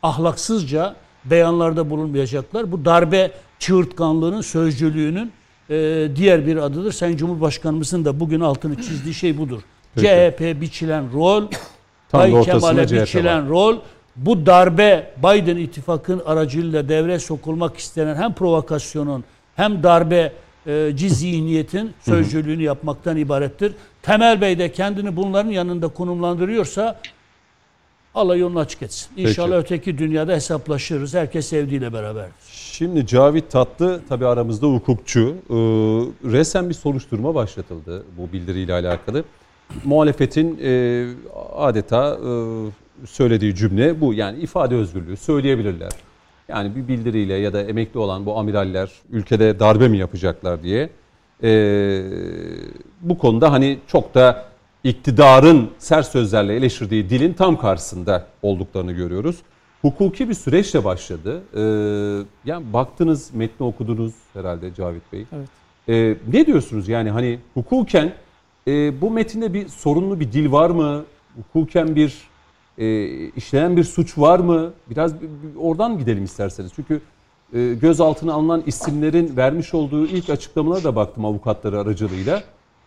ahlaksızca 0.03 0.95
beyanlarda 1.25 1.89
bulunmayacaklar. 1.89 2.71
Bu 2.71 2.85
darbe 2.85 3.31
çığırtkanlığının, 3.59 4.41
sözcülüğünün 4.41 5.31
e, 5.69 6.07
diğer 6.15 6.47
bir 6.47 6.57
adıdır. 6.57 6.91
Sayın 6.91 7.17
Cumhurbaşkanımızın 7.17 8.05
da 8.05 8.19
bugün 8.19 8.39
altını 8.39 8.75
çizdiği 8.75 9.13
şey 9.13 9.37
budur. 9.37 9.61
Peki. 9.95 10.07
CHP 10.07 10.61
biçilen 10.61 11.13
rol, 11.13 11.43
Tam 12.09 12.21
Bay 12.21 12.43
Kemal'e 12.43 12.87
CHP 12.87 12.95
var. 12.95 13.01
biçilen 13.01 13.49
rol 13.49 13.77
bu 14.15 14.45
darbe 14.45 15.11
Biden 15.17 15.57
ittifakın 15.57 16.21
aracılığıyla 16.25 16.89
devreye 16.89 17.19
sokulmak 17.19 17.77
istenen 17.77 18.15
hem 18.15 18.33
provokasyonun 18.33 19.23
hem 19.55 19.83
darbe 19.83 20.33
e, 20.67 20.91
zihniyetin 20.97 21.93
sözcülüğünü 22.01 22.63
yapmaktan 22.63 23.17
ibarettir. 23.17 23.73
Temel 24.01 24.41
Bey 24.41 24.59
de 24.59 24.71
kendini 24.71 25.15
bunların 25.15 25.51
yanında 25.51 25.87
konumlandırıyorsa 25.87 26.99
Allah 28.15 28.35
yolunu 28.35 28.59
açık 28.59 28.81
etsin. 28.81 29.07
İnşallah 29.17 29.57
öteki 29.57 29.97
dünyada 29.97 30.33
hesaplaşırız. 30.33 31.13
Herkes 31.13 31.47
sevdiğiyle 31.47 31.93
beraberdir. 31.93 32.33
Şimdi 32.51 33.07
Cavit 33.07 33.51
Tatlı 33.51 34.01
tabii 34.09 34.25
aramızda 34.25 34.67
hukukçu. 34.67 35.35
Ee, 35.49 35.53
resen 36.31 36.69
bir 36.69 36.73
soruşturma 36.73 37.35
başlatıldı 37.35 38.03
bu 38.17 38.33
bildiriyle 38.33 38.73
alakalı. 38.73 39.23
Muhalefetin 39.83 40.59
e, 40.63 41.05
adeta 41.55 42.17
e, 42.25 42.29
söylediği 43.05 43.55
cümle 43.55 44.01
bu. 44.01 44.13
Yani 44.13 44.39
ifade 44.39 44.75
özgürlüğü 44.75 45.17
söyleyebilirler. 45.17 45.91
Yani 46.47 46.75
bir 46.75 46.87
bildiriyle 46.87 47.33
ya 47.33 47.53
da 47.53 47.61
emekli 47.61 47.99
olan 47.99 48.25
bu 48.25 48.37
amiraller 48.39 48.91
ülkede 49.09 49.59
darbe 49.59 49.87
mi 49.87 49.97
yapacaklar 49.97 50.63
diye. 50.63 50.89
Ee, 51.43 52.03
bu 53.01 53.17
konuda 53.17 53.51
hani 53.51 53.79
çok 53.87 54.13
da 54.13 54.45
iktidarın 54.83 55.69
sert 55.77 56.07
sözlerle 56.07 56.55
eleştirdiği 56.55 57.09
dilin 57.09 57.33
tam 57.33 57.57
karşısında 57.57 58.27
olduklarını 58.41 58.91
görüyoruz. 58.91 59.35
Hukuki 59.81 60.29
bir 60.29 60.33
süreçle 60.33 60.83
başladı. 60.83 61.41
Ee, 61.55 61.59
yani 62.45 62.73
baktınız, 62.73 63.33
metni 63.33 63.65
okudunuz 63.65 64.13
herhalde 64.33 64.73
Cavit 64.73 65.13
Bey. 65.13 65.25
Evet. 65.31 65.49
Ee, 65.89 66.15
ne 66.33 66.45
diyorsunuz 66.45 66.87
yani 66.87 67.09
hani 67.09 67.39
hukuken 67.53 68.13
e, 68.67 69.01
bu 69.01 69.11
metinde 69.11 69.53
bir 69.53 69.67
sorunlu 69.67 70.19
bir 70.19 70.31
dil 70.31 70.51
var 70.51 70.69
mı? 70.69 71.03
Hukuken 71.35 71.95
bir 71.95 72.17
e, 72.77 73.05
işlenen 73.29 73.77
bir 73.77 73.83
suç 73.83 74.17
var 74.17 74.39
mı? 74.39 74.73
Biraz 74.89 75.21
bir- 75.21 75.27
bir 75.27 75.55
oradan 75.59 75.97
gidelim 75.97 76.23
isterseniz. 76.23 76.71
Çünkü 76.75 77.01
e, 77.53 77.73
gözaltına 77.73 78.33
alınan 78.33 78.63
isimlerin 78.65 79.37
vermiş 79.37 79.73
olduğu 79.73 80.05
ilk 80.05 80.29
açıklamalara 80.29 80.83
da 80.83 80.95
baktım 80.95 81.25
avukatları 81.25 81.79
aracılığıyla. 81.79 82.43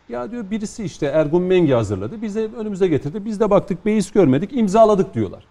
Ya 0.09 0.31
diyor 0.31 0.51
birisi 0.51 0.85
işte 0.85 1.07
Ergun 1.07 1.43
Mengi 1.43 1.73
hazırladı. 1.73 2.23
Bize 2.23 2.51
önümüze 2.59 2.89
getirdi. 2.89 3.25
Biz 3.25 3.41
de 3.41 3.51
baktık 3.51 3.85
beis 3.87 4.11
görmedik. 4.13 4.53
imzaladık 4.53 5.15
diyorlar. 5.15 5.45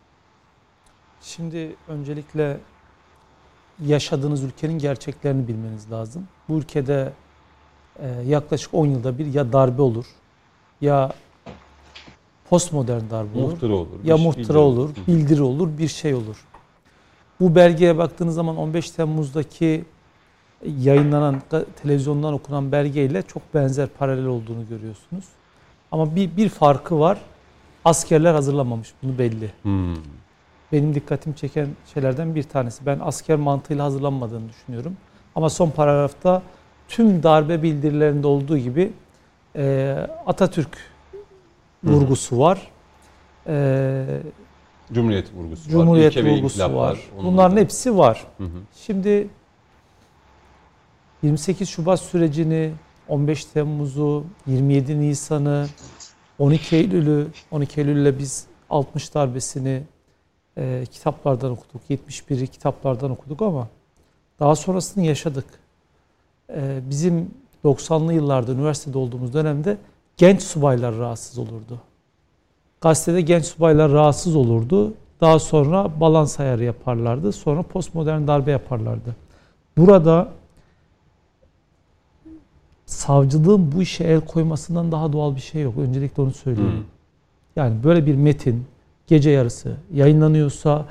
Şimdi 1.21 1.75
öncelikle 1.88 2.57
yaşadığınız 3.86 4.43
ülkenin 4.43 4.79
gerçeklerini 4.79 5.47
bilmeniz 5.47 5.91
lazım. 5.91 6.27
Bu 6.49 6.57
ülkede 6.57 7.13
e, 7.99 8.07
yaklaşık 8.27 8.73
10 8.73 8.86
yılda 8.86 9.17
bir 9.17 9.33
ya 9.33 9.53
darbe 9.53 9.81
olur 9.81 10.05
ya 10.81 11.13
postmodern 12.49 13.01
darbe 13.09 13.39
olur 13.39 13.51
Muhtıra 13.51 13.73
olur. 13.73 14.03
ya 14.03 14.17
şey 14.17 14.25
muhtıra 14.25 14.59
olur, 14.59 14.89
bildiri 15.07 15.41
olur, 15.41 15.77
bir 15.77 15.87
şey 15.87 16.13
olur. 16.13 16.45
Bu 17.39 17.55
belgeye 17.55 17.97
baktığınız 17.97 18.35
zaman 18.35 18.57
15 18.57 18.91
Temmuz'daki 18.91 19.85
yayınlanan 20.79 21.41
televizyondan 21.81 22.33
okunan 22.33 22.71
belgeyle 22.71 23.21
çok 23.21 23.53
benzer 23.53 23.87
paralel 23.87 24.25
olduğunu 24.25 24.67
görüyorsunuz. 24.69 25.25
Ama 25.91 26.15
bir, 26.15 26.37
bir 26.37 26.49
farkı 26.49 26.99
var. 26.99 27.17
Askerler 27.85 28.33
hazırlamamış. 28.33 28.93
Bunu 29.03 29.17
belli. 29.17 29.51
Hmm. 29.61 29.95
Benim 30.71 30.95
dikkatimi 30.95 31.35
çeken 31.35 31.67
şeylerden 31.93 32.35
bir 32.35 32.43
tanesi. 32.43 32.85
Ben 32.85 32.99
asker 33.03 33.35
mantığıyla 33.35 33.85
hazırlanmadığını 33.85 34.49
düşünüyorum. 34.49 34.97
Ama 35.35 35.49
son 35.49 35.69
paragrafta 35.69 36.41
tüm 36.87 37.23
darbe 37.23 37.63
bildirilerinde 37.63 38.27
olduğu 38.27 38.57
gibi 38.57 38.91
Atatürk 40.25 40.77
vurgusu 41.86 42.39
var. 42.39 42.71
E, 43.47 44.05
Cumhuriyet 44.93 45.33
vurgusu 45.33 45.65
var. 45.65 45.71
Cumhuriyet 45.71 46.11
ilke 46.15 46.25
ve 46.25 46.31
vurgusu 46.31 46.73
var. 46.75 46.99
Onun 47.17 47.33
Bunların 47.33 47.57
da- 47.57 47.61
hepsi 47.61 47.97
var. 47.97 48.27
Hı 48.38 48.43
hı. 48.43 48.57
Şimdi 48.75 49.27
28 51.23 51.69
Şubat 51.69 51.99
sürecini, 51.99 52.71
15 53.07 53.45
Temmuz'u, 53.45 54.23
27 54.47 54.99
Nisan'ı, 55.01 55.67
12 56.39 56.75
Eylül'ü, 56.75 57.27
12 57.51 57.81
Eylül'le 57.81 58.19
biz 58.19 58.45
60 58.69 59.13
darbesini 59.13 59.83
e, 60.57 60.83
kitaplardan 60.91 61.51
okuduk. 61.51 61.81
71'i 61.89 62.47
kitaplardan 62.47 63.11
okuduk 63.11 63.41
ama 63.41 63.67
daha 64.39 64.55
sonrasını 64.55 65.05
yaşadık. 65.05 65.45
E, 66.49 66.79
bizim 66.89 67.31
90'lı 67.63 68.13
yıllarda 68.13 68.51
üniversitede 68.51 68.97
olduğumuz 68.97 69.33
dönemde 69.33 69.77
genç 70.18 70.43
subaylar 70.43 70.97
rahatsız 70.97 71.38
olurdu. 71.38 71.80
Gazetede 72.82 73.22
genç 73.22 73.45
subaylar 73.45 73.91
rahatsız 73.91 74.36
olurdu. 74.36 74.93
Daha 75.22 75.39
sonra 75.39 75.99
balans 75.99 76.39
ayarı 76.39 76.63
yaparlardı. 76.63 77.32
Sonra 77.32 77.61
postmodern 77.61 78.28
darbe 78.28 78.51
yaparlardı. 78.51 79.16
Burada 79.78 80.28
savcılığın 82.86 83.72
bu 83.72 83.82
işe 83.82 84.03
el 84.03 84.22
koymasından 84.22 84.91
daha 84.91 85.13
doğal 85.13 85.36
bir 85.36 85.41
şey 85.41 85.61
yok. 85.61 85.74
Öncelikle 85.78 86.24
onu 86.24 86.32
söyleyeyim. 86.32 86.72
Hmm. 86.72 86.84
Yani 87.55 87.84
böyle 87.84 88.05
bir 88.05 88.16
metin 88.16 88.66
gece 89.07 89.30
yarısı 89.30 89.76
yayınlanıyorsa 89.93 90.86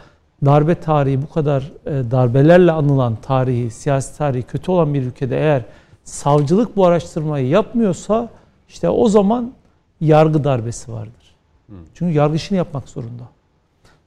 darbe 0.45 0.75
tarihi 0.75 1.23
bu 1.23 1.31
kadar 1.31 1.73
e, 1.87 2.11
darbelerle 2.11 2.73
anılan 2.73 3.17
tarihi, 3.17 3.71
siyasi 3.71 4.19
tarihi 4.19 4.43
kötü 4.43 4.71
olan 4.71 4.95
bir 4.95 5.03
ülkede 5.03 5.39
eğer 5.39 5.65
savcılık 6.05 6.77
bu 6.77 6.87
araştırmayı 6.87 7.49
yapmıyorsa 7.49 8.29
işte 8.75 8.89
o 8.89 9.09
zaman 9.09 9.53
yargı 10.01 10.45
darbesi 10.45 10.93
vardır. 10.93 11.35
Hmm. 11.67 11.77
Çünkü 11.95 12.15
yargı 12.15 12.37
işini 12.37 12.59
yapmak 12.59 12.89
zorunda. 12.89 13.23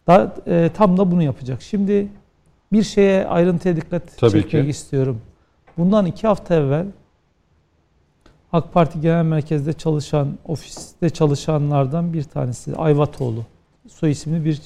Da, 0.07 0.35
e, 0.47 0.69
tam 0.73 0.97
da 0.97 1.11
bunu 1.11 1.23
yapacak. 1.23 1.61
Şimdi 1.61 2.07
bir 2.71 2.83
şeye 2.83 3.27
ayrıntıya 3.27 3.75
dikkat 3.75 4.17
Tabii 4.17 4.31
çekmek 4.31 4.63
ki. 4.63 4.69
istiyorum. 4.69 5.21
Bundan 5.77 6.05
iki 6.05 6.27
hafta 6.27 6.55
evvel 6.55 6.85
AK 8.53 8.73
Parti 8.73 9.01
Genel 9.01 9.23
Merkez'de 9.23 9.73
çalışan, 9.73 10.37
ofiste 10.45 11.09
çalışanlardan 11.09 12.13
bir 12.13 12.23
tanesi 12.23 12.75
Ayvatoğlu. 12.75 13.45
Soy 13.87 14.11
isimli 14.11 14.45
bir 14.45 14.61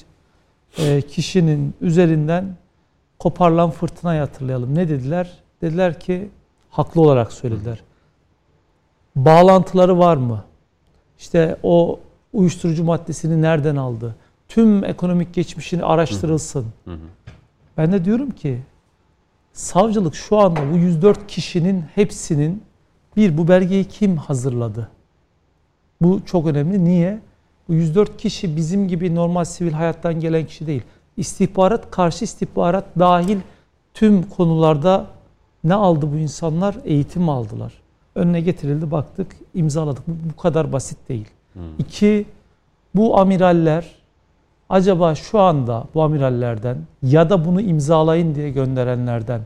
e, 0.78 1.02
kişinin 1.02 1.74
üzerinden 1.80 2.56
koparılan 3.18 3.70
fırtınayı 3.70 4.20
hatırlayalım. 4.20 4.74
Ne 4.74 4.88
dediler? 4.88 5.32
Dediler 5.60 6.00
ki 6.00 6.28
haklı 6.70 7.00
olarak 7.00 7.32
söylediler. 7.32 7.82
Bağlantıları 9.16 9.98
var 9.98 10.16
mı? 10.16 10.44
İşte 11.18 11.56
o 11.62 12.00
uyuşturucu 12.32 12.84
maddesini 12.84 13.42
nereden 13.42 13.76
aldı? 13.76 14.16
Tüm 14.48 14.84
ekonomik 14.84 15.34
geçmişini 15.34 15.84
araştırılsın. 15.84 16.66
Ben 17.76 17.92
de 17.92 18.04
diyorum 18.04 18.30
ki 18.30 18.58
savcılık 19.52 20.14
şu 20.14 20.38
anda 20.38 20.72
bu 20.72 20.76
104 20.76 21.26
kişinin 21.26 21.84
hepsinin 21.94 22.62
bir 23.16 23.38
bu 23.38 23.48
belgeyi 23.48 23.84
kim 23.84 24.16
hazırladı? 24.16 24.88
Bu 26.02 26.20
çok 26.26 26.46
önemli. 26.46 26.84
Niye? 26.84 27.20
Bu 27.68 27.74
104 27.74 28.16
kişi 28.16 28.56
bizim 28.56 28.88
gibi 28.88 29.14
normal 29.14 29.44
sivil 29.44 29.72
hayattan 29.72 30.20
gelen 30.20 30.46
kişi 30.46 30.66
değil. 30.66 30.82
İstihbarat, 31.16 31.90
karşı 31.90 32.24
istihbarat 32.24 32.84
dahil 32.98 33.38
tüm 33.94 34.22
konularda 34.22 35.06
ne 35.64 35.74
aldı 35.74 36.12
bu 36.12 36.16
insanlar? 36.16 36.76
Eğitim 36.84 37.28
aldılar. 37.28 37.81
Önüne 38.14 38.40
getirildi, 38.40 38.90
baktık, 38.90 39.36
imzaladık. 39.54 40.08
Bu, 40.08 40.12
bu 40.32 40.36
kadar 40.36 40.72
basit 40.72 41.08
değil. 41.08 41.28
İki, 41.78 42.26
bu 42.94 43.18
amiraller 43.18 43.94
acaba 44.68 45.14
şu 45.14 45.38
anda 45.40 45.84
bu 45.94 46.02
amirallerden 46.02 46.76
ya 47.02 47.30
da 47.30 47.44
bunu 47.44 47.60
imzalayın 47.60 48.34
diye 48.34 48.50
gönderenlerden 48.50 49.40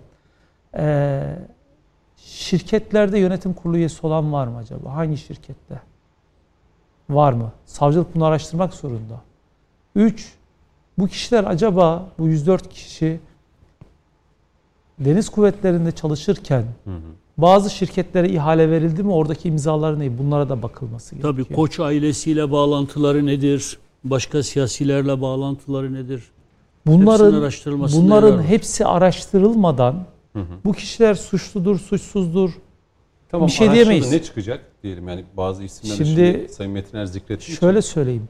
eee 0.78 1.38
şirketlerde 2.16 3.18
yönetim 3.18 3.52
kurulu 3.54 3.76
üyesi 3.76 4.06
olan 4.06 4.32
var 4.32 4.46
mı 4.46 4.58
acaba? 4.58 4.94
Hangi 4.94 5.16
şirkette? 5.16 5.80
Var 7.10 7.32
mı? 7.32 7.52
Savcılık 7.66 8.14
bunu 8.14 8.24
araştırmak 8.24 8.74
zorunda. 8.74 9.20
3. 9.94 10.32
Bu 10.98 11.06
kişiler 11.06 11.44
acaba 11.44 12.08
bu 12.18 12.28
104 12.28 12.68
kişi 12.68 13.20
deniz 14.98 15.28
kuvvetlerinde 15.28 15.92
çalışırken 15.92 16.64
bazı 17.38 17.70
şirketlere 17.70 18.28
ihale 18.28 18.70
verildi 18.70 19.02
mi? 19.02 19.12
Oradaki 19.12 19.48
imzaları 19.48 19.98
ne? 20.00 20.18
Bunlara 20.18 20.48
da 20.48 20.62
bakılması 20.62 21.14
gerekiyor. 21.14 21.34
Tabii 21.46 21.56
Koç 21.56 21.80
ailesiyle 21.80 22.50
bağlantıları 22.50 23.26
nedir? 23.26 23.78
Başka 24.04 24.42
siyasilerle 24.42 25.20
bağlantıları 25.20 25.94
nedir? 25.94 26.22
Bunların 26.86 27.50
bunların 27.92 28.42
hepsi 28.42 28.86
araştırılmadan 28.86 30.04
bu 30.64 30.72
kişiler 30.72 31.14
suçludur, 31.14 31.78
suçsuzdur. 31.78 32.50
Tamam, 33.28 33.46
Bir 33.46 33.52
şey 33.52 33.72
diyemeyiz. 33.72 34.12
Ne 34.12 34.22
çıkacak 34.22 34.60
diyelim 34.82 35.08
yani 35.08 35.24
bazı 35.36 35.62
isimler 35.64 35.94
Şimdi- 35.96 36.10
şimdi, 36.10 36.48
Sayın 36.52 36.72
Metiner 36.72 37.06
zikrettiği 37.06 37.48
için. 37.48 37.60
Şöyle 37.60 37.82
söyleyeyim. 37.82 38.28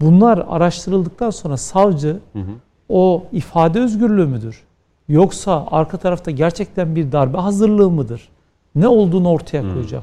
Bunlar 0.00 0.44
araştırıldıktan 0.48 1.30
sonra 1.30 1.56
savcı 1.56 2.18
o 2.88 3.24
ifade 3.32 3.80
özgürlüğü 3.80 4.26
müdür? 4.26 4.62
Yoksa 5.08 5.66
arka 5.70 5.98
tarafta 5.98 6.30
gerçekten 6.30 6.96
bir 6.96 7.12
darbe 7.12 7.38
hazırlığı 7.38 7.90
mıdır? 7.90 8.28
Ne 8.74 8.88
olduğunu 8.88 9.28
ortaya 9.30 9.62
koyacak. 9.74 10.02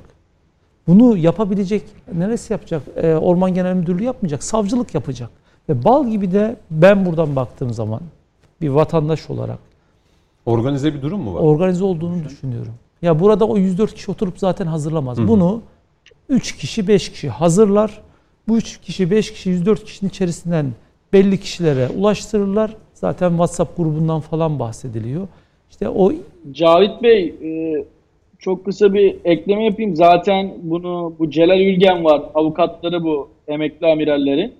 Bunu 0.88 1.17
yapabilecek, 1.17 1.84
neresi 2.13 2.53
yapacak? 2.53 2.82
Ee, 2.95 3.15
Orman 3.15 3.53
Genel 3.53 3.74
Müdürlüğü 3.76 4.03
yapmayacak, 4.03 4.43
savcılık 4.43 4.95
yapacak. 4.95 5.30
Ve 5.69 5.84
bal 5.84 6.07
gibi 6.07 6.32
de 6.32 6.55
ben 6.72 7.05
buradan 7.05 7.36
baktığım 7.36 7.74
zaman 7.74 8.01
bir 8.61 8.69
vatandaş 8.69 9.30
olarak 9.30 9.59
Organize 10.45 10.93
bir 10.93 11.01
durum 11.01 11.22
mu 11.22 11.34
var? 11.34 11.39
organize 11.39 11.84
olduğunu 11.84 12.24
düşünüyorum. 12.26 12.74
Ya 13.01 13.19
burada 13.19 13.45
o 13.47 13.57
104 13.57 13.93
kişi 13.93 14.11
oturup 14.11 14.39
zaten 14.39 14.65
hazırlamaz. 14.67 15.28
Bunu 15.28 15.61
3 16.30 16.57
kişi 16.57 16.88
5 16.88 17.11
kişi 17.11 17.30
hazırlar. 17.30 18.01
Bu 18.47 18.57
3 18.57 18.78
kişi 18.82 19.11
5 19.11 19.34
kişi 19.34 19.49
104 19.49 19.86
kişinin 19.86 20.09
içerisinden 20.09 20.74
belli 21.13 21.39
kişilere 21.39 21.89
ulaştırırlar. 21.89 22.76
Zaten 22.93 23.30
WhatsApp 23.30 23.78
grubundan 23.78 24.19
falan 24.19 24.59
bahsediliyor. 24.59 25.28
İşte 25.72 25.89
o 25.89 26.11
Cavit 26.51 27.03
Bey 27.03 27.26
e, 27.28 27.86
çok 28.41 28.65
kısa 28.65 28.93
bir 28.93 29.15
ekleme 29.25 29.65
yapayım. 29.65 29.95
Zaten 29.95 30.51
bunu 30.61 31.13
bu 31.19 31.29
Celal 31.29 31.59
Ülgen 31.59 32.03
var. 32.05 32.21
Avukatları 32.35 33.03
bu 33.03 33.29
emekli 33.47 33.87
amirallerin. 33.87 34.53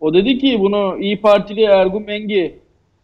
O 0.00 0.14
dedi 0.14 0.38
ki 0.38 0.56
bunu 0.60 0.98
İyi 1.00 1.20
Partili 1.20 1.62
Ergun 1.62 2.02
Mengi 2.02 2.54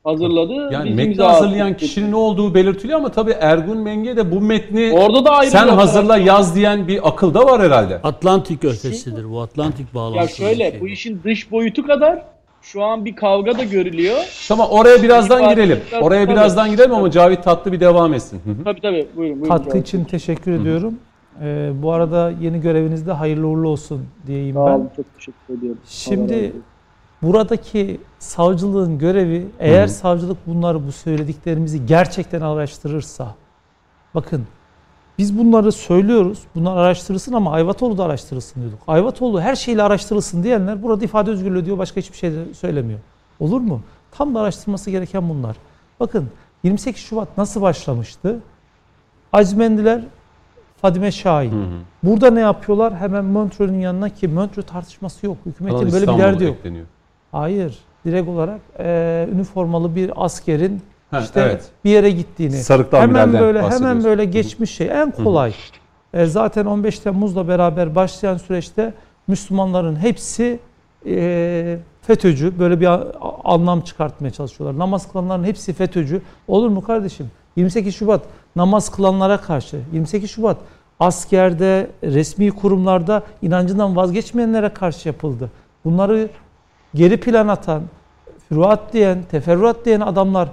hazırladı. 0.05 0.69
Yani 0.73 0.89
Biz 0.91 0.97
metni 0.97 1.23
hazırlayan 1.23 1.67
attık 1.67 1.79
dedi. 1.81 1.87
kişinin 1.87 2.11
ne 2.13 2.17
olduğu 2.17 2.55
belirtiliyor 2.55 2.99
ama 2.99 3.09
tabii 3.13 3.35
Ergun 3.41 3.79
Menge 3.79 4.17
de 4.17 4.31
bu 4.33 4.41
metni 4.41 4.93
Orada 4.93 5.25
da 5.25 5.31
ayrı 5.31 5.51
sen 5.51 5.69
hazırla 5.69 6.05
operasyon. 6.05 6.27
yaz 6.27 6.57
diyen 6.57 6.89
bir 6.89 7.09
akıl 7.09 7.35
da 7.35 7.45
var 7.47 7.63
herhalde. 7.63 7.97
Atlantik 8.03 8.65
ötesidir 8.65 9.31
bu. 9.31 9.41
Atlantik 9.41 9.87
Ya 9.89 9.95
bağlantılı. 9.95 10.37
şöyle 10.37 10.71
şey. 10.71 10.81
bu 10.81 10.89
işin 10.89 11.21
dış 11.25 11.51
boyutu 11.51 11.87
kadar 11.87 12.23
şu 12.65 12.83
an 12.85 13.05
bir 13.05 13.17
kavga 13.17 13.59
da 13.59 13.65
görülüyor. 13.65 14.17
Tamam 14.49 14.69
oraya 14.71 15.03
birazdan 15.03 15.43
İyi 15.43 15.49
girelim. 15.55 15.81
Oraya 16.01 16.25
Tabii. 16.25 16.33
birazdan 16.35 16.71
girelim 16.71 16.93
ama 16.95 17.11
Cavit 17.11 17.45
Tatlı 17.45 17.73
bir 17.73 17.81
devam 17.81 18.15
etsin. 18.15 18.41
Hı 18.45 18.51
hı. 18.51 18.65
Tabii 18.65 18.81
tabii 18.81 19.09
buyurun. 19.17 19.41
buyurun 19.41 19.57
katkı 19.57 19.71
Cavit 19.71 19.87
için 19.89 20.05
teşekkür 20.05 20.53
ediyorum. 20.53 20.95
Ee, 21.43 21.71
bu 21.83 21.93
arada 21.93 22.33
yeni 22.41 22.61
görevinizde 22.61 23.13
hayırlı 23.13 23.47
uğurlu 23.47 23.69
olsun 23.69 24.07
diyeyim 24.27 24.55
Sağ 24.55 24.67
ben. 24.67 24.73
olun 24.73 24.91
çok 24.97 25.15
teşekkür 25.15 25.55
ediyorum. 25.59 25.79
Allah 25.83 25.87
razı 25.91 25.97
Şimdi 26.03 26.35
olsun. 26.35 26.63
buradaki 27.23 28.01
savcılığın 28.19 28.99
görevi 28.99 29.47
eğer 29.59 29.87
savcılık 29.87 30.47
bunları 30.47 30.87
bu 30.87 30.93
söylediklerimizi 30.93 31.87
gerçekten 31.87 32.41
araştırırsa 32.41 33.35
bakın 34.15 34.47
biz 35.19 35.39
bunları 35.39 35.73
söylüyoruz. 35.73 36.39
Bunlar 36.55 36.77
araştırılsın 36.77 37.33
ama 37.33 37.53
Ayvatoğlu 37.53 37.99
da 37.99 38.05
araştırılsın 38.05 38.61
diyorduk. 38.61 38.79
Ayvatoğlu 38.87 39.41
her 39.41 39.57
şeyle 39.57 39.83
araştırılsın 39.83 40.43
diyenler 40.43 40.83
burada 40.83 41.05
ifade 41.05 41.31
özgürlüğü 41.31 41.65
diyor 41.65 41.79
başka 41.79 42.01
hiçbir 42.01 42.17
şey 42.17 42.33
de 42.33 42.55
söylemiyor. 42.55 43.01
Olur 43.41 43.61
mu? 43.61 43.81
Tam 44.11 44.35
da 44.35 44.41
araştırması 44.41 44.91
gereken 44.91 45.29
bunlar. 45.29 45.57
Bakın 46.01 46.29
28 46.63 47.03
Şubat 47.03 47.39
nasıl 47.39 47.63
başlamıştı? 47.63 48.41
Acmendiler 49.33 50.01
Fadime 50.81 51.13
Şahin. 51.13 51.51
Hı 51.51 51.57
hı. 51.57 51.79
Burada 52.03 52.31
ne 52.31 52.41
yapıyorlar? 52.41 52.97
Hemen 52.97 53.25
Montreux'un 53.25 53.75
yanına 53.79 54.09
ki 54.09 54.29
Montreux 54.29 54.67
tartışması 54.67 55.27
yok. 55.27 55.37
Hükümetin 55.47 55.79
Kanal 55.79 55.93
böyle 55.93 55.97
bir 55.97 56.01
İstanbul 56.01 56.23
derdi 56.23 56.45
yok. 56.45 56.57
ekleniyor. 56.57 56.87
Hayır. 57.33 57.79
Direkt 58.05 58.29
olarak 58.29 58.61
e, 58.79 59.29
üniformalı 59.33 59.97
bir 59.97 60.25
askerin 60.25 60.83
Ha, 61.11 61.21
işte 61.21 61.41
evet. 61.41 61.65
bir 61.85 61.91
yere 61.91 62.11
gittiğini. 62.11 62.57
Sarıklı 62.57 62.99
hemen 62.99 63.33
böyle 63.33 63.63
hemen 63.63 64.05
böyle 64.05 64.25
geçmiş 64.25 64.71
şey 64.71 64.89
en 64.91 65.11
kolay. 65.11 65.55
E, 66.15 66.27
zaten 66.27 66.67
15 66.67 66.99
Temmuz'la 66.99 67.49
beraber 67.49 67.95
başlayan 67.95 68.37
süreçte 68.37 68.95
Müslümanların 69.29 69.97
hepsi 69.97 70.59
e, 71.07 71.79
FETÖ'cü 72.03 72.59
böyle 72.59 72.81
bir 72.81 72.89
anlam 73.45 73.81
çıkartmaya 73.81 74.31
çalışıyorlar. 74.31 74.79
Namaz 74.79 75.13
kılanların 75.13 75.45
hepsi 75.45 75.73
FETÖ'cü. 75.73 76.23
Olur 76.49 76.69
mu 76.69 76.81
kardeşim? 76.81 77.31
28 77.57 77.95
Şubat 77.95 78.23
namaz 78.57 78.91
kılanlara 78.91 79.41
karşı, 79.41 79.81
28 79.93 80.31
Şubat 80.31 80.57
askerde, 81.01 81.91
resmi 82.03 82.51
kurumlarda 82.51 83.23
inancından 83.43 83.97
vazgeçmeyenlere 83.97 84.69
karşı 84.69 85.09
yapıldı. 85.09 85.51
Bunları 85.85 86.29
geri 86.95 87.21
plan 87.21 87.49
atan, 87.49 87.83
füruat 88.49 88.93
diyen, 88.93 89.23
teferruat 89.31 89.85
diyen 89.85 90.01
adamlar 90.01 90.49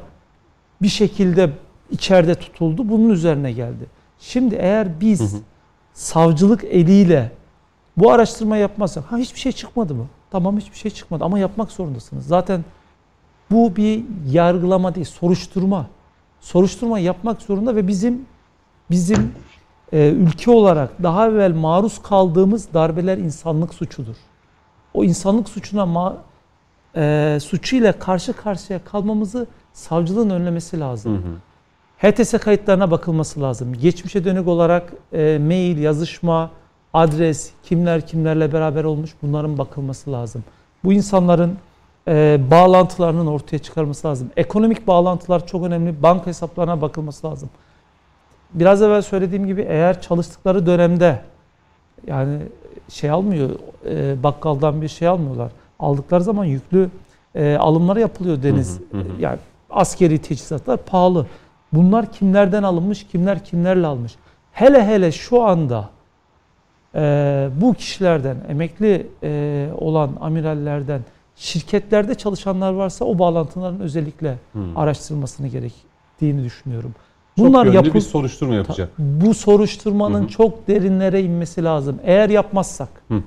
bir 0.82 0.88
şekilde 0.88 1.50
içeride 1.92 2.36
tutuldu. 2.36 2.90
Bunun 2.90 3.10
üzerine 3.10 3.52
geldi. 3.52 3.86
Şimdi 4.20 4.56
eğer 4.56 5.02
biz 5.02 5.36
savcılık 5.94 6.64
eliyle 6.64 7.32
bu 7.98 8.12
araştırma 8.12 8.58
yapmazsak, 8.58 9.04
ha 9.12 9.18
hiçbir 9.18 9.40
şey 9.40 9.52
çıkmadı 9.52 9.96
mı? 9.96 10.08
Tamam 10.32 10.58
hiçbir 10.58 10.78
şey 10.78 10.92
çıkmadı 10.92 11.24
ama 11.24 11.40
yapmak 11.40 11.72
zorundasınız. 11.72 12.26
Zaten 12.26 12.66
bu 13.52 13.76
bir 13.76 14.04
yargılama 14.32 14.96
değil, 14.96 15.06
soruşturma. 15.06 15.88
Soruşturma 16.40 17.00
yapmak 17.00 17.42
zorunda 17.42 17.76
ve 17.76 17.88
bizim 17.88 18.26
bizim 18.92 19.34
e, 19.94 20.10
ülke 20.10 20.52
olarak 20.52 21.04
daha 21.04 21.28
evvel 21.28 21.54
maruz 21.56 22.02
kaldığımız 22.02 22.74
darbeler 22.74 23.18
insanlık 23.18 23.74
suçudur. 23.74 24.16
O 24.94 25.04
insanlık 25.04 25.50
suçuna 25.50 25.86
ma, 25.86 26.18
e, 26.96 27.38
suçuyla 27.42 27.92
karşı 28.00 28.34
karşıya 28.34 28.80
kalmamızı 28.84 29.48
savcılığın 29.74 30.30
önlemesi 30.30 30.80
lazım. 30.80 31.14
Hı 31.14 31.28
hı. 31.28 32.12
HTS 32.12 32.32
kayıtlarına 32.32 32.92
bakılması 32.92 33.42
lazım. 33.42 33.74
Geçmişe 33.74 34.26
dönük 34.26 34.48
olarak 34.48 34.94
e, 35.14 35.38
mail, 35.42 35.78
yazışma, 35.78 36.52
adres, 36.94 37.52
kimler 37.64 38.08
kimlerle 38.08 38.54
beraber 38.54 38.84
olmuş 38.84 39.12
bunların 39.22 39.58
bakılması 39.58 40.12
lazım. 40.12 40.44
Bu 40.84 40.94
insanların 40.94 41.58
e, 42.08 42.40
bağlantılarının 42.52 43.28
ortaya 43.28 43.60
çıkarılması 43.60 44.08
lazım. 44.08 44.32
Ekonomik 44.38 44.88
bağlantılar 44.88 45.48
çok 45.48 45.64
önemli. 45.64 46.04
Banka 46.04 46.26
hesaplarına 46.26 46.82
bakılması 46.82 47.28
lazım. 47.28 47.50
Biraz 48.54 48.82
evvel 48.82 49.02
söylediğim 49.02 49.48
gibi 49.48 49.62
eğer 49.70 50.02
çalıştıkları 50.02 50.66
dönemde 50.66 51.22
yani 52.08 52.42
şey 52.90 53.10
almıyor, 53.10 53.50
e, 53.86 54.24
bakkaldan 54.24 54.82
bir 54.82 54.88
şey 54.88 55.08
almıyorlar. 55.08 55.52
Aldıkları 55.82 56.24
zaman 56.24 56.46
yüklü 56.46 56.90
e, 57.36 57.56
alımlar 57.56 57.98
yapılıyor 57.98 58.44
deniz. 58.44 58.80
Hı 58.92 58.98
hı, 58.98 59.02
hı 59.02 59.04
hı. 59.04 59.22
Yani 59.22 59.38
askeri 59.70 60.18
teçhizatlar 60.22 60.78
pahalı. 60.78 61.26
Bunlar 61.74 62.12
kimlerden 62.12 62.64
alınmış, 62.64 63.08
kimler 63.08 63.44
kimlerle 63.46 63.88
almış. 63.88 64.16
Hele 64.52 64.86
hele 64.86 65.12
şu 65.12 65.42
anda 65.44 65.90
Ee, 66.96 67.50
bu 67.62 67.74
kişilerden, 67.74 68.38
emekli 68.50 69.08
e, 69.24 69.70
olan 69.78 70.12
amirallerden, 70.22 71.02
şirketlerde 71.36 72.16
çalışanlar 72.16 72.74
varsa 72.74 73.06
o 73.06 73.20
bağlantıların 73.20 73.80
özellikle 73.80 74.38
Hmm. 74.52 74.78
araştırılmasını 74.78 75.48
gerektiğini 75.48 76.44
düşünüyorum. 76.44 76.96
Çok 77.38 77.46
Bunlar 77.48 77.66
yönlü 77.66 77.76
yapıl 77.76 77.94
bir 77.94 78.00
soruşturma 78.00 78.56
yapacak. 78.56 78.90
bu 78.98 79.34
soruşturmanın 79.34 80.20
Hı 80.22 80.24
hı. 80.24 80.28
çok 80.28 80.68
derinlere 80.68 81.22
inmesi 81.22 81.64
lazım. 81.64 82.00
Eğer 82.04 82.30
yapmazsak, 82.30 82.90
Hı. 83.08 83.24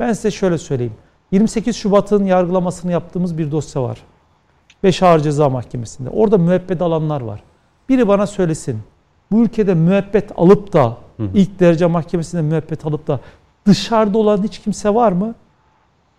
ben 0.00 0.12
size 0.12 0.30
şöyle 0.30 0.58
söyleyeyim. 0.58 0.94
28 1.32 1.76
Şubat'ın 1.76 2.24
yargılamasını 2.24 2.92
yaptığımız 2.92 3.38
bir 3.38 3.50
dosya 3.50 3.82
var. 3.82 3.98
5 4.82 5.02
Ağır 5.02 5.20
Ceza 5.20 5.48
Mahkemesi'nde. 5.48 6.10
Orada 6.10 6.38
müebbet 6.38 6.82
alanlar 6.82 7.20
var. 7.20 7.42
Biri 7.88 8.08
bana 8.08 8.26
söylesin. 8.26 8.80
Bu 9.32 9.42
ülkede 9.42 9.74
müebbet 9.74 10.32
alıp 10.36 10.72
da 10.72 10.96
Hı 11.16 11.22
hı. 11.22 11.28
ilk 11.34 11.60
derece 11.60 11.86
mahkemesinde 11.86 12.42
müebbet 12.42 12.86
alıp 12.86 13.06
da 13.06 13.20
dışarıda 13.66 14.18
olan 14.18 14.42
hiç 14.42 14.58
kimse 14.58 14.94
var 14.94 15.12
mı? 15.12 15.34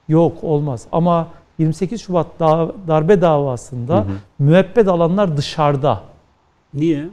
Yok 0.08 0.44
olmaz. 0.44 0.88
Ama 0.92 1.28
28 1.60 2.02
Şubat 2.02 2.40
da- 2.40 2.72
darbe 2.88 3.22
davasında 3.22 3.96
Hı 3.96 4.00
hı. 4.02 4.06
müebbet 4.40 4.88
alanlar 4.88 5.38
dışarıda. 5.38 6.02
Niye? 6.74 7.10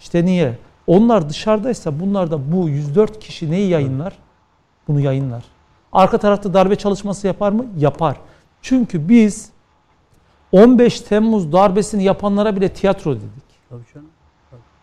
İşte 0.00 0.24
niye? 0.24 0.58
Onlar 0.86 1.28
dışarıdaysa 1.28 2.00
bunlar 2.00 2.30
da 2.30 2.52
bu 2.52 2.68
104 2.68 3.18
kişi 3.20 3.50
neyi 3.50 3.68
yayınlar? 3.68 4.12
Bunu 4.88 5.00
yayınlar. 5.00 5.42
Arka 5.92 6.18
tarafta 6.18 6.54
darbe 6.54 6.76
çalışması 6.76 7.26
yapar 7.26 7.52
mı? 7.52 7.66
Yapar. 7.78 8.16
Çünkü 8.62 9.08
biz 9.08 9.50
15 10.52 11.00
Temmuz 11.00 11.52
darbesini 11.52 12.04
yapanlara 12.04 12.56
bile 12.56 12.68
tiyatro 12.68 13.10
dedik. 13.16 13.42
Tabii 13.68 13.82
canım. 13.94 14.06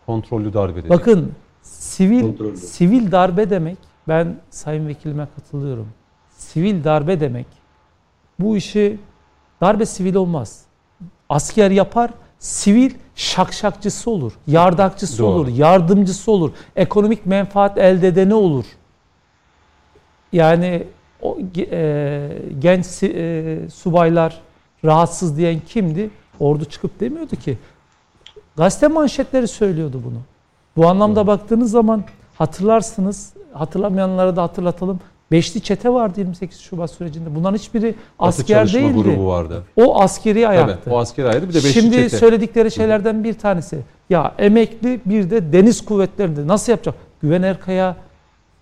Kontrollü 0.06 0.52
darbe 0.52 0.80
dedi. 0.80 0.88
Bakın 0.88 1.32
sivil 1.62 2.20
Kontrollü. 2.22 2.56
sivil 2.56 3.12
darbe 3.12 3.50
demek 3.50 3.78
ben 4.08 4.36
sayın 4.50 4.88
vekilime 4.88 5.28
katılıyorum. 5.36 5.88
Sivil 6.30 6.84
darbe 6.84 7.20
demek 7.20 7.46
bu 8.38 8.56
işi 8.56 8.98
darbe 9.60 9.86
sivil 9.86 10.14
olmaz. 10.14 10.62
Asker 11.28 11.70
yapar, 11.70 12.10
sivil 12.38 12.94
şakşakçısı 13.14 14.10
olur, 14.10 14.32
yardakçısı 14.46 15.18
Doğru. 15.18 15.26
olur, 15.28 15.48
yardımcısı 15.48 16.32
olur, 16.32 16.50
ekonomik 16.76 17.26
menfaat 17.26 17.78
elde 17.78 18.08
edeni 18.08 18.34
olur. 18.34 18.64
Yani 20.32 20.86
o 21.22 21.38
e, 21.58 22.28
genç 22.58 23.02
e, 23.02 23.58
subaylar 23.74 24.40
rahatsız 24.84 25.36
diyen 25.36 25.60
kimdi? 25.68 26.10
Ordu 26.40 26.64
çıkıp 26.64 27.00
demiyordu 27.00 27.36
ki. 27.36 27.58
Gazete 28.56 28.88
manşetleri 28.88 29.48
söylüyordu 29.48 30.00
bunu. 30.04 30.18
Bu 30.76 30.88
anlamda 30.88 31.26
baktığınız 31.26 31.70
zaman 31.70 32.04
hatırlarsınız, 32.34 33.32
hatırlamayanlara 33.52 34.36
da 34.36 34.42
hatırlatalım. 34.42 35.00
Beşli 35.32 35.60
çete 35.60 35.90
vardı 35.92 36.20
28 36.20 36.60
Şubat 36.60 36.90
sürecinde. 36.90 37.34
Bunların 37.34 37.56
hiçbiri 37.58 37.86
Batı 37.86 38.28
asker 38.28 38.58
çalışma 38.58 38.80
değildi. 38.80 39.02
grubu 39.02 39.26
vardı. 39.26 39.64
O 39.76 40.00
askeri 40.00 40.48
ayaktı. 40.48 40.78
Evet, 40.84 40.94
o 40.94 40.98
asker 40.98 41.24
ayrı 41.24 41.42
bir 41.48 41.54
de 41.54 41.54
beşli 41.54 41.72
Şimdi 41.72 41.96
çete. 41.96 42.16
söyledikleri 42.16 42.70
şeylerden 42.70 43.24
bir 43.24 43.34
tanesi. 43.34 43.78
Ya 44.10 44.34
emekli 44.38 45.00
bir 45.06 45.30
de 45.30 45.52
deniz 45.52 45.84
kuvvetlerinde 45.84 46.46
nasıl 46.46 46.72
yapacak? 46.72 46.94
Güven 47.22 47.42
Erkaya 47.42 47.96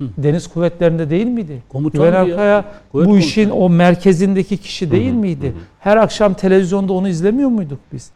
deniz 0.01 0.47
kuvvetlerinde 0.47 1.11
değil 1.11 1.27
miydi? 1.27 1.63
Komutan 1.69 2.27
Güven 2.27 2.45
ya. 2.45 2.65
Kuvvet 2.93 3.09
bu 3.09 3.19
işin 3.19 3.49
komutanı. 3.49 3.65
o 3.65 3.71
merkezindeki 3.71 4.57
kişi 4.57 4.91
değil 4.91 5.13
miydi? 5.13 5.55
Her 5.81 5.97
akşam 5.97 6.35
televizyonda 6.35 6.93
onu 6.93 7.09
izlemiyor 7.09 7.49
muyduk 7.49 7.79
biz? 7.93 8.11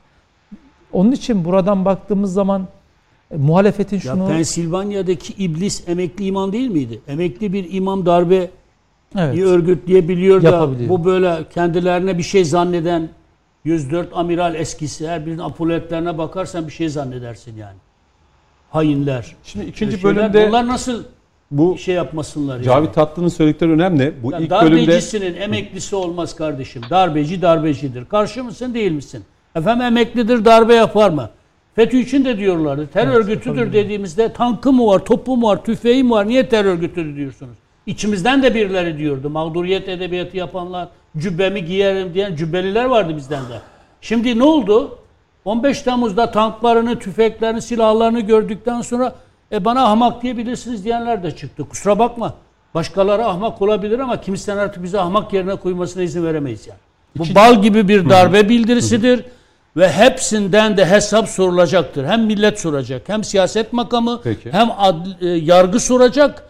Onun 0.92 1.12
için 1.12 1.44
buradan 1.44 1.84
baktığımız 1.84 2.32
zaman 2.32 2.68
e, 3.30 3.36
muhalefetin 3.36 3.96
Ya 3.96 4.02
şunu 4.02 4.28
Pensilvanya'daki 4.28 5.44
iblis 5.44 5.88
emekli 5.88 6.24
imam 6.24 6.52
değil 6.52 6.70
miydi? 6.70 7.00
Emekli 7.08 7.52
bir 7.52 7.72
imam 7.72 8.06
darbe 8.06 8.50
evet, 9.18 9.34
iyi 9.34 9.44
örgütleyebiliyor 9.44 10.42
da 10.42 10.70
bu 10.88 11.04
böyle 11.04 11.48
kendilerine 11.54 12.18
bir 12.18 12.22
şey 12.22 12.44
zanneden 12.44 13.08
104 13.64 14.08
amiral 14.12 14.54
eskisi 14.54 15.08
her 15.08 15.26
birinin 15.26 15.38
apoletlerine 15.38 16.18
bakarsan 16.18 16.66
bir 16.66 16.72
şey 16.72 16.88
zannedersin 16.88 17.56
yani. 17.56 17.76
Hainler. 18.70 19.36
Şimdi 19.44 19.66
ikinci 19.66 20.00
Şeyler, 20.00 20.16
bölümde 20.16 20.48
Bunlar 20.48 20.66
nasıl 20.66 21.04
bu 21.53 21.78
şey 21.78 21.94
yapmasınlar 21.94 22.55
yani. 22.55 22.64
Cavit 22.64 22.94
Tatlı'nın 22.94 23.28
söyledikleri 23.28 23.70
önemli. 23.70 24.14
Bu 24.22 24.32
Ya 24.32 24.38
ilk 24.38 24.50
bölümde 24.50 24.86
darbecisinin 24.86 25.34
emeklisi 25.34 25.96
olmaz 25.96 26.36
kardeşim. 26.36 26.82
Darbeci 26.90 27.42
darbecidir. 27.42 28.05
Karşı 28.05 28.44
mısın 28.44 28.74
değil 28.74 28.92
misin? 28.92 29.24
Efendim 29.55 29.86
emeklidir 29.86 30.44
darbe 30.44 30.74
yapar 30.74 31.11
mı? 31.11 31.30
FETÖ 31.74 31.96
için 31.96 32.24
de 32.24 32.38
diyorlardı. 32.38 32.86
Terör 32.86 33.14
örgütüdür 33.14 33.72
dediğimizde 33.72 34.32
tankı 34.32 34.72
mı 34.72 34.86
var, 34.86 35.05
topu 35.05 35.36
mu 35.36 35.46
var, 35.46 35.64
tüfeği 35.64 36.05
mi 36.05 36.11
var? 36.11 36.28
Niye 36.28 36.48
terör 36.48 36.72
örgütüdür 36.72 37.16
diyorsunuz? 37.16 37.57
İçimizden 37.86 38.42
de 38.42 38.55
birileri 38.55 38.98
diyordu. 38.98 39.30
Mağduriyet 39.30 39.88
edebiyatı 39.88 40.36
yapanlar, 40.36 40.88
cübbemi 41.18 41.64
giyerim 41.64 42.14
diyen 42.14 42.36
cübbeliler 42.36 42.84
vardı 42.84 43.16
bizden 43.16 43.42
de. 43.42 43.61
Şimdi 44.00 44.38
ne 44.38 44.44
oldu? 44.44 44.98
15 45.44 45.82
Temmuz'da 45.82 46.30
tanklarını, 46.30 46.98
tüfeklerini, 46.98 47.62
silahlarını 47.62 48.20
gördükten 48.20 48.80
sonra 48.80 49.14
e 49.53 49.64
bana 49.64 49.84
ahmak 49.84 50.22
diyebilirsiniz 50.22 50.84
diyenler 50.84 51.22
de 51.22 51.36
çıktı. 51.36 51.64
Kusura 51.68 51.98
bakma. 51.98 52.34
Başkaları 52.74 53.26
ahmak 53.26 53.62
olabilir 53.62 53.98
ama 53.98 54.20
kimsenin 54.20 54.57
artık 54.59 54.82
bizi 54.82 55.00
ahmak 55.00 55.32
yerine 55.32 55.55
koymasına 55.57 56.03
izin 56.03 56.24
veremeyiz 56.24 56.66
yani. 56.66 56.78
Bu 57.18 57.34
bal 57.34 57.62
gibi 57.62 57.88
bir 57.88 58.09
darbe 58.11 58.48
bildirisidir 58.48 59.24
ve 59.76 59.92
hepsinden 59.92 60.76
de 60.76 60.86
hesap 60.86 61.28
sorulacaktır. 61.28 62.05
Hem 62.05 62.22
millet 62.24 62.61
soracak, 62.61 63.09
hem 63.09 63.24
siyaset 63.24 63.72
makamı, 63.72 64.20
Peki. 64.24 64.53
hem 64.53 64.68
adl- 64.68 65.26
e, 65.26 65.28
yargı 65.28 65.80
soracak. 65.80 66.44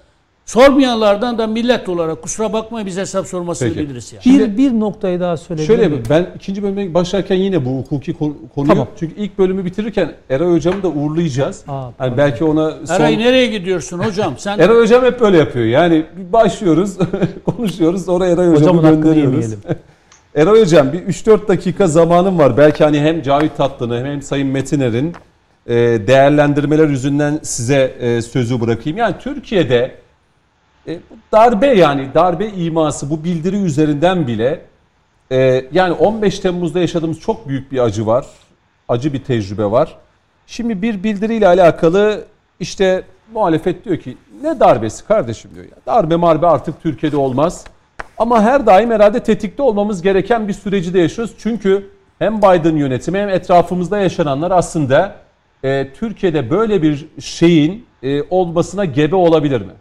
Sormayanlardan 0.53 1.39
da 1.39 1.47
millet 1.47 1.89
olarak 1.89 2.23
kusura 2.23 2.53
bakmayın 2.53 2.87
biz 2.87 2.97
hesap 2.97 3.27
sormasını 3.27 3.69
Peki. 3.69 3.81
biliriz 3.81 4.13
yani. 4.13 4.39
bir, 4.39 4.57
bir 4.57 4.81
noktayı 4.81 5.21
daha 5.21 5.37
söyleyebilir 5.37 5.77
Şöyle 5.77 5.93
bir, 5.93 6.11
ben 6.11 6.27
ikinci 6.37 6.63
bölüme 6.63 6.95
başlarken 6.95 7.37
yine 7.37 7.65
bu 7.65 7.71
hukuki 7.71 8.15
konu- 8.15 8.37
konuyu 8.55 8.69
Tamam. 8.73 8.89
çünkü 9.01 9.15
ilk 9.17 9.39
bölümü 9.39 9.65
bitirirken 9.65 10.13
Eray 10.31 10.49
hocamı 10.49 10.83
da 10.83 10.89
uğurlayacağız. 10.89 11.65
Aa, 11.69 11.91
yani 12.01 12.17
belki 12.17 12.45
ona 12.45 12.87
son... 12.87 12.95
Eray 12.95 13.19
nereye 13.19 13.47
gidiyorsun 13.47 13.99
hocam? 13.99 14.35
Sen 14.39 14.59
Eray 14.59 14.77
hocam 14.77 15.05
hep 15.05 15.21
böyle 15.21 15.39
yapıyor. 15.39 15.67
Yani 15.67 16.05
başlıyoruz, 16.33 16.99
konuşuyoruz, 17.45 18.05
sonra 18.05 18.27
Eray 18.27 18.49
hocamı 18.49 18.79
Hocamın 18.79 19.03
gönderiyoruz. 19.03 19.55
Eray 20.35 20.61
hocam 20.61 20.93
bir 20.93 20.99
3-4 20.99 21.49
dakika 21.49 21.87
zamanım 21.87 22.39
var. 22.39 22.57
Belki 22.57 22.85
hani 22.85 23.01
hem 23.01 23.23
Cavit 23.23 23.57
Tatlı'nın 23.57 24.07
hem 24.07 24.23
Sayın 24.23 24.49
Metiner'in 24.49 25.13
e, 25.67 25.75
değerlendirmeler 26.07 26.89
yüzünden 26.89 27.41
size 27.43 27.95
e, 28.01 28.23
sözü 28.23 28.61
bırakayım. 28.61 28.99
Yani 28.99 29.15
Türkiye'de 29.21 30.03
e, 30.89 30.99
darbe 31.33 31.67
yani 31.67 32.09
darbe 32.15 32.47
iması 32.47 33.11
bu 33.11 33.25
bildiri 33.25 33.57
üzerinden 33.57 34.27
bile 34.27 34.61
e, 35.33 35.65
yani 35.73 35.93
15 35.93 36.39
Temmuz'da 36.39 36.81
yaşadığımız 36.81 37.21
çok 37.21 37.49
büyük 37.49 37.73
bir 37.73 37.79
acı 37.79 38.07
var. 38.07 38.27
Acı 38.89 39.13
bir 39.13 39.25
tecrübe 39.25 39.65
var. 39.65 39.97
Şimdi 40.47 40.83
bir 40.83 41.03
bildiriyle 41.03 41.47
alakalı 41.47 42.25
işte 42.61 43.03
muhalefet 43.33 43.85
diyor 43.85 43.97
ki 43.97 44.17
ne 44.43 44.61
darbesi 44.61 45.07
kardeşim 45.07 45.51
diyor 45.55 45.65
ya. 45.65 45.77
Darbe 45.87 46.17
marbe 46.17 46.47
artık 46.47 46.83
Türkiye'de 46.83 47.17
olmaz. 47.17 47.65
Ama 48.19 48.43
her 48.43 48.67
daim 48.67 48.91
herhalde 48.91 49.23
tetikte 49.23 49.63
olmamız 49.63 50.03
gereken 50.03 50.49
bir 50.49 50.53
süreci 50.53 50.95
de 50.95 50.99
yaşıyoruz. 50.99 51.35
Çünkü 51.39 51.91
hem 52.19 52.39
Biden 52.39 52.77
yönetimi 52.77 53.19
hem 53.19 53.29
etrafımızda 53.29 53.99
yaşananlar 53.99 54.51
aslında 54.51 55.17
e, 55.65 55.93
Türkiye'de 55.93 56.51
böyle 56.51 56.83
bir 56.83 57.07
şeyin 57.21 57.87
e, 58.03 58.23
olmasına 58.23 58.85
gebe 58.85 59.17
olabilir 59.17 59.61
mi? 59.61 59.73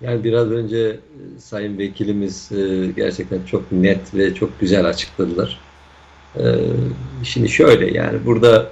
Yani 0.00 0.24
biraz 0.24 0.50
önce 0.50 0.78
e, 0.78 1.38
sayın 1.38 1.78
vekilimiz 1.78 2.52
e, 2.52 2.86
gerçekten 2.96 3.44
çok 3.44 3.72
net 3.72 4.14
ve 4.14 4.34
çok 4.34 4.60
güzel 4.60 4.84
açıkladılar. 4.88 5.60
E, 6.36 6.42
Şimdi 7.24 7.48
şöyle 7.48 7.98
yani 7.98 8.26
burada 8.26 8.70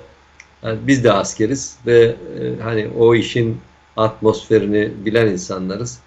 yani 0.63 0.79
biz 0.87 1.05
de 1.05 1.13
askeriz 1.13 1.79
ve 1.87 2.17
hani 2.63 2.89
o 2.99 3.15
işin 3.15 3.61
atmosferini 3.97 4.93
bilen 5.05 5.27
insanlarız. 5.27 6.01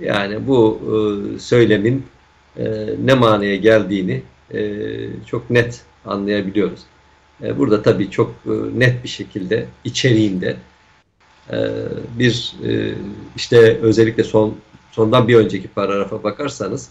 Yani 0.00 0.46
bu 0.46 0.80
söylemin 1.40 2.06
ne 3.04 3.14
manaya 3.14 3.56
geldiğini 3.56 4.22
çok 5.26 5.50
net 5.50 5.84
anlayabiliyoruz. 6.04 6.80
Burada 7.40 7.82
tabii 7.82 8.10
çok 8.10 8.34
net 8.74 9.04
bir 9.04 9.08
şekilde 9.08 9.66
içeriğinde 9.84 10.56
e, 11.52 11.56
bir 12.18 12.54
e, 12.64 12.94
işte 13.36 13.78
özellikle 13.82 14.24
son 14.24 14.56
sondan 14.92 15.28
bir 15.28 15.36
önceki 15.36 15.68
paragrafa 15.68 16.22
bakarsanız 16.22 16.88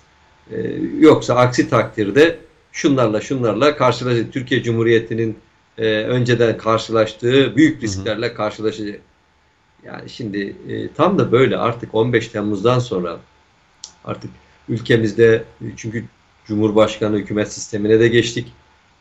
e, 0.52 0.58
yoksa 1.00 1.36
aksi 1.36 1.70
takdirde 1.70 2.40
şunlarla 2.72 3.22
şunlarla 3.22 3.78
karşılaşacak 3.78 4.34
Türkiye 4.34 4.64
Cumhuriyeti'nin 4.64 5.38
e, 5.78 5.86
önceden 5.88 6.58
karşılaştığı 6.58 7.56
büyük 7.56 7.84
risklerle 7.84 8.34
karşılaşacak. 8.34 9.00
Yani 9.86 10.10
şimdi 10.10 10.56
e, 10.70 10.94
tam 10.94 11.18
da 11.18 11.32
böyle 11.32 11.58
artık 11.58 11.96
15 11.96 12.28
Temmuz'dan 12.28 12.80
sonra 12.80 13.18
artık 14.06 14.32
ülkemizde 14.70 15.44
çünkü 15.78 16.06
Cumhurbaşkanı 16.46 17.18
hükümet 17.18 17.54
sistemine 17.54 18.00
de 18.00 18.08
geçtik. 18.08 18.54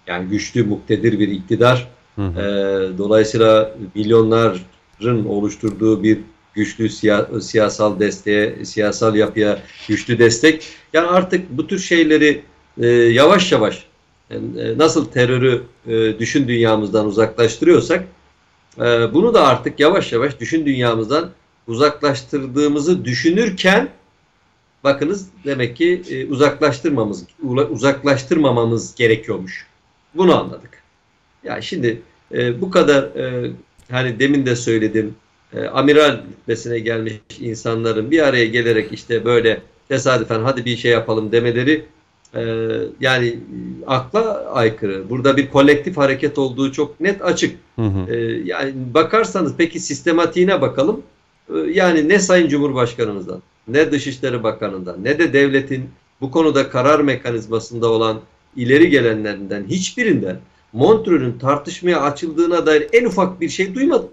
Yani 0.06 0.28
güçlü, 0.28 0.64
muktedir 0.64 1.18
bir 1.18 1.28
iktidar. 1.28 1.88
Hı 2.16 2.22
hı. 2.22 2.40
Ee, 2.40 2.98
dolayısıyla 2.98 3.76
milyonların 3.94 4.60
oluşturduğu 5.02 6.02
bir 6.02 6.18
güçlü 6.54 6.88
siya, 6.88 7.28
siyasal 7.40 8.00
desteğe, 8.00 8.64
siyasal 8.64 9.14
yapıya 9.14 9.58
güçlü 9.88 10.18
destek. 10.18 10.66
Yani 10.92 11.06
artık 11.06 11.50
bu 11.50 11.66
tür 11.66 11.78
şeyleri 11.78 12.42
e, 12.78 12.86
yavaş 12.86 13.52
yavaş 13.52 13.86
yani, 14.30 14.60
e, 14.60 14.78
nasıl 14.78 15.04
terörü 15.04 15.62
e, 15.86 16.18
düşün 16.18 16.48
dünyamızdan 16.48 17.06
uzaklaştırıyorsak 17.06 18.04
e, 18.78 19.14
bunu 19.14 19.34
da 19.34 19.46
artık 19.46 19.80
yavaş 19.80 20.12
yavaş 20.12 20.40
düşün 20.40 20.66
dünyamızdan 20.66 21.30
uzaklaştırdığımızı 21.66 23.04
düşünürken 23.04 23.88
bakınız 24.84 25.28
demek 25.44 25.76
ki 25.76 26.02
e, 26.10 26.26
uzaklaştırmamız 26.26 27.24
uzaklaştırmamamız 27.70 28.94
gerekiyormuş. 28.94 29.66
Bunu 30.14 30.40
anladık. 30.40 30.82
Ya 31.44 31.62
şimdi 31.62 32.02
e, 32.32 32.60
bu 32.60 32.70
kadar 32.70 33.02
e, 33.02 33.52
hani 33.90 34.18
demin 34.18 34.46
de 34.46 34.56
söyledim 34.56 35.14
e, 35.52 35.66
amiral 35.66 36.18
rütbesine 36.30 36.78
gelmiş 36.78 37.14
insanların 37.40 38.10
bir 38.10 38.22
araya 38.22 38.46
gelerek 38.46 38.92
işte 38.92 39.24
böyle 39.24 39.60
tesadüfen 39.88 40.40
hadi 40.40 40.64
bir 40.64 40.76
şey 40.76 40.90
yapalım 40.90 41.32
demeleri 41.32 41.84
e, 42.34 42.42
yani 43.00 43.38
akla 43.86 44.44
aykırı. 44.52 45.10
Burada 45.10 45.36
bir 45.36 45.50
kolektif 45.50 45.96
hareket 45.96 46.38
olduğu 46.38 46.72
çok 46.72 47.00
net 47.00 47.22
açık. 47.22 47.56
Hı 47.76 47.82
hı. 47.82 48.14
E, 48.14 48.16
yani 48.44 48.72
bakarsanız 48.94 49.54
peki 49.58 49.80
sistematiğine 49.80 50.60
bakalım. 50.60 51.02
E, 51.48 51.58
yani 51.58 52.08
ne 52.08 52.18
Sayın 52.18 52.48
Cumhurbaşkanımızdan, 52.48 53.42
ne 53.68 53.92
Dışişleri 53.92 54.42
Bakanı'ndan, 54.42 55.04
ne 55.04 55.18
de 55.18 55.32
devletin 55.32 55.90
bu 56.20 56.30
konuda 56.30 56.70
karar 56.70 57.00
mekanizmasında 57.00 57.88
olan 57.88 58.20
ileri 58.56 58.90
gelenlerinden 58.90 59.64
hiçbirinden 59.68 60.36
Montreux'ün 60.74 61.38
tartışmaya 61.38 62.00
açıldığına 62.00 62.66
dair 62.66 62.88
en 62.92 63.04
ufak 63.04 63.40
bir 63.40 63.48
şey 63.48 63.74
duymadım. 63.74 64.08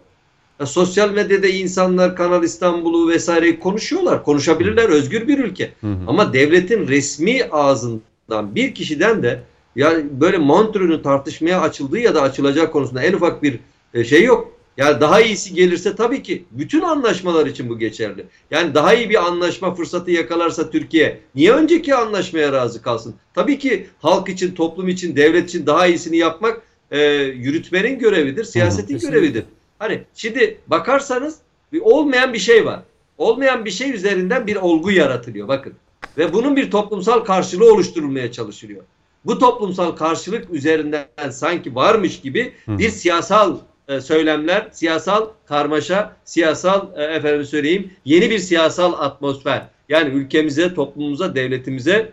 Ya 0.59 0.65
sosyal 0.65 1.11
medyada 1.11 1.47
insanlar 1.47 2.15
Kanal 2.15 2.43
İstanbul'u 2.43 3.09
vesaireyi 3.09 3.59
konuşuyorlar. 3.59 4.23
Konuşabilirler. 4.23 4.89
Özgür 4.89 5.27
bir 5.27 5.39
ülke. 5.39 5.71
Hı 5.81 5.87
hı. 5.87 5.97
Ama 6.07 6.33
devletin 6.33 6.87
resmi 6.87 7.43
ağzından 7.51 8.55
bir 8.55 8.73
kişiden 8.75 9.23
de 9.23 9.43
yani 9.75 10.05
böyle 10.21 10.37
Montreux'ün 10.37 11.03
tartışmaya 11.03 11.61
açıldığı 11.61 11.99
ya 11.99 12.15
da 12.15 12.21
açılacak 12.21 12.73
konusunda 12.73 13.03
en 13.03 13.13
ufak 13.13 13.43
bir 13.43 13.59
e, 13.93 14.03
şey 14.03 14.23
yok. 14.23 14.51
Yani 14.81 15.01
daha 15.01 15.21
iyisi 15.21 15.53
gelirse 15.53 15.95
tabii 15.95 16.23
ki 16.23 16.45
bütün 16.51 16.81
anlaşmalar 16.81 17.45
için 17.45 17.69
bu 17.69 17.79
geçerli. 17.79 18.25
Yani 18.51 18.73
daha 18.73 18.93
iyi 18.93 19.09
bir 19.09 19.25
anlaşma 19.25 19.75
fırsatı 19.75 20.11
yakalarsa 20.11 20.69
Türkiye 20.69 21.19
niye 21.35 21.51
önceki 21.51 21.95
anlaşmaya 21.95 22.53
razı 22.53 22.81
kalsın? 22.81 23.15
Tabii 23.33 23.59
ki 23.59 23.87
halk 23.99 24.29
için, 24.29 24.55
toplum 24.55 24.87
için, 24.87 25.15
devlet 25.15 25.49
için 25.49 25.65
daha 25.65 25.87
iyisini 25.87 26.17
yapmak 26.17 26.61
e, 26.91 27.01
yürütmenin 27.21 27.99
görevidir, 27.99 28.43
siyasetin 28.43 28.95
Hı, 28.95 29.01
görevidir. 29.01 29.43
Hani 29.79 30.01
şimdi 30.15 30.57
bakarsanız 30.67 31.35
bir 31.73 31.79
olmayan 31.79 32.33
bir 32.33 32.39
şey 32.39 32.65
var. 32.65 32.79
Olmayan 33.17 33.65
bir 33.65 33.71
şey 33.71 33.91
üzerinden 33.91 34.47
bir 34.47 34.55
olgu 34.55 34.91
yaratılıyor 34.91 35.47
bakın. 35.47 35.73
Ve 36.17 36.33
bunun 36.33 36.55
bir 36.55 36.71
toplumsal 36.71 37.19
karşılığı 37.19 37.73
oluşturulmaya 37.73 38.31
çalışılıyor. 38.31 38.83
Bu 39.25 39.39
toplumsal 39.39 39.91
karşılık 39.91 40.49
üzerinden 40.53 41.07
sanki 41.31 41.75
varmış 41.75 42.21
gibi 42.21 42.53
bir 42.67 42.89
siyasal 42.89 43.57
e, 43.87 44.01
söylemler, 44.01 44.67
siyasal 44.71 45.27
karmaşa, 45.45 46.15
siyasal 46.25 46.87
e, 46.99 47.03
efendim 47.03 47.45
söyleyeyim 47.45 47.91
yeni 48.05 48.29
bir 48.29 48.39
siyasal 48.39 48.93
atmosfer. 48.93 49.67
Yani 49.89 50.09
ülkemize, 50.09 50.73
toplumumuza, 50.73 51.35
devletimize 51.35 52.11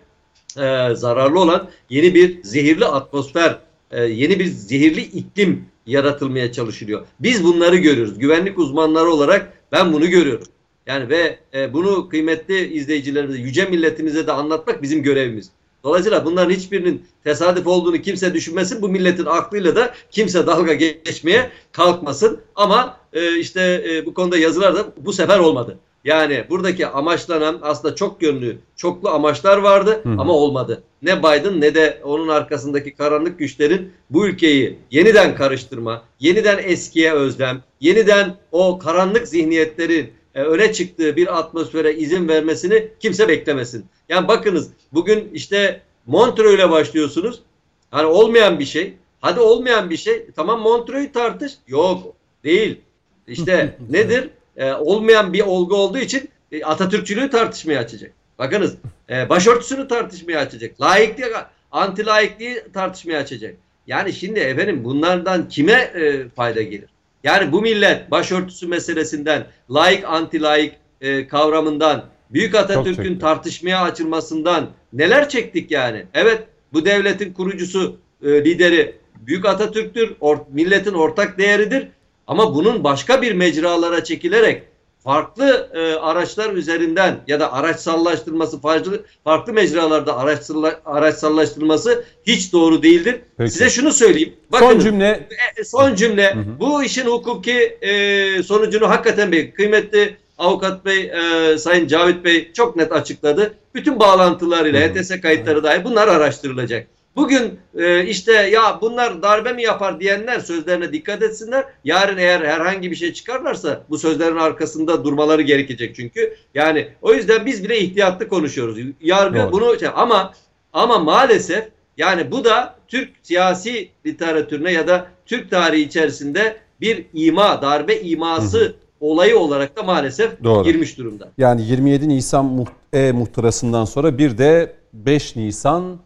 e, 0.56 0.94
zararlı 0.94 1.40
olan 1.40 1.68
yeni 1.90 2.14
bir 2.14 2.42
zehirli 2.42 2.84
atmosfer, 2.84 3.58
e, 3.90 4.04
yeni 4.04 4.38
bir 4.38 4.46
zehirli 4.46 5.00
iklim 5.00 5.66
yaratılmaya 5.86 6.52
çalışılıyor. 6.52 7.06
Biz 7.20 7.44
bunları 7.44 7.76
görüyoruz. 7.76 8.18
Güvenlik 8.18 8.58
uzmanları 8.58 9.10
olarak 9.10 9.52
ben 9.72 9.92
bunu 9.92 10.10
görüyorum. 10.10 10.46
Yani 10.86 11.08
ve 11.08 11.38
e, 11.54 11.72
bunu 11.72 12.08
kıymetli 12.08 12.72
izleyicilerimize, 12.72 13.40
yüce 13.40 13.64
milletimize 13.64 14.26
de 14.26 14.32
anlatmak 14.32 14.82
bizim 14.82 15.02
görevimiz. 15.02 15.50
Dolayısıyla 15.84 16.24
bunların 16.24 16.50
hiçbirinin 16.50 17.06
tesadüf 17.24 17.66
olduğunu 17.66 17.98
kimse 17.98 18.34
düşünmesin. 18.34 18.82
Bu 18.82 18.88
milletin 18.88 19.26
aklıyla 19.26 19.76
da 19.76 19.94
kimse 20.10 20.46
dalga 20.46 20.74
geçmeye 20.74 21.50
kalkmasın. 21.72 22.40
Ama 22.54 22.96
e, 23.12 23.38
işte 23.38 23.84
e, 23.88 24.06
bu 24.06 24.14
konuda 24.14 24.38
yazılar 24.38 24.76
da 24.76 24.86
bu 24.96 25.12
sefer 25.12 25.38
olmadı. 25.38 25.78
Yani 26.04 26.44
buradaki 26.50 26.86
amaçlanan 26.86 27.58
aslında 27.62 27.94
çok 27.94 28.22
yönlü, 28.22 28.58
çoklu 28.76 29.08
amaçlar 29.08 29.56
vardı 29.56 30.00
Hı. 30.02 30.10
ama 30.18 30.32
olmadı. 30.32 30.82
Ne 31.02 31.18
Biden 31.18 31.60
ne 31.60 31.74
de 31.74 32.00
onun 32.04 32.28
arkasındaki 32.28 32.94
karanlık 32.94 33.38
güçlerin 33.38 33.92
bu 34.10 34.26
ülkeyi 34.26 34.78
yeniden 34.90 35.34
karıştırma, 35.34 36.02
yeniden 36.20 36.58
eskiye 36.64 37.12
özlem, 37.12 37.62
yeniden 37.80 38.36
o 38.52 38.78
karanlık 38.78 39.28
zihniyetlerin 39.28 40.12
e, 40.34 40.42
öne 40.42 40.72
çıktığı 40.72 41.16
bir 41.16 41.38
atmosfere 41.38 41.94
izin 41.94 42.28
vermesini 42.28 42.88
kimse 43.00 43.28
beklemesin. 43.28 43.86
Yani 44.08 44.28
bakınız 44.28 44.70
bugün 44.92 45.30
işte 45.34 45.82
Montreux 46.06 46.54
ile 46.54 46.70
başlıyorsunuz. 46.70 47.42
Hani 47.90 48.06
olmayan 48.06 48.58
bir 48.58 48.64
şey. 48.64 48.94
Hadi 49.20 49.40
olmayan 49.40 49.90
bir 49.90 49.96
şey. 49.96 50.26
Tamam 50.36 50.60
Montreux'u 50.60 51.12
tartış. 51.12 51.52
Yok 51.66 52.14
değil. 52.44 52.80
İşte 53.26 53.76
nedir? 53.90 54.30
Ee, 54.56 54.72
olmayan 54.72 55.32
bir 55.32 55.40
olgu 55.40 55.76
olduğu 55.76 55.98
için 55.98 56.28
e, 56.52 56.64
Atatürkçülüğü 56.64 57.30
tartışmaya 57.30 57.78
açacak. 57.78 58.12
Bakınız 58.38 58.74
e, 59.10 59.28
başörtüsünü 59.28 59.88
tartışmaya 59.88 60.38
açacak. 60.38 60.80
Laikliği, 60.80 61.28
anti 61.72 62.06
laikliği 62.06 62.62
tartışmaya 62.74 63.18
açacak. 63.18 63.56
Yani 63.86 64.12
şimdi 64.12 64.40
efendim 64.40 64.84
bunlardan 64.84 65.48
kime 65.48 65.72
e, 65.72 66.28
fayda 66.28 66.62
gelir? 66.62 66.88
Yani 67.24 67.52
bu 67.52 67.62
millet 67.62 68.10
başörtüsü 68.10 68.66
meselesinden, 68.66 69.46
laik 69.70 70.04
anti 70.04 70.42
laik 70.42 70.74
e, 71.00 71.28
kavramından, 71.28 72.04
Büyük 72.30 72.54
Atatürk'ün 72.54 73.18
tartışmaya 73.18 73.82
açılmasından 73.82 74.70
neler 74.92 75.28
çektik 75.28 75.70
yani? 75.70 76.06
Evet 76.14 76.42
bu 76.72 76.84
devletin 76.84 77.32
kurucusu, 77.32 77.96
e, 78.22 78.44
lideri 78.44 78.96
Büyük 79.16 79.46
Atatürk'tür, 79.46 80.16
or, 80.20 80.38
milletin 80.52 80.94
ortak 80.94 81.38
değeridir. 81.38 81.88
Ama 82.26 82.54
bunun 82.54 82.84
başka 82.84 83.22
bir 83.22 83.32
mecralara 83.32 84.04
çekilerek 84.04 84.62
farklı 85.08 85.68
e, 85.74 85.94
araçlar 85.94 86.52
üzerinden 86.52 87.16
ya 87.26 87.40
da 87.40 87.52
araçsallaştırılması 87.52 88.60
farklı, 88.60 89.04
farklı 89.24 89.52
mecralarda 89.52 90.18
araçsalla, 90.18 90.80
araçsallaştırılması 90.84 92.04
hiç 92.26 92.52
doğru 92.52 92.82
değildir. 92.82 93.20
Peki. 93.38 93.50
Size 93.50 93.70
şunu 93.70 93.92
söyleyeyim. 93.92 94.32
Bakın, 94.52 94.66
son 94.66 94.78
cümle. 94.78 95.28
E, 95.56 95.64
son 95.64 95.94
cümle. 95.94 96.34
Hı 96.34 96.38
hı. 96.38 96.60
Bu 96.60 96.82
işin 96.82 97.06
hukuki 97.06 97.78
e, 97.80 98.42
sonucunu 98.42 98.90
hakikaten 98.90 99.32
bir 99.32 99.50
kıymetli 99.50 100.16
Avukat 100.38 100.84
Bey, 100.84 101.12
e, 101.14 101.58
Sayın 101.58 101.86
Cavit 101.86 102.24
Bey 102.24 102.52
çok 102.52 102.76
net 102.76 102.92
açıkladı. 102.92 103.54
Bütün 103.74 104.00
bağlantılarıyla 104.00 104.80
HTS 104.80 105.20
kayıtları 105.20 105.64
dahi 105.64 105.84
bunlar 105.84 106.08
araştırılacak. 106.08 106.86
Bugün 107.18 107.58
e, 107.78 108.06
işte 108.06 108.32
ya 108.32 108.78
bunlar 108.80 109.22
darbe 109.22 109.52
mi 109.52 109.62
yapar 109.62 110.00
diyenler 110.00 110.40
sözlerine 110.40 110.92
dikkat 110.92 111.22
etsinler. 111.22 111.64
Yarın 111.84 112.18
eğer 112.18 112.40
herhangi 112.40 112.90
bir 112.90 112.96
şey 112.96 113.12
çıkarlarsa 113.12 113.84
bu 113.90 113.98
sözlerin 113.98 114.36
arkasında 114.36 115.04
durmaları 115.04 115.42
gerekecek 115.42 115.96
çünkü. 115.96 116.36
Yani 116.54 116.88
o 117.02 117.14
yüzden 117.14 117.46
biz 117.46 117.64
bile 117.64 117.78
ihtiyatlı 117.78 118.28
konuşuyoruz. 118.28 118.78
Yargı 119.00 119.38
Doğru. 119.38 119.52
bunu 119.52 119.78
şey, 119.78 119.88
ama 119.94 120.34
ama 120.72 120.98
maalesef 120.98 121.68
yani 121.96 122.30
bu 122.30 122.44
da 122.44 122.74
Türk 122.88 123.10
siyasi 123.22 123.88
literatürüne 124.06 124.72
ya 124.72 124.88
da 124.88 125.06
Türk 125.26 125.50
tarihi 125.50 125.82
içerisinde 125.82 126.56
bir 126.80 127.06
ima, 127.14 127.62
darbe 127.62 128.00
iması 128.00 128.58
hı 128.58 128.74
olayı 129.00 129.38
olarak 129.38 129.76
da 129.76 129.82
maalesef 129.82 130.44
Doğru. 130.44 130.64
girmiş 130.64 130.98
durumda. 130.98 131.28
Yani 131.38 131.62
27 131.62 132.08
Nisan 132.08 132.66
e 132.92 133.12
muhtırasından 133.12 133.84
sonra 133.84 134.18
bir 134.18 134.38
de 134.38 134.72
5 134.92 135.36
Nisan 135.36 135.98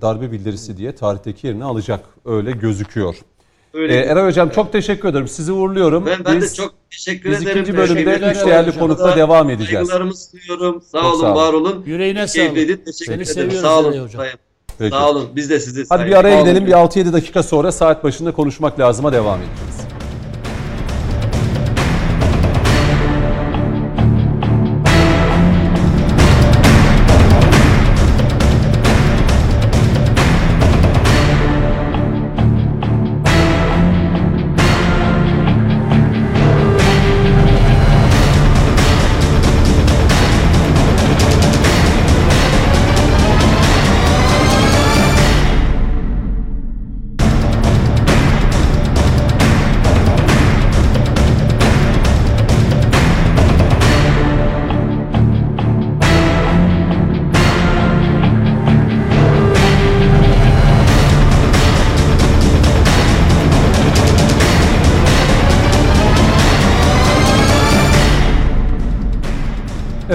darbe 0.00 0.32
bildirisi 0.32 0.76
diye 0.76 0.94
tarihteki 0.94 1.46
yerini 1.46 1.64
alacak. 1.64 2.00
Öyle 2.24 2.50
gözüküyor. 2.50 3.16
Öyle 3.74 3.94
ee, 3.94 3.98
Eray 3.98 4.26
Hocam 4.26 4.50
çok 4.50 4.72
teşekkür 4.72 5.08
ederim. 5.08 5.28
Sizi 5.28 5.52
uğurluyorum. 5.52 6.06
Ben, 6.06 6.24
ben 6.24 6.36
biz, 6.36 6.50
de 6.50 6.54
çok 6.54 6.74
teşekkür 6.90 7.30
biz 7.30 7.42
ederim. 7.42 7.62
Biz 7.62 7.68
ikinci 7.68 7.78
bölümde 7.78 8.30
üç 8.30 8.46
değerli 8.46 8.78
konukla 8.78 9.16
devam 9.16 9.50
edeceğiz. 9.50 9.88
Saygılarımı 9.88 10.14
sunuyorum. 10.16 10.82
Sağ 10.82 11.00
çok 11.00 11.14
olun, 11.14 11.20
sağ 11.20 11.26
olun, 11.26 11.36
var 11.36 11.52
olun. 11.52 11.82
Yüreğine 11.86 12.28
sağlık. 12.28 12.54
Teşekkür 12.54 13.24
Seni 13.24 13.44
ederim. 13.44 13.60
Sağ 13.60 13.78
olun. 13.78 14.04
Hocam. 14.04 14.24
Peki. 14.78 14.90
Sağ 14.90 15.10
olun. 15.10 15.28
Biz 15.36 15.50
de 15.50 15.60
sizi 15.60 15.84
Hadi 15.88 16.06
bir 16.06 16.12
araya 16.12 16.40
gidelim. 16.40 16.66
Bir 16.66 16.72
6-7 16.72 17.12
dakika 17.12 17.42
sonra 17.42 17.72
saat 17.72 18.04
başında 18.04 18.32
konuşmak 18.32 18.80
lazıma 18.80 19.12
devam 19.12 19.38
edeceğiz. 19.38 19.89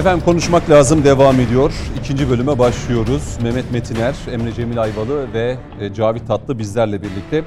Efendim 0.06 0.24
konuşmak 0.24 0.70
lazım 0.70 1.04
devam 1.04 1.40
ediyor. 1.40 1.72
İkinci 2.00 2.30
bölüme 2.30 2.58
başlıyoruz. 2.58 3.38
Mehmet 3.42 3.72
Metiner, 3.72 4.16
Emre 4.32 4.52
Cemil 4.52 4.82
Ayvalı 4.82 5.32
ve 5.32 5.56
e, 5.80 5.94
Cavit 5.94 6.26
Tatlı 6.26 6.58
bizlerle 6.58 7.02
birlikte. 7.02 7.44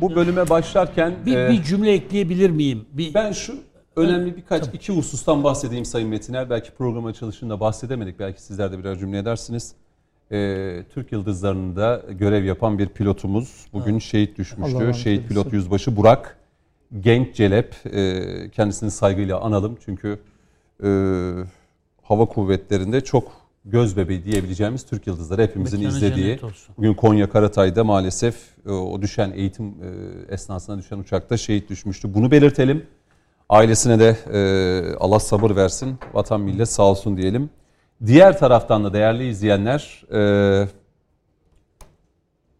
Bu 0.00 0.14
bölüme 0.14 0.48
başlarken 0.48 1.14
Bir, 1.26 1.36
e, 1.36 1.50
bir 1.50 1.62
cümle 1.62 1.92
ekleyebilir 1.92 2.50
miyim? 2.50 2.84
Bir, 2.92 3.14
ben 3.14 3.32
şu 3.32 3.54
önemli 3.96 4.36
birkaç 4.36 4.66
iki 4.74 4.92
husustan 4.92 5.44
bahsedeyim 5.44 5.84
Sayın 5.84 6.08
Metiner. 6.08 6.50
Belki 6.50 6.70
program 6.70 7.06
açılışında 7.06 7.60
bahsedemedik. 7.60 8.18
Belki 8.18 8.42
sizler 8.42 8.72
de 8.72 8.78
birer 8.78 8.98
cümle 8.98 9.18
edersiniz. 9.18 9.74
E, 10.32 10.82
Türk 10.94 11.12
Yıldızları'nda 11.12 12.02
görev 12.10 12.44
yapan 12.44 12.78
bir 12.78 12.88
pilotumuz 12.88 13.66
bugün 13.72 13.98
şehit 13.98 14.30
Allah 14.30 14.36
düşmüştü. 14.38 14.74
rahmet 14.74 14.94
Şehit 14.94 15.28
pilot 15.28 15.52
yüzbaşı 15.52 15.96
Burak 15.96 16.36
Genç 17.00 17.34
Celep. 17.34 17.74
E, 17.92 18.50
kendisini 18.50 18.90
saygıyla 18.90 19.40
analım 19.40 19.78
çünkü 19.84 20.18
e, 20.84 20.88
hava 22.10 22.26
kuvvetlerinde 22.26 23.00
çok 23.00 23.32
göz 23.64 23.96
bebeği 23.96 24.24
diyebileceğimiz 24.24 24.86
Türk 24.86 25.06
Yıldızları 25.06 25.42
hepimizin 25.42 25.80
Mekanı 25.80 25.96
izlediği. 25.96 26.40
Bugün 26.76 26.94
Konya 26.94 27.30
Karatay'da 27.30 27.84
maalesef 27.84 28.36
e, 28.66 28.70
o 28.70 29.02
düşen 29.02 29.30
eğitim 29.30 29.66
e, 29.66 30.34
esnasında 30.34 30.78
düşen 30.78 30.98
uçakta 30.98 31.36
şehit 31.36 31.70
düşmüştü. 31.70 32.14
Bunu 32.14 32.30
belirtelim. 32.30 32.86
Ailesine 33.48 33.98
de 33.98 34.16
e, 34.32 34.94
Allah 34.94 35.20
sabır 35.20 35.56
versin. 35.56 35.98
Vatan 36.12 36.40
millet 36.40 36.68
sağ 36.68 36.82
olsun 36.82 37.16
diyelim. 37.16 37.50
Diğer 38.06 38.38
taraftan 38.38 38.84
da 38.84 38.92
değerli 38.92 39.28
izleyenler 39.28 40.04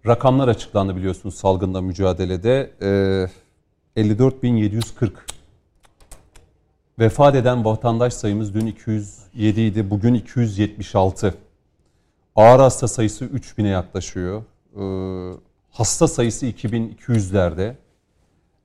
rakamlar 0.06 0.48
açıklandı 0.48 0.96
biliyorsunuz 0.96 1.34
salgında 1.34 1.80
mücadelede. 1.80 2.70
E, 3.96 4.02
54.740 4.02 5.10
Vefat 7.00 7.34
eden 7.34 7.64
vatandaş 7.64 8.14
sayımız 8.14 8.54
dün 8.54 8.66
207 8.66 9.60
idi, 9.60 9.90
bugün 9.90 10.14
276. 10.14 11.34
Ağır 12.36 12.60
hasta 12.60 12.88
sayısı 12.88 13.24
3000'e 13.24 13.68
yaklaşıyor. 13.68 14.42
Ee, 14.76 15.38
hasta 15.70 16.08
sayısı 16.08 16.46
2200'lerde. 16.46 17.74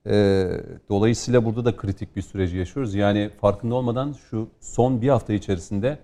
Ee, 0.07 0.51
dolayısıyla 0.89 1.45
burada 1.45 1.65
da 1.65 1.75
kritik 1.75 2.15
bir 2.15 2.21
süreci 2.21 2.57
yaşıyoruz. 2.57 2.95
Yani 2.95 3.29
farkında 3.41 3.75
olmadan 3.75 4.15
şu 4.29 4.47
son 4.61 5.01
bir 5.01 5.09
hafta 5.09 5.33
içerisinde 5.33 5.99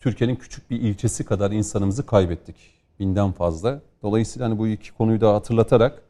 Türkiye'nin 0.00 0.36
küçük 0.36 0.70
bir 0.70 0.80
ilçesi 0.80 1.24
kadar 1.24 1.50
insanımızı 1.50 2.06
kaybettik. 2.06 2.56
Binden 3.00 3.32
fazla. 3.32 3.80
Dolayısıyla 4.02 4.48
hani 4.48 4.58
bu 4.58 4.68
iki 4.68 4.92
konuyu 4.92 5.20
da 5.20 5.34
hatırlatarak 5.34 6.02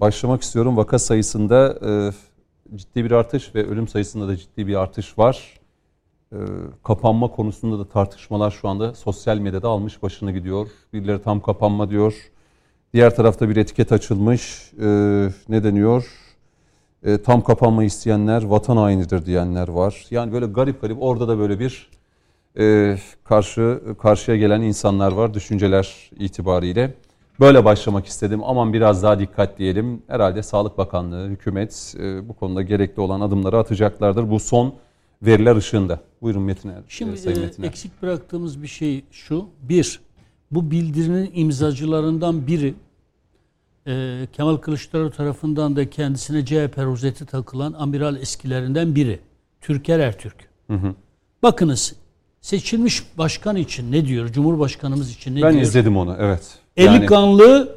başlamak 0.00 0.42
istiyorum. 0.42 0.76
Vaka 0.76 0.98
sayısında 0.98 1.78
e, 1.86 2.12
ciddi 2.74 3.04
bir 3.04 3.10
artış 3.10 3.54
ve 3.54 3.66
ölüm 3.66 3.88
sayısında 3.88 4.28
da 4.28 4.36
ciddi 4.36 4.66
bir 4.66 4.74
artış 4.74 5.18
var. 5.18 5.60
Ee, 6.32 6.36
kapanma 6.84 7.28
konusunda 7.28 7.78
da 7.78 7.88
tartışmalar 7.88 8.50
şu 8.50 8.68
anda 8.68 8.94
sosyal 8.94 9.38
medyada 9.38 9.68
almış 9.68 10.02
başını 10.02 10.32
gidiyor. 10.32 10.68
Birileri 10.92 11.22
tam 11.22 11.40
kapanma 11.40 11.90
diyor. 11.90 12.14
Diğer 12.94 13.16
tarafta 13.16 13.48
bir 13.48 13.56
etiket 13.56 13.92
açılmış. 13.92 14.72
Ee, 14.80 15.28
ne 15.48 15.64
deniyor? 15.64 16.06
Ee, 17.02 17.22
tam 17.22 17.44
kapanma 17.44 17.84
isteyenler 17.84 18.42
vatan 18.42 18.76
hainidir 18.76 19.26
diyenler 19.26 19.68
var. 19.68 20.06
Yani 20.10 20.32
böyle 20.32 20.46
garip 20.46 20.80
garip 20.80 21.02
orada 21.02 21.28
da 21.28 21.38
böyle 21.38 21.58
bir 21.60 21.90
e, 22.58 22.96
karşı 23.24 23.80
karşıya 23.98 24.36
gelen 24.36 24.60
insanlar 24.60 25.12
var 25.12 25.34
düşünceler 25.34 26.10
itibariyle. 26.18 26.94
Böyle 27.40 27.64
başlamak 27.64 28.06
istedim. 28.06 28.40
Aman 28.44 28.72
biraz 28.72 29.02
daha 29.02 29.18
dikkat 29.18 29.58
diyelim. 29.58 30.02
Herhalde 30.06 30.42
Sağlık 30.42 30.78
Bakanlığı, 30.78 31.28
hükümet 31.28 31.94
e, 31.98 32.28
bu 32.28 32.32
konuda 32.34 32.62
gerekli 32.62 33.00
olan 33.00 33.20
adımları 33.20 33.58
atacaklardır. 33.58 34.30
Bu 34.30 34.40
son 34.40 34.74
veriler 35.22 35.56
ışığında. 35.56 36.00
Buyurun 36.22 36.42
Metin 36.42 36.68
Er, 36.68 36.82
Şimdi 36.88 37.12
e, 37.12 37.16
Sayın 37.16 37.36
e, 37.36 37.40
Metin 37.40 37.62
Er. 37.62 37.68
eksik 37.68 38.02
bıraktığımız 38.02 38.62
bir 38.62 38.66
şey 38.68 39.04
şu. 39.10 39.44
Bir, 39.62 40.00
bu 40.50 40.70
bildirinin 40.70 41.30
imzacılarından 41.34 42.46
biri 42.46 42.74
e, 43.86 44.26
Kemal 44.32 44.56
Kılıçdaroğlu 44.56 45.10
tarafından 45.10 45.76
da 45.76 45.90
kendisine 45.90 46.44
CHP 46.44 46.78
rozeti 46.78 47.26
takılan 47.26 47.72
amiral 47.72 48.16
eskilerinden 48.16 48.94
biri. 48.94 49.18
Türker 49.60 49.98
Ertürk. 49.98 50.48
Bakınız 51.42 51.94
seçilmiş 52.40 53.02
başkan 53.18 53.56
için 53.56 53.92
ne 53.92 54.06
diyor? 54.06 54.28
Cumhurbaşkanımız 54.28 55.10
için 55.14 55.36
ne 55.36 55.42
Ben 55.42 55.52
diyor? 55.52 55.62
izledim 55.62 55.96
onu 55.96 56.16
evet. 56.18 56.58
Eli 56.76 56.86
Yani 56.86 57.06
kanlı 57.06 57.76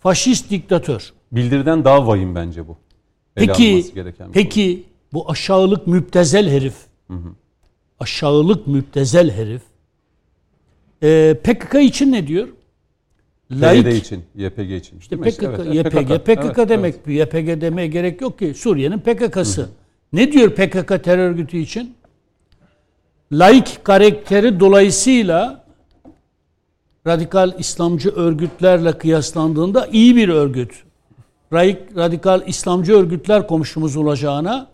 faşist 0.00 0.50
diktatör. 0.50 1.12
bildiriden 1.32 1.84
daha 1.84 2.06
vahim 2.06 2.34
bence 2.34 2.68
bu. 2.68 2.76
Ele 3.36 3.46
Peki, 3.46 3.84
peki 4.32 4.84
bu 5.12 5.30
aşağılık 5.30 5.86
müptezel 5.86 6.50
herif, 6.50 6.74
aşağılık 8.00 8.66
müptezel 8.66 9.30
herif, 9.30 9.62
e, 11.02 11.36
PKK 11.44 11.74
için 11.82 12.12
ne 12.12 12.26
diyor? 12.26 12.48
Laik, 13.50 13.84
PYD 13.84 13.96
için, 13.96 14.22
YPG 14.36 14.70
için. 14.76 14.98
işte? 14.98 15.16
PKK, 15.16 15.42
Evet, 15.42 15.74
YPG, 15.86 16.18
PKK, 16.18 16.58
Evet, 16.58 16.68
demek, 16.68 16.94
evet. 17.06 17.32
YPG 17.34 17.60
demeye 17.60 17.86
gerek 17.86 18.20
yok 18.20 18.38
ki. 18.38 18.54
Suriye'nin 18.54 18.98
PKK'sı. 18.98 19.68
Ne 20.12 20.32
diyor 20.32 20.50
PKK 20.50 21.04
terör 21.04 21.30
örgütü 21.30 21.56
için? 21.58 21.94
Laik 23.32 23.84
karakteri 23.84 24.60
dolayısıyla 24.60 25.63
radikal 27.06 27.52
İslamcı 27.58 28.10
örgütlerle 28.10 28.98
kıyaslandığında 28.98 29.86
iyi 29.86 30.16
bir 30.16 30.28
örgüt. 30.28 30.84
Laik, 31.52 31.96
radikal 31.96 32.42
İslamcı 32.46 32.92
örgütler 32.92 33.46
komşumuz 33.46 33.96
olacağına 33.96 34.66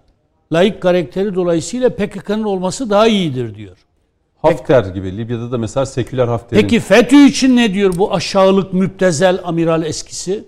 laik 0.52 0.80
karakteri 0.80 1.34
dolayısıyla 1.34 1.90
PKK'nın 1.90 2.42
olması 2.42 2.90
daha 2.90 3.08
iyidir 3.08 3.54
diyor. 3.54 3.76
Hafter 4.42 4.84
gibi. 4.84 5.16
Libya'da 5.16 5.52
da 5.52 5.58
mesela 5.58 5.86
seküler 5.86 6.28
Hafter'in. 6.28 6.62
Peki 6.62 6.80
FETÖ 6.80 7.16
için 7.16 7.56
ne 7.56 7.74
diyor 7.74 7.98
bu 7.98 8.14
aşağılık 8.14 8.72
müptezel 8.72 9.40
amiral 9.44 9.82
eskisi? 9.82 10.44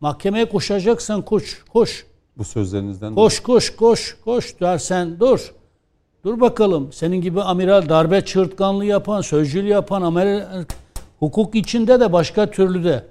Mahkemeye 0.00 0.44
koşacaksan 0.44 1.22
koş, 1.22 1.62
koş. 1.72 2.06
Bu 2.38 2.44
sözlerinizden. 2.44 3.14
Koş 3.14 3.40
koş 3.40 3.76
koş 3.76 4.16
koş 4.24 4.60
dersen 4.60 5.20
dur. 5.20 5.52
Dur 6.24 6.40
bakalım. 6.40 6.92
Senin 6.92 7.20
gibi 7.20 7.42
amiral 7.42 7.88
darbe 7.88 8.24
çığırtkanlığı 8.24 8.84
yapan, 8.84 9.20
sözcülü 9.20 9.68
yapan 9.68 10.02
amiral 10.02 10.64
hukuk 11.24 11.54
içinde 11.54 12.00
de 12.00 12.12
başka 12.12 12.50
türlü 12.50 12.84
de 12.84 13.04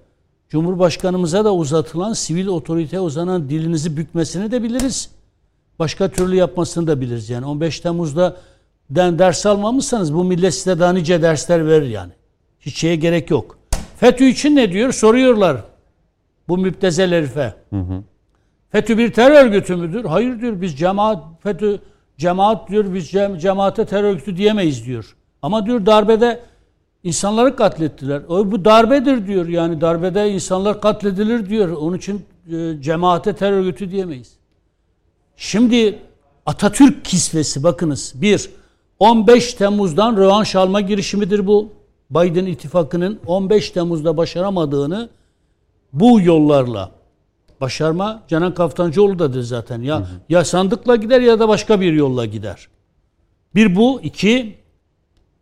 Cumhurbaşkanımıza 0.49 1.45
da 1.45 1.53
uzatılan 1.53 2.13
sivil 2.13 2.47
otoriteye 2.47 2.99
uzanan 2.99 3.49
dilinizi 3.49 3.97
bükmesini 3.97 4.51
de 4.51 4.63
biliriz. 4.63 5.09
Başka 5.79 6.09
türlü 6.09 6.35
yapmasını 6.35 6.87
da 6.87 7.01
biliriz. 7.01 7.29
Yani 7.29 7.45
15 7.45 7.79
Temmuz'da 7.79 8.37
den 8.89 9.19
ders 9.19 9.45
almamışsanız 9.45 10.13
bu 10.13 10.23
millet 10.23 10.53
size 10.53 10.79
daha 10.79 10.93
nice 10.93 11.21
dersler 11.21 11.67
verir 11.67 11.89
yani. 11.89 12.11
Hiç 12.59 12.77
şeye 12.77 12.95
gerek 12.95 13.29
yok. 13.29 13.57
FETÖ 13.97 14.25
için 14.25 14.55
ne 14.55 14.71
diyor? 14.71 14.91
Soruyorlar 14.91 15.57
bu 16.47 16.57
müptezel 16.57 17.11
herife. 17.11 17.53
FETÖ 18.69 18.97
bir 18.97 19.13
terör 19.13 19.45
örgütü 19.45 19.75
müdür? 19.75 20.05
Hayır 20.05 20.41
diyor 20.41 20.61
biz 20.61 20.79
cemaat 20.79 21.23
FETÖ 21.43 21.77
cemaat 22.17 22.69
diyor 22.69 22.93
biz 22.93 23.09
cem, 23.09 23.37
cemaate 23.37 23.85
terör 23.85 24.03
örgütü 24.03 24.37
diyemeyiz 24.37 24.85
diyor. 24.85 25.15
Ama 25.41 25.65
diyor 25.65 25.85
darbede 25.85 26.39
insanları 27.03 27.55
katlettiler. 27.55 28.21
O 28.27 28.51
bu 28.51 28.65
darbedir 28.65 29.27
diyor. 29.27 29.47
Yani 29.47 29.81
darbede 29.81 30.31
insanlar 30.31 30.81
katledilir 30.81 31.49
diyor. 31.49 31.69
Onun 31.69 31.97
için 31.97 32.25
e, 32.51 32.81
cemaate 32.81 33.33
terör 33.33 33.57
örgütü 33.57 33.91
diyemeyiz. 33.91 34.33
Şimdi 35.35 35.99
Atatürk 36.45 37.05
kisvesi 37.05 37.63
bakınız. 37.63 38.13
Bir, 38.15 38.49
15 38.99 39.53
Temmuz'dan 39.53 40.17
rövanş 40.17 40.55
alma 40.55 40.81
girişimidir 40.81 41.47
bu. 41.47 41.69
Biden 42.11 42.45
ittifakının 42.45 43.19
15 43.25 43.69
Temmuz'da 43.69 44.17
başaramadığını 44.17 45.09
bu 45.93 46.21
yollarla 46.21 46.91
başarma 47.61 48.23
Canan 48.27 48.53
Kaftancıoğlu 48.53 49.19
da 49.19 49.33
dedi 49.33 49.43
zaten. 49.43 49.81
Ya 49.81 50.07
ya 50.29 50.45
sandıkla 50.45 50.95
gider 50.95 51.21
ya 51.21 51.39
da 51.39 51.47
başka 51.47 51.81
bir 51.81 51.93
yolla 51.93 52.25
gider. 52.25 52.67
Bir 53.55 53.75
bu, 53.75 54.01
iki 54.01 54.55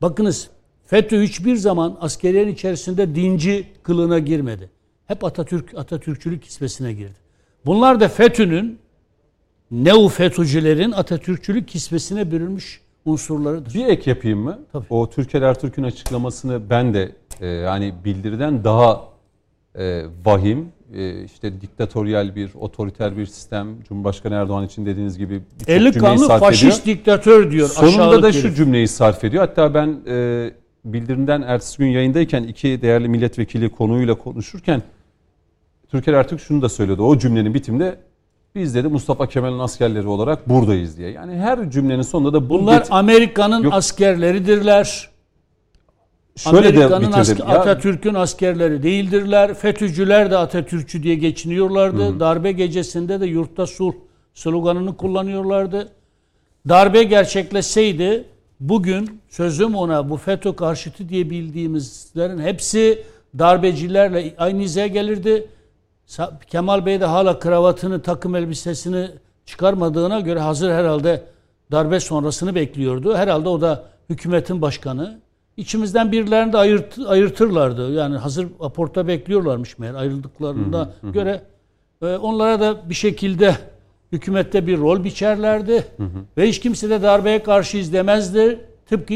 bakınız 0.01 0.49
FETÖ 0.91 1.21
hiçbir 1.21 1.55
zaman 1.55 1.97
askeriyenin 2.01 2.53
içerisinde 2.53 3.15
dinci 3.15 3.65
kılığına 3.83 4.19
girmedi. 4.19 4.69
Hep 5.07 5.23
Atatürk 5.23 5.77
Atatürkçülük 5.77 6.43
kisvesine 6.43 6.93
girdi. 6.93 7.15
Bunlar 7.65 7.99
da 7.99 8.07
FETÖ'nün 8.09 8.79
neo 9.71 10.07
FETÖ'cülerin 10.07 10.91
Atatürkçülük 10.91 11.67
kisvesine 11.67 12.31
bürünmüş 12.31 12.81
unsurlarıdır. 13.05 13.73
Bir 13.73 13.85
ek 13.85 14.09
yapayım 14.09 14.39
mı? 14.39 14.59
Tabii. 14.71 14.85
O 14.89 15.09
Türker 15.09 15.41
Ertürk'ün 15.41 15.83
açıklamasını 15.83 16.69
ben 16.69 16.93
de 16.93 17.11
e, 17.41 17.47
yani 17.47 17.93
bildiriden 18.05 18.63
daha 18.63 19.01
e, 19.75 20.03
vahim, 20.25 20.71
e, 20.93 21.23
işte 21.23 21.61
diktatöryel 21.61 22.35
bir, 22.35 22.51
otoriter 22.59 23.17
bir 23.17 23.25
sistem. 23.25 23.67
Cumhurbaşkanı 23.89 24.35
Erdoğan 24.35 24.65
için 24.65 24.85
dediğiniz 24.85 25.17
gibi 25.17 25.41
Eli 25.67 25.91
kanlı 25.91 26.27
faşist 26.27 26.81
ediyor. 26.81 26.97
diktatör 26.97 27.51
diyor. 27.51 27.67
Sonunda 27.69 28.23
da 28.23 28.31
şu 28.31 28.43
herif. 28.43 28.57
cümleyi 28.57 28.87
sarf 28.87 29.23
ediyor. 29.23 29.47
Hatta 29.47 29.73
ben 29.73 29.99
e, 30.07 30.51
bildirinden 30.85 31.41
ertesi 31.41 31.77
gün 31.77 31.87
yayındayken 31.87 32.43
iki 32.43 32.81
değerli 32.81 33.07
milletvekili 33.07 33.69
konuyla 33.69 34.15
konuşurken 34.15 34.81
Türker 35.91 36.13
Ertürk 36.13 36.41
şunu 36.41 36.61
da 36.61 36.69
söylüyordu. 36.69 37.03
O 37.03 37.17
cümlenin 37.17 37.53
bitiminde 37.53 37.95
biz 38.55 38.75
dedi 38.75 38.87
Mustafa 38.87 39.27
Kemal'in 39.29 39.59
askerleri 39.59 40.07
olarak 40.07 40.49
buradayız 40.49 40.97
diye. 40.97 41.09
Yani 41.11 41.35
her 41.35 41.71
cümlenin 41.71 42.01
sonunda 42.01 42.33
da 42.33 42.49
Bunlar 42.49 42.81
get- 42.81 42.87
Amerika'nın 42.91 43.63
Yok. 43.63 43.73
askerleridir. 43.73 44.57
şöyle 46.35 46.63
de 46.63 46.85
Amerika'nın 46.85 47.07
bitirdim. 47.07 47.45
asker- 47.45 47.59
Atatürk'ün 47.59 48.13
askerleri 48.13 48.83
değildirler. 48.83 49.53
FETÖ'cüler 49.53 50.31
de 50.31 50.37
Atatürkçü 50.37 51.03
diye 51.03 51.15
geçiniyorlardı. 51.15 52.19
Darbe 52.19 52.51
gecesinde 52.51 53.21
de 53.21 53.25
yurtta 53.25 53.67
sulh 53.67 53.93
sloganını 54.33 54.97
kullanıyorlardı. 54.97 55.91
Darbe 56.69 57.03
gerçekleşseydi 57.03 58.23
bugün 58.61 59.21
sözüm 59.29 59.75
ona 59.75 60.09
bu 60.09 60.17
FETÖ 60.17 60.55
karşıtı 60.55 61.09
diye 61.09 61.29
bildiğimizlerin 61.29 62.39
hepsi 62.39 63.03
darbecilerle 63.39 64.35
aynı 64.37 64.61
hizaya 64.61 64.87
gelirdi. 64.87 65.47
Kemal 66.47 66.85
Bey 66.85 67.01
de 67.01 67.05
hala 67.05 67.39
kravatını, 67.39 68.01
takım 68.01 68.35
elbisesini 68.35 69.09
çıkarmadığına 69.45 70.19
göre 70.19 70.39
hazır 70.39 70.71
herhalde 70.71 71.23
darbe 71.71 71.99
sonrasını 71.99 72.55
bekliyordu. 72.55 73.15
Herhalde 73.15 73.49
o 73.49 73.61
da 73.61 73.83
hükümetin 74.09 74.61
başkanı. 74.61 75.19
İçimizden 75.57 76.11
birilerini 76.11 76.53
de 76.53 76.57
ayırt, 76.57 76.99
ayırtırlardı. 77.07 77.91
Yani 77.91 78.17
hazır 78.17 78.47
aporta 78.59 79.07
bekliyorlarmış 79.07 79.79
meğer 79.79 79.93
ayrıldıklarında 79.93 80.93
göre. 81.13 81.41
e, 82.01 82.05
onlara 82.05 82.59
da 82.59 82.89
bir 82.89 82.93
şekilde 82.93 83.55
hükümette 84.11 84.67
bir 84.67 84.77
rol 84.77 85.03
biçerlerdi. 85.03 85.83
Ve 86.37 86.47
hiç 86.49 86.59
kimse 86.59 86.89
de 86.89 87.01
darbeye 87.01 87.43
karşı 87.43 87.77
izlemezdi. 87.77 88.59
Tıpkı 88.89 89.13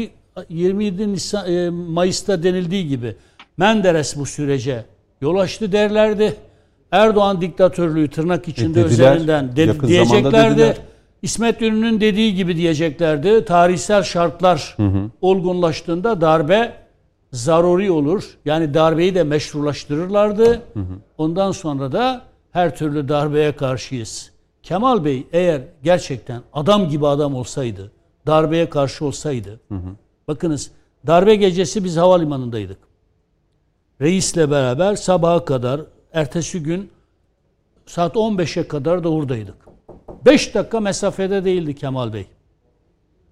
27 0.48 1.12
Nisan, 1.12 1.52
e, 1.52 1.70
Mayıs'ta 1.70 2.42
denildiği 2.42 2.88
gibi 2.88 3.16
Menderes 3.56 4.16
bu 4.16 4.26
sürece 4.26 4.84
yol 5.20 5.36
açtı 5.36 5.72
derlerdi. 5.72 6.34
Erdoğan 6.92 7.40
diktatörlüğü 7.40 8.08
tırnak 8.08 8.48
içinde 8.48 8.80
E, 8.80 8.84
dediler. 8.84 8.92
üzerinden 9.16 9.56
de- 9.56 9.80
diyeceklerdi. 9.88 10.50
dediler. 10.56 10.76
İsmet 11.22 11.62
İnönü'nün 11.62 12.00
dediği 12.00 12.34
gibi 12.34 12.56
diyeceklerdi. 12.56 13.44
Tarihsel 13.44 14.02
şartlar 14.02 14.76
olgunlaştığında 15.20 16.20
darbe 16.20 16.72
zaruri 17.32 17.90
olur. 17.90 18.24
Yani 18.44 18.74
darbeyi 18.74 19.14
de 19.14 19.22
meşrulaştırırlardı. 19.24 20.62
Ondan 21.18 21.52
sonra 21.52 21.92
da 21.92 22.22
her 22.52 22.76
türlü 22.76 23.08
darbeye 23.08 23.52
karşıyız. 23.52 24.30
Kemal 24.66 25.04
Bey 25.04 25.26
eğer 25.32 25.62
gerçekten 25.82 26.42
adam 26.52 26.88
gibi 26.88 27.06
adam 27.06 27.34
olsaydı, 27.34 27.92
darbeye 28.26 28.68
karşı 28.70 29.04
olsaydı, 29.04 29.60
bakınız 30.28 30.70
darbe 31.06 31.34
gecesi 31.34 31.84
biz 31.84 31.96
havalimanındaydık. 31.96 32.78
Reisle 34.00 34.50
beraber 34.50 34.96
sabaha 34.96 35.44
kadar, 35.44 35.80
ertesi 36.12 36.62
gün 36.62 36.90
saat 37.86 38.16
15'e 38.16 38.68
kadar 38.68 39.04
da 39.04 39.08
oradaydık. 39.08 39.54
5 40.24 40.54
dakika 40.54 40.80
mesafede 40.80 41.44
değildi 41.44 41.74
Kemal 41.74 42.12
Bey. 42.12 42.26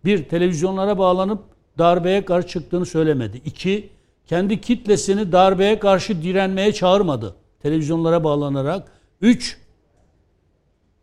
Bir, 0.05 0.29
televizyonlara 0.29 0.99
bağlanıp 0.99 1.43
darbeye 1.79 2.25
karşı 2.25 2.49
çıktığını 2.49 2.87
söylemedi. 2.87 3.43
İki, 3.45 3.91
kendi 4.27 4.61
kitlesini 4.61 5.33
darbeye 5.33 5.79
karşı 5.79 6.23
direnmeye 6.23 6.73
çağırmadı. 6.73 7.35
Televizyonlara 7.63 8.25
bağlanarak. 8.25 8.93
Üç, 9.21 9.64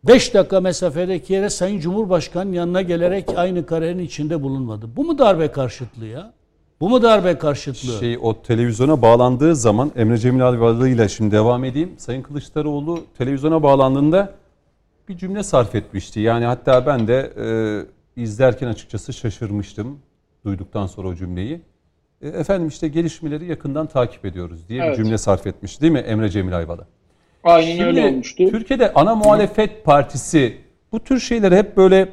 5 0.06 0.34
dakika 0.34 0.60
mesafedeki 0.60 1.32
yere 1.32 1.50
Sayın 1.50 1.80
Cumhurbaşkanı 1.80 2.56
yanına 2.56 2.82
gelerek 2.82 3.28
aynı 3.36 3.66
karenin 3.66 4.02
içinde 4.02 4.42
bulunmadı. 4.42 4.86
Bu 4.96 5.04
mu 5.04 5.18
darbe 5.18 5.52
karşıtlığı 5.52 6.06
ya? 6.06 6.32
Bu 6.80 6.88
mu 6.88 7.02
darbe 7.02 7.38
karşıtlığı? 7.38 7.98
şey 8.00 8.18
o 8.22 8.42
televizyona 8.42 9.02
bağlandığı 9.02 9.56
zaman 9.56 9.92
Emre 9.96 10.18
Cemil 10.18 10.86
ile 10.94 11.08
şimdi 11.08 11.34
devam 11.34 11.64
edeyim. 11.64 11.92
Sayın 11.96 12.22
Kılıçdaroğlu 12.22 13.04
televizyona 13.18 13.62
bağlandığında 13.62 14.32
bir 15.08 15.16
cümle 15.16 15.42
sarf 15.42 15.74
etmişti. 15.74 16.20
Yani 16.20 16.44
hatta 16.44 16.86
ben 16.86 17.08
de 17.08 17.32
e, 18.16 18.22
izlerken 18.22 18.66
açıkçası 18.68 19.12
şaşırmıştım 19.12 19.98
duyduktan 20.44 20.86
sonra 20.86 21.08
o 21.08 21.14
cümleyi. 21.14 21.60
E, 22.22 22.28
efendim 22.28 22.68
işte 22.68 22.88
gelişmeleri 22.88 23.46
yakından 23.46 23.86
takip 23.86 24.24
ediyoruz 24.24 24.68
diye 24.68 24.82
Evet. 24.84 24.98
bir 24.98 25.04
cümle 25.04 25.18
sarf 25.18 25.46
etmişti 25.46 25.82
değil 25.82 25.92
mi 25.92 25.98
Emre 25.98 26.28
Cemil 26.28 26.56
Ayvalı? 26.56 26.86
Aynen 27.44 27.86
öyle 27.86 28.04
olmuştu. 28.06 28.50
Türkiye'de 28.50 28.92
ana 28.92 29.14
muhalefet 29.14 29.84
partisi 29.84 30.56
bu 30.92 31.00
tür 31.00 31.20
şeyleri 31.20 31.56
hep 31.56 31.76
böyle 31.76 32.08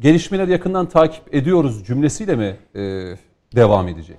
gelişmeleri 0.00 0.50
yakından 0.50 0.88
takip 0.88 1.34
ediyoruz 1.34 1.86
cümlesiyle 1.86 2.36
mi 2.36 2.56
e, 2.74 2.80
devam 3.56 3.88
edecek? 3.88 4.16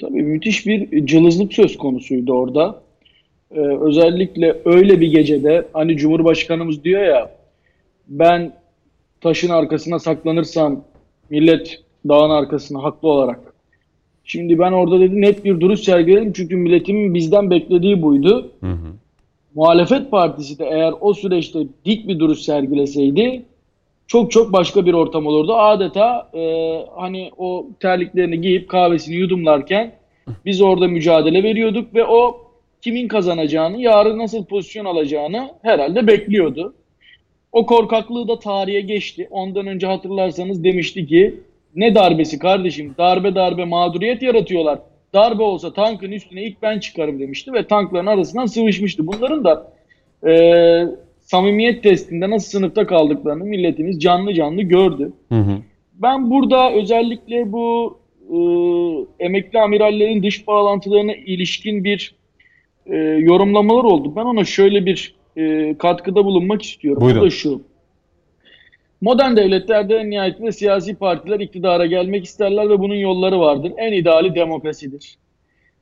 Tabii 0.00 0.22
müthiş 0.22 0.66
bir 0.66 1.06
cılızlık 1.06 1.52
söz 1.52 1.78
konusuydu 1.78 2.32
orada. 2.32 2.82
Ee, 3.50 3.60
özellikle 3.60 4.56
öyle 4.64 5.00
bir 5.00 5.10
gecede 5.10 5.68
hani 5.72 5.96
Cumhurbaşkanımız 5.96 6.84
diyor 6.84 7.02
ya 7.02 7.30
ben 8.08 8.52
taşın 9.20 9.48
arkasına 9.48 9.98
saklanırsam 9.98 10.84
millet 11.30 11.80
dağın 12.08 12.30
arkasına 12.30 12.82
haklı 12.82 13.08
olarak. 13.08 13.40
Şimdi 14.26 14.58
ben 14.58 14.72
orada 14.72 15.00
dedi 15.00 15.20
net 15.20 15.44
bir 15.44 15.60
duruş 15.60 15.80
sergiledim 15.80 16.32
çünkü 16.32 16.56
milletimin 16.56 17.14
bizden 17.14 17.50
beklediği 17.50 18.02
buydu. 18.02 18.52
Muhalefet 19.54 20.10
partisi 20.10 20.58
de 20.58 20.64
eğer 20.64 20.94
o 21.00 21.14
süreçte 21.14 21.58
dik 21.84 22.08
bir 22.08 22.18
duruş 22.18 22.38
sergileseydi 22.38 23.42
çok 24.06 24.30
çok 24.30 24.52
başka 24.52 24.86
bir 24.86 24.92
ortam 24.92 25.26
olurdu. 25.26 25.54
Adeta 25.54 26.30
e, 26.34 26.74
hani 26.96 27.30
o 27.38 27.66
terliklerini 27.80 28.40
giyip 28.40 28.68
kahvesini 28.68 29.16
yudumlarken 29.16 29.92
biz 30.44 30.60
orada 30.60 30.88
mücadele 30.88 31.42
veriyorduk 31.42 31.94
ve 31.94 32.04
o 32.04 32.40
kimin 32.82 33.08
kazanacağını, 33.08 33.80
yarın 33.80 34.18
nasıl 34.18 34.44
pozisyon 34.44 34.84
alacağını 34.84 35.50
herhalde 35.62 36.06
bekliyordu. 36.06 36.74
O 37.52 37.66
korkaklığı 37.66 38.28
da 38.28 38.38
tarihe 38.38 38.80
geçti. 38.80 39.28
Ondan 39.30 39.66
önce 39.66 39.86
hatırlarsanız 39.86 40.64
demişti 40.64 41.06
ki 41.06 41.40
ne 41.76 41.94
darbesi 41.94 42.38
kardeşim 42.38 42.94
darbe 42.98 43.34
darbe 43.34 43.64
mağduriyet 43.64 44.22
yaratıyorlar. 44.22 44.78
Darbe 45.14 45.42
olsa 45.42 45.72
tankın 45.72 46.12
üstüne 46.12 46.42
ilk 46.42 46.62
ben 46.62 46.78
çıkarım 46.78 47.20
demişti 47.20 47.52
ve 47.52 47.66
tankların 47.66 48.06
arasından 48.06 48.46
sıvışmıştı. 48.46 49.06
Bunların 49.06 49.44
da 49.44 49.72
e, 50.28 50.32
samimiyet 51.20 51.82
testinde 51.82 52.30
nasıl 52.30 52.50
sınıfta 52.50 52.86
kaldıklarını 52.86 53.44
milletimiz 53.44 54.00
canlı 54.00 54.34
canlı 54.34 54.62
gördü. 54.62 55.12
Ben 55.94 56.30
burada 56.30 56.72
özellikle 56.72 57.52
bu 57.52 57.98
e, 58.30 58.36
emekli 59.24 59.60
amirallerin 59.60 60.22
dış 60.22 60.46
bağlantılarına 60.46 61.14
ilişkin 61.14 61.84
bir 61.84 62.14
e, 62.86 62.96
yorumlamalar 62.98 63.84
oldu. 63.84 64.12
Ben 64.16 64.24
ona 64.24 64.44
şöyle 64.44 64.86
bir 64.86 65.14
e, 65.36 65.74
katkıda 65.78 66.24
bulunmak 66.24 66.62
istiyorum. 66.62 67.02
Buyurun. 67.02 67.20
O 67.20 67.24
da 67.24 67.30
şu. 67.30 67.62
Modern 69.00 69.36
devletlerde 69.36 69.96
en 69.96 70.10
nihayetinde 70.10 70.52
siyasi 70.52 70.94
partiler 70.94 71.40
iktidara 71.40 71.86
gelmek 71.86 72.24
isterler 72.24 72.68
ve 72.68 72.78
bunun 72.80 72.94
yolları 72.94 73.40
vardır. 73.40 73.72
En 73.76 73.92
ideali 73.92 74.34
demokrasidir. 74.34 75.16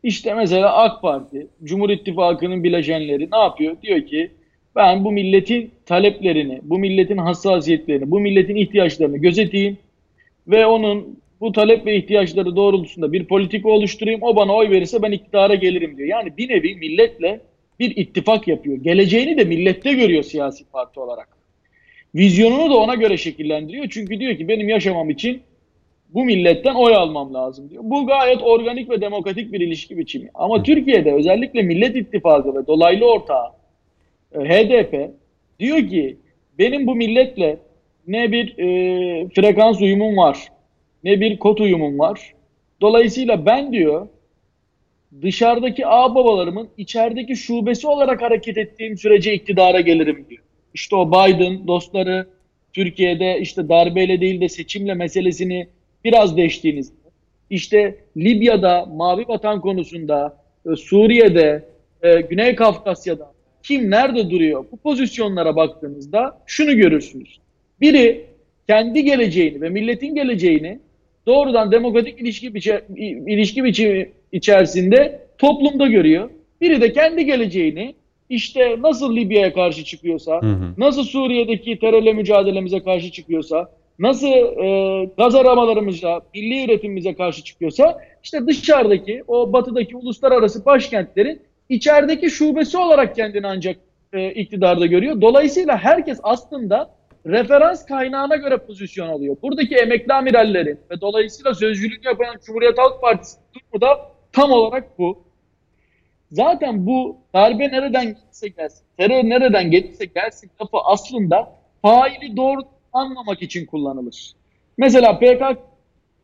İşte 0.02 0.34
mesela 0.34 0.76
AK 0.76 1.02
Parti, 1.02 1.46
Cumhur 1.64 1.90
İttifakı'nın 1.90 2.64
bileşenleri 2.64 3.28
ne 3.32 3.38
yapıyor? 3.38 3.76
Diyor 3.82 4.06
ki 4.06 4.30
ben 4.76 5.04
bu 5.04 5.12
milletin 5.12 5.70
taleplerini, 5.86 6.60
bu 6.62 6.78
milletin 6.78 7.16
hassasiyetlerini, 7.16 8.10
bu 8.10 8.20
milletin 8.20 8.56
ihtiyaçlarını 8.56 9.18
gözeteyim 9.18 9.78
ve 10.48 10.66
onun 10.66 11.18
bu 11.40 11.52
talep 11.52 11.86
ve 11.86 11.96
ihtiyaçları 11.96 12.56
doğrultusunda 12.56 13.12
bir 13.12 13.24
politika 13.24 13.68
oluşturayım. 13.68 14.22
O 14.22 14.36
bana 14.36 14.54
oy 14.54 14.70
verirse 14.70 15.02
ben 15.02 15.12
iktidara 15.12 15.54
gelirim 15.54 15.96
diyor. 15.96 16.08
Yani 16.08 16.36
bir 16.36 16.48
nevi 16.48 16.74
milletle 16.74 17.40
bir 17.80 17.96
ittifak 17.96 18.48
yapıyor. 18.48 18.76
Geleceğini 18.76 19.38
de 19.38 19.44
millette 19.44 19.92
görüyor 19.92 20.22
siyasi 20.22 20.64
parti 20.64 21.00
olarak. 21.00 21.33
Vizyonunu 22.14 22.70
da 22.70 22.76
ona 22.76 22.94
göre 22.94 23.16
şekillendiriyor. 23.16 23.86
Çünkü 23.90 24.20
diyor 24.20 24.36
ki 24.36 24.48
benim 24.48 24.68
yaşamam 24.68 25.10
için 25.10 25.42
bu 26.08 26.24
milletten 26.24 26.74
oy 26.74 26.94
almam 26.94 27.34
lazım 27.34 27.70
diyor. 27.70 27.82
Bu 27.86 28.06
gayet 28.06 28.42
organik 28.42 28.90
ve 28.90 29.00
demokratik 29.00 29.52
bir 29.52 29.60
ilişki 29.60 29.98
biçimi. 29.98 30.30
Ama 30.34 30.62
Türkiye'de 30.62 31.12
özellikle 31.12 31.62
Millet 31.62 31.96
İttifakı 31.96 32.54
ve 32.54 32.66
dolaylı 32.66 33.12
ortağı 33.12 33.46
e, 34.34 34.38
HDP 34.38 35.10
diyor 35.60 35.88
ki 35.88 36.16
benim 36.58 36.86
bu 36.86 36.94
milletle 36.94 37.58
ne 38.06 38.32
bir 38.32 38.58
e, 38.58 39.28
frekans 39.28 39.80
uyumum 39.80 40.16
var 40.16 40.48
ne 41.04 41.20
bir 41.20 41.38
kod 41.38 41.58
uyumum 41.58 41.98
var. 41.98 42.34
Dolayısıyla 42.80 43.46
ben 43.46 43.72
diyor 43.72 44.08
dışarıdaki 45.22 45.86
ağ 45.86 46.14
babalarımın 46.14 46.68
içerideki 46.76 47.36
şubesi 47.36 47.86
olarak 47.86 48.22
hareket 48.22 48.58
ettiğim 48.58 48.98
sürece 48.98 49.34
iktidara 49.34 49.80
gelirim 49.80 50.26
diyor. 50.30 50.42
İşte 50.74 50.96
o 50.96 51.08
Biden 51.08 51.66
dostları 51.66 52.26
Türkiye'de 52.72 53.38
işte 53.40 53.68
darbeyle 53.68 54.20
değil 54.20 54.40
de 54.40 54.48
seçimle 54.48 54.94
meselesini 54.94 55.66
biraz 56.04 56.36
deştiğinizde 56.36 57.04
işte 57.50 57.96
Libya'da 58.16 58.86
mavi 58.86 59.24
vatan 59.28 59.60
konusunda 59.60 60.36
e, 60.72 60.76
Suriye'de 60.76 61.64
e, 62.02 62.20
Güney 62.20 62.54
Kafkasya'da 62.54 63.32
kim 63.62 63.90
nerede 63.90 64.30
duruyor 64.30 64.64
bu 64.72 64.76
pozisyonlara 64.76 65.56
baktığınızda 65.56 66.38
şunu 66.46 66.76
görürsünüz. 66.76 67.38
Biri 67.80 68.26
kendi 68.66 69.04
geleceğini 69.04 69.60
ve 69.60 69.68
milletin 69.68 70.14
geleceğini 70.14 70.78
doğrudan 71.26 71.72
demokratik 71.72 72.20
ilişki, 72.20 72.54
biçe, 72.54 72.84
ilişki 73.26 73.64
biçimi 73.64 74.10
içerisinde 74.32 75.20
toplumda 75.38 75.86
görüyor. 75.86 76.30
Biri 76.60 76.80
de 76.80 76.92
kendi 76.92 77.24
geleceğini 77.24 77.94
işte 78.28 78.76
nasıl 78.80 79.16
Libya'ya 79.16 79.52
karşı 79.52 79.84
çıkıyorsa, 79.84 80.42
Hı 80.42 80.46
hı. 80.46 80.74
nasıl 80.78 81.04
Suriye'deki 81.04 81.78
terörle 81.78 82.12
mücadelemize 82.12 82.80
karşı 82.82 83.12
çıkıyorsa, 83.12 83.68
nasıl 83.98 84.28
e, 84.64 85.04
gaz 85.18 85.34
aramalarımıza, 85.34 86.20
milli 86.34 86.64
üretimimize 86.64 87.14
karşı 87.14 87.44
çıkıyorsa, 87.44 87.98
işte 88.22 88.46
dışarıdaki, 88.46 89.22
o 89.28 89.52
batıdaki 89.52 89.96
uluslararası 89.96 90.64
başkentlerin 90.64 91.42
içerideki 91.68 92.30
şubesi 92.30 92.78
olarak 92.78 93.16
kendini 93.16 93.46
ancak 93.46 93.76
e, 94.12 94.30
iktidarda 94.30 94.86
görüyor. 94.86 95.20
Dolayısıyla 95.20 95.76
herkes 95.78 96.20
aslında 96.22 96.90
referans 97.26 97.86
kaynağına 97.86 98.36
göre 98.36 98.56
pozisyon 98.56 99.08
alıyor. 99.08 99.36
Buradaki 99.42 99.74
emekli 99.74 100.12
amirallerin 100.12 100.78
ve 100.90 101.00
dolayısıyla 101.00 101.54
sözcülük 101.54 102.04
yapan 102.04 102.36
Cumhuriyet 102.46 102.78
Halk 102.78 103.00
Partisi 103.00 103.36
durumu 103.54 103.80
da 103.80 104.10
tam 104.32 104.52
olarak 104.52 104.98
bu. 104.98 105.23
Zaten 106.34 106.86
bu 106.86 107.16
darbe 107.34 107.68
nereden 107.68 108.04
gelirse 108.04 108.48
gelsin, 108.48 108.84
terör 108.98 109.24
nereden 109.24 109.70
gelirse 109.70 110.04
gelsin 110.04 110.50
lafı 110.60 110.78
aslında 110.84 111.52
faili 111.82 112.36
doğru 112.36 112.60
anlamak 112.92 113.42
için 113.42 113.66
kullanılır. 113.66 114.32
Mesela 114.78 115.18
PKK 115.18 115.58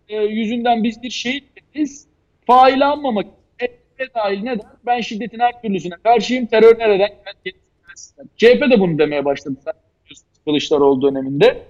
e, 0.08 0.16
yüzünden 0.16 0.84
biz 0.84 1.02
bir 1.02 1.10
şehit 1.10 1.44
deriz, 1.74 2.06
faili 2.46 2.84
anmamak 2.84 3.26
için 3.26 4.08
dahil 4.14 4.42
neden? 4.42 4.66
Ben 4.86 5.00
şiddetin 5.00 5.38
her 5.38 5.62
türlüsüne 5.62 5.94
karşıyım, 6.02 6.46
terör 6.46 6.78
nereden 6.78 7.10
gelirse 7.44 7.70
gelsin. 7.88 8.30
CHP 8.36 8.70
de 8.70 8.80
bunu 8.80 8.98
demeye 8.98 9.24
başladı 9.24 9.56
Kılıçdaroğlu 10.44 11.02
döneminde. 11.02 11.62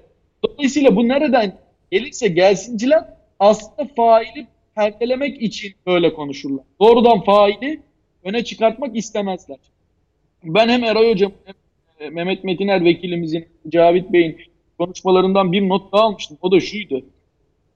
Dolayısıyla 0.45 0.97
bu 0.97 1.09
nereden 1.09 1.59
gelirse 1.91 2.29
gelsinciler 2.29 3.05
aslında 3.39 3.89
faili 3.97 4.47
perdelemek 4.75 5.43
için 5.43 5.73
böyle 5.87 6.13
konuşurlar. 6.13 6.65
Doğrudan 6.81 7.21
faili 7.21 7.90
öne 8.25 8.45
çıkartmak 8.45 8.97
istemezler. 8.97 9.59
Ben 10.45 10.69
hem 10.69 10.85
Eray 10.85 11.13
Hocam 11.13 11.33
hem 11.45 11.55
e, 12.01 12.11
Mehmet 12.11 12.45
Metiner 12.45 12.85
vekilimizin, 12.85 13.49
Cavit 13.69 14.13
Bey'in 14.13 14.37
konuşmalarından 14.79 15.53
bir 15.53 15.69
not 15.69 15.93
daha 15.93 16.03
almıştım. 16.03 16.39
O 16.43 16.53
da 16.53 16.61
şuydu. 16.61 17.05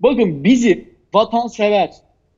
Bakın 0.00 0.44
bizi 0.44 0.88
vatansever, 1.14 1.90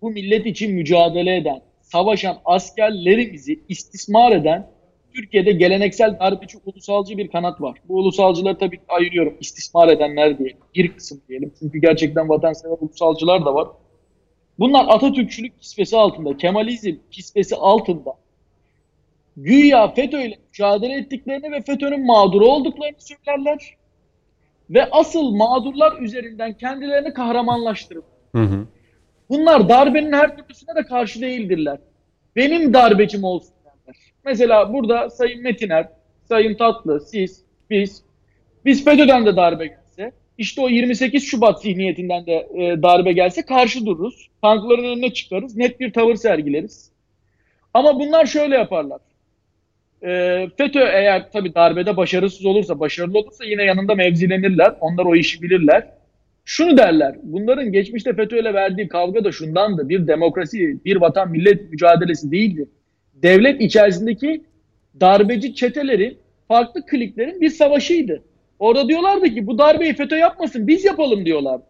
bu 0.03 0.11
millet 0.11 0.47
için 0.47 0.75
mücadele 0.75 1.37
eden, 1.37 1.63
savaşan 1.81 2.39
askerlerimizi 2.45 3.61
istismar 3.69 4.33
eden 4.33 4.71
Türkiye'de 5.15 5.53
geleneksel 5.53 6.19
darbeci 6.21 6.59
ulusalcı 6.67 7.19
bir 7.19 7.29
kanat 7.29 7.61
var. 7.61 7.79
Bu 7.89 7.95
ulusalcıları 7.95 8.59
tabii 8.59 8.81
ayırıyorum. 8.89 9.35
istismar 9.41 9.89
edenler 9.89 10.39
diye. 10.39 10.57
Bir 10.75 10.89
kısım 10.93 11.21
diyelim. 11.29 11.53
Çünkü 11.59 11.79
gerçekten 11.79 12.29
vatansever 12.29 12.77
ulusalcılar 12.81 13.45
da 13.45 13.55
var. 13.55 13.69
Bunlar 14.59 14.87
Atatürkçülük 14.89 15.61
kisvesi 15.61 15.97
altında, 15.97 16.37
Kemalizm 16.37 16.97
kisvesi 17.11 17.57
altında 17.57 18.17
güya 19.37 19.89
FETÖ 19.89 20.21
ile 20.21 20.39
mücadele 20.49 20.95
ettiklerini 20.95 21.53
ve 21.53 21.63
FETÖ'nün 21.63 22.07
mağduru 22.07 22.47
olduklarını 22.47 22.97
söylerler. 22.99 23.77
Ve 24.71 24.89
asıl 24.91 25.31
mağdurlar 25.31 26.01
üzerinden 26.01 26.53
kendilerini 26.53 27.13
kahramanlaştırır. 27.13 28.03
Hı 28.35 28.43
hı. 28.43 28.67
Bunlar 29.31 29.69
darbenin 29.69 30.13
her 30.13 30.37
türlüsüne 30.37 30.75
de 30.75 30.83
karşı 30.83 31.21
değildirler. 31.21 31.79
Benim 32.37 32.75
darbecim 32.75 33.25
olsun 33.25 33.55
derler. 33.65 33.97
Mesela 34.25 34.73
burada 34.73 35.11
Sayın 35.11 35.43
Metiner, 35.43 35.89
Sayın 36.29 36.55
Tatlı, 36.55 37.01
siz, 37.01 37.45
biz, 37.71 38.03
biz 38.65 38.85
FETÖ'den 38.85 39.27
de 39.27 39.37
darbe 39.37 39.67
gelse, 39.67 39.86
işte 40.39 40.61
o 40.61 40.69
28 40.69 41.25
Şubat 41.25 41.63
zihniyetinden 41.63 42.27
de 42.27 42.33
e, 42.33 42.83
darbe 42.83 43.13
gelse 43.13 43.43
karşı 43.43 43.87
dururuz. 43.87 44.31
Tankların 44.43 44.85
önüne 44.85 45.13
çıkarız, 45.13 45.57
net 45.57 45.81
bir 45.81 45.93
tavır 45.93 46.15
sergileriz. 46.15 46.93
Ama 47.75 48.01
bunlar 48.01 48.27
şöyle 48.27 48.55
yaparlar. 48.55 49.01
E, 50.03 50.09
FETÖ 50.57 50.81
eğer 50.81 51.33
tabii 51.33 51.55
darbede 51.55 51.97
başarısız 51.97 52.47
olursa, 52.47 52.81
başarılı 52.81 53.19
olursa 53.19 53.45
yine 53.45 53.63
yanında 53.63 53.95
mevzilenirler. 53.95 54.75
Onlar 54.81 55.05
o 55.05 55.17
işi 55.17 55.43
bilirler. 55.43 55.89
Şunu 56.45 56.77
derler, 56.77 57.17
bunların 57.23 57.73
geçmişte 57.73 58.13
FETÖ 58.13 58.41
ile 58.41 58.55
verdiği 58.55 58.89
kavga 58.89 59.25
da 59.25 59.33
şundandı. 59.33 59.89
Bir 59.89 60.07
demokrasi, 60.07 60.85
bir 60.85 60.97
vatan 60.97 61.31
millet 61.31 61.71
mücadelesi 61.71 62.31
değildi. 62.31 62.69
Devlet 63.15 63.61
içerisindeki 63.61 64.45
darbeci 65.01 65.55
çetelerin, 65.55 66.19
farklı 66.49 66.87
kliklerin 66.87 67.41
bir 67.41 67.51
savaşıydı. 67.51 68.23
Orada 68.59 68.89
diyorlardı 68.89 69.35
ki 69.35 69.47
bu 69.47 69.59
darbeyi 69.59 69.95
FETÖ 69.95 70.17
yapmasın, 70.17 70.67
biz 70.67 70.85
yapalım 70.85 71.25
diyorlar. 71.25 71.61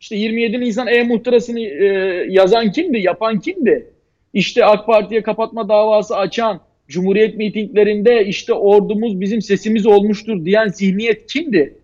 İşte 0.00 0.16
27 0.16 0.60
Nisan 0.60 0.86
e-muhtırasını 0.86 1.60
e, 1.60 1.86
yazan 2.28 2.72
kimdi, 2.72 2.98
yapan 2.98 3.40
kimdi? 3.40 3.90
İşte 4.34 4.64
AK 4.64 4.86
Parti'ye 4.86 5.22
kapatma 5.22 5.68
davası 5.68 6.16
açan, 6.16 6.60
Cumhuriyet 6.88 7.36
mitinglerinde 7.36 8.26
işte 8.26 8.52
ordumuz 8.52 9.20
bizim 9.20 9.42
sesimiz 9.42 9.86
olmuştur 9.86 10.44
diyen 10.44 10.68
zihniyet 10.68 11.26
kimdi? 11.26 11.78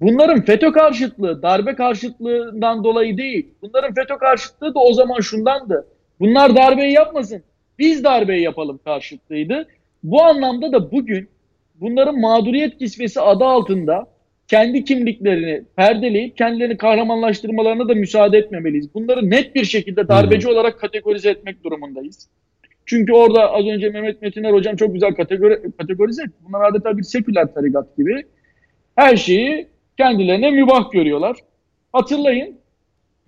Bunların 0.00 0.44
FETÖ 0.44 0.72
karşıtlığı, 0.72 1.42
darbe 1.42 1.74
karşıtlığından 1.74 2.84
dolayı 2.84 3.16
değil. 3.16 3.46
Bunların 3.62 3.94
FETÖ 3.94 4.18
karşıtlığı 4.18 4.74
da 4.74 4.78
o 4.78 4.94
zaman 4.94 5.20
şundandı. 5.20 5.86
Bunlar 6.20 6.56
darbeyi 6.56 6.92
yapmasın, 6.92 7.42
biz 7.78 8.04
darbeyi 8.04 8.42
yapalım 8.42 8.80
karşıtlığıydı. 8.84 9.68
Bu 10.02 10.22
anlamda 10.22 10.72
da 10.72 10.92
bugün 10.92 11.28
bunların 11.80 12.20
mağduriyet 12.20 12.78
kisvesi 12.78 13.20
adı 13.20 13.44
altında 13.44 14.06
kendi 14.48 14.84
kimliklerini 14.84 15.64
perdeleyip 15.76 16.36
kendilerini 16.36 16.76
kahramanlaştırmalarına 16.76 17.88
da 17.88 17.94
müsaade 17.94 18.38
etmemeliyiz. 18.38 18.94
Bunları 18.94 19.30
net 19.30 19.54
bir 19.54 19.64
şekilde 19.64 20.08
darbeci 20.08 20.48
olarak 20.48 20.80
kategorize 20.80 21.30
etmek 21.30 21.64
durumundayız. 21.64 22.28
Çünkü 22.86 23.12
orada 23.12 23.52
az 23.52 23.66
önce 23.66 23.88
Mehmet 23.88 24.22
Metiner 24.22 24.52
hocam 24.52 24.76
çok 24.76 24.94
güzel 24.94 25.14
kategori, 25.14 25.62
kategorize 25.78 26.22
etti. 26.22 26.34
Bunlar 26.48 26.70
adeta 26.70 26.98
bir 26.98 27.02
seküler 27.02 27.54
tarikat 27.54 27.96
gibi. 27.96 28.22
Her 28.96 29.16
şeyi 29.16 29.68
kendilerine 29.96 30.50
mübah 30.50 30.90
görüyorlar. 30.90 31.36
Hatırlayın 31.92 32.58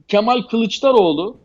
Kemal 0.08 0.42
Kılıçdaroğlu 0.42 1.38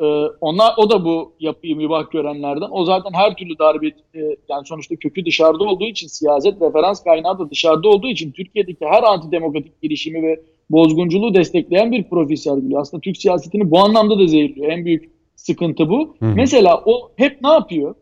e, 0.00 0.04
ona, 0.40 0.74
o 0.76 0.90
da 0.90 1.04
bu 1.04 1.32
yapıyı 1.40 1.76
mübah 1.76 2.10
görenlerden. 2.10 2.68
O 2.70 2.84
zaten 2.84 3.10
her 3.12 3.36
türlü 3.36 3.58
darbe 3.58 3.86
e, 3.86 4.36
yani 4.48 4.66
sonuçta 4.66 4.96
kökü 4.96 5.26
dışarıda 5.26 5.64
olduğu 5.64 5.84
için 5.84 6.06
siyaset 6.06 6.62
referans 6.62 7.04
kaynağı 7.04 7.38
da 7.38 7.50
dışarıda 7.50 7.88
olduğu 7.88 8.08
için 8.08 8.32
Türkiye'deki 8.32 8.86
her 8.86 9.02
antidemokratik 9.02 9.82
girişimi 9.82 10.22
ve 10.22 10.40
bozgunculuğu 10.70 11.34
destekleyen 11.34 11.92
bir 11.92 12.04
profil 12.04 12.36
sergiliyor. 12.36 12.80
Aslında 12.80 13.00
Türk 13.00 13.16
siyasetini 13.16 13.70
bu 13.70 13.78
anlamda 13.78 14.18
da 14.18 14.26
zehirliyor. 14.26 14.72
En 14.72 14.84
büyük 14.84 15.10
sıkıntı 15.36 15.88
bu. 15.88 16.16
Hı. 16.18 16.24
Mesela 16.36 16.82
o 16.86 17.12
hep 17.16 17.42
ne 17.42 17.48
yapıyor? 17.48 17.94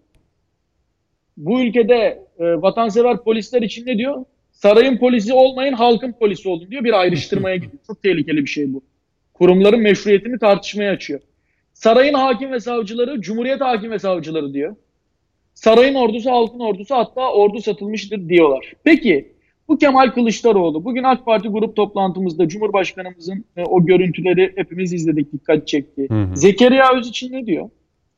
Bu 1.37 1.61
ülkede 1.61 2.27
e, 2.39 2.45
vatansever 2.63 3.25
polisler 3.25 3.63
için 3.63 3.87
ne 3.87 3.99
diyor? 3.99 4.25
Sarayın 4.53 4.99
polisi 4.99 5.33
olmayın, 5.33 5.73
halkın 5.73 6.13
polisi 6.13 6.49
olun 6.49 6.71
diyor. 6.71 6.85
Bir 6.85 7.01
ayrıştırmaya 7.01 7.57
gidiyor. 7.63 7.83
Çok 7.87 8.03
tehlikeli 8.03 8.37
bir 8.37 8.47
şey 8.47 8.75
bu. 8.75 8.83
Kurumların 9.35 9.81
meşruiyetini 9.81 10.39
tartışmaya 10.39 10.93
açıyor. 10.93 11.21
Sarayın 11.77 12.15
hakim 12.15 12.53
ve 12.53 12.61
savcıları, 12.61 13.21
Cumhuriyet 13.21 13.61
hakim 13.61 13.91
ve 13.91 13.99
savcıları 13.99 14.55
diyor. 14.55 14.77
Sarayın 15.55 15.95
ordusu, 15.95 16.31
halkın 16.31 16.61
ordusu 16.61 16.95
hatta 16.95 17.33
ordu 17.33 17.61
satılmıştır 17.61 18.29
diyorlar. 18.29 18.73
Peki 18.85 19.33
bu 19.69 19.79
Kemal 19.79 20.11
Kılıçdaroğlu 20.11 20.85
bugün 20.85 21.03
AK 21.03 21.27
Parti 21.27 21.49
grup 21.49 21.77
toplantımızda 21.77 22.49
Cumhurbaşkanımızın 22.49 23.45
e, 23.57 23.63
o 23.63 23.87
görüntüleri 23.87 24.53
hepimiz 24.57 24.93
izledik, 24.93 25.33
dikkat 25.33 25.69
çekti. 25.69 26.07
Hı 26.11 26.23
hı. 26.23 26.37
Zekeriya 26.37 26.97
Öz 26.97 27.09
için 27.09 27.33
ne 27.33 27.47
diyor? 27.47 27.71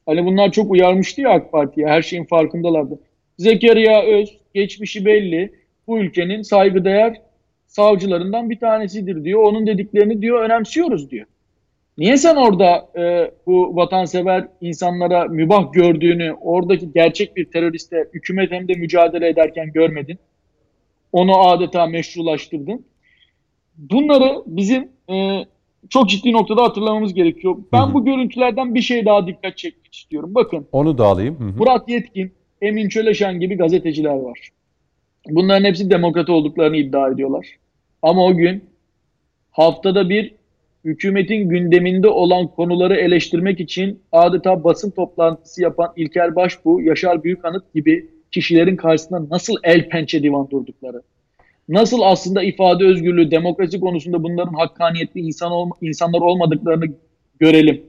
Hani 0.06 0.24
bunlar 0.24 0.52
çok 0.52 0.70
uyarmıştı 0.70 1.20
ya 1.20 1.30
AK 1.30 1.52
Parti'ye, 1.52 1.86
her 1.86 2.02
şeyin 2.02 2.24
farkındalardı. 2.24 3.00
Zekeriya 3.38 4.02
Öz, 4.02 4.38
geçmişi 4.54 5.04
belli, 5.04 5.52
bu 5.86 5.98
ülkenin 5.98 6.42
saygıdeğer 6.42 7.16
savcılarından 7.66 8.50
bir 8.50 8.58
tanesidir 8.58 9.24
diyor. 9.24 9.42
Onun 9.42 9.66
dediklerini 9.66 10.22
diyor 10.22 10.42
önemsiyoruz 10.42 11.10
diyor. 11.10 11.26
Niye 11.98 12.16
sen 12.16 12.36
orada 12.36 12.88
e, 12.98 13.30
bu 13.46 13.76
vatansever 13.76 14.48
insanlara 14.60 15.24
mübah 15.24 15.72
gördüğünü, 15.72 16.32
oradaki 16.40 16.92
gerçek 16.92 17.36
bir 17.36 17.44
teröriste 17.44 18.08
hükümet 18.14 18.52
hem 18.52 18.68
de 18.68 18.74
mücadele 18.74 19.28
ederken 19.28 19.72
görmedin? 19.72 20.18
Onu 21.12 21.38
adeta 21.38 21.86
meşrulaştırdın. 21.86 22.84
Bunları 23.76 24.42
bizim 24.46 24.88
e, 25.10 25.44
çok 25.88 26.08
ciddi 26.08 26.32
noktada 26.32 26.62
hatırlamamız 26.62 27.14
gerekiyor. 27.14 27.56
Ben 27.72 27.82
Hı-hı. 27.82 27.94
bu 27.94 28.04
görüntülerden 28.04 28.74
bir 28.74 28.80
şey 28.80 29.06
daha 29.06 29.26
dikkat 29.26 29.56
çekmek 29.58 29.94
istiyorum. 29.94 30.34
Bakın. 30.34 30.66
Onu 30.72 30.98
da 30.98 31.04
alayım. 31.04 31.40
Hı-hı. 31.40 31.58
Murat 31.58 31.88
Yetkin, 31.88 32.32
Emin 32.62 32.88
Çöleşen 32.88 33.40
gibi 33.40 33.56
gazeteciler 33.56 34.14
var. 34.14 34.48
Bunların 35.28 35.64
hepsi 35.64 35.90
demokrat 35.90 36.30
olduklarını 36.30 36.76
iddia 36.76 37.08
ediyorlar. 37.08 37.46
Ama 38.02 38.24
o 38.24 38.36
gün 38.36 38.64
haftada 39.50 40.08
bir 40.08 40.37
hükümetin 40.88 41.48
gündeminde 41.48 42.08
olan 42.08 42.46
konuları 42.46 42.96
eleştirmek 42.96 43.60
için 43.60 44.00
adeta 44.12 44.64
basın 44.64 44.90
toplantısı 44.90 45.62
yapan 45.62 45.92
İlker 45.96 46.36
Başbuğ, 46.36 46.82
Yaşar 46.82 47.24
Büyükanıt 47.24 47.74
gibi 47.74 48.06
kişilerin 48.30 48.76
karşısında 48.76 49.28
nasıl 49.30 49.54
el 49.64 49.88
pençe 49.88 50.22
divan 50.22 50.50
durdukları, 50.50 51.02
nasıl 51.68 52.00
aslında 52.02 52.42
ifade 52.42 52.84
özgürlüğü, 52.84 53.30
demokrasi 53.30 53.80
konusunda 53.80 54.22
bunların 54.22 54.54
hakkaniyetli 54.54 55.20
insan 55.20 55.52
olma, 55.52 55.74
insanlar 55.80 56.20
olmadıklarını 56.20 56.84
görelim. 57.40 57.82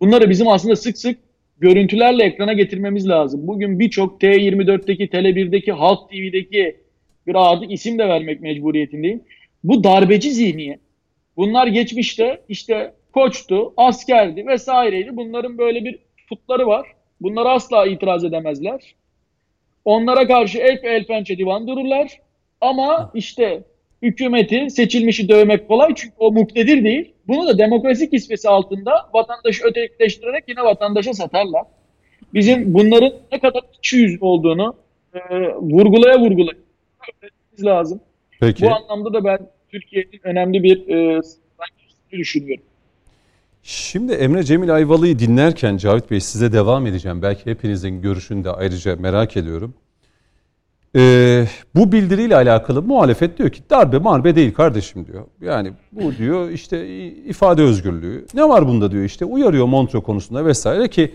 Bunları 0.00 0.30
bizim 0.30 0.48
aslında 0.48 0.76
sık 0.76 0.98
sık 0.98 1.18
görüntülerle 1.60 2.24
ekrana 2.24 2.52
getirmemiz 2.52 3.08
lazım. 3.08 3.46
Bugün 3.46 3.78
birçok 3.78 4.22
T24'teki, 4.22 5.08
Tele1'deki, 5.08 5.72
Halk 5.72 6.10
TV'deki 6.10 6.76
bir 7.26 7.52
artık 7.52 7.72
isim 7.72 7.98
de 7.98 8.08
vermek 8.08 8.40
mecburiyetindeyim. 8.40 9.22
Bu 9.64 9.84
darbeci 9.84 10.30
zihniyet. 10.30 10.80
Bunlar 11.40 11.66
geçmişte 11.66 12.40
işte 12.48 12.92
koçtu, 13.12 13.72
askerdi 13.76 14.46
vesaireydi. 14.46 15.16
Bunların 15.16 15.58
böyle 15.58 15.84
bir 15.84 15.98
putları 16.28 16.66
var. 16.66 16.86
Bunlara 17.20 17.48
asla 17.52 17.86
itiraz 17.86 18.24
edemezler. 18.24 18.94
Onlara 19.84 20.26
karşı 20.26 20.58
el 20.58 20.78
el 20.82 21.06
pençe 21.06 21.38
divan 21.38 21.66
dururlar. 21.68 22.20
Ama 22.60 23.10
işte 23.14 23.62
hükümeti 24.02 24.70
seçilmişi 24.70 25.28
dövmek 25.28 25.68
kolay 25.68 25.94
çünkü 25.94 26.14
o 26.18 26.32
muktedir 26.32 26.84
değil. 26.84 27.12
Bunu 27.28 27.48
da 27.48 27.58
demokrasi 27.58 28.10
kisvesi 28.10 28.48
altında 28.48 29.10
vatandaşı 29.14 29.64
ötekileştirerek 29.64 30.44
yine 30.48 30.62
vatandaşa 30.62 31.14
satarlar. 31.14 31.64
Bizim 32.34 32.74
bunların 32.74 33.12
ne 33.32 33.40
kadar 33.40 33.62
içi 33.78 33.96
yüz 33.96 34.22
olduğunu 34.22 34.74
e, 35.14 35.18
vurgulaya 35.54 36.20
vurgulaya 36.20 36.56
lazım. 37.60 38.00
Peki. 38.40 38.64
Bu 38.64 38.74
anlamda 38.74 39.12
da 39.12 39.24
ben 39.24 39.38
Türkiye'nin 39.72 40.20
önemli 40.22 40.62
bir 40.62 40.88
e, 40.88 41.20
düşünüyorum. 42.12 42.64
Şimdi 43.62 44.12
Emre 44.12 44.42
Cemil 44.42 44.74
Ayvalı'yı 44.74 45.18
dinlerken 45.18 45.76
Cavit 45.76 46.10
Bey 46.10 46.20
size 46.20 46.52
devam 46.52 46.86
edeceğim. 46.86 47.22
Belki 47.22 47.50
hepinizin 47.50 48.02
görüşünü 48.02 48.44
de 48.44 48.50
ayrıca 48.50 48.96
merak 48.96 49.36
ediyorum. 49.36 49.74
Ee, 50.96 51.44
bu 51.74 51.92
bildiriyle 51.92 52.36
alakalı 52.36 52.82
muhalefet 52.82 53.38
diyor 53.38 53.50
ki 53.50 53.62
darbe 53.70 53.98
marbe 53.98 54.34
değil 54.34 54.54
kardeşim 54.54 55.06
diyor. 55.06 55.24
Yani 55.40 55.72
bu 55.92 56.16
diyor 56.16 56.50
işte 56.50 56.86
ifade 57.12 57.62
özgürlüğü. 57.62 58.26
Ne 58.34 58.48
var 58.48 58.68
bunda 58.68 58.90
diyor 58.90 59.04
işte 59.04 59.24
uyarıyor 59.24 59.66
Montreux 59.66 60.04
konusunda 60.04 60.46
vesaire 60.46 60.88
ki 60.88 61.14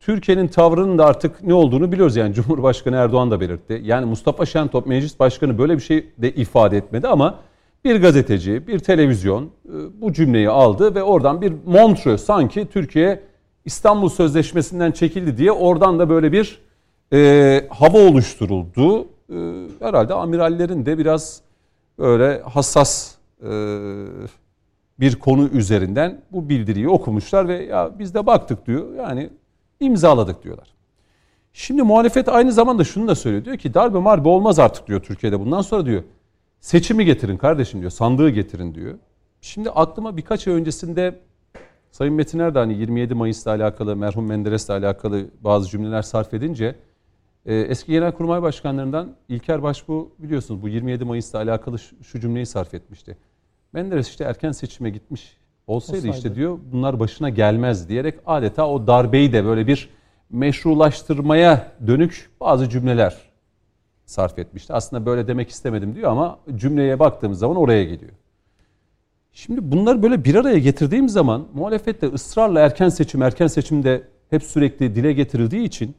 Türkiye'nin 0.00 0.48
tavrının 0.48 0.98
da 0.98 1.06
artık 1.06 1.42
ne 1.42 1.54
olduğunu 1.54 1.92
biliyoruz. 1.92 2.16
Yani 2.16 2.34
Cumhurbaşkanı 2.34 2.96
Erdoğan 2.96 3.30
da 3.30 3.40
belirtti. 3.40 3.80
Yani 3.84 4.06
Mustafa 4.06 4.46
Şentop 4.46 4.86
meclis 4.86 5.20
başkanı 5.20 5.58
böyle 5.58 5.76
bir 5.76 5.82
şey 5.82 6.06
de 6.18 6.34
ifade 6.34 6.76
etmedi 6.76 7.08
ama 7.08 7.38
bir 7.84 8.02
gazeteci, 8.02 8.66
bir 8.66 8.78
televizyon 8.78 9.44
e, 9.44 9.50
bu 10.00 10.12
cümleyi 10.12 10.50
aldı 10.50 10.94
ve 10.94 11.02
oradan 11.02 11.42
bir 11.42 11.52
Montreux 11.66 12.24
sanki 12.24 12.66
Türkiye 12.66 13.20
İstanbul 13.64 14.08
Sözleşmesi'nden 14.08 14.92
çekildi 14.92 15.36
diye 15.36 15.52
oradan 15.52 15.98
da 15.98 16.08
böyle 16.08 16.32
bir 16.32 16.60
e, 17.12 17.66
hava 17.70 17.98
oluşturuldu. 17.98 19.00
E, 19.02 19.66
herhalde 19.80 20.14
amirallerin 20.14 20.86
de 20.86 20.98
biraz 20.98 21.40
öyle 21.98 22.42
hassas 22.42 23.14
e, 23.42 23.50
bir 25.00 25.16
konu 25.16 25.48
üzerinden 25.48 26.20
bu 26.32 26.48
bildiriyi 26.48 26.88
okumuşlar 26.88 27.48
ve 27.48 27.64
ya 27.64 27.90
biz 27.98 28.14
de 28.14 28.26
baktık 28.26 28.66
diyor. 28.66 28.94
Yani 28.94 29.30
imzaladık 29.80 30.44
diyorlar. 30.44 30.68
Şimdi 31.52 31.82
muhalefet 31.82 32.28
aynı 32.28 32.52
zamanda 32.52 32.84
şunu 32.84 33.08
da 33.08 33.14
söylüyor. 33.14 33.44
Diyor 33.44 33.56
ki 33.56 33.74
darbe 33.74 33.98
marbe 33.98 34.28
olmaz 34.28 34.58
artık 34.58 34.86
diyor 34.86 35.00
Türkiye'de. 35.00 35.40
Bundan 35.40 35.60
sonra 35.60 35.86
diyor 35.86 36.02
seçimi 36.60 37.04
getirin 37.04 37.36
kardeşim 37.36 37.80
diyor. 37.80 37.90
Sandığı 37.90 38.30
getirin 38.30 38.74
diyor. 38.74 38.98
Şimdi 39.40 39.70
aklıma 39.70 40.16
birkaç 40.16 40.48
ay 40.48 40.54
öncesinde 40.54 41.20
Sayın 41.90 42.14
Metin 42.14 42.38
Erdoğan 42.38 42.70
27 42.70 43.14
Mayıs'la 43.14 43.50
alakalı, 43.50 43.96
merhum 43.96 44.26
Menderes'le 44.26 44.70
alakalı 44.70 45.26
bazı 45.40 45.68
cümleler 45.68 46.02
sarf 46.02 46.34
edince 46.34 46.74
e, 47.46 47.54
eski 47.54 47.92
Genelkurmay 47.92 48.42
Başkanlarından 48.42 49.16
İlker 49.28 49.62
Başbuğ 49.62 50.10
biliyorsunuz 50.18 50.62
bu 50.62 50.68
27 50.68 51.04
Mayıs'la 51.04 51.38
alakalı 51.38 51.78
şu, 51.78 52.04
şu 52.04 52.20
cümleyi 52.20 52.46
sarf 52.46 52.74
etmişti. 52.74 53.16
Menderes 53.72 54.08
işte 54.08 54.24
erken 54.24 54.52
seçime 54.52 54.90
gitmiş 54.90 55.36
olsaydı, 55.66 55.98
olsaydı 55.98 56.16
işte 56.16 56.34
diyor 56.34 56.58
bunlar 56.72 57.00
başına 57.00 57.30
gelmez 57.30 57.88
diyerek 57.88 58.18
adeta 58.26 58.68
o 58.68 58.86
darbeyi 58.86 59.32
de 59.32 59.44
böyle 59.44 59.66
bir 59.66 59.88
meşrulaştırmaya 60.30 61.72
dönük 61.86 62.30
bazı 62.40 62.68
cümleler 62.68 63.27
sarf 64.08 64.38
etmişti. 64.38 64.72
Aslında 64.72 65.06
böyle 65.06 65.26
demek 65.26 65.50
istemedim 65.50 65.94
diyor 65.94 66.10
ama 66.10 66.38
cümleye 66.56 66.98
baktığımız 66.98 67.38
zaman 67.38 67.56
oraya 67.56 67.84
geliyor. 67.84 68.12
Şimdi 69.32 69.72
bunları 69.72 70.02
böyle 70.02 70.24
bir 70.24 70.34
araya 70.34 70.58
getirdiğim 70.58 71.08
zaman 71.08 71.48
muhalefette 71.54 72.06
ısrarla 72.06 72.60
erken 72.60 72.88
seçim, 72.88 73.22
erken 73.22 73.46
seçimde 73.46 74.08
hep 74.30 74.42
sürekli 74.42 74.94
dile 74.94 75.12
getirildiği 75.12 75.62
için 75.62 75.94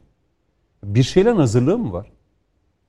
bir 0.84 1.02
şeylerin 1.02 1.36
hazırlığı 1.36 1.78
mı 1.78 1.92
var? 1.92 2.12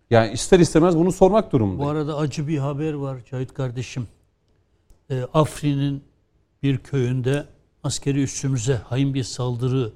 Yani 0.10 0.31
ister 0.31 0.60
istemez 0.60 0.98
bunu 0.98 1.11
sormak 1.11 1.52
durumundayım. 1.52 1.89
Bu 1.93 1.98
arada 1.98 2.18
acı 2.18 2.48
bir 2.48 2.57
haber 2.57 2.93
var 2.93 3.18
Cahit 3.31 3.53
kardeşim. 3.53 4.07
E, 5.10 5.23
Afrin'in 5.34 6.03
bir 6.64 6.77
köyünde 6.77 7.45
askeri 7.84 8.23
üssümüze 8.23 8.76
hain 8.76 9.14
bir 9.14 9.23
saldırı 9.23 9.91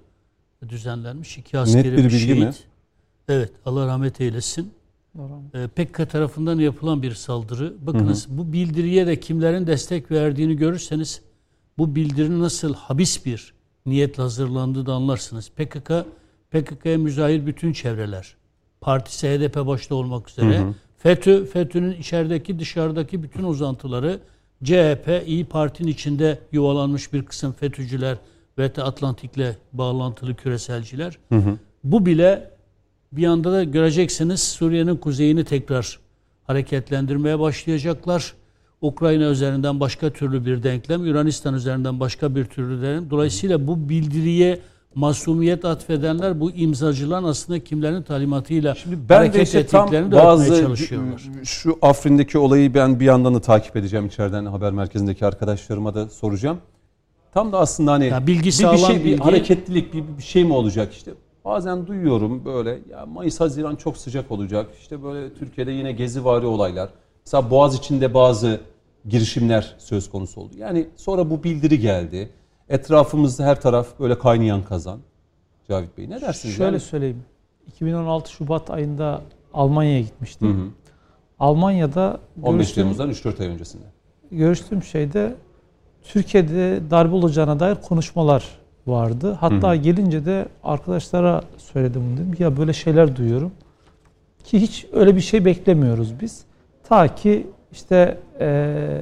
düzenlenmiş. 0.70 1.38
İki 1.38 1.58
askeri 1.58 1.92
Net 1.92 1.98
bir 1.98 2.04
bilgi 2.04 2.20
şehit. 2.20 2.44
mi? 2.44 2.54
Evet 3.28 3.52
Allah 3.66 3.88
rahmet 3.88 4.22
eylesin. 4.22 4.74
E, 5.54 5.68
PKK 5.68 6.10
tarafından 6.10 6.60
yapılan 6.60 7.04
bir 7.04 7.14
saldırı. 7.14 7.74
Bakınız 7.82 8.28
hı 8.28 8.34
hı. 8.34 8.38
bu 8.38 8.54
bildiriye 8.54 9.08
de 9.08 9.20
kimlerin 9.20 9.68
destek 9.68 10.12
verdiğini 10.12 10.56
görürseniz 10.56 11.22
bu 11.78 11.96
bildirinin 11.96 12.40
nasıl 12.40 12.74
habis 12.74 13.26
bir 13.26 13.54
niyetle 13.86 14.24
hazırlandığı 14.24 14.86
da 14.86 14.94
anlarsınız. 14.94 15.50
PKK 15.50 15.92
PKK'ya 16.52 16.98
müzahir 16.98 17.46
bütün 17.46 17.74
çevreler. 17.74 18.36
Partisi 18.82 19.28
HDP 19.28 19.68
başta 19.68 19.96
olmak 19.96 20.30
üzere. 20.30 20.60
Hı 20.60 20.64
hı. 20.64 20.74
FETÖ, 20.98 21.46
FETÖ'nün 21.46 21.92
içerideki 21.92 22.60
dışarıdaki 22.60 23.24
bütün 23.24 23.44
uzantıları 23.44 24.20
CHP, 24.64 25.24
İyi 25.28 25.46
Parti'nin 25.46 25.88
içinde 25.88 26.40
yuvalanmış 26.52 27.14
bir 27.14 27.26
kısım 27.26 27.54
FETÖ'cüler 27.54 28.18
ve 28.58 28.72
Atlantik'le 28.78 29.56
bağlantılı 29.74 30.36
küreselciler. 30.36 31.18
Hı 31.30 31.36
hı. 31.36 31.58
Bu 31.84 32.06
bile 32.06 32.55
bir 33.12 33.28
anda 33.28 33.52
da 33.52 33.64
göreceksiniz 33.64 34.44
Suriye'nin 34.44 34.96
kuzeyini 34.96 35.44
tekrar 35.44 36.00
hareketlendirmeye 36.44 37.40
başlayacaklar. 37.40 38.34
Ukrayna 38.82 39.24
üzerinden 39.24 39.80
başka 39.80 40.10
türlü 40.10 40.46
bir 40.46 40.64
denklem, 40.64 41.06
Yunanistan 41.06 41.54
üzerinden 41.54 42.00
başka 42.00 42.36
bir 42.36 42.46
türlü 42.46 42.82
denklem. 42.82 43.10
Dolayısıyla 43.10 43.68
bu 43.68 43.90
bildiriye 43.90 44.60
masumiyet 44.96 45.66
atfedenler 45.66 46.40
bu 46.40 46.52
imzacılar 46.52 47.24
aslında 47.24 47.64
kimlerin 47.64 48.02
talimatıyla 48.02 48.76
Şimdi 48.76 48.98
ben 49.10 49.16
hareket 49.16 49.36
de 49.36 49.44
işte 49.44 49.68
de 49.68 50.12
bazı 50.12 50.62
çalışıyorlar. 50.62 51.22
Şu 51.44 51.78
Afrin'deki 51.82 52.38
olayı 52.38 52.74
ben 52.74 53.00
bir 53.00 53.06
yandan 53.06 53.36
da 53.36 53.42
takip 53.42 53.76
edeceğim 53.76 54.06
içeriden 54.06 54.46
haber 54.46 54.72
merkezindeki 54.72 55.26
arkadaşlarıma 55.26 55.94
da 55.94 56.10
soracağım. 56.10 56.58
Tam 57.34 57.52
da 57.52 57.60
aslında 57.60 57.92
hani 57.92 58.06
ya 58.06 58.28
bilgi 58.28 58.44
bir, 58.44 58.72
bir 58.74 58.78
şey, 58.78 58.96
bilgi... 58.96 59.06
bir 59.06 59.20
hareketlilik, 59.20 59.94
bir, 59.94 60.04
bir 60.18 60.24
şey 60.24 60.44
mi 60.44 60.54
olacak 60.54 60.94
işte. 60.94 61.12
Bazen 61.46 61.88
duyuyorum 61.88 62.46
böyle 62.46 62.80
ya 62.90 63.06
Mayıs 63.06 63.40
Haziran 63.40 63.76
çok 63.76 63.98
sıcak 63.98 64.32
olacak. 64.32 64.70
İşte 64.80 65.04
böyle 65.04 65.34
Türkiye'de 65.34 65.72
yine 65.72 65.92
gezivari 65.92 66.46
olaylar. 66.46 66.90
Mesela 67.26 67.50
Boğaz 67.50 67.76
içinde 67.76 68.14
bazı 68.14 68.60
girişimler 69.10 69.76
söz 69.78 70.10
konusu 70.10 70.42
oldu. 70.42 70.54
Yani 70.58 70.88
sonra 70.96 71.30
bu 71.30 71.44
bildiri 71.44 71.80
geldi. 71.80 72.30
Etrafımızda 72.70 73.44
her 73.44 73.62
taraf 73.62 73.88
böyle 74.00 74.20
kaynayan 74.20 74.64
kazan. 74.64 75.00
Cavit 75.70 75.98
Bey 75.98 76.10
ne 76.10 76.22
dersiniz? 76.22 76.56
Şöyle 76.56 76.72
yani? 76.72 76.80
söyleyeyim. 76.80 77.24
2016 77.68 78.32
Şubat 78.32 78.70
ayında 78.70 79.22
Almanya'ya 79.54 80.02
gitmiştim. 80.02 80.48
Hı 80.48 80.62
hı. 80.62 80.68
Almanya'da 81.40 82.20
15 82.44 82.72
Temmuz'dan 82.72 83.10
3-4 83.10 83.42
ay 83.42 83.48
öncesinde. 83.48 83.84
Görüştüğüm 84.32 84.84
şeyde 84.84 85.36
Türkiye'de 86.04 86.82
darbe 86.92 87.16
olacağına 87.16 87.60
dair 87.60 87.76
konuşmalar 87.76 88.65
vardı. 88.88 89.38
Hatta 89.40 89.70
hı 89.70 89.72
hı. 89.72 89.76
gelince 89.76 90.26
de 90.26 90.46
arkadaşlara 90.64 91.42
söyledim 91.58 92.14
dedim. 92.14 92.36
Ya 92.40 92.58
böyle 92.58 92.74
şeyler 92.74 93.16
duyuyorum. 93.16 93.52
Ki 94.44 94.62
hiç 94.62 94.86
öyle 94.94 95.16
bir 95.16 95.22
şey 95.22 95.46
beklemiyoruz 95.46 96.22
biz. 96.22 96.44
Ta 96.84 97.16
ki 97.16 97.48
işte 97.72 98.18
e, 98.40 99.02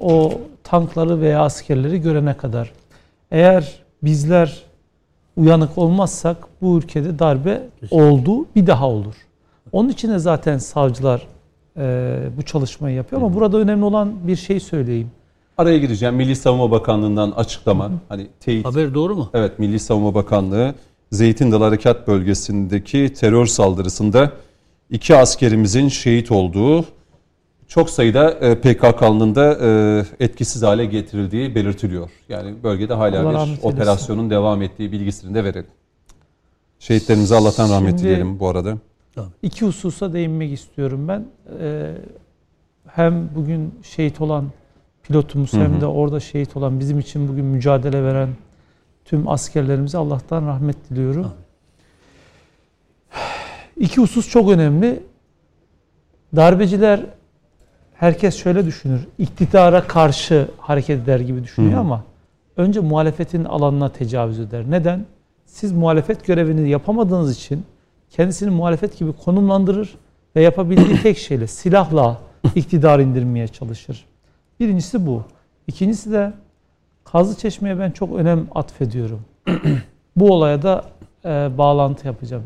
o 0.00 0.32
tankları 0.64 1.20
veya 1.20 1.40
askerleri 1.40 2.00
görene 2.00 2.36
kadar. 2.36 2.72
Eğer 3.30 3.82
bizler 4.02 4.62
uyanık 5.36 5.78
olmazsak 5.78 6.36
bu 6.62 6.78
ülkede 6.78 7.18
darbe 7.18 7.62
oldu, 7.90 8.46
bir 8.56 8.66
daha 8.66 8.88
olur. 8.88 9.14
Onun 9.72 9.88
için 9.88 10.10
de 10.10 10.18
zaten 10.18 10.58
savcılar 10.58 11.26
e, 11.76 12.18
bu 12.36 12.42
çalışmayı 12.42 12.96
yapıyor. 12.96 13.22
Ama 13.22 13.34
burada 13.34 13.58
önemli 13.58 13.84
olan 13.84 14.28
bir 14.28 14.36
şey 14.36 14.60
söyleyeyim. 14.60 15.10
Araya 15.62 15.78
gireceğim. 15.78 16.14
Milli 16.14 16.36
Savunma 16.36 16.70
Bakanlığı'ndan 16.70 17.30
açıklama. 17.30 17.84
Hı 17.84 17.88
hı. 17.88 17.98
Hani 18.08 18.26
teyit. 18.40 18.66
Haber 18.66 18.94
doğru 18.94 19.16
mu? 19.16 19.30
Evet, 19.34 19.58
Milli 19.58 19.78
Savunma 19.78 20.14
Bakanlığı 20.14 20.74
Zeytin 21.12 21.52
Dalı 21.52 21.64
Harekat 21.64 22.08
Bölgesi'ndeki 22.08 23.12
terör 23.12 23.46
saldırısında 23.46 24.32
iki 24.90 25.16
askerimizin 25.16 25.88
şehit 25.88 26.30
olduğu 26.30 26.84
çok 27.68 27.90
sayıda 27.90 28.30
e, 28.30 28.54
PKK'nın 28.54 29.34
da 29.34 29.58
e, 30.20 30.24
etkisiz 30.24 30.62
hale 30.62 30.84
getirildiği 30.84 31.54
belirtiliyor. 31.54 32.10
Yani 32.28 32.54
bölgede 32.62 32.94
hala 32.94 33.28
Allah 33.28 33.46
bir 33.46 33.62
operasyonun 33.62 34.30
devam 34.30 34.62
ettiği 34.62 34.92
bilgisini 34.92 35.34
de 35.34 35.44
verelim. 35.44 35.70
Şehitlerimize 36.78 37.34
Allah'tan 37.34 37.70
rahmet 37.70 37.90
Şimdi, 37.90 38.02
dileyelim 38.02 38.40
bu 38.40 38.48
arada. 38.48 38.78
İki 39.42 39.66
hususa 39.66 40.12
değinmek 40.12 40.52
istiyorum 40.52 41.08
ben. 41.08 41.26
Ee, 41.60 41.92
hem 42.86 43.28
bugün 43.34 43.74
şehit 43.82 44.20
olan 44.20 44.44
pilotumuz 45.02 45.52
hı 45.52 45.56
hı. 45.56 45.60
hem 45.60 45.80
de 45.80 45.86
orada 45.86 46.20
şehit 46.20 46.56
olan 46.56 46.80
bizim 46.80 46.98
için 46.98 47.28
bugün 47.28 47.44
mücadele 47.44 48.04
veren 48.04 48.28
Tüm 49.04 49.28
askerlerimize 49.28 49.98
Allah'tan 49.98 50.46
rahmet 50.46 50.90
diliyorum. 50.90 51.32
İki 53.76 54.00
husus 54.00 54.30
çok 54.30 54.50
önemli. 54.50 55.02
Darbeciler 56.36 57.00
herkes 57.94 58.36
şöyle 58.36 58.66
düşünür. 58.66 59.00
İktidara 59.18 59.86
karşı 59.86 60.48
hareket 60.58 61.02
eder 61.02 61.20
gibi 61.20 61.44
düşünüyor 61.44 61.74
Hı. 61.74 61.80
ama 61.80 62.04
önce 62.56 62.80
muhalefetin 62.80 63.44
alanına 63.44 63.88
tecavüz 63.88 64.40
eder. 64.40 64.64
Neden? 64.70 65.06
Siz 65.46 65.72
muhalefet 65.72 66.26
görevini 66.26 66.70
yapamadığınız 66.70 67.36
için 67.36 67.64
kendisini 68.10 68.50
muhalefet 68.50 68.98
gibi 68.98 69.12
konumlandırır 69.12 69.94
ve 70.36 70.42
yapabildiği 70.42 70.96
tek 71.02 71.18
şeyle 71.18 71.46
silahla 71.46 72.18
iktidar 72.54 72.98
indirmeye 72.98 73.48
çalışır. 73.48 74.04
Birincisi 74.62 75.06
bu. 75.06 75.24
İkincisi 75.66 76.12
de 76.12 76.32
Kazlı 77.04 77.34
Çeşme'ye 77.34 77.78
ben 77.78 77.90
çok 77.90 78.14
önem 78.14 78.46
atfediyorum. 78.54 79.20
bu 80.16 80.32
olaya 80.32 80.62
da 80.62 80.84
e, 81.24 81.58
bağlantı 81.58 82.06
yapacağım. 82.06 82.42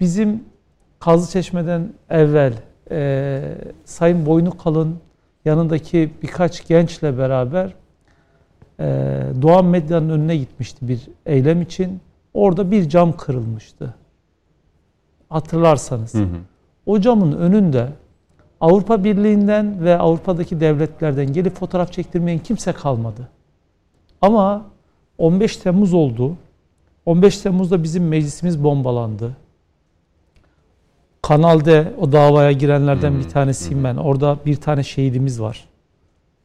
Bizim 0.00 0.44
Kazlı 1.00 1.30
Çeşme'den 1.30 1.92
evvel 2.10 2.52
e, 2.90 3.42
Sayın 3.84 4.26
Boynu 4.26 4.56
Kalın 4.56 4.98
yanındaki 5.44 6.10
birkaç 6.22 6.68
gençle 6.68 7.18
beraber 7.18 7.74
e, 8.80 8.86
Doğan 9.42 9.64
Medya'nın 9.64 10.08
önüne 10.08 10.36
gitmişti 10.36 10.88
bir 10.88 11.08
eylem 11.26 11.62
için. 11.62 12.00
Orada 12.34 12.70
bir 12.70 12.88
cam 12.88 13.16
kırılmıştı. 13.16 13.94
Hatırlarsanız. 15.28 16.14
Hı 16.14 16.22
hı. 16.22 16.38
O 16.86 17.00
camın 17.00 17.32
önünde 17.32 17.88
Avrupa 18.60 19.04
Birliği'nden 19.04 19.84
ve 19.84 19.98
Avrupa'daki 19.98 20.60
devletlerden 20.60 21.32
gelip 21.32 21.56
fotoğraf 21.56 21.92
çektirmeyen 21.92 22.38
kimse 22.38 22.72
kalmadı. 22.72 23.28
Ama 24.22 24.66
15 25.18 25.56
Temmuz 25.56 25.94
oldu. 25.94 26.36
15 27.06 27.38
Temmuz'da 27.38 27.82
bizim 27.82 28.08
meclisimiz 28.08 28.64
bombalandı. 28.64 29.36
Kanal'de 31.22 31.92
o 32.00 32.12
davaya 32.12 32.52
girenlerden 32.52 33.10
Hmm, 33.10 33.18
bir 33.18 33.28
tanesiyim 33.28 33.84
ben. 33.84 33.96
Orada 33.96 34.38
bir 34.46 34.56
tane 34.56 34.82
şehidimiz 34.82 35.40
var. 35.40 35.68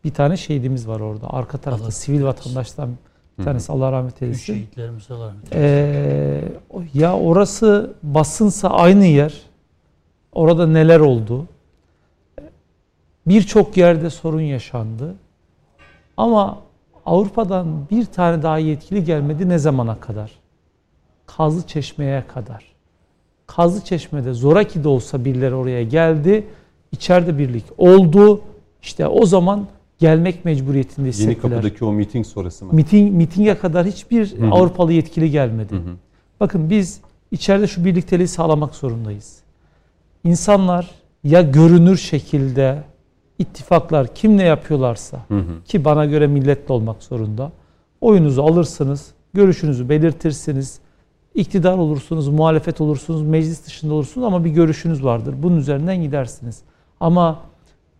Bir 0.03 0.13
tane 0.13 0.37
şehidimiz 0.37 0.87
var 0.87 0.99
orada. 0.99 1.27
Arka 1.29 1.57
tarafta 1.57 1.83
Allah 1.85 1.91
sivil 1.91 2.23
vatandaştan 2.23 2.89
bir 3.39 3.43
tanesi 3.43 3.71
Allah 3.71 3.91
rahmet 3.91 4.21
eylesin. 4.21 4.43
şehitlerimize 4.53 5.13
Allah 5.13 5.27
rahmet 5.27 5.55
eylesin. 5.55 5.67
Ee, 5.67 6.41
ya 6.93 7.17
orası 7.17 7.93
basınsa 8.03 8.69
aynı 8.69 9.05
yer. 9.05 9.41
Orada 10.31 10.67
neler 10.67 10.99
oldu? 10.99 11.45
Birçok 13.27 13.77
yerde 13.77 14.09
sorun 14.09 14.41
yaşandı. 14.41 15.15
Ama 16.17 16.59
Avrupa'dan 17.05 17.89
bir 17.91 18.05
tane 18.05 18.43
daha 18.43 18.57
yetkili 18.57 19.03
gelmedi 19.03 19.49
ne 19.49 19.57
zamana 19.57 19.99
kadar? 19.99 20.31
Kazlı 21.25 21.67
Çeşme'ye 21.67 22.23
kadar. 22.27 22.73
Kazlı 23.47 23.81
Çeşme'de 23.81 24.33
zoraki 24.33 24.83
de 24.83 24.87
olsa 24.87 25.25
birileri 25.25 25.55
oraya 25.55 25.83
geldi. 25.83 26.47
İçeride 26.91 27.37
birlik 27.37 27.65
oldu. 27.77 28.41
İşte 28.81 29.07
o 29.07 29.25
zaman 29.25 29.67
gelmek 29.99 30.45
mecburiyetinde 30.45 31.07
Yeni 31.07 31.13
hissettiler. 31.13 31.41
kapıdaki 31.41 31.85
o 31.85 31.91
miting 31.91 32.25
sonrası 32.25 32.65
mı? 32.65 32.73
Miting, 32.73 33.13
mitinge 33.13 33.57
kadar 33.57 33.85
hiçbir 33.85 34.37
Hı 34.37 34.45
hı. 34.45 34.51
Avrupalı 34.51 34.93
yetkili 34.93 35.31
gelmedi. 35.31 35.73
Hı 35.73 35.77
hı. 35.77 35.95
Bakın 36.39 36.69
biz 36.69 37.01
içeride 37.31 37.67
şu 37.67 37.85
birlikteliği 37.85 38.27
sağlamak 38.27 38.75
zorundayız. 38.75 39.39
İnsanlar 40.23 40.91
ya 41.23 41.41
görünür 41.41 41.97
şekilde 41.97 42.83
ittifaklar 43.43 44.15
kim 44.15 44.37
ne 44.37 44.43
yapıyorlarsa 44.43 45.17
Hı 45.27 45.37
hı. 45.37 45.63
ki 45.65 45.85
bana 45.85 46.05
göre 46.05 46.27
milletle 46.27 46.73
olmak 46.73 47.03
zorunda. 47.03 47.51
Oyunuzu 48.01 48.43
alırsınız, 48.43 49.11
görüşünüzü 49.33 49.89
belirtirsiniz. 49.89 50.79
iktidar 51.35 51.77
olursunuz, 51.77 52.27
muhalefet 52.27 52.81
olursunuz, 52.81 53.21
meclis 53.21 53.65
dışında 53.65 53.93
olursunuz 53.93 54.27
ama 54.27 54.45
bir 54.45 54.49
görüşünüz 54.49 55.03
vardır. 55.03 55.35
Bunun 55.37 55.57
üzerinden 55.57 56.01
gidersiniz. 56.01 56.61
Ama 56.99 57.39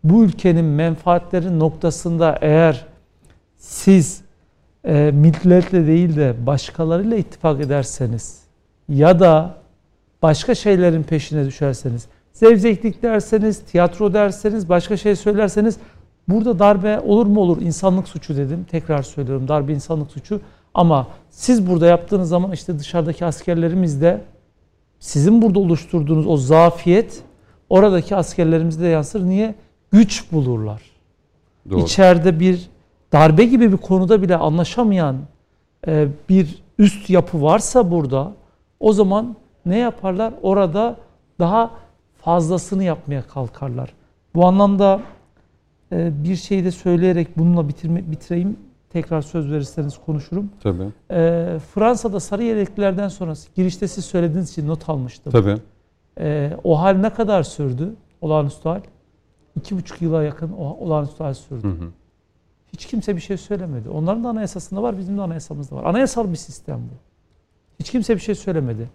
bu 0.03 0.23
ülkenin 0.23 0.65
menfaatleri 0.65 1.59
noktasında 1.59 2.37
eğer 2.41 2.85
siz 3.57 4.21
e, 4.85 5.11
milletle 5.13 5.87
değil 5.87 6.15
de 6.15 6.35
başkalarıyla 6.45 7.17
ittifak 7.17 7.61
ederseniz 7.61 8.43
ya 8.89 9.19
da 9.19 9.55
başka 10.21 10.55
şeylerin 10.55 11.03
peşine 11.03 11.45
düşerseniz, 11.45 12.07
zevzeklik 12.33 13.03
derseniz, 13.03 13.59
tiyatro 13.59 14.13
derseniz, 14.13 14.69
başka 14.69 14.97
şey 14.97 15.15
söylerseniz 15.15 15.77
burada 16.27 16.59
darbe 16.59 16.99
olur 16.99 17.25
mu 17.25 17.41
olur? 17.41 17.61
İnsanlık 17.61 18.07
suçu 18.07 18.37
dedim. 18.37 18.65
Tekrar 18.71 19.03
söylüyorum 19.03 19.47
darbe 19.47 19.73
insanlık 19.73 20.11
suçu. 20.11 20.41
Ama 20.73 21.07
siz 21.29 21.67
burada 21.67 21.85
yaptığınız 21.85 22.29
zaman 22.29 22.51
işte 22.51 22.79
dışarıdaki 22.79 23.25
askerlerimiz 23.25 24.01
de 24.01 24.21
sizin 24.99 25.41
burada 25.41 25.59
oluşturduğunuz 25.59 26.27
o 26.27 26.37
zafiyet 26.37 27.23
oradaki 27.69 28.15
askerlerimizde 28.15 28.83
de 28.83 28.87
yansır. 28.87 29.25
Niye? 29.25 29.55
Güç 29.91 30.31
bulurlar. 30.31 30.81
Doğru. 31.69 31.79
İçeride 31.79 32.39
bir 32.39 32.69
darbe 33.11 33.45
gibi 33.45 33.71
bir 33.71 33.77
konuda 33.77 34.21
bile 34.21 34.37
anlaşamayan 34.37 35.17
e, 35.87 36.07
bir 36.29 36.63
üst 36.79 37.09
yapı 37.09 37.41
varsa 37.41 37.91
burada 37.91 38.31
o 38.79 38.93
zaman 38.93 39.35
ne 39.65 39.77
yaparlar? 39.77 40.33
Orada 40.41 40.95
daha 41.39 41.71
fazlasını 42.23 42.83
yapmaya 42.83 43.27
kalkarlar. 43.27 43.93
Bu 44.35 44.45
anlamda 44.45 45.01
e, 45.91 46.23
bir 46.23 46.35
şey 46.35 46.65
de 46.65 46.71
söyleyerek 46.71 47.37
bununla 47.37 47.67
bitirme, 47.67 48.11
bitireyim. 48.11 48.57
Tekrar 48.89 49.21
söz 49.21 49.51
verirseniz 49.51 49.97
konuşurum. 50.05 50.49
Tabii. 50.63 50.87
E, 51.11 51.59
Fransa'da 51.73 52.19
sarı 52.19 52.43
yeleklilerden 52.43 53.07
sonra 53.07 53.33
girişte 53.55 53.87
siz 53.87 54.05
söylediğiniz 54.05 54.51
için 54.51 54.67
not 54.67 54.89
almıştım. 54.89 55.31
Tabii. 55.31 55.57
E, 56.19 56.57
o 56.63 56.81
hal 56.81 56.95
ne 56.95 57.09
kadar 57.09 57.43
sürdü? 57.43 57.95
Olağanüstü 58.21 58.69
hal. 58.69 58.81
İki 59.55 59.77
buçuk 59.77 60.01
yıla 60.01 60.23
yakın 60.23 60.51
olağanüstü 60.51 61.23
hal 61.23 61.33
sürdü. 61.33 61.67
Hı 61.67 61.71
hı. 61.71 61.89
Hiç 62.73 62.85
kimse 62.85 63.15
bir 63.15 63.21
şey 63.21 63.37
söylemedi. 63.37 63.89
Onların 63.89 64.23
da 64.23 64.29
anayasasında 64.29 64.83
var, 64.83 64.97
bizim 64.97 65.17
de 65.17 65.21
anayasamızda 65.21 65.75
var. 65.75 65.83
Anayasal 65.83 66.31
bir 66.31 66.35
sistem 66.35 66.79
bu. 66.79 66.95
Hiç 67.79 67.91
kimse 67.91 68.15
bir 68.15 68.21
şey 68.21 68.35
söylemedi. 68.35 68.89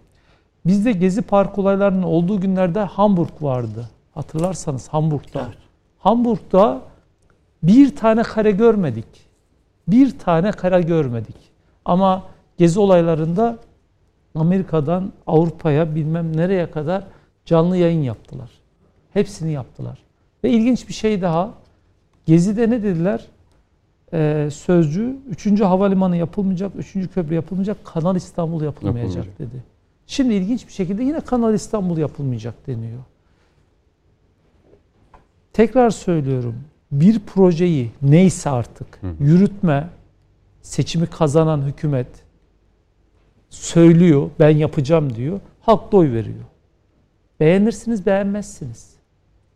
Bizde 0.65 0.91
Gezi 0.91 1.21
Park 1.21 1.57
olaylarının 1.59 2.03
olduğu 2.03 2.41
günlerde 2.41 2.79
Hamburg 2.79 3.29
vardı. 3.41 3.89
Hatırlarsanız 4.13 4.87
Hamburg'da. 4.87 5.41
Evet. 5.45 5.57
Hamburg'da 5.99 6.81
bir 7.63 7.95
tane 7.95 8.23
kare 8.23 8.51
görmedik. 8.51 9.05
Bir 9.87 10.19
tane 10.19 10.51
kare 10.51 10.81
görmedik. 10.81 11.35
Ama 11.85 12.23
Gezi 12.57 12.79
olaylarında 12.79 13.57
Amerika'dan 14.35 15.11
Avrupa'ya 15.27 15.95
bilmem 15.95 16.37
nereye 16.37 16.71
kadar 16.71 17.03
canlı 17.45 17.77
yayın 17.77 18.01
yaptılar. 18.01 18.49
Hepsini 19.13 19.51
yaptılar. 19.51 19.99
Ve 20.43 20.49
ilginç 20.49 20.87
bir 20.87 20.93
şey 20.93 21.21
daha. 21.21 21.49
Gezi'de 22.25 22.69
ne 22.69 22.83
dediler? 22.83 23.25
Ee, 24.13 24.49
sözcü, 24.51 25.15
3. 25.29 25.61
havalimanı 25.61 26.17
yapılmayacak, 26.17 26.71
3. 26.75 26.93
köprü 27.13 27.35
yapılmayacak, 27.35 27.85
Kanal 27.85 28.15
İstanbul 28.15 28.61
yapılmayacak, 28.61 29.15
Yapılmayacak. 29.15 29.39
dedi. 29.39 29.63
Şimdi 30.09 30.33
ilginç 30.33 30.67
bir 30.67 30.71
şekilde 30.71 31.03
yine 31.03 31.19
Kanal 31.19 31.53
İstanbul 31.53 31.97
yapılmayacak 31.97 32.67
deniyor. 32.67 32.99
Tekrar 35.53 35.89
söylüyorum. 35.89 36.55
Bir 36.91 37.19
projeyi 37.19 37.91
neyse 38.01 38.49
artık 38.49 39.01
yürütme, 39.19 39.89
seçimi 40.61 41.07
kazanan 41.07 41.61
hükümet 41.61 42.07
söylüyor, 43.49 44.29
ben 44.39 44.49
yapacağım 44.49 45.15
diyor. 45.15 45.39
Halk 45.61 45.91
da 45.91 45.97
oy 45.97 46.11
veriyor. 46.11 46.45
Beğenirsiniz, 47.39 48.05
beğenmezsiniz. 48.05 48.93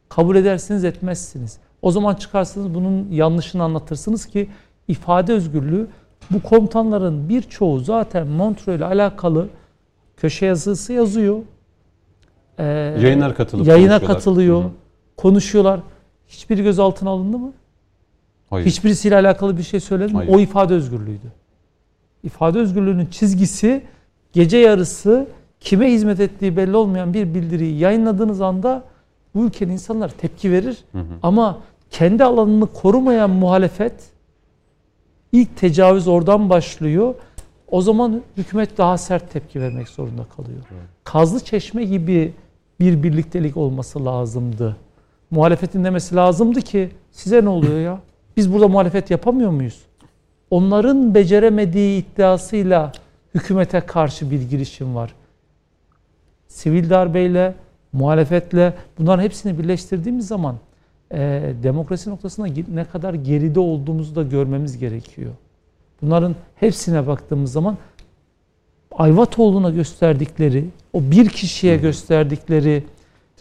Kabul 0.10 0.36
edersiniz, 0.36 0.84
etmezsiniz. 0.84 1.58
O 1.82 1.92
zaman 1.92 2.16
çıkarsınız 2.16 2.74
bunun 2.74 3.12
yanlışını 3.12 3.64
anlatırsınız 3.64 4.26
ki 4.26 4.50
ifade 4.88 5.34
özgürlüğü 5.34 5.88
bu 6.32 6.42
komutanların 6.42 7.30
birçoğu 7.30 7.80
zaten 7.80 8.28
Montreux 8.28 8.78
ile 8.78 8.86
alakalı 8.86 9.50
köşe 10.24 10.46
yazısı 10.46 10.94
yazıyor. 10.94 11.40
Ee, 12.58 12.64
Yayınlar 13.02 13.36
katılıp 13.36 13.68
Yayına 13.68 14.00
katılıyor. 14.00 14.62
Hı 14.64 14.66
hı. 14.66 14.72
Konuşuyorlar. 15.18 15.80
Hiçbiri 16.28 16.64
gözaltına 16.64 17.10
alındı 17.10 17.38
mı? 17.38 17.52
Hayır. 18.50 18.66
Hiçbirisiyle 18.66 19.16
alakalı 19.16 19.58
bir 19.58 19.64
şey 19.64 19.80
söyledi 19.80 20.14
mi? 20.14 20.26
O 20.30 20.40
ifade 20.40 20.74
özgürlüğüydü. 20.74 21.32
İfade 22.24 22.60
özgürlüğünün 22.60 23.06
çizgisi 23.06 23.84
gece 24.34 24.58
yarısı 24.58 25.28
kime 25.60 25.92
hizmet 25.92 26.20
ettiği 26.20 26.58
belli 26.58 26.76
olmayan 26.76 27.14
bir 27.14 27.34
bildiriyi 27.34 27.80
yayınladığınız 27.80 28.42
anda 28.42 28.84
bu 29.36 29.46
ülkenin 29.46 29.74
insanlar 29.74 30.10
tepki 30.10 30.52
verir. 30.52 30.78
Hı 30.92 31.00
hı. 31.00 31.14
Ama 31.24 31.58
kendi 31.90 32.24
alanını 32.24 32.68
korumayan 32.68 33.30
muhalefet 33.30 33.94
ilk 35.32 35.58
tecavüz 35.58 36.08
oradan 36.08 36.50
başlıyor. 36.50 37.16
O 37.74 37.82
zaman 37.82 38.22
hükümet 38.38 38.78
daha 38.78 38.98
sert 38.98 39.32
tepki 39.32 39.62
vermek 39.62 39.88
zorunda 39.88 40.26
kalıyor. 40.36 40.62
Kazlı 41.04 41.40
Çeşme 41.40 41.84
gibi 41.84 42.34
bir 42.80 43.04
birliktelik 43.04 43.58
olması 43.58 44.06
lazımdı. 44.06 44.78
Muhalefetin 45.32 45.84
demesi 45.84 46.16
lazımdı 46.16 46.62
ki 46.62 46.90
size 47.12 47.46
ne 47.46 47.50
oluyor 47.50 47.80
ya? 47.80 48.00
Biz 48.38 48.54
burada 48.54 48.68
muhalefet 48.68 49.12
yapamıyor 49.12 49.52
muyuz? 49.52 49.82
onların 50.54 51.16
beceremediği 51.16 52.04
iddiasıyla 52.04 52.92
hükümete 53.36 53.82
karşı 53.82 54.32
bir 54.32 54.42
girişim 54.42 54.96
var. 54.96 55.14
Sivil 56.48 56.90
darbeyle, 56.90 57.56
muhalefetle 57.94 58.74
bunların 59.00 59.24
hepsini 59.24 59.60
birleştirdiğimiz 59.60 60.28
zaman 60.28 60.56
e, 61.12 61.54
demokrasi 61.64 62.10
noktasında 62.10 62.48
ne 62.74 62.86
kadar 62.86 63.14
geride 63.14 63.60
olduğumuzu 63.60 64.16
da 64.16 64.24
görmemiz 64.24 64.78
gerekiyor. 64.78 65.32
Bunların 66.04 66.36
hepsine 66.56 67.08
baktığımız 67.08 67.52
zaman 67.52 67.78
Ayvatoğlu'na 68.92 69.70
gösterdikleri, 69.70 70.66
o 70.94 71.02
bir 71.02 71.30
kişiye 71.30 71.78
gösterdikleri 71.78 72.84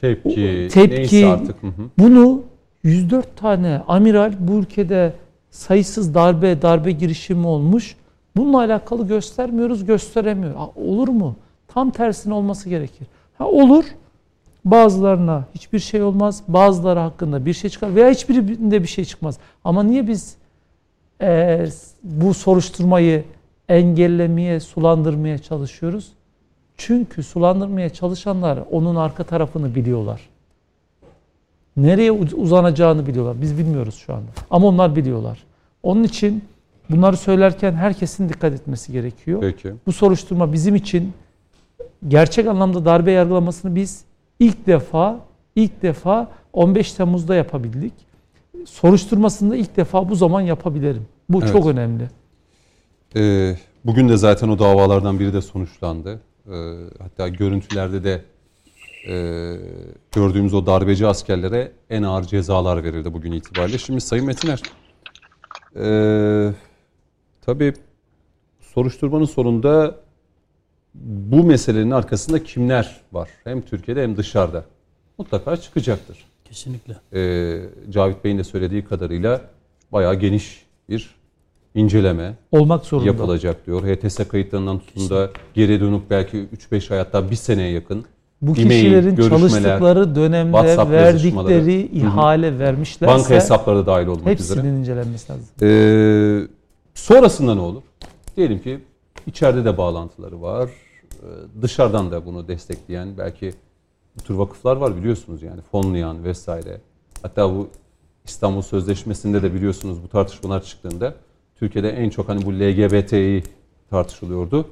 tepki, 0.01 0.69
tepki 0.73 1.27
artık. 1.27 1.57
bunu 1.99 2.43
104 2.83 3.37
tane 3.37 3.83
amiral 3.89 4.33
bu 4.39 4.53
ülkede 4.53 5.13
sayısız 5.51 6.15
darbe, 6.15 6.63
darbe 6.63 6.93
girişimi 6.93 7.47
olmuş. 7.47 7.97
Bununla 8.37 8.59
alakalı 8.59 9.09
göstermiyoruz, 9.09 9.85
gösteremiyor. 9.85 10.55
Ha, 10.55 10.71
olur 10.77 11.09
mu? 11.09 11.37
Tam 11.69 11.91
tersine 11.91 12.35
olması 12.35 12.69
gerekir. 12.69 13.07
Ha, 13.39 13.47
olur. 13.47 13.85
Bazılarına 14.65 15.45
hiçbir 15.55 15.79
şey 15.79 16.03
olmaz. 16.03 16.43
Bazıları 16.49 16.99
hakkında 16.99 17.47
bir 17.47 17.53
şey 17.53 17.71
çıkar 17.71 17.95
veya 17.95 18.11
hiçbirinde 18.11 18.83
bir 18.83 18.89
şey 18.89 19.05
çıkmaz. 19.05 19.39
Ama 19.65 19.83
niye 19.83 20.09
biz 20.09 20.37
e, 21.23 21.67
bu 22.03 22.35
soruşturmayı 22.35 23.25
engellemeye, 23.69 24.61
sulandırmaya 24.61 25.39
çalışıyoruz? 25.39 26.13
Çünkü 26.77 27.23
sulandırmaya 27.23 27.91
çalışanlar 27.91 28.59
onun 28.71 28.97
arka 28.97 29.25
tarafını 29.25 29.75
biliyorlar. 29.75 30.21
Nereye 31.77 32.13
uzanacağını 32.13 33.07
biliyorlar. 33.07 33.41
Biz 33.41 33.59
bilmiyoruz 33.59 33.95
şu 33.95 34.15
anda. 34.15 34.31
Ama 34.51 34.67
onlar 34.69 34.97
biliyorlar. 34.97 35.39
Onun 35.83 36.05
için 36.05 36.45
bunları 36.91 37.17
söylerken 37.17 37.73
herkesin 37.73 38.29
dikkat 38.29 38.53
etmesi 38.53 38.93
gerekiyor. 38.93 39.41
Peki. 39.41 39.73
Bu 39.87 39.93
soruşturma 39.93 40.53
bizim 40.53 40.75
için 40.75 41.13
gerçek 42.09 42.47
anlamda 42.47 42.85
darbe 42.85 43.13
yargılamasını 43.13 43.75
biz 43.75 44.05
ilk 44.41 44.67
defa 44.67 45.21
ilk 45.57 45.83
defa 45.83 46.31
15 46.53 46.93
Temmuz'da 46.93 47.35
yapabildik. 47.35 47.93
Soruşturmasında 48.67 49.57
ilk 49.57 49.77
defa 49.77 50.09
bu 50.09 50.15
zaman 50.15 50.41
yapabilirim. 50.41 51.07
Bu 51.29 51.39
evet. 51.43 51.53
çok 51.53 51.67
önemli. 51.67 52.11
Ee, 53.17 53.57
bugün 53.85 54.09
de 54.09 54.17
zaten 54.17 54.49
o 54.49 54.59
davalardan 54.59 55.21
biri 55.21 55.33
de 55.33 55.43
sonuçlandı. 55.43 56.21
Ee, 56.47 56.53
hatta 56.99 57.29
görüntülerde 57.29 58.05
de 58.05 58.25
e, 59.09 59.57
gördüğümüz 60.13 60.55
o 60.55 60.67
darbeci 60.67 61.07
askerlere 61.07 61.73
en 61.91 62.03
ağır 62.03 62.25
cezalar 62.25 62.85
verildi 62.85 63.13
bugün 63.13 63.33
itibariyle. 63.33 63.79
Şimdi 63.79 64.01
Sayın 64.01 64.27
Metiner, 64.27 64.63
e, 65.77 66.53
tabii 67.41 67.75
soruşturmanın 68.61 69.25
sonunda 69.25 69.97
bu 70.95 71.45
meselenin 71.45 71.91
arkasında 71.91 72.43
kimler 72.43 73.01
var? 73.13 73.29
Hem 73.45 73.63
Türkiye'de 73.63 74.03
hem 74.03 74.17
dışarıda. 74.17 74.65
Mutlaka 75.19 75.57
çıkacaktır. 75.57 76.32
Kesinlikle. 76.53 76.97
Ee, 77.13 77.61
Cavit 77.91 78.25
Bey'in 78.25 78.39
de 78.39 78.45
söylediği 78.45 78.85
kadarıyla 78.85 79.41
bayağı 79.93 80.15
geniş 80.15 80.67
bir 80.89 81.15
inceleme 81.75 82.35
olmak 82.51 82.85
zorunda 82.85 83.07
yapılacak 83.07 83.67
diyor. 83.67 83.83
HTS 83.83 84.29
kayıtlarından 84.29 84.79
tutun 84.79 85.11
da 85.11 85.31
geri 85.55 85.81
dönüp 85.81 86.11
belki 86.11 86.47
3-5 86.73 86.93
ay 86.93 86.99
hatta 86.99 87.31
bir 87.31 87.37
seneye 87.37 87.71
yakın 87.71 88.05
bu 88.43 88.55
kişilerin 88.55 89.17
çalıştıkları 89.17 90.15
dönemde 90.15 90.91
verdikleri 90.91 91.83
ihale 91.83 92.51
Hı-hı. 92.51 92.59
vermişlerse 92.59 93.15
banka 93.15 93.35
hesapları 93.35 93.79
da 93.79 93.87
dahil 93.87 94.07
olmak 94.07 94.27
hepsinin 94.27 94.45
üzere. 94.45 94.59
Hepsinin 94.59 94.81
incelenmesi 94.81 95.33
lazım. 95.33 95.47
Ee, 95.63 96.49
sonrasında 96.95 97.55
ne 97.55 97.61
olur? 97.61 97.83
Diyelim 98.37 98.63
ki 98.63 98.79
içeride 99.27 99.65
de 99.65 99.79
bağlantıları 99.79 100.43
var. 100.43 100.71
Ee, 101.13 101.27
dışarıdan 101.63 102.11
da 102.11 102.27
bunu 102.27 102.49
destekleyen 102.49 103.09
belki 103.19 103.53
bu 104.17 104.23
tür 104.23 104.35
vakıflar 104.35 104.77
var 104.77 104.97
biliyorsunuz 104.97 105.43
yani 105.43 105.61
fonlayan 105.61 106.25
vesaire. 106.25 106.81
Hatta 107.23 107.55
bu 107.55 107.69
İstanbul 108.25 108.63
Sözleşmesi'nde 108.63 109.43
de 109.43 109.55
biliyorsunuz 109.55 110.03
bu 110.03 110.09
tartışmalar 110.09 110.63
çıktığında 110.63 111.15
Türkiye'de 111.57 111.91
en 111.91 112.11
çok 112.11 112.29
hani 112.29 112.47
bu 112.47 112.53
LGBT'yi 112.53 113.43
tartışılıyordu. 113.91 114.67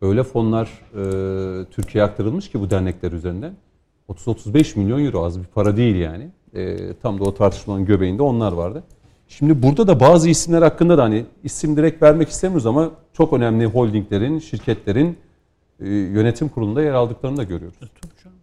Öyle 0.00 0.22
fonlar 0.22 0.66
e, 0.66 1.64
Türkiye'ye 1.64 2.10
aktarılmış 2.10 2.50
ki 2.50 2.60
bu 2.60 2.70
dernekler 2.70 3.12
üzerinden. 3.12 3.52
30-35 4.08 4.78
milyon 4.78 5.04
euro 5.04 5.24
az 5.24 5.40
bir 5.40 5.44
para 5.44 5.76
değil 5.76 5.96
yani. 5.96 6.30
E, 6.54 6.94
tam 7.02 7.20
da 7.20 7.24
o 7.24 7.34
tartışmanın 7.34 7.84
göbeğinde 7.84 8.22
onlar 8.22 8.52
vardı. 8.52 8.82
Şimdi 9.28 9.62
burada 9.62 9.86
da 9.86 10.00
bazı 10.00 10.28
isimler 10.28 10.62
hakkında 10.62 10.98
da 10.98 11.02
hani 11.02 11.24
isim 11.44 11.76
direkt 11.76 12.02
vermek 12.02 12.28
istemiyoruz 12.28 12.66
ama 12.66 12.90
çok 13.12 13.32
önemli 13.32 13.66
holdinglerin, 13.66 14.38
şirketlerin 14.38 15.18
e, 15.80 15.88
yönetim 15.88 16.48
kurulunda 16.48 16.82
yer 16.82 16.92
aldıklarını 16.92 17.36
da 17.36 17.42
görüyoruz. 17.42 17.78
E, 17.82 18.39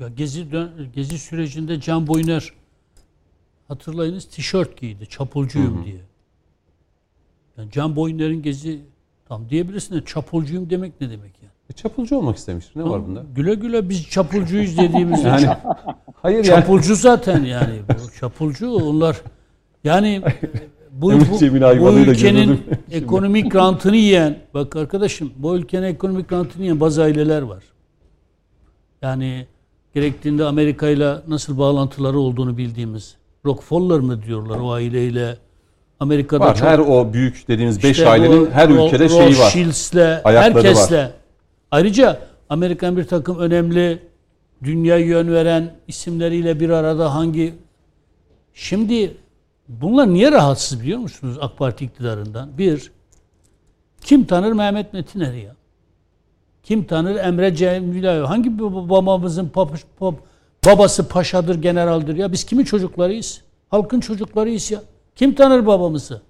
ya 0.00 0.08
gezi 0.08 0.46
gezi 0.94 1.18
sürecinde 1.18 1.80
Can 1.80 2.06
Boyner 2.06 2.52
hatırlayınız 3.68 4.24
tişört 4.24 4.80
giydi. 4.80 5.06
Çapulcuyum 5.06 5.76
hı 5.76 5.80
hı. 5.80 5.84
diye. 5.84 6.00
Yani 7.58 7.70
Can 7.70 7.96
Boyner'in 7.96 8.42
gezi 8.42 8.80
tam 9.28 9.48
diyebilirsin 9.50 9.94
de 9.94 10.04
çapulcuyum 10.04 10.70
demek 10.70 11.00
ne 11.00 11.10
demek 11.10 11.42
yani? 11.42 11.52
E, 11.70 11.72
çapulcu 11.72 12.16
olmak 12.16 12.36
istemiştir. 12.36 12.76
Ne 12.76 12.82
tamam, 12.82 13.00
var 13.00 13.08
bunda? 13.08 13.24
Güle 13.34 13.54
güle 13.54 13.88
biz 13.88 14.08
çapulcuyuz 14.08 14.78
dediğimizde. 14.78 15.28
yani, 15.28 15.48
hayır 16.14 16.44
çapulcu 16.44 16.88
yani. 16.88 16.98
zaten 16.98 17.44
yani. 17.44 17.80
Bu 17.88 18.12
çapulcu 18.20 18.72
onlar 18.74 19.22
yani 19.84 20.22
bu, 20.92 21.12
bu, 21.12 21.80
bu 21.80 21.98
ülkenin 21.98 22.64
ekonomik 22.90 23.54
rantını 23.54 23.96
yiyen 23.96 24.38
bak 24.54 24.76
arkadaşım 24.76 25.32
bu 25.36 25.56
ülkenin 25.56 25.86
ekonomik 25.86 26.32
rantını 26.32 26.62
yiyen 26.62 26.80
bazı 26.80 27.02
aileler 27.02 27.42
var. 27.42 27.64
Yani 29.02 29.46
gerektiğinde 29.94 30.44
Amerika 30.44 30.88
ile 30.88 31.14
nasıl 31.28 31.58
bağlantıları 31.58 32.18
olduğunu 32.18 32.56
bildiğimiz 32.56 33.16
Rockefeller 33.46 34.00
mı 34.00 34.22
diyorlar 34.22 34.58
o 34.58 34.72
aileyle 34.72 35.36
Amerika'da 36.00 36.44
var, 36.44 36.54
çok, 36.54 36.68
her 36.68 36.78
o 36.78 37.12
büyük 37.12 37.48
dediğimiz 37.48 37.82
5 37.82 37.90
işte 37.90 38.08
ailenin 38.08 38.50
her 38.50 38.68
ülkede 38.68 39.08
şeyi 39.08 39.20
var. 39.20 39.28
Rothschilds'le, 39.28 40.24
herkesle. 40.24 41.02
Var. 41.02 41.10
Ayrıca 41.70 42.20
Amerikan 42.48 42.96
bir 42.96 43.04
takım 43.04 43.38
önemli 43.38 44.02
dünya 44.64 44.96
yön 44.98 45.32
veren 45.32 45.74
isimleriyle 45.88 46.60
bir 46.60 46.70
arada 46.70 47.14
hangi 47.14 47.54
şimdi 48.54 49.16
bunlar 49.68 50.08
niye 50.08 50.32
rahatsız 50.32 50.80
biliyor 50.80 50.98
musunuz 50.98 51.38
AK 51.40 51.58
Parti 51.58 51.84
iktidarından? 51.84 52.58
Bir, 52.58 52.92
kim 54.00 54.24
tanır 54.24 54.52
Mehmet 54.52 54.92
Metiner'i 54.92 55.40
ya? 55.40 55.56
Kim 56.62 56.84
tanır 56.84 57.16
Emre 57.16 57.54
Cemil 57.54 58.24
Hangi 58.24 58.58
babamızın 58.58 59.48
pap, 59.48 59.72
pap, 59.98 60.14
babası 60.66 61.08
paşadır, 61.08 61.62
generaldir 61.62 62.16
ya? 62.16 62.32
Biz 62.32 62.44
kimin 62.44 62.64
çocuklarıyız? 62.64 63.40
Halkın 63.68 64.00
çocuklarıyız 64.00 64.70
ya. 64.70 64.82
Kim 65.16 65.34
tanır 65.34 65.66
babamızı? 65.66 66.22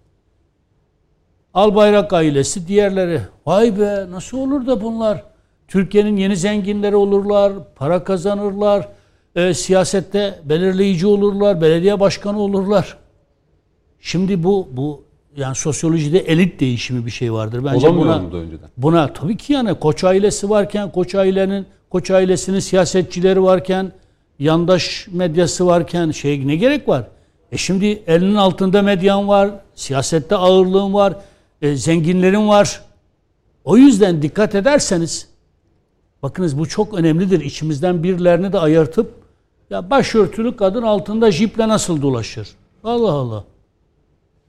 Albayrak 1.55 2.13
ailesi, 2.13 2.69
diğerleri. 2.69 3.21
Vay 3.47 3.79
be 3.79 4.07
nasıl 4.11 4.39
olur 4.39 4.67
da 4.67 4.83
bunlar? 4.83 5.25
Türkiye'nin 5.69 6.17
yeni 6.17 6.37
zenginleri 6.37 6.97
olurlar, 6.97 7.53
para 7.75 8.05
kazanırlar, 8.05 8.89
e, 9.35 9.55
siyasette 9.55 10.39
belirleyici 10.45 11.07
olurlar, 11.07 11.61
belediye 11.61 12.01
başkanı 12.01 12.41
olurlar. 12.41 12.97
Şimdi 14.01 14.43
bu 14.43 14.69
bu 14.73 15.05
yani 15.37 15.55
sosyolojide 15.55 16.19
elit 16.19 16.61
değişimi 16.61 17.07
bir 17.07 17.11
şey 17.11 17.33
vardır. 17.33 17.65
Bence 17.65 17.89
Olamıyor 17.89 18.31
buna, 18.31 18.39
önceden? 18.39 18.69
Buna 18.77 19.13
tabii 19.13 19.37
ki 19.37 19.53
yani 19.53 19.75
Koç 19.75 20.05
ailesi 20.05 20.51
varken, 20.51 20.93
Koç 20.93 21.15
ailenin 21.15 21.67
Koç 21.91 22.11
ailesinin 22.11 22.59
siyasetçileri 22.61 23.43
varken, 23.43 23.93
yandaş 24.39 25.09
medyası 25.13 25.67
varken 25.67 26.11
şey 26.11 26.47
ne 26.47 26.57
gerek 26.57 26.89
var? 26.89 27.07
E 27.53 27.57
şimdi 27.57 28.03
elinin 28.07 28.35
altında 28.35 28.83
medyan 28.83 29.29
var, 29.29 29.51
siyasette 29.75 30.37
ağırlığın 30.37 30.95
var, 30.95 31.15
e, 31.63 31.77
zenginlerin 31.77 32.49
var. 32.49 32.81
O 33.65 33.77
yüzden 33.77 34.23
dikkat 34.23 34.55
ederseniz, 34.55 35.29
bakınız 36.23 36.59
bu 36.59 36.69
çok 36.69 36.95
önemlidir. 36.95 37.41
İçimizden 37.41 38.03
birilerini 38.03 38.53
de 38.53 38.59
ayırtıp, 38.59 39.15
ya 39.71 39.91
başörtülü 39.91 40.57
kadın 40.57 40.83
altında 40.83 41.31
jiple 41.31 41.69
nasıl 41.69 42.03
dolaşır? 42.03 42.49
Allah 42.85 43.13
Allah. 43.13 43.45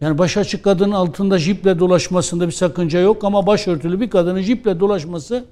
Yani 0.01 0.17
baş 0.17 0.37
açık 0.37 0.63
kadının 0.63 0.91
altında 0.91 1.37
jiple 1.37 1.79
dolaşmasında 1.79 2.47
bir 2.47 2.51
sakınca 2.51 2.99
yok 2.99 3.23
ama 3.23 3.47
başörtülü 3.47 3.99
bir 3.99 4.09
kadının 4.09 4.41
jiple 4.41 4.79
dolaşması 4.79 5.45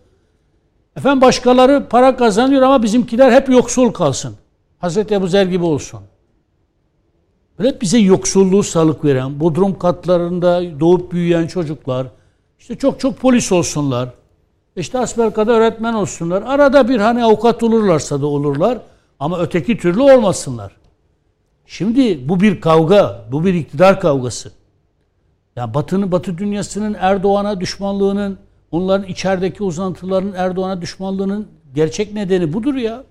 efendim 0.98 1.22
başkaları 1.22 1.88
para 1.90 2.16
kazanıyor 2.16 2.62
ama 2.62 2.84
bizimkiler 2.84 3.32
hep 3.32 3.50
yoksul 3.50 3.92
kalsın. 3.92 4.36
Hazreti 4.80 5.14
Ebu 5.14 5.28
Zer 5.28 5.46
gibi 5.46 5.64
olsun. 5.64 6.00
Böyle 7.60 7.82
bize 7.82 7.98
yoksulluğu 7.98 8.64
salık 8.64 9.06
veren, 9.06 9.40
bodrum 9.40 9.80
katlarında 9.80 10.80
doğup 10.80 11.12
büyüyen 11.12 11.48
çocuklar, 11.48 12.08
işte 12.60 12.76
çok 12.76 13.00
çok 13.00 13.20
polis 13.20 13.52
olsunlar, 13.52 14.10
işte 14.76 15.00
asbelkada 15.00 15.52
öğretmen 15.52 15.94
olsunlar. 15.94 16.42
Arada 16.42 16.90
bir 16.90 17.00
hani 17.00 17.24
avukat 17.24 17.64
olurlarsa 17.64 18.22
da 18.22 18.26
olurlar 18.26 18.78
ama 19.20 19.40
öteki 19.40 19.78
türlü 19.78 20.02
olmasınlar. 20.02 20.79
Şimdi 21.70 22.30
bu 22.30 22.40
bir 22.40 22.62
kavga, 22.62 23.26
bu 23.32 23.46
bir 23.46 23.54
iktidar 23.54 24.00
kavgası. 24.00 24.52
Ya 25.56 25.74
Batı'nın 25.74 26.12
Batı 26.12 26.38
dünyasının 26.38 26.96
Erdoğan'a 27.00 27.62
düşmanlığının, 27.62 28.38
onların 28.72 29.08
içerideki 29.08 29.64
uzantıların 29.64 30.34
Erdoğan'a 30.36 30.82
düşmanlığının 30.82 31.48
gerçek 31.76 32.14
nedeni 32.14 32.54
budur 32.54 32.76
ya. 32.76 33.04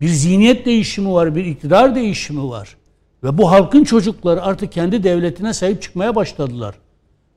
Bir 0.00 0.08
zihniyet 0.08 0.66
değişimi 0.66 1.12
var, 1.12 1.34
bir 1.34 1.44
iktidar 1.44 1.94
değişimi 1.94 2.48
var. 2.48 2.76
Ve 3.24 3.38
bu 3.38 3.50
halkın 3.50 3.84
çocukları 3.84 4.42
artık 4.42 4.72
kendi 4.72 5.04
devletine 5.04 5.54
sahip 5.54 5.82
çıkmaya 5.82 6.14
başladılar. 6.14 6.74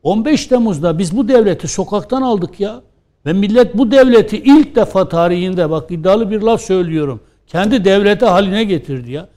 15 0.04 0.46
Temmuz'da 0.46 1.00
biz 1.00 1.18
bu 1.18 1.28
devleti 1.28 1.68
sokaktan 1.68 2.22
aldık 2.22 2.60
ya. 2.60 2.82
Ve 3.26 3.34
millet 3.34 3.78
bu 3.78 3.92
devleti 3.92 4.38
ilk 4.38 4.76
defa 4.76 5.10
tarihinde 5.10 5.70
bak 5.70 5.92
iddialı 5.92 6.32
bir 6.32 6.42
laf 6.42 6.62
söylüyorum. 6.62 7.22
Kendi 7.48 7.86
devleti 7.86 8.26
haline 8.26 8.64
getirdi 8.64 9.12
ya. 9.12 9.30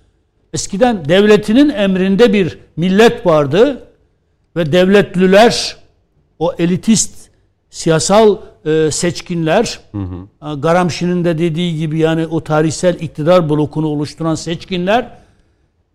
Eskiden 0.53 1.05
devletinin 1.09 1.69
emrinde 1.69 2.33
bir 2.33 2.59
millet 2.77 3.27
vardı 3.27 3.89
ve 4.57 4.73
devletliler 4.73 5.77
o 6.39 6.53
elitist 6.59 7.29
siyasal 7.71 8.37
e, 8.65 8.91
seçkinler 8.91 9.81
hı 9.93 9.99
hı. 9.99 10.61
Garamşi'nin 10.61 11.25
de 11.25 11.39
dediği 11.39 11.77
gibi 11.79 11.99
yani 11.99 12.27
o 12.27 12.45
tarihsel 12.45 12.95
iktidar 13.01 13.51
blokunu 13.51 13.87
oluşturan 13.87 14.35
seçkinler 14.35 15.11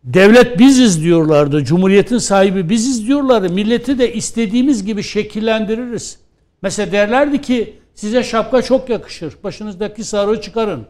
devlet 0.04 0.60
biziz 0.60 1.04
diyorlardı. 1.04 1.64
Cumhuriyetin 1.64 2.18
sahibi 2.18 2.70
biziz 2.70 3.08
diyorlardı. 3.08 3.50
Milleti 3.50 4.00
de 4.00 4.14
istediğimiz 4.14 4.86
gibi 4.86 5.04
şekillendiririz. 5.04 6.20
Mesela 6.62 6.92
derlerdi 6.92 7.42
ki 7.42 7.74
size 7.96 8.24
şapka 8.24 8.62
çok 8.62 8.90
yakışır. 8.90 9.34
Başınızdaki 9.44 10.04
sarığı 10.04 10.42
çıkarın. 10.42 10.86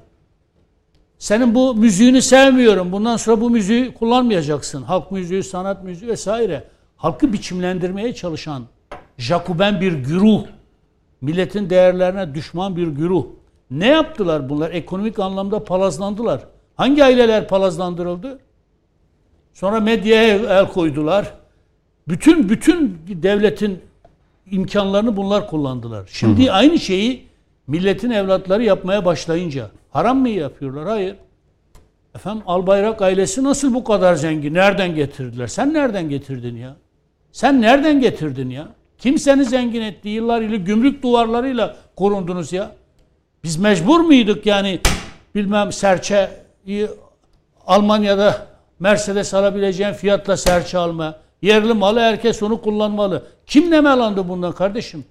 Senin 1.19 1.56
bu 1.56 1.76
müziğini 1.76 2.22
sevmiyorum. 2.22 2.91
Bundan 2.91 3.18
sonra 3.18 3.41
bu 3.41 3.49
müziği 3.49 3.94
kullanmayacaksın. 3.94 4.84
Halk 4.84 5.11
müziği, 5.11 5.44
sanat 5.44 5.84
müziği 5.84 6.11
vesaire. 6.11 6.64
Halkı 6.98 7.34
biçimlendirmeye 7.34 8.15
çalışan 8.15 8.64
Jacoben 9.18 9.81
bir 9.81 9.94
güruh. 9.94 10.44
Milletin 11.22 11.69
değerlerine 11.69 12.35
düşman 12.35 12.76
bir 12.76 12.88
güruh. 12.88 13.26
Ne 13.72 13.88
yaptılar 13.88 14.49
bunlar? 14.49 14.72
Ekonomik 14.72 15.19
anlamda 15.19 15.64
palazlandılar. 15.64 16.41
Hangi 16.76 17.03
aileler 17.03 17.48
palazlandırıldı? 17.48 18.39
Sonra 19.53 19.80
medyaya 19.80 20.60
el 20.60 20.68
koydular. 20.68 21.34
Bütün 22.07 22.49
bütün 22.49 23.02
devletin 23.07 23.80
imkanlarını 24.52 25.18
bunlar 25.18 25.49
kullandılar. 25.49 26.10
Şimdi 26.11 26.45
hı 26.45 26.49
hı. 26.49 26.53
aynı 26.53 26.80
şeyi 26.80 27.26
milletin 27.68 28.10
evlatları 28.11 28.64
yapmaya 28.64 29.06
başlayınca 29.06 29.69
haram 29.89 30.18
mı 30.18 30.30
yapıyorlar? 30.30 30.88
Hayır. 30.88 31.15
Efendim 32.15 32.44
Albayrak 32.45 33.02
ailesi 33.02 33.44
nasıl 33.44 33.73
bu 33.73 33.84
kadar 33.84 34.15
zengin? 34.15 34.53
Nereden 34.53 34.95
getirdiler? 34.95 35.48
Sen 35.48 35.73
nereden 35.73 36.10
getirdin 36.10 36.56
ya? 36.56 36.76
Sen 37.31 37.61
nereden 37.61 38.02
getirdin 38.02 38.49
ya? 38.49 38.68
Kim 38.98 39.19
seni 39.19 39.45
zengin 39.45 39.81
etti? 39.81 40.10
Yıllar 40.10 40.41
ile 40.41 40.57
gümrük 40.57 41.03
duvarlarıyla 41.03 41.76
korundunuz 41.95 42.53
ya. 42.53 42.72
Biz 43.44 43.57
mecbur 43.57 43.99
muyduk 43.99 44.45
yani 44.45 44.80
bilmem 45.35 45.72
serçeyi 45.72 46.88
Almanya'da 47.68 48.48
Mercedes 48.80 49.34
alabileceğin 49.34 49.94
fiyatla 49.94 50.38
serçe 50.38 50.77
alma. 50.77 51.19
Yerli 51.41 51.73
malı 51.73 51.99
herkes 51.99 52.44
onu 52.44 52.61
kullanmalı. 52.61 53.23
Kim 53.45 53.72
nemalandı 53.72 54.30
bundan 54.30 54.52
kardeşim? 54.52 55.06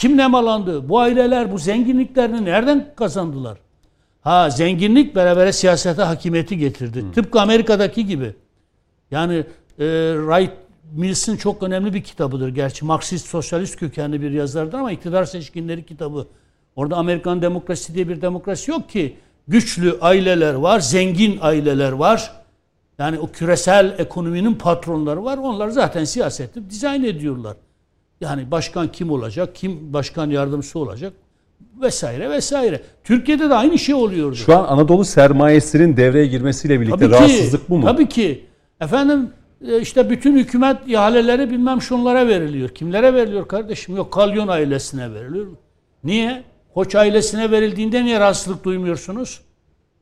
Kim 0.00 0.16
nemalandı? 0.16 0.88
Bu 0.88 0.98
aileler 0.98 1.52
bu 1.52 1.58
zenginliklerini 1.58 2.44
nereden 2.44 2.86
kazandılar? 2.96 3.58
Ha 4.20 4.50
zenginlik 4.50 5.14
beraber 5.14 5.52
siyasete 5.52 6.02
hakimiyeti 6.02 6.58
getirdi. 6.58 7.02
Hı. 7.02 7.12
Tıpkı 7.12 7.40
Amerika'daki 7.40 8.06
gibi. 8.06 8.34
Yani 9.10 9.34
e, 9.78 9.86
Wright 10.14 10.52
Mills'in 10.92 11.36
çok 11.36 11.62
önemli 11.62 11.94
bir 11.94 12.02
kitabıdır. 12.02 12.48
Gerçi 12.48 12.84
Marksist 12.84 13.26
sosyalist 13.26 13.76
kökenli 13.76 14.22
bir 14.22 14.30
yazardır 14.30 14.78
ama 14.78 14.92
iktidar 14.92 15.24
seçkinleri 15.24 15.86
kitabı. 15.86 16.26
Orada 16.76 16.96
Amerikan 16.96 17.42
demokrasi 17.42 17.94
diye 17.94 18.08
bir 18.08 18.22
demokrasi 18.22 18.70
yok 18.70 18.88
ki. 18.88 19.16
Güçlü 19.48 19.98
aileler 20.00 20.54
var, 20.54 20.80
zengin 20.80 21.38
aileler 21.40 21.92
var. 21.92 22.32
Yani 22.98 23.18
o 23.18 23.30
küresel 23.32 23.94
ekonominin 23.98 24.54
patronları 24.54 25.24
var. 25.24 25.38
Onlar 25.38 25.68
zaten 25.68 26.04
siyaseti 26.04 26.70
dizayn 26.70 27.04
ediyorlar. 27.04 27.56
Yani 28.20 28.50
başkan 28.50 28.92
kim 28.92 29.10
olacak, 29.10 29.54
kim 29.54 29.92
başkan 29.92 30.30
yardımcısı 30.30 30.78
olacak 30.78 31.12
vesaire 31.82 32.30
vesaire. 32.30 32.80
Türkiye'de 33.04 33.50
de 33.50 33.54
aynı 33.54 33.78
şey 33.78 33.94
oluyordu. 33.94 34.36
Şu 34.36 34.56
an 34.56 34.64
Anadolu 34.64 35.04
sermayesinin 35.04 35.96
devreye 35.96 36.26
girmesiyle 36.26 36.80
birlikte 36.80 36.98
tabii 36.98 37.10
rahatsızlık 37.14 37.60
ki, 37.60 37.66
bu 37.68 37.78
mu? 37.78 37.84
Tabii 37.84 38.08
ki. 38.08 38.46
Efendim 38.80 39.30
e, 39.68 39.80
işte 39.80 40.10
bütün 40.10 40.36
hükümet 40.36 40.76
ihaleleri 40.86 41.50
bilmem 41.50 41.82
şunlara 41.82 42.28
veriliyor. 42.28 42.68
Kimlere 42.68 43.14
veriliyor 43.14 43.48
kardeşim? 43.48 43.96
Yok 43.96 44.12
Kalyon 44.12 44.48
ailesine 44.48 45.14
veriliyor. 45.14 45.46
Niye? 46.04 46.42
Koç 46.74 46.94
ailesine 46.94 47.50
verildiğinde 47.50 48.04
niye 48.04 48.20
rahatsızlık 48.20 48.64
duymuyorsunuz? 48.64 49.40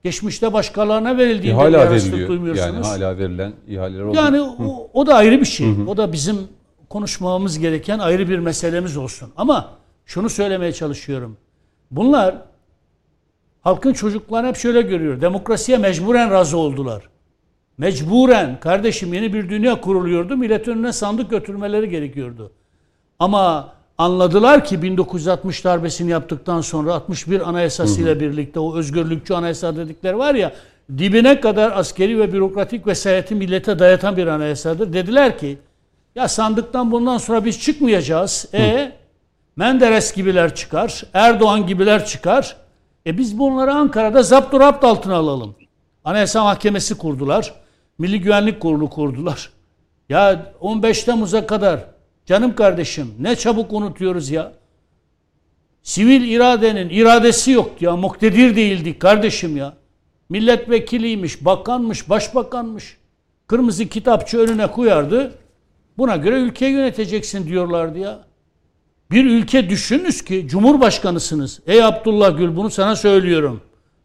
Geçmişte 0.05 0.53
başkalarına 0.53 1.19
verildiğinde 1.19 1.61
e, 1.61 1.65
hala 1.65 1.90
veriliyor. 1.90 2.28
duymuyorsunuz. 2.28 2.86
Yani 2.86 2.86
hala 2.86 3.19
verilen 3.19 3.53
ihaleler 3.69 4.03
oldu. 4.03 4.16
Yani 4.16 4.40
o, 4.40 4.90
o 4.93 5.07
da 5.07 5.15
ayrı 5.15 5.40
bir 5.40 5.47
şey. 5.47 5.66
Hı 5.66 5.70
hı. 5.70 5.90
O 5.90 5.97
da 5.97 6.12
bizim 6.12 6.36
konuşmamız 6.89 7.59
gereken 7.59 7.98
ayrı 7.98 8.28
bir 8.28 8.39
meselemiz 8.39 8.97
olsun. 8.97 9.31
Ama 9.36 9.70
şunu 10.06 10.31
söylemeye 10.31 10.73
çalışıyorum. 10.73 11.36
Bunlar 11.90 12.35
halkın 13.60 13.93
çocukları 13.93 14.47
hep 14.47 14.56
şöyle 14.56 14.82
görüyor. 14.82 15.20
Demokrasiye 15.20 15.78
mecburen 15.78 16.31
razı 16.31 16.56
oldular. 16.56 17.09
Mecburen 17.78 18.60
kardeşim 18.60 19.15
yeni 19.15 19.32
bir 19.32 19.48
dünya 19.48 19.81
kuruluyordu. 19.81 20.36
Millet 20.36 20.69
önüne 20.69 20.93
sandık 20.93 21.31
götürmeleri 21.31 21.89
gerekiyordu. 21.89 22.52
Ama 23.19 23.73
anladılar 23.98 24.65
ki 24.65 24.82
1960 24.82 25.65
darbesini 25.65 26.10
yaptıktan 26.10 26.60
sonra 26.60 26.94
61 26.94 27.48
anayasasıyla 27.48 28.20
birlikte 28.20 28.60
o 28.60 28.77
özgürlükçü 28.77 29.35
anayasa 29.35 29.77
dedikleri 29.77 30.19
var 30.19 30.35
ya 30.35 30.52
dibine 30.98 31.40
kadar 31.40 31.73
askeri 31.73 32.19
ve 32.19 32.32
bürokratik 32.32 32.86
vesayeti 32.86 33.35
millete 33.35 33.78
dayatan 33.78 34.16
bir 34.16 34.27
anayasadır. 34.27 34.93
Dediler 34.93 35.39
ki 35.39 35.59
ya 36.14 36.28
sandıktan 36.28 36.93
bundan 36.93 37.18
sonra 37.18 37.44
biz 37.44 37.60
çıkmayacağız. 37.60 38.48
E 38.55 38.93
Menderes 39.56 40.14
gibiler 40.14 40.55
çıkar, 40.55 41.02
Erdoğan 41.12 41.66
gibiler 41.66 42.06
çıkar. 42.06 42.56
E 43.06 43.18
biz 43.18 43.39
bunları 43.39 43.72
Ankara'da 43.72 44.22
zapturapt 44.22 44.85
altına 44.85 45.16
alalım. 45.16 45.56
Anayasa 46.05 46.44
Mahkemesi 46.44 46.98
kurdular. 46.98 47.55
Milli 47.98 48.20
Güvenlik 48.20 48.60
Kurulu 48.60 48.90
kurdular. 48.90 49.51
Ya 50.09 50.52
15 50.60 51.05
Temmuz'a 51.05 51.47
kadar 51.47 51.80
canım 52.26 52.55
kardeşim 52.55 53.14
ne 53.18 53.36
çabuk 53.36 53.72
unutuyoruz 53.72 54.30
ya. 54.30 54.52
Sivil 55.82 56.28
iradenin 56.28 56.89
iradesi 56.89 57.51
yok 57.51 57.82
ya. 57.82 57.97
Muktedir 57.97 58.56
değildik 58.56 59.01
kardeşim 59.01 59.56
ya. 59.56 59.74
Milletvekiliymiş, 60.28 61.44
bakanmış, 61.44 62.10
başbakanmış. 62.10 62.97
Kırmızı 63.47 63.89
kitapçı 63.89 64.39
önüne 64.39 64.66
koyardı. 64.66 65.35
Buna 65.99 66.16
göre 66.16 66.41
ülke 66.41 66.66
yöneteceksin 66.66 67.47
diyorlardı 67.47 67.99
ya. 67.99 68.25
Bir 69.11 69.25
ülke 69.25 69.70
düşününüz 69.70 70.25
ki 70.25 70.49
Cumhurbaşkanısınız. 70.49 71.61
Ey 71.66 71.85
Abdullah 71.85 72.39
Gül 72.39 72.57
bunu 72.57 72.70
sana 72.70 72.97
söylüyorum. 72.97 73.61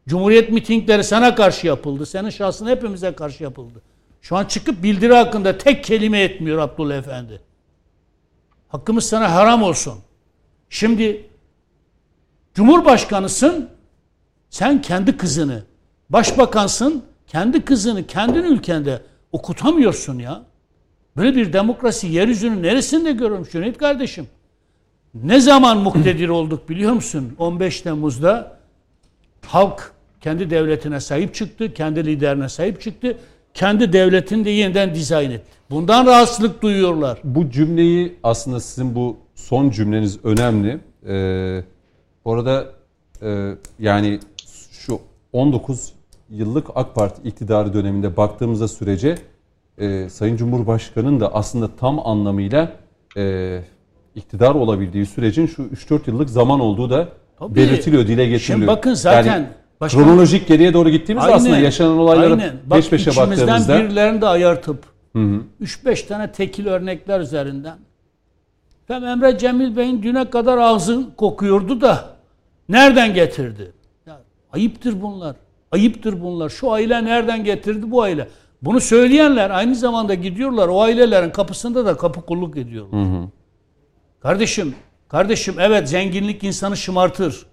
Cumhuriyet 0.07 0.51
mitingleri 0.51 1.03
sana 1.03 1.35
karşı 1.35 1.67
yapıldı. 1.67 2.05
Senin 2.05 2.29
şahsına 2.29 2.69
hepimize 2.69 3.11
karşı 3.11 3.43
yapıldı. 3.43 3.81
Şu 4.21 4.35
an 4.35 4.45
çıkıp 4.45 4.83
bildiri 4.83 5.13
hakkında 5.13 5.57
tek 5.57 5.83
kelime 5.83 6.21
etmiyor 6.21 6.57
Abdullah 6.57 6.95
Efendi. 6.95 7.41
Hakkımız 8.67 9.05
sana 9.05 9.33
haram 9.33 9.63
olsun. 9.63 9.99
Şimdi 10.69 11.29
Cumhurbaşkanısın, 12.53 13.69
sen 14.49 14.81
kendi 14.81 15.17
kızını, 15.17 15.63
başbakansın, 16.09 17.03
kendi 17.27 17.65
kızını 17.65 18.07
kendin 18.07 18.43
ülkende 18.43 19.01
okutamıyorsun 19.31 20.19
ya. 20.19 20.52
Böyle 21.17 21.35
bir 21.35 21.53
demokrasi 21.53 22.07
yeryüzünün 22.07 22.63
neresinde 22.63 23.11
görüyorum 23.11 23.47
Cüneyt 23.51 23.77
kardeşim? 23.77 24.27
Ne 25.13 25.39
zaman 25.39 25.77
muktedir 25.77 26.29
olduk 26.29 26.69
biliyor 26.69 26.93
musun? 26.93 27.35
15 27.37 27.81
Temmuz'da 27.81 28.57
halk 29.45 29.91
kendi 30.21 30.49
devletine 30.49 30.99
sahip 30.99 31.35
çıktı, 31.35 31.73
kendi 31.73 32.05
liderine 32.05 32.49
sahip 32.49 32.81
çıktı. 32.81 33.17
Kendi 33.53 33.93
devletini 33.93 34.45
de 34.45 34.49
yeniden 34.49 34.95
dizayn 34.95 35.31
etti. 35.31 35.45
Bundan 35.69 36.05
rahatsızlık 36.05 36.61
duyuyorlar. 36.61 37.19
Bu 37.23 37.49
cümleyi 37.49 38.15
aslında 38.23 38.59
sizin 38.59 38.95
bu 38.95 39.17
son 39.35 39.69
cümleniz 39.69 40.25
önemli. 40.25 40.79
Ee, 41.07 41.63
orada 42.25 42.65
e, 43.21 43.55
yani 43.79 44.19
şu 44.71 44.99
19 45.33 45.93
yıllık 46.29 46.67
AK 46.75 46.95
Parti 46.95 47.21
iktidarı 47.27 47.73
döneminde 47.73 48.17
baktığımızda 48.17 48.67
sürece 48.67 49.17
e, 49.77 50.09
Sayın 50.09 50.37
Cumhurbaşkanı'nın 50.37 51.19
da 51.19 51.33
aslında 51.33 51.75
tam 51.75 52.07
anlamıyla 52.07 52.71
e, 53.17 53.59
iktidar 54.15 54.55
olabildiği 54.55 55.05
sürecin 55.05 55.47
şu 55.47 55.63
3-4 55.63 55.99
yıllık 56.07 56.29
zaman 56.29 56.59
olduğu 56.59 56.89
da 56.89 57.07
Tabii. 57.39 57.55
belirtiliyor, 57.55 58.07
dile 58.07 58.25
getiriliyor. 58.27 58.39
Şimdi 58.39 58.67
bakın 58.67 58.93
zaten 58.93 59.31
yani, 59.31 59.47
başkan, 59.81 60.03
kronolojik 60.03 60.47
geriye 60.47 60.73
doğru 60.73 60.89
gittiğimizde 60.89 61.27
aynen, 61.27 61.37
aslında 61.37 61.57
yaşanan 61.57 61.97
olayları 61.97 62.33
aynen. 62.33 62.53
peş 62.69 62.89
peşe 62.89 63.11
Bak, 63.11 63.29
baktığımızda. 63.29 63.79
birilerini 63.79 64.21
de 64.21 64.27
ayartıp 64.27 64.83
3-5 65.15 66.07
tane 66.07 66.31
tekil 66.31 66.67
örnekler 66.67 67.19
üzerinden. 67.19 67.77
Efendim 68.83 69.09
Emre 69.09 69.37
Cemil 69.37 69.77
Bey'in 69.77 70.03
düne 70.03 70.29
kadar 70.29 70.57
ağzı 70.57 71.15
kokuyordu 71.17 71.81
da 71.81 72.15
nereden 72.69 73.13
getirdi? 73.13 73.71
Ya, 74.05 74.21
ayıptır 74.51 75.01
bunlar. 75.01 75.35
Ayıptır 75.71 76.21
bunlar. 76.21 76.49
Şu 76.49 76.71
aile 76.71 77.05
nereden 77.05 77.43
getirdi 77.43 77.91
bu 77.91 78.01
aile? 78.01 78.27
Bunu 78.65 78.81
söyleyenler 78.81 79.49
aynı 79.49 79.75
zamanda 79.75 80.13
gidiyorlar 80.13 80.67
o 80.67 80.81
ailelerin 80.81 81.29
kapısında 81.29 81.85
da 81.85 81.97
kapı 81.97 82.21
kulluk 82.21 82.57
ediyorlar. 82.57 82.99
Kardeşim, 84.21 84.75
kardeşim 85.07 85.55
evet 85.59 85.89
zenginlik 85.89 86.43
insanı 86.43 86.77
şımartır. 86.77 87.45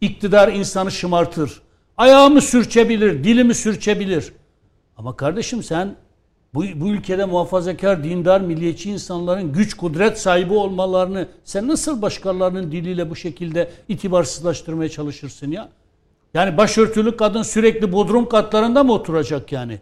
İktidar 0.00 0.48
insanı 0.52 0.90
şımartır. 0.90 1.62
Ayağımı 1.96 2.40
sürçebilir, 2.40 3.24
dilimi 3.24 3.54
sürçebilir. 3.54 4.32
Ama 4.96 5.16
kardeşim 5.16 5.62
sen 5.62 5.94
bu, 6.54 6.64
bu 6.74 6.88
ülkede 6.88 7.24
muhafazakar, 7.24 8.04
dindar, 8.04 8.40
milliyetçi 8.40 8.90
insanların 8.90 9.52
güç, 9.52 9.74
kudret 9.74 10.18
sahibi 10.20 10.52
olmalarını 10.54 11.28
sen 11.44 11.68
nasıl 11.68 12.02
başkalarının 12.02 12.72
diliyle 12.72 13.10
bu 13.10 13.16
şekilde 13.16 13.70
itibarsızlaştırmaya 13.88 14.88
çalışırsın 14.88 15.50
ya? 15.50 15.68
Yani 16.34 16.56
başörtülü 16.56 17.16
kadın 17.16 17.42
sürekli 17.42 17.92
bodrum 17.92 18.28
katlarında 18.28 18.84
mı 18.84 18.92
oturacak 18.92 19.52
yani? 19.52 19.80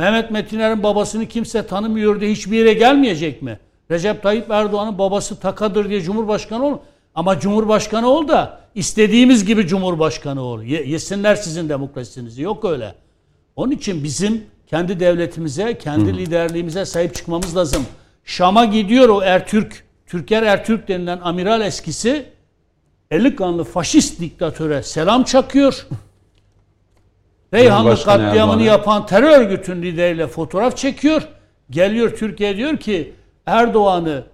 Mehmet 0.00 0.30
Metiner'in 0.30 0.82
babasını 0.82 1.26
kimse 1.26 1.66
tanımıyor 1.66 2.20
diye 2.20 2.30
hiçbir 2.32 2.56
yere 2.58 2.72
gelmeyecek 2.72 3.42
mi? 3.42 3.58
Recep 3.90 4.22
Tayyip 4.22 4.50
Erdoğan'ın 4.50 4.98
babası 4.98 5.40
takadır 5.40 5.90
diye 5.90 6.00
Cumhurbaşkanı 6.00 6.66
ol. 6.66 6.78
Ama 7.14 7.40
Cumhurbaşkanı 7.40 8.08
ol 8.08 8.28
da 8.28 8.60
istediğimiz 8.74 9.44
gibi 9.44 9.66
Cumhurbaşkanı 9.66 10.42
ol. 10.42 10.62
Ye- 10.62 10.86
yesinler 10.86 11.34
sizin 11.34 11.68
demokrasinizi. 11.68 12.42
Yok 12.42 12.64
öyle. 12.64 12.94
Onun 13.56 13.72
için 13.72 14.04
bizim 14.04 14.44
kendi 14.66 15.00
devletimize, 15.00 15.78
kendi 15.78 16.16
liderliğimize 16.18 16.84
sahip 16.84 17.14
çıkmamız 17.14 17.56
lazım. 17.56 17.86
Şam'a 18.24 18.64
gidiyor 18.64 19.08
o 19.08 19.22
Ertürk, 19.22 19.84
Türker 20.06 20.42
Ertürk 20.42 20.88
denilen 20.88 21.20
amiral 21.22 21.60
eskisi, 21.60 22.26
eli 23.10 23.36
kanlı 23.36 23.64
faşist 23.64 24.20
diktatöre 24.20 24.82
selam 24.82 25.24
çakıyor. 25.24 25.86
Reyhanlı 27.54 28.04
katliamını 28.04 28.62
yapan 28.62 29.06
terör 29.06 29.40
örgütünün 29.40 29.82
lideriyle 29.82 30.26
fotoğraf 30.26 30.76
çekiyor. 30.76 31.28
Geliyor 31.70 32.16
Türkiye 32.16 32.56
diyor 32.56 32.76
ki 32.76 33.12
Erdoğan'ı 33.46 34.24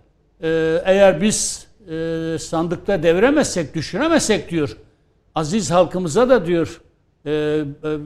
e, 0.43 0.81
eğer 0.85 1.21
biz 1.23 1.67
e, 1.91 2.37
sandıkta 2.39 3.03
deviremezsek, 3.03 3.75
düşüremezsek 3.75 4.51
diyor. 4.51 4.77
Aziz 5.35 5.71
halkımıza 5.71 6.29
da 6.29 6.47
diyor 6.47 6.81
e, 7.25 7.31
e, 7.31 7.65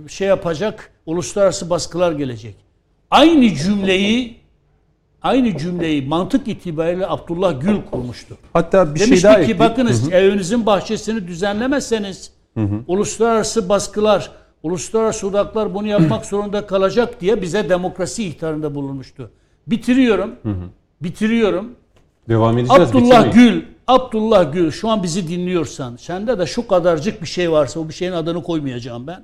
şey 0.08 0.28
yapacak, 0.28 0.90
uluslararası 1.06 1.70
baskılar 1.70 2.12
gelecek. 2.12 2.54
Aynı 3.10 3.54
cümleyi 3.54 4.40
aynı 5.22 5.58
cümleyi 5.58 6.02
mantık 6.02 6.48
itibariyle 6.48 7.06
Abdullah 7.06 7.60
Gül 7.60 7.76
kurmuştu. 7.90 8.38
Hatta 8.52 8.94
bir 8.94 9.00
Demişti 9.00 9.20
şey 9.20 9.30
daha 9.30 9.42
ki 9.42 9.58
bakınız 9.58 10.12
evinizin 10.12 10.66
bahçesini 10.66 11.28
düzenlemezseniz 11.28 12.32
uluslararası 12.86 13.68
baskılar, 13.68 14.30
uluslararası 14.62 15.26
odaklar 15.26 15.74
bunu 15.74 15.86
yapmak 15.86 16.26
zorunda 16.26 16.66
kalacak 16.66 17.20
diye 17.20 17.42
bize 17.42 17.68
demokrasi 17.68 18.24
ihtarında 18.24 18.74
bulunmuştu. 18.74 19.30
Bitiriyorum. 19.66 20.34
Bitiriyorum. 21.00 21.74
Devam 22.28 22.58
edeceğiz. 22.58 22.90
Abdullah 22.90 23.26
bitirmeyin. 23.26 23.52
Gül, 23.52 23.62
Abdullah 23.86 24.52
Gül 24.52 24.70
şu 24.70 24.88
an 24.88 25.02
bizi 25.02 25.28
dinliyorsan, 25.28 25.96
sende 25.96 26.38
de 26.38 26.46
şu 26.46 26.68
kadarcık 26.68 27.22
bir 27.22 27.26
şey 27.26 27.52
varsa 27.52 27.80
o 27.80 27.88
bir 27.88 27.94
şeyin 27.94 28.12
adını 28.12 28.42
koymayacağım 28.42 29.06
ben. 29.06 29.22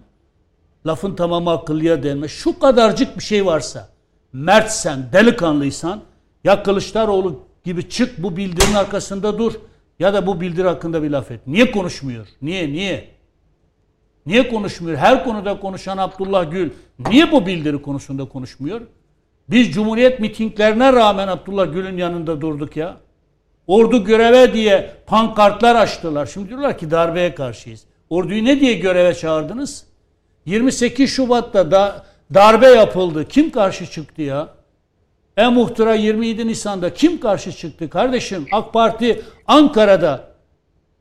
Lafın 0.87 1.15
tamamı 1.15 1.51
akıllıya 1.51 2.03
denme. 2.03 2.29
Şu 2.29 2.59
kadarcık 2.59 3.19
bir 3.19 3.23
şey 3.23 3.47
varsa, 3.47 3.89
mertsen, 4.33 5.09
delikanlıysan 5.13 6.01
ya 6.45 6.63
Kılıçdaroğlu 6.63 7.41
gibi 7.65 7.89
çık 7.89 8.23
bu 8.23 8.37
bildirinin 8.37 8.75
arkasında 8.75 9.39
dur 9.39 9.53
ya 9.99 10.15
da 10.15 10.27
bu 10.27 10.41
bildiri 10.41 10.69
hakkında 10.69 11.03
bir 11.03 11.11
laf 11.11 11.31
et. 11.31 11.41
Niye 11.47 11.71
konuşmuyor? 11.71 12.27
Niye? 12.43 12.73
Niye? 12.73 13.16
Niye 14.27 14.49
konuşmuyor? 14.49 14.97
Her 14.97 15.25
konuda 15.25 15.61
konuşan 15.61 15.99
Abdullah 15.99 16.51
Gül 16.51 16.71
niye 17.11 17.33
bu 17.33 17.47
bildiri 17.47 17.83
konusunda 17.83 18.25
konuşmuyor? 18.25 18.81
Biz 19.49 19.73
Cumhuriyet 19.73 20.21
mitinglerine 20.21 20.93
rağmen 20.93 21.29
Abdullah 21.29 21.73
Gül'ün 21.73 21.97
yanında 21.97 22.41
durduk 22.41 22.77
ya. 22.77 22.97
Ordu 23.67 24.05
göreve 24.05 24.53
diye 24.53 24.91
pankartlar 25.07 25.75
açtılar. 25.77 26.27
Şimdi 26.27 26.49
diyorlar 26.49 26.79
ki 26.79 26.91
darbeye 26.91 27.35
karşıyız. 27.35 27.85
Orduyu 28.11 28.45
ne 28.45 28.61
diye 28.61 28.75
göreve 28.75 29.15
çağırdınız? 29.15 29.87
28 30.47 31.11
Şubat'ta 31.11 31.71
da 31.71 32.07
darbe 32.35 32.67
yapıldı. 32.67 33.29
Kim 33.29 33.51
karşı 33.51 33.87
çıktı 33.87 34.23
ya? 34.23 34.49
E 35.37 35.47
muhtıra 35.47 35.95
27 35.95 36.47
Nisan'da 36.47 36.95
kim 36.95 37.21
karşı 37.21 37.53
çıktı 37.53 37.91
kardeşim? 37.91 38.47
AK 38.53 38.73
Parti 38.73 39.23
Ankara'da 39.47 40.29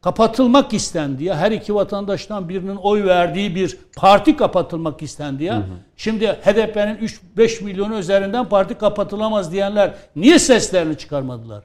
kapatılmak 0.05 0.73
istendi 0.73 1.23
ya. 1.23 1.37
Her 1.37 1.51
iki 1.51 1.75
vatandaştan 1.75 2.49
birinin 2.49 2.75
oy 2.75 3.05
verdiği 3.05 3.55
bir 3.55 3.77
parti 3.95 4.37
kapatılmak 4.37 5.01
istendi 5.01 5.43
ya. 5.43 5.63
Şimdi 5.97 6.27
HDP'nin 6.27 7.07
3-5 7.37 7.63
milyonu 7.63 7.97
üzerinden 7.97 8.49
parti 8.49 8.73
kapatılamaz 8.73 9.51
diyenler 9.51 9.93
niye 10.15 10.39
seslerini 10.39 10.97
çıkarmadılar? 10.97 11.63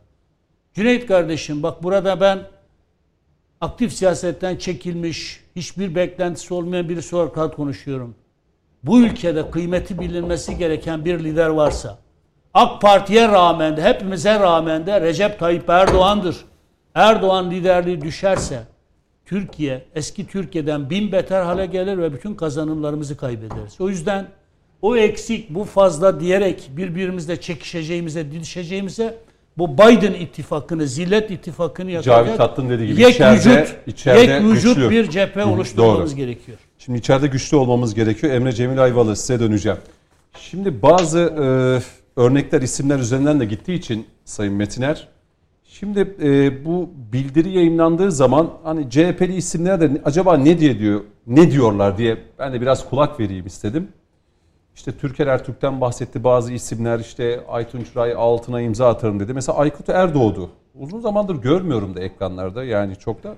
Cüneyt 0.75 1.07
kardeşim 1.07 1.63
bak 1.63 1.83
burada 1.83 2.21
ben 2.21 2.39
aktif 3.61 3.93
siyasetten 3.93 4.57
çekilmiş, 4.57 5.41
hiçbir 5.57 5.95
beklentisi 5.95 6.55
olmayan 6.55 6.89
birisi 6.89 7.17
olarak 7.17 7.57
konuşuyorum. 7.57 8.15
Bu 8.83 9.01
ülkede 9.01 9.51
kıymeti 9.51 9.99
bilinmesi 9.99 10.59
gereken 10.59 11.05
bir 11.05 11.25
lider 11.25 11.49
varsa, 11.49 11.99
AK 12.55 12.83
Parti'ye 12.83 13.29
rağmen 13.29 13.77
de, 13.77 13.83
hepimize 13.83 14.41
rağmen 14.41 14.87
de 14.87 15.01
Recep 15.01 15.39
Tayyip 15.39 15.71
Erdoğan'dır. 15.71 16.50
Erdoğan 16.95 17.51
liderliği 17.51 18.01
düşerse, 18.01 18.63
Türkiye 19.27 19.85
eski 19.95 20.27
Türkiye'den 20.27 20.91
bin 20.91 21.13
beter 21.13 21.43
hale 21.43 21.67
gelir 21.67 21.99
ve 21.99 22.13
bütün 22.13 22.35
kazanımlarımızı 22.35 23.17
kaybederiz. 23.17 23.81
O 23.81 23.89
yüzden 23.89 24.27
o 24.83 24.97
eksik, 24.97 25.51
bu 25.51 25.65
fazla 25.65 26.21
diyerek 26.21 26.71
birbirimizle 26.77 27.41
çekişeceğimize, 27.41 28.33
didişeceğimize 28.33 29.19
bu 29.59 29.79
Biden 29.79 30.15
ittifakını, 30.15 30.87
zillet 30.87 31.31
ittifakını 31.31 31.91
yakacak. 31.91 32.27
Cavit 32.27 32.39
Tatlın 32.39 32.71
dediği 32.71 32.87
gibi 32.89 33.01
yek 33.01 33.15
içeride- 33.15 33.61
vücut, 33.63 33.77
içeride 33.87 34.33
yek 34.33 34.43
vücut 34.43 34.77
güçlü. 34.77 34.91
bir 34.91 35.11
cephe 35.11 35.45
oluşturmamız 35.45 36.11
doğru. 36.11 36.17
gerekiyor. 36.17 36.59
Şimdi 36.79 36.99
içeride 36.99 37.27
güçlü 37.27 37.57
olmamız 37.57 37.95
gerekiyor. 37.95 38.33
Emre 38.33 38.53
Cemil 38.53 38.83
Ayvalı 38.83 39.17
size 39.17 39.41
döneceğim. 39.41 39.79
Şimdi 40.39 40.83
bazı 40.83 41.19
e, 41.19 42.21
örnekler 42.21 42.63
isimler 42.63 42.99
üzerinden 42.99 43.41
de 43.41 43.45
gittiği 43.45 43.75
için 43.75 44.07
Sayın 44.25 44.55
Metiner. 44.55 45.09
Şimdi 45.73 46.15
e, 46.23 46.65
bu 46.65 46.91
bildiri 47.13 47.51
yayınlandığı 47.51 48.13
zaman 48.13 48.51
hani 48.63 48.91
CHP'li 48.91 49.35
isimler 49.35 49.81
de 49.81 49.91
acaba 50.05 50.37
ne 50.37 50.59
diye 50.59 50.79
diyor, 50.79 51.01
ne 51.27 51.51
diyorlar 51.51 51.99
diye 51.99 52.19
ben 52.39 52.53
de 52.53 52.61
biraz 52.61 52.89
kulak 52.89 53.21
vereyim 53.21 53.47
istedim. 53.47 53.89
İşte 54.75 54.93
Türker 54.93 55.27
Ertürk'ten 55.27 55.81
bahsetti 55.81 56.25
bazı 56.25 56.53
isimler 56.53 56.99
işte 56.99 57.41
Aytunç 57.49 57.97
Ray 57.97 58.15
altına 58.17 58.61
imza 58.61 58.89
atarım 58.89 59.21
dedi. 59.21 59.35
Mesela 59.35 59.59
Aykut 59.59 59.89
Erdoğdu. 59.89 60.51
Uzun 60.81 61.01
zamandır 61.01 61.37
görmüyorum 61.37 61.97
da 61.97 62.01
ekranlarda 62.01 62.65
yani 62.65 62.97
çok 62.97 63.25
da. 63.25 63.35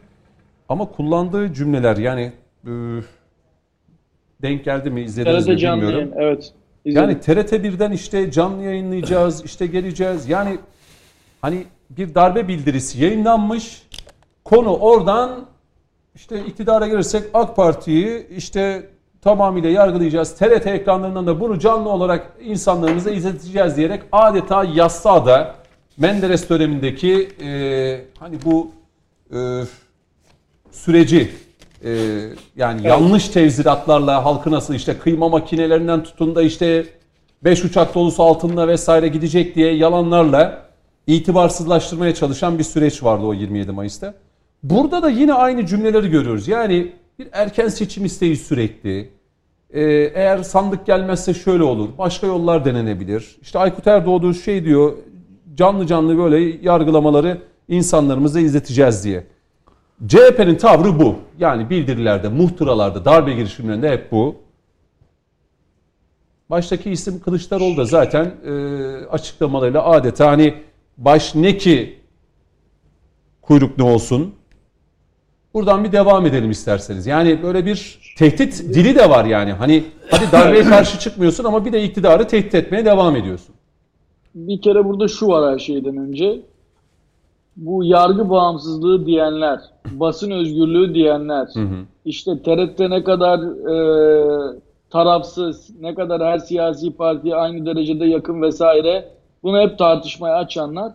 Ama 0.69 0.85
kullandığı 0.85 1.53
cümleler 1.53 1.97
yani 1.97 2.33
e, 2.67 2.71
denk 4.43 4.65
geldi 4.65 4.91
mi 4.91 5.01
izlediniz 5.01 5.49
mi 5.49 5.57
TRT 5.57 5.63
bilmiyorum. 5.63 5.99
yayın, 5.99 6.13
Evet. 6.17 6.53
izledim. 6.85 7.11
Yani 7.11 7.21
TRT 7.21 7.53
birden 7.53 7.91
işte 7.93 8.31
canlı 8.31 8.63
yayınlayacağız, 8.63 9.45
işte 9.45 9.67
geleceğiz. 9.67 10.29
Yani 10.29 10.59
hani 11.41 11.65
bir 11.97 12.15
darbe 12.15 12.49
bildirisi 12.49 13.03
yayınlanmış. 13.03 13.83
Konu 14.45 14.77
oradan 14.77 15.47
işte 16.15 16.47
iktidara 16.47 16.87
gelirsek 16.87 17.25
AK 17.35 17.57
Parti'yi 17.57 18.29
işte 18.29 18.91
tamamıyla 19.23 19.71
yargılayacağız. 19.71 20.35
TRT 20.35 20.67
ekranlarından 20.67 21.27
da 21.27 21.41
bunu 21.41 21.59
canlı 21.59 21.89
olarak 21.89 22.33
insanlarımıza 22.41 23.11
izleteceğiz 23.11 23.77
diyerek 23.77 24.03
adeta 24.13 24.65
yassada 24.65 25.55
Menderes 25.99 26.49
dönemindeki 26.49 27.29
e, 27.43 27.51
hani 28.19 28.37
bu 28.45 28.71
e, 29.35 29.39
süreci 30.71 31.31
e, 31.85 31.91
yani 32.57 32.87
yanlış 32.87 33.29
tevziratlarla 33.29 34.25
halkı 34.25 34.51
nasıl 34.51 34.75
işte 34.75 34.99
kıyma 34.99 35.29
makinelerinden 35.29 36.03
tutun 36.03 36.35
da 36.35 36.43
işte 36.43 36.87
5 37.45 37.65
uçak 37.65 37.95
dolusu 37.95 38.23
altınla 38.23 38.69
vesaire 38.69 39.09
gidecek 39.09 39.55
diye 39.55 39.75
yalanlarla 39.75 40.72
itibarsızlaştırmaya 41.07 42.15
çalışan 42.15 42.59
bir 42.59 42.65
süreç 42.65 43.03
vardı 43.03 43.27
o 43.27 43.35
27 43.35 43.73
Mayıs'ta. 43.73 44.15
Burada 44.63 45.03
da 45.03 45.11
yine 45.11 45.33
aynı 45.35 45.67
cümleleri 45.67 46.11
görüyoruz. 46.11 46.49
Yani 46.49 46.93
bir 47.19 47.29
erken 47.33 47.69
seçim 47.69 48.05
isteği 48.05 48.37
sürekli. 48.37 49.11
Ee, 49.71 49.83
eğer 50.15 50.43
sandık 50.43 50.87
gelmezse 50.87 51.35
şöyle 51.35 51.63
olur. 51.63 51.89
Başka 51.99 52.27
yollar 52.27 52.65
denenebilir. 52.65 53.37
İşte 53.43 53.59
Aykut 53.59 53.87
Erdoğdu 53.87 54.35
şey 54.35 54.65
diyor. 54.65 54.93
Canlı 55.55 55.87
canlı 55.87 56.19
böyle 56.19 56.59
yargılamaları 56.63 57.39
insanlarımıza 57.69 58.41
izleteceğiz 58.41 59.05
diye. 59.05 59.25
CHP'nin 60.07 60.55
tavrı 60.55 61.01
bu. 61.01 61.17
Yani 61.39 61.71
bildirilerde, 61.71 62.29
muhtıralarda, 62.29 63.05
darbe 63.05 63.33
girişimlerinde 63.35 63.91
hep 63.91 64.13
bu. 64.13 64.37
baştaki 66.51 66.91
isim 66.91 67.21
Kılıçdaroğlu 67.21 67.77
da 67.77 67.85
zaten 67.85 68.35
e, 68.47 68.53
açıklamalarıyla 69.07 69.85
adeta 69.85 70.31
hani 70.31 70.55
baş 70.99 71.35
ne 71.35 71.57
ki 71.57 71.99
kuyruk 73.43 73.79
ne 73.79 73.85
olsun. 73.85 74.35
Buradan 75.55 75.85
bir 75.85 75.93
devam 75.93 76.27
edelim 76.27 76.51
isterseniz. 76.51 77.07
Yani 77.07 77.43
böyle 77.43 77.67
bir 77.67 77.99
tehdit 78.19 78.75
dili 78.75 78.97
de 78.97 79.11
var 79.11 79.25
yani. 79.25 79.53
Hani 79.53 79.85
hadi 80.11 80.33
darbeye 80.33 80.65
karşı 80.65 80.99
çıkmıyorsun 80.99 81.45
ama 81.45 81.65
bir 81.65 81.73
de 81.73 81.85
iktidarı 81.85 82.29
tehdit 82.29 82.55
etmeye 82.55 82.85
devam 82.85 83.17
ediyorsun. 83.17 83.55
Bir 84.35 84.63
kere 84.63 84.85
burada 84.85 85.09
şu 85.09 85.29
var 85.29 85.53
her 85.53 85.59
şeyden 85.59 85.97
önce. 85.97 86.41
Bu 87.57 87.85
yargı 87.85 88.31
bağımsızlığı 88.31 89.07
diyenler, 89.07 89.61
basın 89.93 90.31
özgürlüğü 90.31 90.95
diyenler, 90.95 91.49
Hı 91.55 91.61
hı. 91.61 91.85
işte 92.05 92.43
TRT 92.43 92.81
ne 92.81 93.05
kadar 93.05 93.39
e, 93.39 94.59
tarafsız, 94.91 95.71
ne 95.81 95.95
kadar 95.95 96.23
her 96.23 96.39
siyasi 96.39 96.93
partiye 96.93 97.35
aynı 97.35 97.67
derecede 97.67 98.05
yakın 98.07 98.43
vesaire 98.43 99.09
bunu 99.43 99.61
hep 99.61 99.79
tartışmaya 99.79 100.37
açanlar 100.37 100.93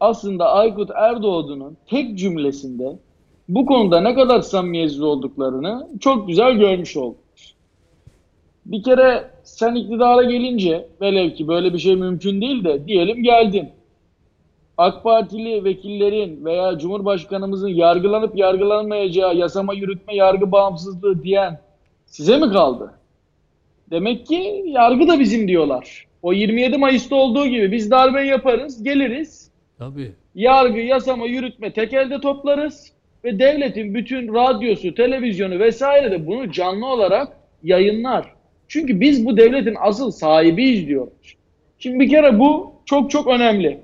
aslında 0.00 0.52
Aykut 0.52 0.90
Erdoğdu'nun 0.94 1.76
tek 1.90 2.18
cümlesinde 2.18 2.98
bu 3.48 3.66
konuda 3.66 4.00
ne 4.00 4.14
kadar 4.14 4.40
samimiyetsiz 4.40 5.02
olduklarını 5.02 5.88
çok 6.00 6.28
güzel 6.28 6.52
görmüş 6.52 6.96
olduk. 6.96 7.24
Bir 8.66 8.82
kere 8.82 9.30
sen 9.44 9.74
iktidara 9.74 10.22
gelince 10.22 10.88
velev 11.00 11.30
ki 11.30 11.48
böyle 11.48 11.74
bir 11.74 11.78
şey 11.78 11.96
mümkün 11.96 12.40
değil 12.40 12.64
de 12.64 12.86
diyelim 12.86 13.22
geldin. 13.22 13.70
AK 14.78 15.02
Partili 15.02 15.64
vekillerin 15.64 16.44
veya 16.44 16.78
Cumhurbaşkanımızın 16.78 17.68
yargılanıp 17.68 18.36
yargılanmayacağı 18.36 19.36
yasama 19.36 19.74
yürütme 19.74 20.16
yargı 20.16 20.52
bağımsızlığı 20.52 21.22
diyen 21.22 21.60
size 22.06 22.38
mi 22.38 22.52
kaldı? 22.52 22.94
Demek 23.90 24.26
ki 24.26 24.64
yargı 24.66 25.08
da 25.08 25.20
bizim 25.20 25.48
diyorlar. 25.48 26.06
O 26.24 26.32
27 26.32 26.78
Mayıs'ta 26.78 27.16
olduğu 27.16 27.46
gibi 27.46 27.72
biz 27.72 27.90
darbe 27.90 28.22
yaparız, 28.22 28.82
geliriz. 28.82 29.50
Tabii. 29.78 30.12
Yargı, 30.34 30.80
yasama, 30.80 31.26
yürütme 31.26 31.72
tek 31.72 31.92
elde 31.92 32.20
toplarız 32.20 32.92
ve 33.24 33.38
devletin 33.38 33.94
bütün 33.94 34.34
radyosu, 34.34 34.94
televizyonu 34.94 35.58
vesaire 35.58 36.10
de 36.10 36.26
bunu 36.26 36.52
canlı 36.52 36.86
olarak 36.86 37.28
yayınlar. 37.62 38.26
Çünkü 38.68 39.00
biz 39.00 39.26
bu 39.26 39.36
devletin 39.36 39.76
asıl 39.80 40.10
sahibiyiz 40.10 40.88
diyoruz. 40.88 41.36
Şimdi 41.78 42.00
bir 42.00 42.08
kere 42.08 42.38
bu 42.38 42.72
çok 42.84 43.10
çok 43.10 43.26
önemli. 43.26 43.78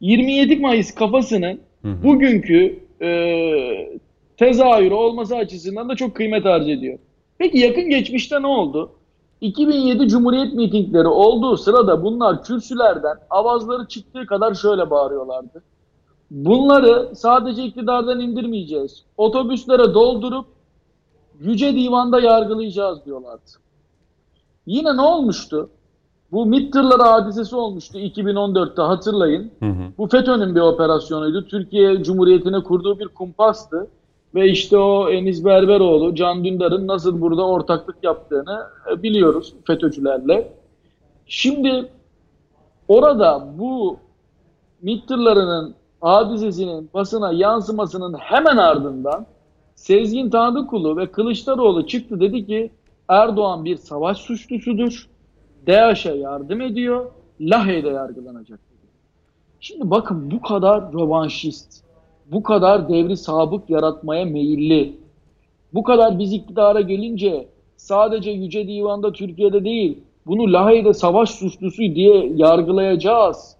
27 0.00 0.56
Mayıs 0.56 0.94
kafasının 0.94 1.60
bugünkü 1.84 2.78
e, 3.02 3.08
tezahürü 4.36 4.94
olması 4.94 5.36
açısından 5.36 5.88
da 5.88 5.96
çok 5.96 6.14
kıymet 6.16 6.46
arz 6.46 6.68
ediyor. 6.68 6.98
Peki 7.38 7.58
yakın 7.58 7.88
geçmişte 7.88 8.42
ne 8.42 8.46
oldu? 8.46 8.92
2007 9.44 10.08
Cumhuriyet 10.08 10.54
mitingleri 10.54 11.08
olduğu 11.08 11.56
sırada 11.56 12.04
bunlar 12.04 12.42
kürsülerden 12.42 13.16
avazları 13.30 13.86
çıktığı 13.86 14.26
kadar 14.26 14.54
şöyle 14.54 14.90
bağırıyorlardı. 14.90 15.62
Bunları 16.30 17.10
sadece 17.14 17.64
iktidardan 17.64 18.20
indirmeyeceğiz. 18.20 19.04
Otobüslere 19.16 19.94
doldurup 19.94 20.46
Yüce 21.40 21.74
Divan'da 21.74 22.20
yargılayacağız 22.20 23.04
diyorlardı. 23.04 23.50
Yine 24.66 24.96
ne 24.96 25.00
olmuştu? 25.00 25.70
Bu 26.32 26.46
MİT 26.46 26.72
tırları 26.72 27.02
hadisesi 27.02 27.56
olmuştu 27.56 27.98
2014'te 27.98 28.82
hatırlayın. 28.82 29.50
Hı 29.58 29.66
hı. 29.66 29.84
Bu 29.98 30.06
FETÖ'nün 30.06 30.54
bir 30.54 30.60
operasyonuydu. 30.60 31.46
Türkiye 31.46 32.02
Cumhuriyeti'ne 32.02 32.62
kurduğu 32.62 32.98
bir 32.98 33.08
kumpastı. 33.08 33.86
Ve 34.34 34.50
işte 34.50 34.78
o 34.78 35.10
Enis 35.10 35.44
Berberoğlu, 35.44 36.14
Can 36.14 36.44
Dündar'ın 36.44 36.86
nasıl 36.86 37.20
burada 37.20 37.46
ortaklık 37.46 37.96
yaptığını 38.02 38.66
e, 38.90 39.02
biliyoruz 39.02 39.54
FETÖ'cülerle. 39.66 40.52
Şimdi 41.26 41.88
orada 42.88 43.48
bu 43.58 43.98
MİT 44.82 45.10
hadisesinin 46.00 46.90
basına 46.94 47.32
yansımasının 47.32 48.14
hemen 48.14 48.56
ardından 48.56 49.26
Sezgin 49.74 50.30
Tanrıkulu 50.30 50.96
ve 50.96 51.12
Kılıçdaroğlu 51.12 51.86
çıktı 51.86 52.20
dedi 52.20 52.46
ki 52.46 52.70
Erdoğan 53.08 53.64
bir 53.64 53.76
savaş 53.76 54.18
suçlusudur. 54.18 55.08
DAEŞ'e 55.66 56.14
yardım 56.14 56.60
ediyor. 56.60 57.10
Lahey'de 57.40 57.88
yargılanacak. 57.88 58.58
dedi. 58.58 58.90
Şimdi 59.60 59.90
bakın 59.90 60.30
bu 60.30 60.40
kadar 60.42 60.92
rövanşist, 60.92 61.83
bu 62.32 62.42
kadar 62.42 62.88
devri 62.88 63.16
sabık 63.16 63.70
yaratmaya 63.70 64.24
meyilli, 64.24 64.92
bu 65.74 65.82
kadar 65.82 66.18
biz 66.18 66.32
iktidara 66.32 66.80
gelince 66.80 67.46
sadece 67.76 68.30
Yüce 68.30 68.68
Divan'da 68.68 69.12
Türkiye'de 69.12 69.64
değil, 69.64 69.98
bunu 70.26 70.52
Lahey'de 70.52 70.94
savaş 70.94 71.30
suçlusu 71.30 71.82
diye 71.82 72.32
yargılayacağız. 72.36 73.56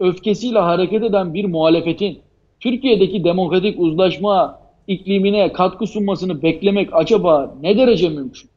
Öfkesiyle 0.00 0.58
hareket 0.58 1.02
eden 1.02 1.34
bir 1.34 1.44
muhalefetin 1.44 2.18
Türkiye'deki 2.60 3.24
demokratik 3.24 3.80
uzlaşma 3.80 4.60
iklimine 4.86 5.52
katkı 5.52 5.86
sunmasını 5.86 6.42
beklemek 6.42 6.88
acaba 6.92 7.54
ne 7.62 7.78
derece 7.78 8.08
mümkün? 8.08 8.50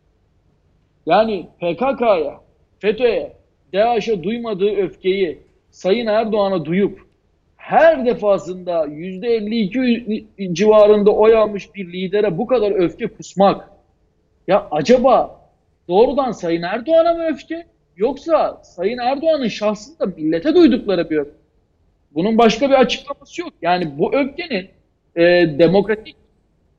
Yani 1.06 1.48
PKK'ya, 1.60 2.40
FETÖ'ye, 2.80 3.34
DAEŞ'e 3.74 4.24
duymadığı 4.24 4.76
öfkeyi 4.76 5.40
Sayın 5.72 6.08
Erdoğan'a 6.08 6.66
duyup 6.66 7.07
her 7.68 8.06
defasında 8.06 8.86
%52 8.86 10.54
civarında 10.54 11.12
oy 11.12 11.36
almış 11.36 11.76
bir 11.76 11.94
lidere 11.94 12.38
bu 12.38 12.48
kadar 12.48 12.72
öfke 12.72 13.08
kusmak 13.08 13.70
ya 14.48 14.68
acaba 14.72 15.42
doğrudan 15.88 16.32
Sayın 16.32 16.62
Erdoğan'a 16.62 17.14
mı 17.14 17.24
öfke 17.24 17.66
yoksa 17.98 18.62
Sayın 18.64 18.98
Erdoğan'ın 18.98 19.48
şahsında 19.48 20.06
millete 20.06 20.56
duydukları 20.56 21.10
bir 21.10 21.18
öfke? 21.18 21.38
Bunun 22.12 22.38
başka 22.38 22.70
bir 22.70 22.76
açıklaması 22.76 23.42
yok. 23.42 23.54
Yani 23.62 23.98
bu 23.98 24.16
öfkenin 24.16 24.68
e, 25.16 25.24
demokratik 25.60 26.16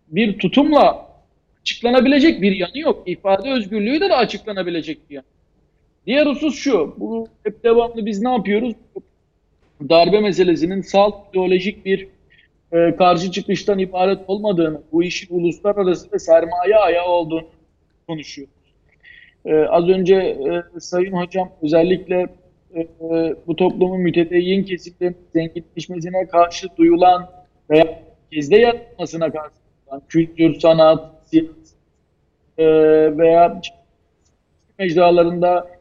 bir 0.08 0.38
tutumla 0.38 1.08
açıklanabilecek 1.60 2.42
bir 2.42 2.56
yanı 2.56 2.78
yok. 2.78 3.02
İfade 3.06 3.50
özgürlüğü 3.50 4.00
de, 4.00 4.08
de 4.08 4.14
açıklanabilecek 4.14 5.10
bir 5.10 5.14
yanı. 5.14 5.24
Diğer 6.06 6.26
husus 6.26 6.58
şu, 6.58 6.94
bu 6.98 7.28
hep 7.44 7.64
devamlı 7.64 8.06
biz 8.06 8.22
ne 8.22 8.30
yapıyoruz? 8.30 8.74
Darbe 9.88 10.20
meselesinin 10.20 10.82
salt 10.82 11.14
ideolojik 11.30 11.84
bir 11.84 12.08
e, 12.72 12.96
karşı 12.96 13.30
çıkıştan 13.32 13.78
ibaret 13.78 14.18
olmadığını, 14.26 14.80
bu 14.92 15.02
işin 15.02 15.38
uluslararası 15.38 16.12
ve 16.12 16.18
sermaye 16.18 16.76
ayağı 16.76 17.08
olduğunu 17.08 17.46
konuşuyoruz. 18.06 18.54
E, 19.44 19.54
az 19.54 19.88
önce 19.88 20.14
e, 20.14 20.80
Sayın 20.80 21.12
Hocam 21.12 21.50
özellikle 21.62 22.26
e, 22.74 22.86
bu 23.46 23.56
toplumun 23.56 24.00
mütedeyyin 24.00 24.64
kesimlerinin 24.64 25.18
zenginleşmesine 25.32 26.26
karşı 26.26 26.68
duyulan 26.76 27.30
veya 27.70 28.02
gezde 28.30 28.56
yaratmasına 28.56 29.32
karşı 29.32 29.54
duyulan 29.86 30.02
kültür, 30.08 30.60
sanat, 30.60 31.12
siyaset 31.24 31.50
e, 32.58 32.66
veya 33.18 33.60
mecralarında 34.78 35.78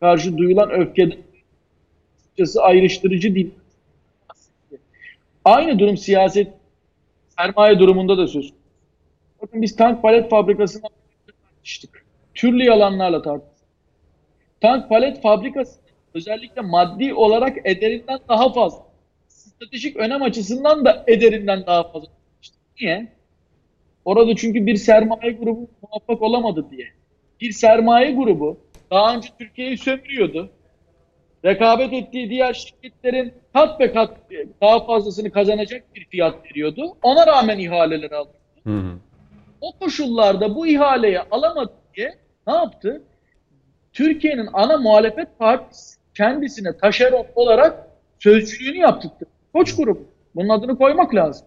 karşı 0.00 0.38
duyulan 0.38 0.70
öfkeden 0.70 1.27
açıkçası 2.38 2.62
ayrıştırıcı 2.62 3.34
değil. 3.34 3.50
Aynı 5.44 5.78
durum 5.78 5.96
siyaset 5.96 6.48
sermaye 7.38 7.78
durumunda 7.78 8.18
da 8.18 8.26
söz. 8.26 8.52
Bakın 9.42 9.62
biz 9.62 9.76
tank 9.76 10.02
palet 10.02 10.30
fabrikasını 10.30 10.82
tartıştık. 11.42 12.04
Türlü 12.34 12.64
yalanlarla 12.64 13.22
tartıştık. 13.22 13.68
Tank 14.60 14.88
palet 14.88 15.22
fabrikası 15.22 15.80
özellikle 16.14 16.62
maddi 16.62 17.14
olarak 17.14 17.56
ederinden 17.64 18.18
daha 18.28 18.52
fazla. 18.52 18.82
Stratejik 19.28 19.96
önem 19.96 20.22
açısından 20.22 20.84
da 20.84 21.04
ederinden 21.06 21.66
daha 21.66 21.82
fazla. 21.82 22.08
tartıştık. 22.08 22.60
Niye? 22.80 23.12
Orada 24.04 24.36
çünkü 24.36 24.66
bir 24.66 24.76
sermaye 24.76 25.32
grubu 25.32 25.68
muvaffak 25.82 26.22
olamadı 26.22 26.66
diye. 26.70 26.88
Bir 27.40 27.52
sermaye 27.52 28.12
grubu 28.12 28.58
daha 28.90 29.16
önce 29.16 29.28
Türkiye'yi 29.38 29.78
sömürüyordu. 29.78 30.50
Rekabet 31.44 31.92
ettiği 31.92 32.30
diğer 32.30 32.54
şirketlerin 32.54 33.32
kat 33.52 33.80
be 33.80 33.92
kat 33.92 34.16
daha 34.60 34.86
fazlasını 34.86 35.30
kazanacak 35.30 35.82
bir 35.94 36.04
fiyat 36.04 36.44
veriyordu. 36.44 36.96
Ona 37.02 37.26
rağmen 37.26 37.58
ihaleleri 37.58 38.16
aldı. 38.16 38.32
Hı 38.64 38.70
hı. 38.78 38.92
O 39.60 39.72
koşullarda 39.78 40.54
bu 40.54 40.66
ihaleyi 40.66 41.20
alamadı 41.20 41.72
diye 41.96 42.14
ne 42.46 42.54
yaptı? 42.54 43.02
Türkiye'nin 43.92 44.48
ana 44.52 44.76
muhalefet 44.76 45.38
partisi 45.38 45.98
kendisine 46.14 46.76
taşeron 46.76 47.26
olarak 47.34 47.88
sözcülüğünü 48.18 48.78
yaptırdı. 48.78 49.26
Koç 49.52 49.76
grubu. 49.76 50.04
Bunun 50.34 50.48
adını 50.48 50.78
koymak 50.78 51.14
lazım. 51.14 51.46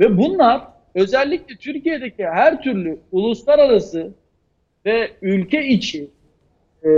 Ve 0.00 0.18
bunlar 0.18 0.62
özellikle 0.94 1.56
Türkiye'deki 1.56 2.26
her 2.26 2.62
türlü 2.62 2.98
uluslararası 3.12 4.10
ve 4.86 5.10
ülke 5.22 5.66
içi 5.66 6.10
e, 6.84 6.90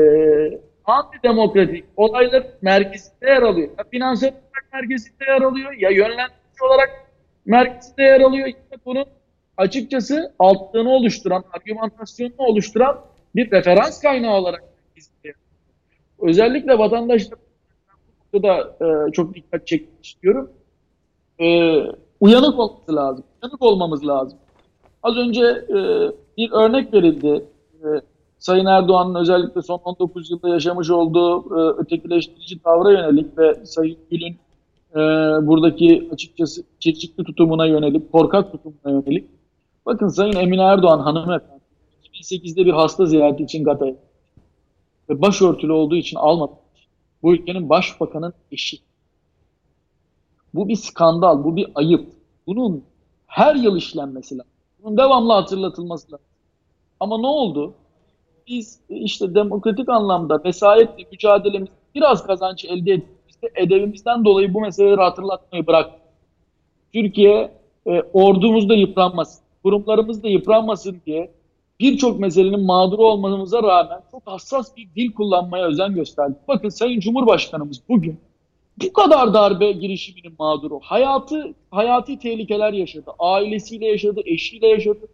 antidemokratik 0.84 1.84
olaylar 1.96 2.46
merkezinde 2.62 3.26
yer 3.26 3.42
alıyor. 3.42 3.68
Ya 3.78 3.84
finansal 3.90 4.28
olarak 4.28 4.72
merkezinde 4.72 5.24
yer 5.28 5.42
alıyor 5.42 5.72
ya 5.72 5.90
yönlendirici 5.90 6.64
olarak 6.68 6.90
merkezinde 7.46 8.02
yer 8.02 8.20
alıyor. 8.20 8.48
İşte 8.48 8.76
bunun 8.86 9.04
açıkçası 9.56 10.32
altlığını 10.38 10.90
oluşturan, 10.90 11.44
argümantasyonunu 11.52 12.36
oluşturan 12.38 13.00
bir 13.34 13.50
referans 13.50 14.00
kaynağı 14.00 14.34
olarak 14.34 14.64
izliyor. 14.96 15.34
Özellikle 16.18 16.78
vatandaşlar 16.78 17.38
da 18.34 18.76
e, 18.80 19.12
çok 19.12 19.34
dikkat 19.34 19.66
çekmek 19.66 20.06
istiyorum. 20.06 20.50
E, 21.40 21.46
uyanık 22.20 22.58
olması 22.58 22.96
lazım. 22.96 23.24
Uyanık 23.42 23.62
olmamız 23.62 24.06
lazım. 24.06 24.38
Az 25.02 25.16
önce 25.16 25.44
e, 25.44 25.76
bir 26.36 26.52
örnek 26.52 26.94
verildi. 26.94 27.44
E, 27.84 27.86
Sayın 28.42 28.66
Erdoğan'ın 28.66 29.14
özellikle 29.14 29.62
son 29.62 29.80
19 29.84 30.30
yılda 30.30 30.48
yaşamış 30.48 30.90
olduğu 30.90 31.58
e, 31.58 31.72
ötekileştirici 31.78 32.62
tavra 32.62 32.92
yönelik 32.92 33.38
ve 33.38 33.64
Sayın 33.64 33.98
Gül'ün 34.10 34.36
e, 34.92 34.98
buradaki 35.46 36.08
açıkçası 36.12 36.64
çirçikli 36.78 37.24
tutumuna 37.24 37.66
yönelik, 37.66 38.12
korkak 38.12 38.52
tutumuna 38.52 39.02
yönelik. 39.02 39.30
Bakın 39.86 40.08
Sayın 40.08 40.36
Emine 40.36 40.62
Erdoğan 40.62 40.98
hanımefendi 40.98 41.62
2008'de 42.04 42.66
bir 42.66 42.72
hasta 42.72 43.06
ziyareti 43.06 43.42
için 43.42 43.64
Gata'ya 43.64 43.94
ve 45.08 45.22
başörtülü 45.22 45.72
olduğu 45.72 45.96
için 45.96 46.16
almadı. 46.16 46.52
Bu 47.22 47.34
ülkenin 47.34 47.68
başbakanın 47.68 48.32
eşi. 48.52 48.78
Bu 50.54 50.68
bir 50.68 50.76
skandal, 50.76 51.44
bu 51.44 51.56
bir 51.56 51.68
ayıp. 51.74 52.12
Bunun 52.46 52.84
her 53.26 53.54
yıl 53.54 53.76
işlenmesi 53.76 54.38
lazım. 54.38 54.52
Bunun 54.82 54.96
devamlı 54.96 55.32
hatırlatılması 55.32 56.12
lazım. 56.12 56.26
Ama 57.00 57.18
ne 57.18 57.26
oldu? 57.26 57.74
Biz 58.48 58.80
işte 58.88 59.34
demokratik 59.34 59.88
anlamda 59.88 60.44
vesayetle 60.44 61.04
mücadelemiz 61.12 61.68
biraz 61.94 62.26
kazanç 62.26 62.64
elde 62.64 62.92
ettiğimizde 62.92 63.50
edebimizden 63.54 64.24
dolayı 64.24 64.54
bu 64.54 64.60
meseleleri 64.60 65.00
hatırlatmayı 65.00 65.66
bıraktık. 65.66 66.00
Türkiye 66.92 67.52
e, 67.86 68.02
ordumuz 68.12 68.68
da 68.68 68.74
yıpranmasın, 68.74 69.44
kurumlarımız 69.62 70.22
da 70.22 70.28
yıpranmasın 70.28 71.00
diye 71.06 71.30
birçok 71.80 72.20
meselenin 72.20 72.60
mağduru 72.60 73.06
olmamıza 73.06 73.62
rağmen 73.62 74.00
çok 74.10 74.22
hassas 74.26 74.76
bir 74.76 74.88
dil 74.96 75.12
kullanmaya 75.12 75.66
özen 75.66 75.94
gösterdi. 75.94 76.34
Bakın 76.48 76.68
Sayın 76.68 77.00
Cumhurbaşkanımız 77.00 77.80
bugün 77.88 78.20
bu 78.82 78.92
kadar 78.92 79.34
darbe 79.34 79.72
girişiminin 79.72 80.34
mağduru. 80.38 80.80
Hayatı, 80.82 81.54
hayati 81.70 82.18
tehlikeler 82.18 82.72
yaşadı. 82.72 83.10
Ailesiyle 83.18 83.86
yaşadı, 83.86 84.20
eşiyle 84.24 84.68
yaşadı. 84.68 85.08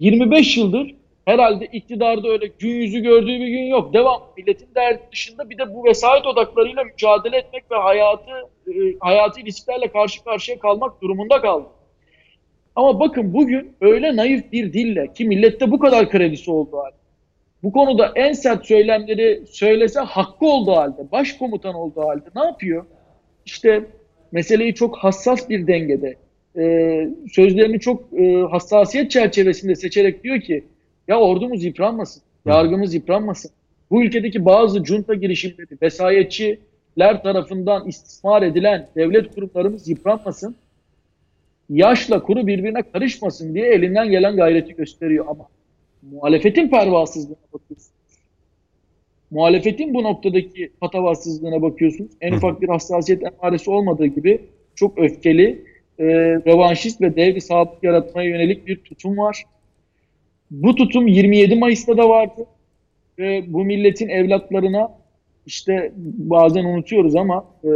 25 0.00 0.56
yıldır 0.56 0.94
herhalde 1.24 1.66
iktidarda 1.66 2.28
öyle 2.28 2.46
gün 2.58 2.74
yüzü 2.74 3.00
gördüğü 3.00 3.40
bir 3.40 3.48
gün 3.48 3.62
yok. 3.62 3.94
Devam. 3.94 4.22
Milletin 4.36 4.68
derdi 4.74 5.02
dışında 5.12 5.50
bir 5.50 5.58
de 5.58 5.74
bu 5.74 5.84
vesayet 5.84 6.26
odaklarıyla 6.26 6.84
mücadele 6.84 7.36
etmek 7.36 7.70
ve 7.70 7.76
hayatı 7.76 8.30
e, 8.68 8.72
hayati 9.00 9.44
risklerle 9.44 9.88
karşı 9.88 10.24
karşıya 10.24 10.58
kalmak 10.58 11.02
durumunda 11.02 11.40
kaldı. 11.40 11.66
Ama 12.76 13.00
bakın 13.00 13.34
bugün 13.34 13.76
öyle 13.80 14.16
naif 14.16 14.52
bir 14.52 14.72
dille 14.72 15.12
ki 15.12 15.24
millette 15.24 15.70
bu 15.70 15.78
kadar 15.78 16.10
kredisi 16.10 16.50
olduğu 16.50 16.78
halde 16.78 17.02
bu 17.62 17.72
konuda 17.72 18.12
en 18.14 18.32
sert 18.32 18.66
söylemleri 18.66 19.42
söylese 19.46 20.00
hakkı 20.00 20.46
olduğu 20.46 20.72
halde, 20.72 21.10
başkomutan 21.12 21.74
olduğu 21.74 22.00
halde 22.00 22.24
ne 22.36 22.44
yapıyor? 22.44 22.84
İşte 23.46 23.84
meseleyi 24.32 24.74
çok 24.74 24.96
hassas 24.96 25.48
bir 25.48 25.66
dengede, 25.66 26.16
e, 26.58 27.08
sözlerini 27.32 27.80
çok 27.80 28.20
e, 28.20 28.42
hassasiyet 28.50 29.10
çerçevesinde 29.10 29.74
seçerek 29.74 30.24
diyor 30.24 30.40
ki 30.40 30.64
ya 31.08 31.20
ordumuz 31.20 31.64
yıpranmasın, 31.64 32.22
yargımız 32.46 32.94
yıpranmasın. 32.94 33.50
Bu 33.90 34.04
ülkedeki 34.04 34.44
bazı 34.44 34.84
junta 34.84 35.14
girişimleri, 35.14 35.78
vesayetçiler 35.82 37.22
tarafından 37.22 37.88
istismar 37.88 38.42
edilen 38.42 38.88
devlet 38.96 39.34
kurumlarımız 39.34 39.88
yıpranmasın. 39.88 40.56
Yaşla 41.70 42.22
kuru 42.22 42.46
birbirine 42.46 42.82
karışmasın 42.82 43.54
diye 43.54 43.66
elinden 43.66 44.10
gelen 44.10 44.36
gayreti 44.36 44.76
gösteriyor 44.76 45.26
ama 45.28 45.48
muhalefetin 46.02 46.68
pervasızlığına 46.68 47.36
bakıyorsunuz. 47.52 47.92
Muhalefetin 49.30 49.94
bu 49.94 50.02
noktadaki 50.02 50.70
patavatsızlığına 50.80 51.62
bakıyorsunuz. 51.62 52.10
En 52.20 52.32
ufak 52.32 52.62
bir 52.62 52.68
hassasiyet 52.68 53.22
emaresi 53.22 53.70
olmadığı 53.70 54.06
gibi 54.06 54.40
çok 54.74 54.98
öfkeli, 54.98 55.64
e, 55.98 56.04
revanşist 56.46 57.00
ve 57.00 57.16
devri 57.16 57.40
sabit 57.40 57.82
yaratmaya 57.82 58.28
yönelik 58.28 58.66
bir 58.66 58.76
tutum 58.76 59.18
var. 59.18 59.44
Bu 60.52 60.74
tutum 60.74 61.08
27 61.08 61.54
Mayıs'ta 61.54 61.96
da 61.96 62.08
vardı. 62.08 62.46
Ve 63.18 63.44
bu 63.46 63.64
milletin 63.64 64.08
evlatlarına 64.08 64.90
işte 65.46 65.92
bazen 66.16 66.64
unutuyoruz 66.64 67.16
ama 67.16 67.44
e, 67.64 67.68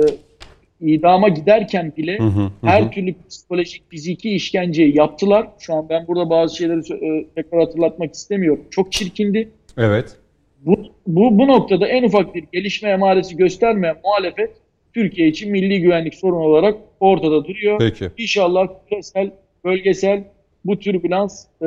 idama 0.80 1.28
giderken 1.28 1.92
bile 1.96 2.18
hı 2.18 2.22
hı, 2.22 2.40
hı. 2.40 2.50
her 2.62 2.92
türlü 2.92 3.14
psikolojik, 3.28 3.90
fiziki 3.90 4.30
işkenceyi 4.30 4.96
yaptılar. 4.96 5.48
Şu 5.58 5.74
an 5.74 5.88
ben 5.88 6.06
burada 6.06 6.30
bazı 6.30 6.56
şeyleri 6.56 6.78
e, 6.80 7.26
tekrar 7.34 7.60
hatırlatmak 7.60 8.14
istemiyorum. 8.14 8.64
Çok 8.70 8.92
çirkindi. 8.92 9.48
Evet. 9.78 10.16
Bu, 10.60 10.78
bu, 11.06 11.38
bu 11.38 11.48
noktada 11.48 11.88
en 11.88 12.02
ufak 12.02 12.34
bir 12.34 12.44
gelişme 12.52 12.88
emaresi 12.88 13.36
göstermeyen 13.36 13.96
muhalefet 14.04 14.50
Türkiye 14.94 15.28
için 15.28 15.52
milli 15.52 15.80
güvenlik 15.80 16.14
sorunu 16.14 16.40
olarak 16.40 16.76
ortada 17.00 17.44
duruyor. 17.44 17.78
Peki. 17.78 18.10
İnşallah 18.18 18.68
küresel, 18.90 19.30
bölgesel 19.64 20.24
bu 20.64 20.78
türbülans 20.78 21.46
e, 21.62 21.66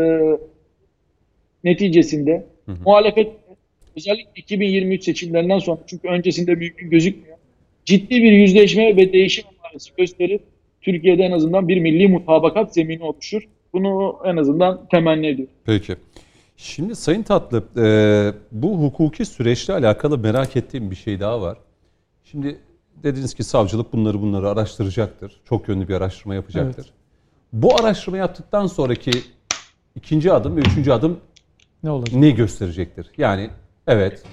neticesinde 1.63 2.45
hı 2.65 2.71
hı. 2.71 2.77
muhalefet 2.85 3.31
özellikle 3.97 4.31
2023 4.35 5.03
seçimlerinden 5.03 5.59
sonra 5.59 5.79
çünkü 5.87 6.07
öncesinde 6.07 6.55
mümkün 6.55 6.89
gözükmüyor 6.89 7.39
ciddi 7.89 8.23
bir 8.23 8.31
yüzleşme 8.31 8.95
ve 8.95 9.13
değişim 9.13 9.45
emaresi 9.57 9.91
gösterip 9.97 10.41
Türkiye'de 10.81 11.23
en 11.23 11.31
azından 11.31 11.67
bir 11.67 11.79
milli 11.79 12.07
mutabakat 12.07 12.73
zemini 12.73 13.03
oluşur. 13.03 13.43
Bunu 13.73 14.19
en 14.25 14.37
azından 14.37 14.87
temenni 14.91 15.27
ediyorum. 15.27 15.53
Peki. 15.65 15.95
Şimdi 16.57 16.95
Sayın 16.95 17.23
Tatlı, 17.23 17.63
e, 17.77 17.85
bu 18.51 18.77
hukuki 18.77 19.25
süreçle 19.25 19.73
alakalı 19.73 20.17
merak 20.17 20.55
ettiğim 20.55 20.91
bir 20.91 20.95
şey 20.95 21.19
daha 21.19 21.41
var. 21.41 21.57
Şimdi 22.23 22.57
dediniz 23.03 23.33
ki 23.33 23.43
savcılık 23.43 23.93
bunları 23.93 24.21
bunları 24.21 24.49
araştıracaktır. 24.49 25.41
Çok 25.45 25.67
yönlü 25.67 25.87
bir 25.87 25.93
araştırma 25.93 26.35
yapacaktır. 26.35 26.83
Evet. 26.83 26.93
Bu 27.53 27.79
araştırma 27.79 28.17
yaptıktan 28.17 28.67
sonraki 28.67 29.11
ikinci 29.95 30.31
adım 30.31 30.57
ve 30.57 30.59
üçüncü 30.59 30.91
adım 30.91 31.19
ne 31.83 31.91
olacak? 31.91 32.19
Ne 32.19 32.31
gösterecektir? 32.31 33.11
Yani 33.17 33.49
evet 33.87 34.23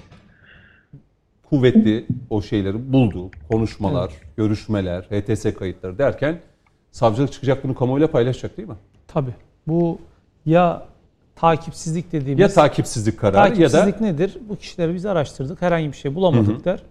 kuvvetli 1.49 2.05
o 2.29 2.41
şeyleri 2.41 2.93
buldu. 2.93 3.31
Konuşmalar, 3.51 4.11
evet. 4.11 4.37
görüşmeler, 4.37 5.03
HTS 5.03 5.53
kayıtları 5.53 5.97
derken 5.97 6.39
savcılık 6.91 7.33
çıkacak 7.33 7.63
bunu 7.63 7.75
kamuoyuyla 7.75 8.11
paylaşacak 8.11 8.57
değil 8.57 8.67
mi? 8.67 8.75
Tabii. 9.07 9.33
Bu 9.67 9.99
ya 10.45 10.85
takipsizlik 11.35 12.11
dediğimiz... 12.11 12.41
Ya 12.41 12.49
takipsizlik 12.49 13.19
kararı 13.19 13.49
takipsizlik 13.49 13.93
ya 13.93 13.99
da... 13.99 14.05
nedir? 14.05 14.37
Bu 14.49 14.55
kişileri 14.55 14.93
biz 14.93 15.05
araştırdık. 15.05 15.61
Herhangi 15.61 15.91
bir 15.91 15.97
şey 15.97 16.15
bulamadık 16.15 16.55
hı 16.55 16.59
hı. 16.59 16.63
der. 16.63 16.83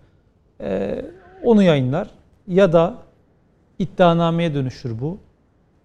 Ee, 0.61 1.05
onu 1.43 1.63
yayınlar. 1.63 2.11
Ya 2.49 2.73
da 2.73 2.95
iddianameye 3.79 4.55
dönüşür 4.55 5.01
bu. 5.01 5.19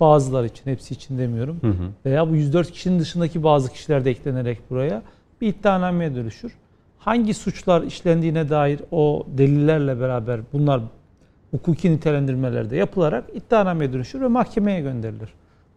Bazılar 0.01 0.43
için, 0.43 0.71
hepsi 0.71 0.93
için 0.93 1.17
demiyorum. 1.17 1.57
Hı 1.61 1.67
hı. 1.67 1.89
Veya 2.05 2.29
bu 2.29 2.35
104 2.35 2.71
kişinin 2.71 2.99
dışındaki 2.99 3.43
bazı 3.43 3.71
kişiler 3.71 4.05
de 4.05 4.11
eklenerek 4.11 4.69
buraya 4.69 5.01
bir 5.41 5.47
iddianameye 5.47 6.15
dönüşür 6.15 6.53
hangi 7.01 7.33
suçlar 7.33 7.81
işlendiğine 7.81 8.49
dair 8.49 8.79
o 8.91 9.25
delillerle 9.27 9.99
beraber 9.99 10.39
bunlar 10.53 10.81
hukuki 11.51 11.91
nitelendirmelerde 11.91 12.75
yapılarak 12.75 13.23
iddianameye 13.33 13.93
dönüşür 13.93 14.21
ve 14.21 14.27
mahkemeye 14.27 14.81
gönderilir. 14.81 15.29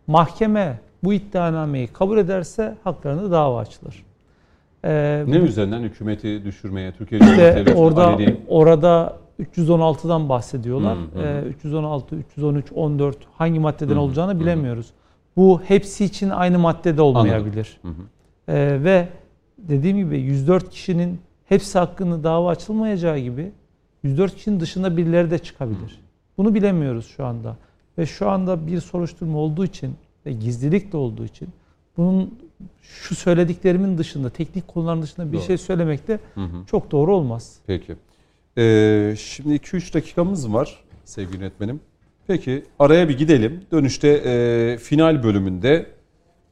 Mahkeme 0.06 0.78
bu 1.04 1.12
iddianameyi 1.12 1.86
kabul 1.86 2.18
ederse 2.18 2.74
haklarında 2.84 3.30
dava 3.30 3.60
açılır. 3.60 4.04
Ee, 4.84 5.24
ne 5.26 5.40
bu, 5.40 5.44
üzerinden 5.44 5.82
hükümeti 5.82 6.44
düşürmeye, 6.44 6.92
Türkiye 6.92 7.20
işte 7.20 7.74
orada 7.74 8.18
orada 8.48 9.16
316'dan 9.40 10.28
bahsediyorlar. 10.28 10.96
Hmm. 10.96 11.20
Ee, 11.20 11.42
316, 11.48 12.16
313, 12.16 12.72
14 12.72 13.18
hangi 13.32 13.60
maddeden 13.60 13.94
hmm, 13.94 14.00
olacağını 14.00 14.40
bilemiyoruz. 14.40 14.86
Hmm. 14.86 15.44
Bu 15.44 15.60
hepsi 15.62 16.04
için 16.04 16.30
aynı 16.30 16.58
maddede 16.58 17.02
olmayabilir. 17.02 17.78
Hmm. 17.82 17.92
Ee, 18.48 18.84
ve 18.84 19.08
dediğim 19.58 19.96
gibi 19.96 20.20
104 20.20 20.70
kişinin 20.70 21.20
hepsi 21.44 21.78
hakkında 21.78 22.24
dava 22.24 22.50
açılmayacağı 22.50 23.18
gibi 23.18 23.52
104 24.02 24.36
kişinin 24.36 24.60
dışında 24.60 24.96
birileri 24.96 25.30
de 25.30 25.38
çıkabilir. 25.38 26.00
Bunu 26.38 26.54
bilemiyoruz 26.54 27.06
şu 27.06 27.24
anda. 27.24 27.56
Ve 27.98 28.06
şu 28.06 28.30
anda 28.30 28.66
bir 28.66 28.80
soruşturma 28.80 29.38
olduğu 29.38 29.64
için 29.64 29.94
ve 30.26 30.32
gizlilik 30.32 30.92
de 30.92 30.96
olduğu 30.96 31.24
için 31.24 31.48
bunun 31.96 32.38
şu 32.82 33.14
söylediklerimin 33.14 33.98
dışında, 33.98 34.30
teknik 34.30 34.68
konuların 34.68 35.02
dışında 35.02 35.32
bir 35.32 35.36
doğru. 35.36 35.44
şey 35.44 35.58
söylemek 35.58 36.08
de 36.08 36.18
hı 36.34 36.40
hı. 36.40 36.66
çok 36.66 36.90
doğru 36.90 37.16
olmaz. 37.16 37.58
Peki. 37.66 37.96
Ee, 38.58 39.14
şimdi 39.18 39.54
2-3 39.54 39.94
dakikamız 39.94 40.52
var 40.52 40.84
sevgili 41.04 41.36
yönetmenim. 41.36 41.80
Peki 42.26 42.64
araya 42.78 43.08
bir 43.08 43.18
gidelim. 43.18 43.60
Dönüşte 43.72 44.08
e, 44.08 44.78
final 44.78 45.22
bölümünde 45.22 45.86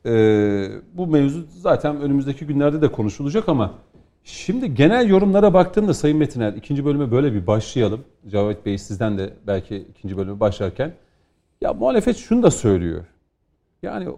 ee, 0.06 0.68
bu 0.94 1.06
mevzu 1.06 1.46
zaten 1.58 2.00
önümüzdeki 2.00 2.46
günlerde 2.46 2.82
de 2.82 2.92
konuşulacak 2.92 3.48
ama 3.48 3.74
şimdi 4.24 4.74
genel 4.74 5.08
yorumlara 5.08 5.54
baktığımda 5.54 5.94
Sayın 5.94 6.18
Metiner 6.18 6.52
ikinci 6.52 6.84
bölüme 6.84 7.10
böyle 7.10 7.32
bir 7.32 7.46
başlayalım. 7.46 8.04
Cavit 8.28 8.66
Bey 8.66 8.78
sizden 8.78 9.18
de 9.18 9.34
belki 9.46 9.76
ikinci 9.76 10.16
bölüme 10.16 10.40
başlarken 10.40 10.92
ya 11.60 11.72
muhalefet 11.72 12.16
şunu 12.16 12.42
da 12.42 12.50
söylüyor. 12.50 13.04
Yani 13.82 14.08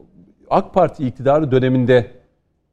AK 0.51 0.75
Parti 0.75 1.07
iktidarı 1.07 1.51
döneminde 1.51 2.11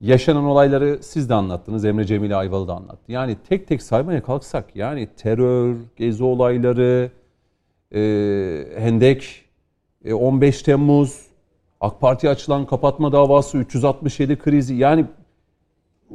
yaşanan 0.01 0.43
olayları 0.43 0.99
siz 1.01 1.29
de 1.29 1.33
anlattınız. 1.33 1.85
Emre 1.85 2.05
Cemil 2.05 2.39
Ayvalı 2.39 2.67
da 2.67 2.73
anlattı. 2.73 3.11
Yani 3.11 3.37
tek 3.49 3.67
tek 3.67 3.83
saymaya 3.83 4.23
kalksak 4.23 4.75
yani 4.75 5.07
terör, 5.17 5.75
gezi 5.95 6.23
olayları, 6.23 7.11
e, 7.95 8.01
Hendek, 8.77 9.45
e, 10.05 10.13
15 10.13 10.61
Temmuz, 10.61 11.25
AK 11.81 12.01
Parti 12.01 12.29
açılan 12.29 12.65
kapatma 12.65 13.11
davası, 13.11 13.57
367 13.57 14.39
krizi 14.39 14.75
yani 14.75 15.05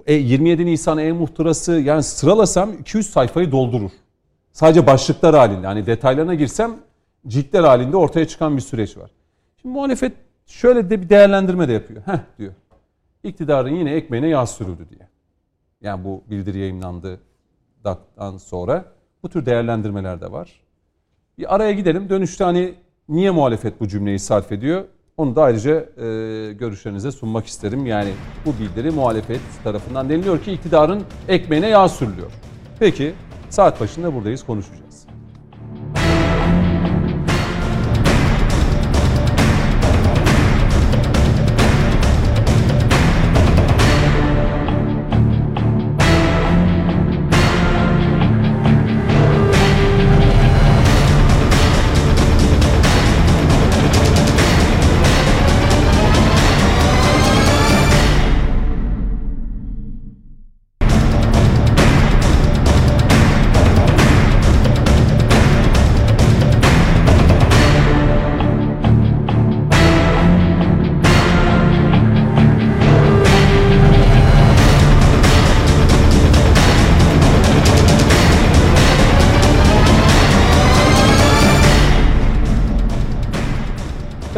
e, 0.06 0.14
27 0.14 0.66
Nisan 0.66 0.98
e-muhtırası 0.98 1.72
yani 1.72 2.02
sıralasam 2.02 2.72
200 2.72 3.10
sayfayı 3.10 3.52
doldurur. 3.52 3.90
Sadece 4.52 4.86
başlıklar 4.86 5.34
halinde 5.34 5.66
hani 5.66 5.86
detaylarına 5.86 6.34
girsem 6.34 6.76
ciltler 7.26 7.64
halinde 7.64 7.96
ortaya 7.96 8.28
çıkan 8.28 8.56
bir 8.56 8.62
süreç 8.62 8.96
var. 8.96 9.10
Şimdi 9.62 9.74
muhalefet 9.74 10.12
şöyle 10.46 10.90
de 10.90 11.02
bir 11.02 11.08
değerlendirme 11.08 11.68
de 11.68 11.72
yapıyor. 11.72 12.02
Heh 12.06 12.18
diyor. 12.38 12.52
İktidarın 13.26 13.74
yine 13.74 13.92
ekmeğine 13.94 14.28
yağ 14.28 14.46
sürüldü 14.46 14.88
diye. 14.90 15.08
Yani 15.80 16.04
bu 16.04 16.24
bildiri 16.30 16.58
yayınlandıktan 16.58 18.36
sonra 18.38 18.84
bu 19.22 19.28
tür 19.28 19.46
değerlendirmeler 19.46 20.20
de 20.20 20.32
var. 20.32 20.60
Bir 21.38 21.54
araya 21.54 21.72
gidelim. 21.72 22.08
Dönüşte 22.08 22.44
hani 22.44 22.74
niye 23.08 23.30
muhalefet 23.30 23.80
bu 23.80 23.88
cümleyi 23.88 24.18
sarf 24.18 24.52
ediyor? 24.52 24.84
Onu 25.16 25.36
da 25.36 25.42
ayrıca 25.42 25.72
e, 25.74 26.52
görüşlerinize 26.52 27.12
sunmak 27.12 27.46
isterim. 27.46 27.86
Yani 27.86 28.12
bu 28.46 28.52
bildiri 28.60 28.90
muhalefet 28.90 29.40
tarafından 29.64 30.08
deniliyor 30.08 30.42
ki 30.42 30.52
iktidarın 30.52 31.02
ekmeğine 31.28 31.68
yağ 31.68 31.88
sürülüyor. 31.88 32.32
Peki 32.78 33.14
saat 33.50 33.80
başında 33.80 34.14
buradayız 34.14 34.46
konuşacağız. 34.46 34.85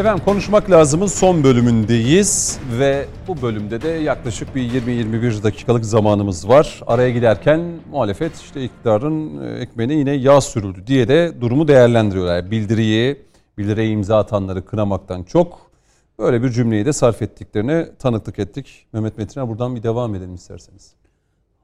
Efendim 0.08 0.24
konuşmak 0.24 0.70
lazımın 0.70 1.06
son 1.06 1.44
bölümündeyiz 1.44 2.60
ve 2.78 3.06
bu 3.28 3.42
bölümde 3.42 3.82
de 3.82 3.88
yaklaşık 3.88 4.54
bir 4.54 4.62
20-21 4.62 5.42
dakikalık 5.42 5.84
zamanımız 5.84 6.48
var. 6.48 6.80
Araya 6.86 7.10
giderken 7.10 7.60
muhalefet 7.90 8.36
işte 8.36 8.64
iktidarın 8.64 9.42
e, 9.42 9.58
ekmeğine 9.58 9.94
yine 9.94 10.10
yağ 10.10 10.40
sürüldü 10.40 10.86
diye 10.86 11.08
de 11.08 11.40
durumu 11.40 11.68
değerlendiriyorlar. 11.68 12.50
Bildiriyi, 12.50 13.22
bildiriye 13.58 13.88
imza 13.88 14.18
atanları 14.18 14.64
kınamaktan 14.64 15.22
çok 15.22 15.70
böyle 16.18 16.42
bir 16.42 16.48
cümleyi 16.48 16.86
de 16.86 16.92
sarf 16.92 17.22
ettiklerine 17.22 17.88
tanıklık 17.98 18.38
ettik. 18.38 18.86
Mehmet 18.92 19.18
Metin'e 19.18 19.48
buradan 19.48 19.76
bir 19.76 19.82
devam 19.82 20.14
edelim 20.14 20.34
isterseniz. 20.34 20.94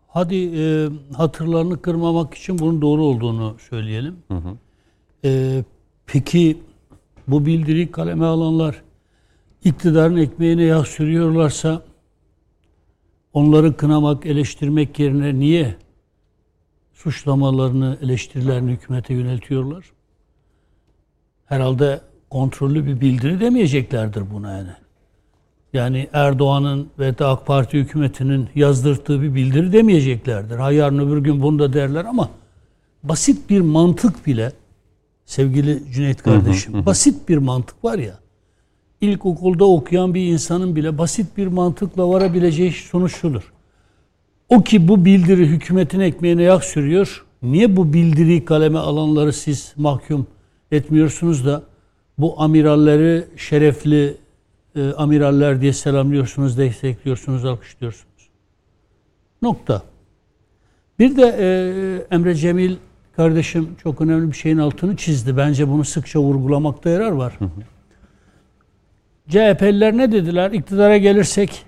Hadi 0.09 0.61
e, 0.61 0.89
hatırlarını 1.17 1.83
kırmamak 1.83 2.35
için 2.35 2.59
bunun 2.59 2.83
doğru 2.83 3.05
olduğunu 3.05 3.57
söyleyelim. 3.71 4.17
Hı 4.29 4.35
hı. 4.35 4.57
E, 5.25 5.63
peki 6.07 6.59
bu 7.29 7.47
bildiri 7.47 7.91
kaleme 7.91 8.25
alanlar 8.25 8.83
iktidarın 9.65 10.17
ekmeğine 10.17 10.63
yağ 10.63 10.85
sürüyorlarsa 10.85 11.83
onları 13.33 13.77
kınamak, 13.77 14.27
eleştirmek 14.27 14.99
yerine 14.99 15.39
niye 15.39 15.77
suçlamalarını, 16.93 17.99
eleştirilerini 18.03 18.71
hükümete 18.71 19.15
yöneltiyorlar? 19.15 19.85
Herhalde 21.47 22.01
kontrollü 22.31 22.87
bir 22.87 23.01
bildiri 23.01 23.41
demeyeceklerdir 23.41 24.31
buna 24.35 24.53
yani. 24.53 24.71
Yani 25.73 26.09
Erdoğan'ın 26.13 26.89
ve 26.99 27.19
de 27.19 27.25
AK 27.25 27.47
Parti 27.47 27.79
hükümetinin 27.79 28.49
yazdırdığı 28.55 29.23
bir 29.23 29.35
bildiri 29.35 29.73
demeyeceklerdir. 29.73 30.57
Ha 30.57 30.73
yarın 30.73 30.99
öbür 30.99 31.19
gün 31.19 31.43
bunu 31.43 31.59
da 31.59 31.73
derler 31.73 32.05
ama 32.05 32.31
basit 33.03 33.51
bir 33.51 33.61
mantık 33.61 34.27
bile 34.27 34.53
sevgili 35.27 35.83
Cüneyt 35.93 36.23
kardeşim. 36.23 36.73
Hı 36.73 36.77
hı 36.77 36.83
hı. 36.83 36.87
Basit 36.87 37.29
bir 37.29 37.37
mantık 37.39 37.85
var 37.85 37.99
ya. 37.99 38.19
İlkokulda 39.01 39.65
okuyan 39.65 40.15
bir 40.15 40.27
insanın 40.27 40.77
bile 40.77 40.99
basit 40.99 41.37
bir 41.37 41.47
mantıkla 41.47 42.09
varabileceği 42.09 42.73
sonuç 42.73 43.17
şudur. 43.17 43.53
O 44.49 44.63
ki 44.63 44.89
bu 44.89 45.05
bildiri 45.05 45.47
hükümetin 45.47 46.01
ekmeğine 46.01 46.43
yağ 46.43 46.61
sürüyor. 46.61 47.25
Niye 47.43 47.77
bu 47.77 47.93
bildiriyi 47.93 48.45
kaleme 48.45 48.79
alanları 48.79 49.33
siz 49.33 49.73
mahkum 49.77 50.27
etmiyorsunuz 50.71 51.47
da 51.47 51.63
bu 52.19 52.43
amiralleri 52.43 53.25
şerefli 53.37 54.17
e, 54.77 54.93
amiraller 54.93 55.61
diye 55.61 55.73
selamlıyorsunuz, 55.73 56.59
destekliyorsunuz, 56.59 57.45
alkışlıyorsunuz. 57.45 58.29
Nokta. 59.43 59.83
Bir 60.99 61.17
de 61.17 61.37
e, 61.39 61.47
Emre 62.15 62.35
Cemil 62.35 62.77
kardeşim 63.17 63.77
çok 63.83 64.01
önemli 64.01 64.33
bir 64.33 64.37
şeyin 64.37 64.59
altını 64.59 64.97
çizdi. 64.97 65.37
Bence 65.37 65.69
bunu 65.69 65.85
sıkça 65.85 66.21
vurgulamakta 66.21 66.91
yarar 66.91 67.11
var. 67.11 67.35
Hı 67.39 67.45
hı. 67.45 67.51
CHP'liler 69.29 69.97
ne 69.97 70.13
dediler? 70.13 70.51
İktidara 70.51 70.97
gelirsek 70.97 71.67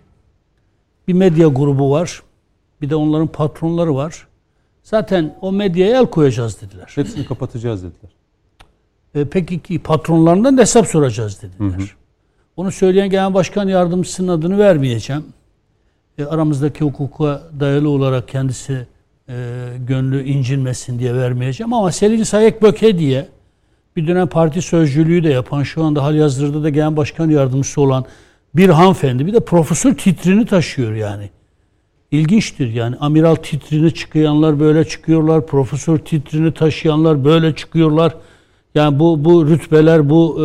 bir 1.09 1.13
medya 1.13 1.49
grubu 1.49 1.91
var. 1.91 2.23
Bir 2.81 2.91
de 2.91 2.97
onların 2.97 3.27
patronları 3.27 3.95
var. 3.95 4.27
Zaten 4.83 5.37
o 5.41 5.53
medyaya 5.53 6.01
el 6.01 6.07
koyacağız 6.07 6.61
dediler. 6.61 6.93
Hepsini 6.95 7.27
kapatacağız 7.27 7.83
dediler. 7.83 8.11
E, 9.15 9.25
peki 9.25 9.63
ki 9.63 9.79
patronlarından 9.79 10.59
da 10.59 10.61
hesap 10.61 10.87
soracağız 10.87 11.43
dediler. 11.43 11.79
Hı 11.79 11.83
hı. 11.83 11.87
Onu 12.57 12.73
söyleyen 12.73 13.11
genel 13.11 13.35
başkan 13.35 13.69
yardımcısının 13.69 14.29
adını 14.29 14.59
vermeyeceğim. 14.59 15.25
E, 16.19 16.25
aramızdaki 16.25 16.85
hukuka 16.85 17.43
dayalı 17.61 17.89
olarak 17.89 18.29
kendisi 18.29 18.87
e, 19.29 19.35
gönlü 19.89 20.25
incinmesin 20.25 20.99
diye 20.99 21.15
vermeyeceğim 21.15 21.73
ama 21.73 21.93
Selin 21.93 22.23
Sayek 22.23 22.63
Böke 22.63 22.99
diye 22.99 23.29
bir 23.97 24.07
dönem 24.07 24.27
parti 24.27 24.63
sözcülüğü 24.63 25.25
de 25.25 25.29
yapan 25.29 25.63
şu 25.63 25.85
anda 25.85 26.05
hal 26.05 26.15
yazdırıda 26.15 26.63
da 26.63 26.69
genel 26.69 26.97
başkan 26.97 27.31
yardımcısı 27.31 27.81
olan 27.81 28.05
bir 28.55 28.69
hanımefendi 28.69 29.27
bir 29.27 29.33
de 29.33 29.41
profesör 29.41 29.95
titrini 29.95 30.47
taşıyor 30.47 30.95
yani. 30.95 31.31
İlginçtir 32.11 32.73
yani 32.73 32.97
amiral 32.97 33.35
titrini 33.35 33.95
çıkayanlar 33.95 34.61
böyle 34.61 34.85
çıkıyorlar, 34.85 35.47
profesör 35.47 35.99
titrini 35.99 36.55
taşıyanlar 36.55 37.25
böyle 37.25 37.55
çıkıyorlar. 37.55 38.15
Yani 38.75 38.99
bu 38.99 39.25
bu 39.25 39.49
rütbeler, 39.49 40.11
bu 40.11 40.39
e, 40.41 40.45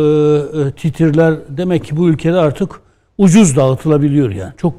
e, 0.60 0.70
titirler 0.70 1.34
demek 1.48 1.84
ki 1.84 1.96
bu 1.96 2.08
ülkede 2.08 2.36
artık 2.36 2.80
ucuz 3.18 3.56
dağıtılabiliyor 3.56 4.30
yani. 4.30 4.52
Çok 4.56 4.74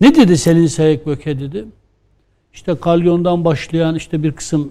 ne 0.00 0.14
dedi 0.14 0.38
Selin 0.38 0.66
Sayek 0.66 1.06
Böke 1.06 1.40
dedi? 1.40 1.64
İşte 2.56 2.74
kalyondan 2.80 3.44
başlayan 3.44 3.94
işte 3.94 4.22
bir 4.22 4.32
kısım 4.32 4.70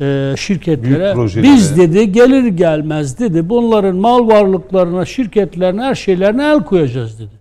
e, 0.00 0.34
şirketlere 0.38 1.14
biz 1.42 1.76
dedi 1.76 2.12
gelir 2.12 2.44
gelmez 2.44 3.18
dedi 3.18 3.48
bunların 3.48 3.96
mal 3.96 4.28
varlıklarına, 4.28 5.04
şirketlerine, 5.04 5.82
her 5.82 5.94
şeylerine 5.94 6.44
el 6.44 6.64
koyacağız 6.64 7.18
dedi. 7.18 7.38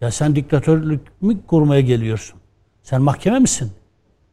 Ya 0.00 0.10
sen 0.10 0.36
diktatörlük 0.36 1.00
mü 1.20 1.36
kurmaya 1.46 1.80
geliyorsun? 1.80 2.38
Sen 2.82 3.02
mahkeme 3.02 3.38
misin? 3.38 3.70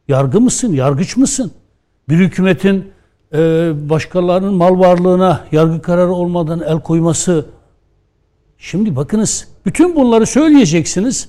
Yargı 0.08 0.40
mısın? 0.40 0.72
Yargıç 0.72 1.16
mısın? 1.16 1.52
Bir 2.08 2.16
hükümetin 2.16 2.90
e, 3.32 3.38
başkalarının 3.90 4.54
mal 4.54 4.78
varlığına 4.78 5.44
yargı 5.52 5.82
kararı 5.82 6.12
olmadan 6.12 6.60
el 6.60 6.80
koyması. 6.80 7.46
Şimdi 8.58 8.96
bakınız 8.96 9.48
bütün 9.66 9.96
bunları 9.96 10.26
söyleyeceksiniz. 10.26 11.28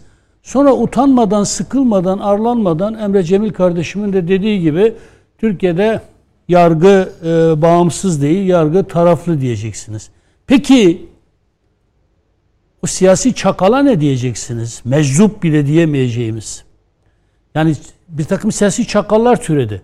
Sonra 0.50 0.74
utanmadan, 0.74 1.44
sıkılmadan, 1.44 2.20
arlanmadan 2.20 2.94
Emre 2.94 3.24
Cemil 3.24 3.50
kardeşimin 3.50 4.14
de 4.14 4.28
dediği 4.28 4.62
gibi 4.62 4.94
Türkiye'de 5.38 6.02
yargı 6.48 7.10
e, 7.24 7.62
bağımsız 7.62 8.22
değil, 8.22 8.48
yargı 8.48 8.84
taraflı 8.84 9.42
diyeceksiniz. 9.42 10.10
Peki 10.48 11.08
o 12.84 12.88
siyasi 12.88 13.34
çakala 13.34 13.84
ne 13.84 14.02
diyeceksiniz? 14.02 14.82
Meczup 14.86 15.44
bile 15.44 15.66
diyemeyeceğimiz. 15.68 16.64
Yani 17.56 17.76
bir 18.08 18.24
takım 18.24 18.52
siyasi 18.52 18.88
çakallar 18.88 19.42
türedi. 19.42 19.82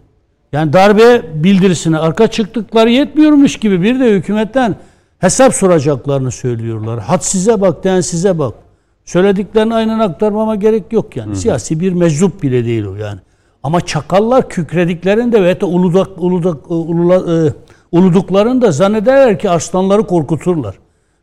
Yani 0.52 0.74
darbe 0.74 1.44
bildirisine 1.44 1.98
arka 1.98 2.28
çıktıkları 2.28 2.90
yetmiyormuş 2.90 3.58
gibi 3.58 3.82
bir 3.82 4.00
de 4.00 4.12
hükümetten 4.12 4.76
hesap 5.20 5.54
soracaklarını 5.54 6.32
söylüyorlar. 6.32 7.00
Had 7.00 7.22
size 7.22 7.62
bak, 7.62 7.84
den 7.84 8.02
size 8.02 8.40
bak. 8.40 8.65
Söylediklerini 9.06 9.76
aynen 9.76 10.00
aktarmama 10.00 10.56
gerek 10.56 10.94
yok 10.94 11.16
yani. 11.18 11.36
Siyasi 11.36 11.80
bir 11.80 11.94
meczup 11.94 12.44
bile 12.44 12.66
değil 12.66 12.86
o 12.86 12.96
yani. 12.96 13.20
Ama 13.64 13.82
çakallar 13.82 14.50
kükrediklerinde 14.50 15.44
ve 15.44 15.50
hatta 15.54 15.66
uludak, 15.66 16.08
uludak, 16.18 16.72
ulula, 16.72 17.46
e, 17.48 17.54
uluduklarında 17.92 18.72
zannederler 18.72 19.40
ki 19.40 19.50
aslanları 19.50 20.04
korkuturlar. 20.04 20.76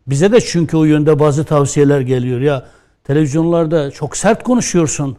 Bize 0.06 0.32
de 0.32 0.40
çünkü 0.40 0.76
o 0.76 0.84
yönde 0.84 1.18
bazı 1.18 1.44
tavsiyeler 1.44 2.00
geliyor. 2.00 2.40
Ya 2.40 2.66
televizyonlarda 3.04 3.90
çok 3.90 4.16
sert 4.16 4.42
konuşuyorsun. 4.42 5.16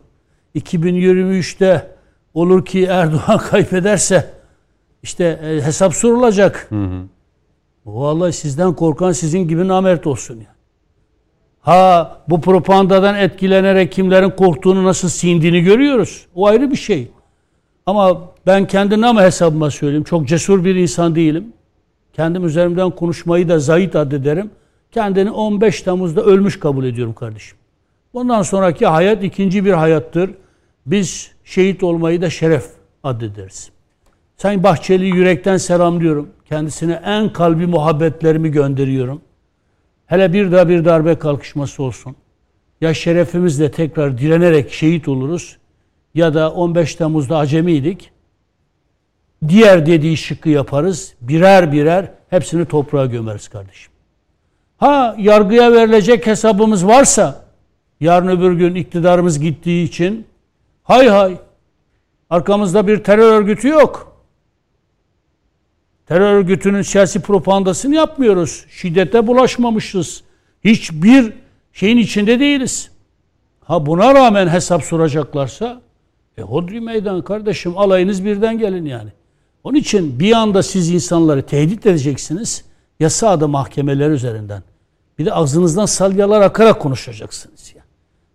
2023'te 0.56 1.88
olur 2.34 2.66
ki 2.66 2.84
Erdoğan 2.86 3.38
kaybederse 3.50 4.30
işte 5.04 5.40
e, 5.44 5.62
hesap 5.62 5.94
sorulacak. 5.96 6.70
Vallahi 7.86 8.34
sizden 8.34 8.74
korkan 8.74 9.12
sizin 9.12 9.48
gibi 9.48 9.68
namert 9.68 10.08
olsun 10.08 10.36
ya. 10.40 10.53
Ha 11.64 12.18
bu 12.30 12.42
propagandadan 12.42 13.16
etkilenerek 13.16 13.92
kimlerin 13.92 14.30
korktuğunu 14.30 14.84
nasıl 14.84 15.10
sindiğini 15.10 15.62
görüyoruz. 15.62 16.26
O 16.36 16.48
ayrı 16.48 16.72
bir 16.72 16.76
şey. 16.76 17.08
Ama 17.86 18.22
ben 18.48 18.68
kendi 18.68 19.02
nama 19.02 19.24
hesabıma 19.24 19.72
söyleyeyim. 19.72 20.04
Çok 20.04 20.28
cesur 20.28 20.66
bir 20.66 20.76
insan 20.76 21.16
değilim. 21.16 21.54
Kendim 22.14 22.46
üzerimden 22.46 22.90
konuşmayı 22.90 23.50
da 23.50 23.60
zayıf 23.60 23.96
addederim. 23.96 24.52
Kendini 24.92 25.32
15 25.32 25.82
Temmuz'da 25.82 26.22
ölmüş 26.22 26.60
kabul 26.60 26.86
ediyorum 26.86 27.14
kardeşim. 27.14 27.58
Bundan 28.14 28.42
sonraki 28.42 28.86
hayat 28.86 29.24
ikinci 29.24 29.66
bir 29.66 29.74
hayattır. 29.74 30.32
Biz 30.86 31.32
şehit 31.44 31.84
olmayı 31.84 32.22
da 32.22 32.30
şeref 32.30 32.66
addederiz. 33.04 33.72
Sayın 34.38 34.64
Bahçeli 34.64 35.06
yürekten 35.06 35.58
selamlıyorum. 35.58 36.30
Kendisine 36.50 37.02
en 37.06 37.34
kalbi 37.34 37.68
muhabbetlerimi 37.68 38.52
gönderiyorum. 38.52 39.22
Hele 40.06 40.34
bir 40.34 40.52
daha 40.52 40.70
bir 40.70 40.86
darbe 40.86 41.20
kalkışması 41.20 41.84
olsun. 41.84 42.16
Ya 42.82 42.94
şerefimizle 42.94 43.72
tekrar 43.72 44.18
direnerek 44.18 44.74
şehit 44.74 45.08
oluruz 45.08 45.58
ya 46.16 46.34
da 46.34 46.52
15 46.54 46.96
Temmuz'da 46.96 47.38
acemiydik. 47.38 48.12
Diğer 49.48 49.86
dediği 49.86 50.18
şıkkı 50.18 50.50
yaparız. 50.50 51.14
Birer 51.22 51.72
birer 51.72 52.12
hepsini 52.30 52.66
toprağa 52.66 53.06
gömeriz 53.06 53.48
kardeşim. 53.48 53.92
Ha 54.78 55.16
yargıya 55.20 55.72
verilecek 55.72 56.28
hesabımız 56.28 56.88
varsa 56.88 57.46
yarın 58.00 58.28
öbür 58.28 58.54
gün 58.54 58.76
iktidarımız 58.76 59.40
gittiği 59.40 59.84
için 59.84 60.28
hay 60.84 61.08
hay 61.08 61.38
arkamızda 62.30 62.88
bir 62.88 63.04
terör 63.04 63.32
örgütü 63.32 63.68
yok. 63.68 64.13
Terör 66.08 66.34
örgütünün 66.34 66.82
siyasi 66.82 67.22
propagandasını 67.22 67.96
yapmıyoruz. 67.96 68.66
Şiddete 68.70 69.28
bulaşmamışız. 69.28 70.24
Hiçbir 70.64 71.34
şeyin 71.74 71.98
içinde 71.98 72.40
değiliz. 72.40 72.92
Ha 73.62 73.86
buna 73.86 74.16
rağmen 74.16 74.48
hesap 74.48 74.84
soracaklarsa 74.84 75.82
e 76.38 76.42
hodri 76.42 76.82
meydan 76.82 77.22
kardeşim 77.22 77.78
alayınız 77.78 78.26
birden 78.26 78.58
gelin 78.60 78.86
yani. 78.86 79.10
Onun 79.64 79.78
için 79.78 80.20
bir 80.20 80.34
anda 80.34 80.64
siz 80.64 80.90
insanları 80.92 81.42
tehdit 81.42 81.86
edeceksiniz. 81.86 82.66
Yasa 83.00 83.42
da 83.42 83.48
mahkemeler 83.48 84.10
üzerinden. 84.10 84.64
Bir 85.20 85.26
de 85.26 85.34
ağzınızdan 85.34 85.86
salyalar 85.86 86.42
akarak 86.42 86.80
konuşacaksınız 86.82 87.74
ya. 87.76 87.84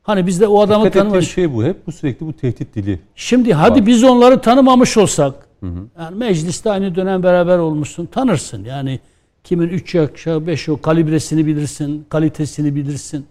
Hani 0.02 0.26
biz 0.26 0.40
de 0.40 0.46
o 0.46 0.60
adamı 0.60 0.90
tanımamış. 0.90 1.34
şey 1.34 1.54
bu. 1.54 1.64
Hep 1.64 1.86
bu 1.86 1.92
sürekli 1.92 2.26
bu 2.26 2.32
tehdit 2.32 2.74
dili. 2.74 3.00
Şimdi 3.14 3.54
hadi 3.54 3.80
Var. 3.80 3.86
biz 3.86 4.04
onları 4.04 4.40
tanımamış 4.40 4.96
olsak, 4.96 5.34
yani 5.62 6.16
mecliste 6.16 6.70
aynı 6.70 6.94
dönem 6.94 7.22
beraber 7.22 7.58
olmuşsun, 7.58 8.06
tanırsın. 8.06 8.64
Yani 8.64 9.00
kimin 9.44 9.68
3 9.68 9.94
yaş, 9.94 10.26
5 10.26 10.68
o 10.68 10.80
kalibresini 10.80 11.46
bilirsin, 11.46 12.06
kalitesini 12.08 12.74
bilirsin. 12.74 13.26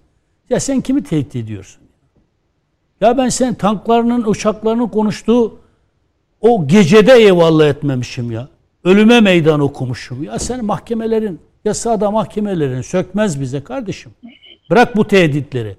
Ya 0.49 0.60
sen 0.60 0.82
kimi 0.82 1.04
tehdit 1.04 1.36
ediyorsun? 1.36 1.82
Ya 3.02 3.18
ben 3.18 3.30
sen 3.30 3.54
tanklarının, 3.54 4.24
uçaklarının 4.24 4.88
konuştuğu 4.88 5.60
o 6.41 6.68
gecede 6.68 7.14
eyvallah 7.14 7.68
etmemişim 7.68 8.32
ya. 8.32 8.48
Ölüme 8.84 9.22
meydan 9.22 9.60
okumuşum. 9.60 10.24
Ya 10.24 10.40
sen 10.40 10.66
mahkemelerin, 10.66 11.40
yasada 11.66 12.12
mahkemelerin 12.12 12.82
sökmez 12.82 13.41
bize 13.41 13.64
kardeşim. 13.64 14.12
Bırak 14.70 14.95
bu 14.95 15.08
tehditleri. 15.08 15.78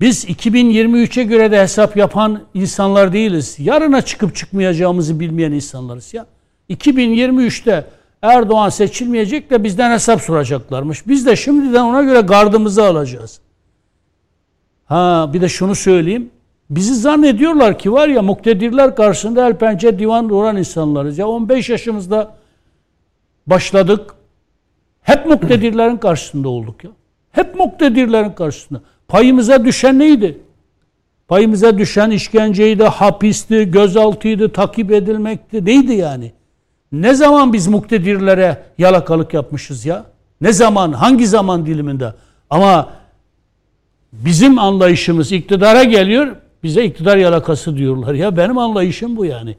Biz 0.00 0.24
2023'e 0.24 1.22
göre 1.22 1.50
de 1.50 1.60
hesap 1.60 1.96
yapan 1.96 2.42
insanlar 2.54 3.12
değiliz. 3.12 3.56
Yarına 3.58 4.02
çıkıp 4.02 4.36
çıkmayacağımızı 4.36 5.20
bilmeyen 5.20 5.52
insanlarız 5.52 6.14
ya. 6.14 6.26
2023'te 6.70 7.84
Erdoğan 8.22 8.68
seçilmeyecek 8.68 9.50
de 9.50 9.64
bizden 9.64 9.90
hesap 9.90 10.22
soracaklarmış. 10.22 11.06
Biz 11.06 11.26
de 11.26 11.36
şimdiden 11.36 11.82
ona 11.82 12.02
göre 12.02 12.20
gardımızı 12.20 12.84
alacağız. 12.84 13.40
Ha 14.84 15.30
bir 15.32 15.40
de 15.40 15.48
şunu 15.48 15.74
söyleyeyim. 15.74 16.30
Bizi 16.70 16.94
zannediyorlar 16.94 17.78
ki 17.78 17.92
var 17.92 18.08
ya 18.08 18.22
muktedirler 18.22 18.96
karşısında 18.96 19.48
el 19.48 19.56
pençe 19.56 19.98
divan 19.98 20.28
duran 20.28 20.56
insanlarız. 20.56 21.18
Ya 21.18 21.28
15 21.28 21.68
yaşımızda 21.68 22.34
başladık. 23.46 24.14
Hep 25.02 25.26
muktedirlerin 25.26 25.96
karşısında 25.96 26.48
olduk 26.48 26.84
ya. 26.84 26.90
Hep 27.32 27.54
muktedirlerin 27.54 28.30
karşısında. 28.30 28.80
Payımıza 29.08 29.64
düşen 29.64 29.98
neydi? 29.98 30.38
Payımıza 31.28 31.78
düşen 31.78 32.10
işkenceydi, 32.10 32.84
hapisti, 32.84 33.70
gözaltıydı, 33.70 34.52
takip 34.52 34.92
edilmekti. 34.92 35.64
Neydi 35.64 35.92
yani? 35.92 36.32
Ne 36.92 37.14
zaman 37.14 37.52
biz 37.52 37.66
muktedirlere 37.66 38.62
yalakalık 38.78 39.34
yapmışız 39.34 39.86
ya? 39.86 40.04
Ne 40.40 40.52
zaman, 40.52 40.92
hangi 40.92 41.26
zaman 41.26 41.66
diliminde? 41.66 42.14
Ama 42.50 42.90
bizim 44.12 44.58
anlayışımız 44.58 45.32
iktidara 45.32 45.84
geliyor, 45.84 46.36
bize 46.62 46.84
iktidar 46.84 47.16
yalakası 47.16 47.76
diyorlar. 47.76 48.14
Ya 48.14 48.36
benim 48.36 48.58
anlayışım 48.58 49.16
bu 49.16 49.24
yani. 49.24 49.56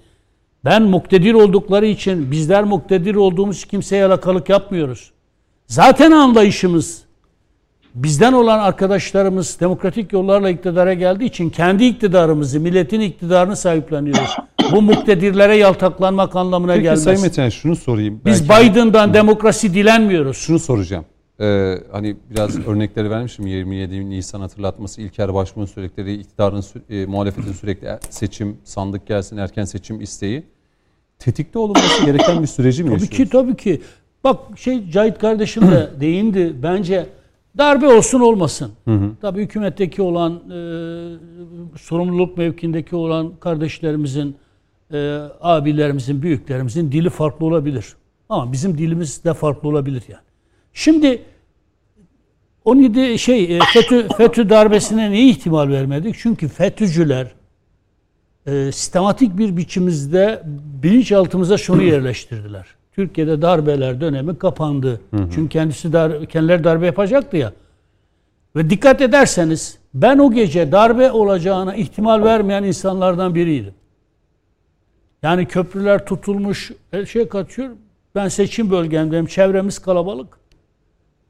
Ben 0.66 0.84
muktedir 0.84 1.34
oldukları 1.34 1.86
için, 1.86 2.32
bizler 2.32 2.64
muktedir 2.64 3.16
olduğumuz 3.16 3.66
kimseye 3.66 3.98
yalakalık 3.98 4.50
yapmıyoruz. 4.50 5.12
Zaten 5.68 6.12
anlayışımız 6.12 7.04
bizden 7.95 8.34
olan 8.34 8.60
arkadaşlarımız 8.60 9.60
demokratik 9.60 10.14
yollarla 10.14 10.49
iktidara 10.49 10.94
geldiği 10.94 11.26
için 11.26 11.49
kendi 11.49 11.86
iktidarımızı, 11.86 12.60
milletin 12.60 12.99
iktidarını 12.99 13.56
sahipleniyoruz. 13.56 14.36
Bu 14.72 14.82
muktedirlere 14.82 15.56
yaltaklanmak 15.57 16.36
anlamına 16.36 16.72
Peki 16.74 16.84
gelmez. 16.84 17.03
Sayın 17.03 17.22
Metin 17.22 17.49
şunu 17.49 17.76
sorayım. 17.76 18.22
Biz 18.26 18.49
Belki- 18.49 18.72
Biden'dan 18.72 19.14
demokrasi 19.14 19.74
dilenmiyoruz. 19.74 20.38
Şunu 20.38 20.60
soracağım. 20.60 21.06
Ee, 21.41 21.76
hani 21.91 22.16
biraz 22.30 22.68
örnekleri 22.68 23.10
vermişim 23.10 23.48
27 23.48 24.10
Nisan 24.10 24.41
hatırlatması 24.41 25.02
İlker 25.02 25.34
Başbuğ'un 25.34 25.66
söyledikleri 25.66 26.14
iktidarın 26.14 26.64
e, 26.90 27.06
muhalefetin 27.06 27.53
sürekli 27.53 27.88
er- 27.88 27.99
seçim 28.10 28.57
sandık 28.64 29.07
gelsin 29.07 29.38
erken 29.38 29.64
seçim 29.66 30.02
isteği 30.02 30.44
tetikte 31.20 31.60
olunması 31.60 32.06
gereken 32.06 32.41
bir 32.41 32.48
süreci 32.48 32.84
mi 32.84 32.90
Tabii 32.90 33.02
yaşıyoruz? 33.02 33.18
ki 33.18 33.30
tabii 33.32 33.56
ki. 33.56 33.82
Bak 34.24 34.38
şey 34.56 34.90
Cahit 34.90 35.18
kardeşim 35.20 35.64
de 35.72 35.90
değindi. 36.02 36.53
Bence 36.64 37.06
darbe 37.60 37.88
olsun 37.88 38.19
olmasın. 38.19 38.72
Tabii 39.22 39.41
hükümetteki 39.41 40.02
olan 40.02 40.34
e, 40.34 40.60
sorumluluk 41.77 42.38
mevkindeki 42.38 42.95
olan 42.95 43.34
kardeşlerimizin, 43.40 44.38
e, 44.94 45.19
abilerimizin, 45.41 46.22
büyüklerimizin 46.22 46.91
dili 46.91 47.10
farklı 47.10 47.45
olabilir. 47.45 47.95
Ama 48.30 48.52
bizim 48.52 48.77
dilimiz 48.77 49.23
de 49.23 49.34
farklı 49.34 49.69
olabilir 49.69 50.03
yani. 50.07 50.23
Şimdi 50.73 51.22
17 52.65 53.19
şey 53.19 53.57
e, 53.57 53.60
FETÖ, 53.73 54.07
FETÖ 54.18 54.49
darbesine 54.49 55.11
niye 55.11 55.30
ihtimal 55.30 55.69
vermedik? 55.69 56.15
Çünkü 56.19 56.48
FETÖ'cüler 56.48 57.31
e, 58.48 58.72
sistematik 58.72 59.38
bir 59.38 59.57
biçimizde 59.57 60.44
bilinçaltımıza 60.84 61.57
şunu 61.57 61.84
yerleştirdiler. 61.84 62.79
Türkiye'de 63.00 63.42
darbeler 63.42 64.02
dönemi 64.02 64.38
kapandı. 64.38 65.02
Çünkü 65.12 65.50
kendisi 65.50 65.94
dar, 65.94 66.26
kendileri 66.26 66.64
darbe 66.64 66.86
yapacaktı 66.86 67.38
ya. 67.38 67.54
Ve 68.56 68.70
dikkat 68.70 69.02
ederseniz 69.02 69.78
ben 69.94 70.18
o 70.18 70.32
gece 70.32 70.72
darbe 70.72 71.12
olacağına 71.12 71.76
ihtimal 71.76 72.24
vermeyen 72.24 72.64
insanlardan 72.64 73.36
biriydim. 73.36 73.74
Yani 75.24 75.46
köprüler 75.46 76.06
tutulmuş, 76.06 76.72
her 76.92 77.06
şey 77.06 77.28
kaçıyor. 77.28 77.70
Ben 78.16 78.28
seçim 78.28 78.72
bölgemdeyim, 78.72 79.26
çevremiz 79.26 79.80
kalabalık. 79.80 80.38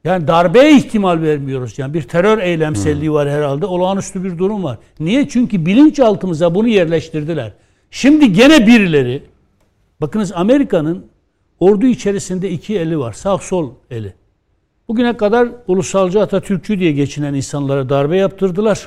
Yani 0.04 0.28
darbeye 0.28 0.76
ihtimal 0.76 1.22
vermiyoruz. 1.22 1.78
Yani 1.78 1.94
bir 1.94 2.02
terör 2.02 2.38
eylemselliği 2.38 3.12
var 3.12 3.30
herhalde. 3.30 3.66
Olağanüstü 3.66 4.24
bir 4.24 4.38
durum 4.38 4.64
var. 4.64 4.78
Niye? 5.00 5.28
Çünkü 5.28 5.66
bilinçaltımıza 5.66 6.54
bunu 6.54 6.68
yerleştirdiler. 6.68 7.52
Şimdi 7.90 8.32
gene 8.32 8.66
birileri, 8.66 9.22
bakınız 10.00 10.32
Amerika'nın 10.32 11.10
ordu 11.60 11.86
içerisinde 11.86 12.50
iki 12.50 12.78
eli 12.78 12.98
var. 12.98 13.12
Sağ 13.12 13.38
sol 13.38 13.70
eli. 13.90 14.14
Bugüne 14.88 15.16
kadar 15.16 15.48
ulusalcı 15.66 16.20
Atatürkçü 16.20 16.80
diye 16.80 16.92
geçinen 16.92 17.34
insanlara 17.34 17.88
darbe 17.88 18.16
yaptırdılar. 18.16 18.84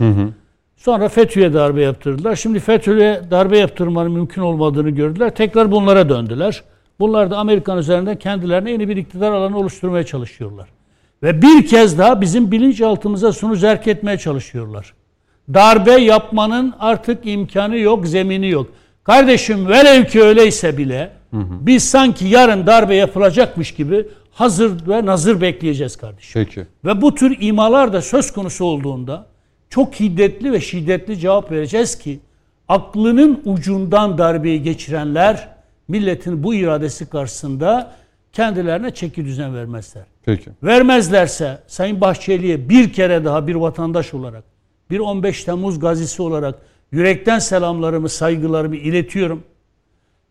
Sonra 0.77 1.09
FETÖ'ye 1.09 1.53
darbe 1.53 1.81
yaptırdılar. 1.81 2.35
Şimdi 2.35 2.59
FETÖ'ye 2.59 3.21
darbe 3.31 3.57
yaptırmanın 3.57 4.11
mümkün 4.11 4.41
olmadığını 4.41 4.89
gördüler. 4.89 5.35
Tekrar 5.35 5.71
bunlara 5.71 6.09
döndüler. 6.09 6.63
Bunlar 6.99 7.31
da 7.31 7.37
Amerikan 7.37 7.77
üzerinden 7.77 8.19
kendilerine 8.19 8.71
yeni 8.71 8.89
bir 8.89 8.97
iktidar 8.97 9.31
alanı 9.31 9.57
oluşturmaya 9.57 10.05
çalışıyorlar. 10.05 10.69
Ve 11.23 11.41
bir 11.41 11.67
kez 11.67 11.97
daha 11.97 12.21
bizim 12.21 12.51
bilinçaltımıza 12.51 13.31
şunu 13.31 13.55
zerk 13.55 13.87
etmeye 13.87 14.17
çalışıyorlar. 14.17 14.93
Darbe 15.53 15.91
yapmanın 15.91 16.73
artık 16.79 17.25
imkanı 17.25 17.77
yok, 17.77 18.07
zemini 18.07 18.49
yok. 18.49 18.67
Kardeşim 19.03 19.67
velev 19.67 20.05
ki 20.05 20.23
öyleyse 20.23 20.77
bile 20.77 21.11
hı 21.33 21.37
hı. 21.37 21.53
biz 21.61 21.83
sanki 21.89 22.25
yarın 22.25 22.67
darbe 22.67 22.95
yapılacakmış 22.95 23.73
gibi 23.73 24.07
hazır 24.31 24.87
ve 24.87 25.05
nazır 25.05 25.41
bekleyeceğiz 25.41 25.95
kardeşim. 25.95 26.43
Peki. 26.43 26.65
Ve 26.85 27.01
bu 27.01 27.15
tür 27.15 27.37
imalar 27.39 27.93
da 27.93 28.01
söz 28.01 28.31
konusu 28.33 28.65
olduğunda 28.65 29.27
çok 29.69 29.95
hiddetli 29.95 30.51
ve 30.51 30.61
şiddetli 30.61 31.19
cevap 31.19 31.51
vereceğiz 31.51 31.97
ki 31.97 32.19
aklının 32.67 33.41
ucundan 33.45 34.17
darbeyi 34.17 34.63
geçirenler 34.63 35.49
milletin 35.87 36.43
bu 36.43 36.55
iradesi 36.55 37.09
karşısında 37.09 37.91
kendilerine 38.33 38.91
çeki 38.91 39.25
düzen 39.25 39.55
vermezler. 39.55 40.03
Peki. 40.25 40.49
Vermezlerse 40.63 41.59
Sayın 41.67 42.01
Bahçeli'ye 42.01 42.69
bir 42.69 42.93
kere 42.93 43.25
daha 43.25 43.47
bir 43.47 43.55
vatandaş 43.55 44.13
olarak, 44.13 44.43
bir 44.89 44.99
15 44.99 45.43
Temmuz 45.43 45.79
gazisi 45.79 46.21
olarak 46.21 46.55
yürekten 46.91 47.39
selamlarımı, 47.39 48.09
saygılarımı 48.09 48.75
iletiyorum. 48.75 49.43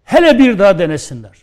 Hele 0.04 0.38
bir 0.38 0.58
daha 0.58 0.78
denesinler. 0.78 1.38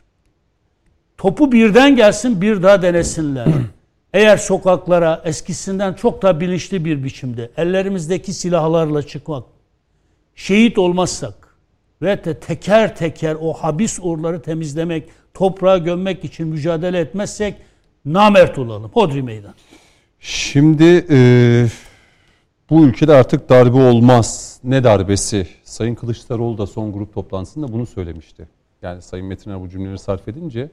Topu 1.17 1.51
birden 1.51 1.95
gelsin 1.95 2.41
bir 2.41 2.63
daha 2.63 2.81
denesinler. 2.81 3.47
Eğer 4.13 4.37
sokaklara 4.37 5.21
eskisinden 5.25 5.93
çok 5.93 6.21
daha 6.21 6.39
bilinçli 6.39 6.85
bir 6.85 7.03
biçimde 7.03 7.49
ellerimizdeki 7.57 8.33
silahlarla 8.33 9.03
çıkmak, 9.03 9.43
şehit 10.35 10.77
olmazsak 10.77 11.55
ve 12.01 12.25
de 12.25 12.39
teker 12.39 12.95
teker 12.95 13.37
o 13.41 13.53
habis 13.53 13.99
uğurları 14.01 14.41
temizlemek, 14.41 15.09
toprağa 15.33 15.77
gömmek 15.77 16.23
için 16.23 16.47
mücadele 16.47 16.99
etmezsek 16.99 17.55
namert 18.05 18.57
olalım. 18.57 18.91
Hodri 18.93 19.21
meydan. 19.21 19.53
Şimdi 20.19 21.05
e, 21.09 21.17
bu 22.69 22.85
ülkede 22.85 23.13
artık 23.13 23.49
darbe 23.49 23.77
olmaz. 23.77 24.59
Ne 24.63 24.83
darbesi? 24.83 25.47
Sayın 25.63 25.95
Kılıçdaroğlu 25.95 26.57
da 26.57 26.67
son 26.67 26.93
grup 26.93 27.13
toplantısında 27.13 27.73
bunu 27.73 27.85
söylemişti. 27.85 28.47
Yani 28.81 29.01
Sayın 29.01 29.25
Metiner 29.25 29.61
bu 29.61 29.69
cümleleri 29.69 29.97
sarf 29.97 30.27
edince 30.27 30.69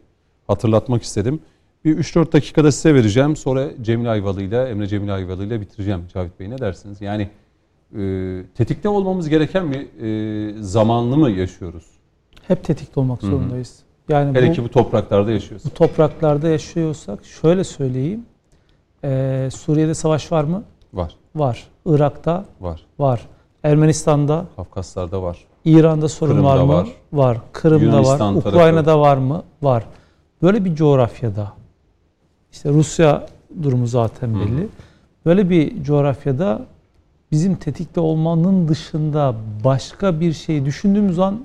hatırlatmak 0.46 1.02
istedim. 1.02 1.40
Bir 1.84 1.98
3-4 1.98 2.32
dakikada 2.32 2.72
size 2.72 2.94
vereceğim. 2.94 3.36
Sonra 3.36 3.68
Cemil 3.82 4.12
Ayvalı 4.12 4.42
ile 4.42 4.62
Emre 4.62 4.86
Cemil 4.86 5.14
Ayvalı 5.14 5.44
ile 5.44 5.60
bitireceğim. 5.60 6.00
Cavit 6.14 6.40
Bey 6.40 6.50
ne 6.50 6.58
dersiniz? 6.58 7.00
Yani 7.00 7.28
e, 7.98 8.42
tetikte 8.54 8.88
olmamız 8.88 9.28
gereken 9.28 9.72
bir 9.72 10.02
e, 10.02 10.62
zamanlı 10.62 11.16
mı 11.16 11.30
yaşıyoruz? 11.30 11.84
Hep 12.48 12.64
tetikte 12.64 13.00
olmak 13.00 13.22
Hı-hı. 13.22 13.30
zorundayız. 13.30 13.82
Yani 14.08 14.38
Hele 14.38 14.48
bu, 14.50 14.52
ki 14.52 14.64
bu 14.64 14.68
topraklarda 14.68 15.32
yaşıyorsak. 15.32 15.72
Bu 15.72 15.76
topraklarda 15.76 16.48
yaşıyorsak 16.48 17.24
şöyle 17.24 17.64
söyleyeyim. 17.64 18.26
Ee, 19.04 19.48
Suriye'de 19.54 19.94
savaş 19.94 20.32
var 20.32 20.44
mı? 20.44 20.64
Var. 20.92 21.16
Var. 21.34 21.66
Irak'ta? 21.86 22.44
Var. 22.60 22.80
Var. 22.98 23.20
Ermenistan'da? 23.62 24.44
Kafkaslar'da 24.56 25.22
var. 25.22 25.38
İran'da 25.64 26.08
sorun 26.08 26.32
Kırım'da 26.32 26.48
var 26.48 26.64
mı? 26.64 26.72
Var. 26.72 26.88
var. 27.12 27.38
Kırım'da 27.52 27.84
Yunanistan 27.84 28.36
var. 28.36 28.42
Tarafı. 28.42 28.56
Ukrayna'da 28.58 29.00
var 29.00 29.16
mı? 29.16 29.42
Var. 29.62 29.84
Böyle 30.42 30.64
bir 30.64 30.74
coğrafyada 30.74 31.52
işte 32.52 32.70
Rusya 32.70 33.26
durumu 33.62 33.86
zaten 33.86 34.34
belli. 34.40 34.62
Hı. 34.62 34.68
Böyle 35.26 35.50
bir 35.50 35.82
coğrafyada 35.82 36.62
bizim 37.32 37.56
tetikte 37.56 38.00
olmanın 38.00 38.68
dışında 38.68 39.34
başka 39.64 40.20
bir 40.20 40.32
şey 40.32 40.64
düşündüğümüz 40.64 41.18
an 41.18 41.40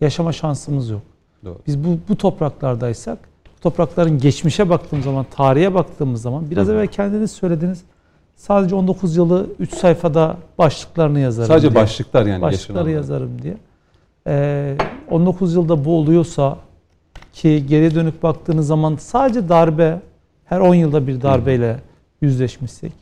yaşama 0.00 0.32
şansımız 0.32 0.90
yok. 0.90 1.02
Doğru. 1.44 1.58
Biz 1.66 1.84
bu, 1.84 1.98
bu 2.08 2.16
topraklardaysak, 2.16 3.18
bu 3.56 3.60
toprakların 3.62 4.18
geçmişe 4.18 4.70
baktığımız 4.70 5.04
zaman, 5.04 5.26
tarihe 5.36 5.74
baktığımız 5.74 6.22
zaman, 6.22 6.50
biraz 6.50 6.68
Hı. 6.68 6.72
evvel 6.72 6.86
kendiniz 6.86 7.30
söylediniz, 7.30 7.82
sadece 8.36 8.74
19 8.74 9.16
yılı 9.16 9.46
3 9.58 9.74
sayfada 9.74 10.36
başlıklarını 10.58 11.20
yazarım 11.20 11.48
Sadece 11.48 11.70
diye. 11.70 11.82
başlıklar 11.82 12.26
yani. 12.26 12.42
Başlıkları 12.42 12.90
yazarım 12.90 13.42
diye. 13.42 13.56
Ee, 14.26 14.76
19 15.10 15.54
yılda 15.54 15.84
bu 15.84 15.96
oluyorsa 15.96 16.58
ki 17.32 17.66
geri 17.66 17.94
dönük 17.94 18.22
baktığınız 18.22 18.66
zaman 18.66 18.96
sadece 18.96 19.48
darbe, 19.48 20.00
her 20.44 20.60
10 20.60 20.74
yılda 20.74 21.06
bir 21.06 21.22
darbeyle 21.22 21.76
yüzleşmişsek 22.20 22.92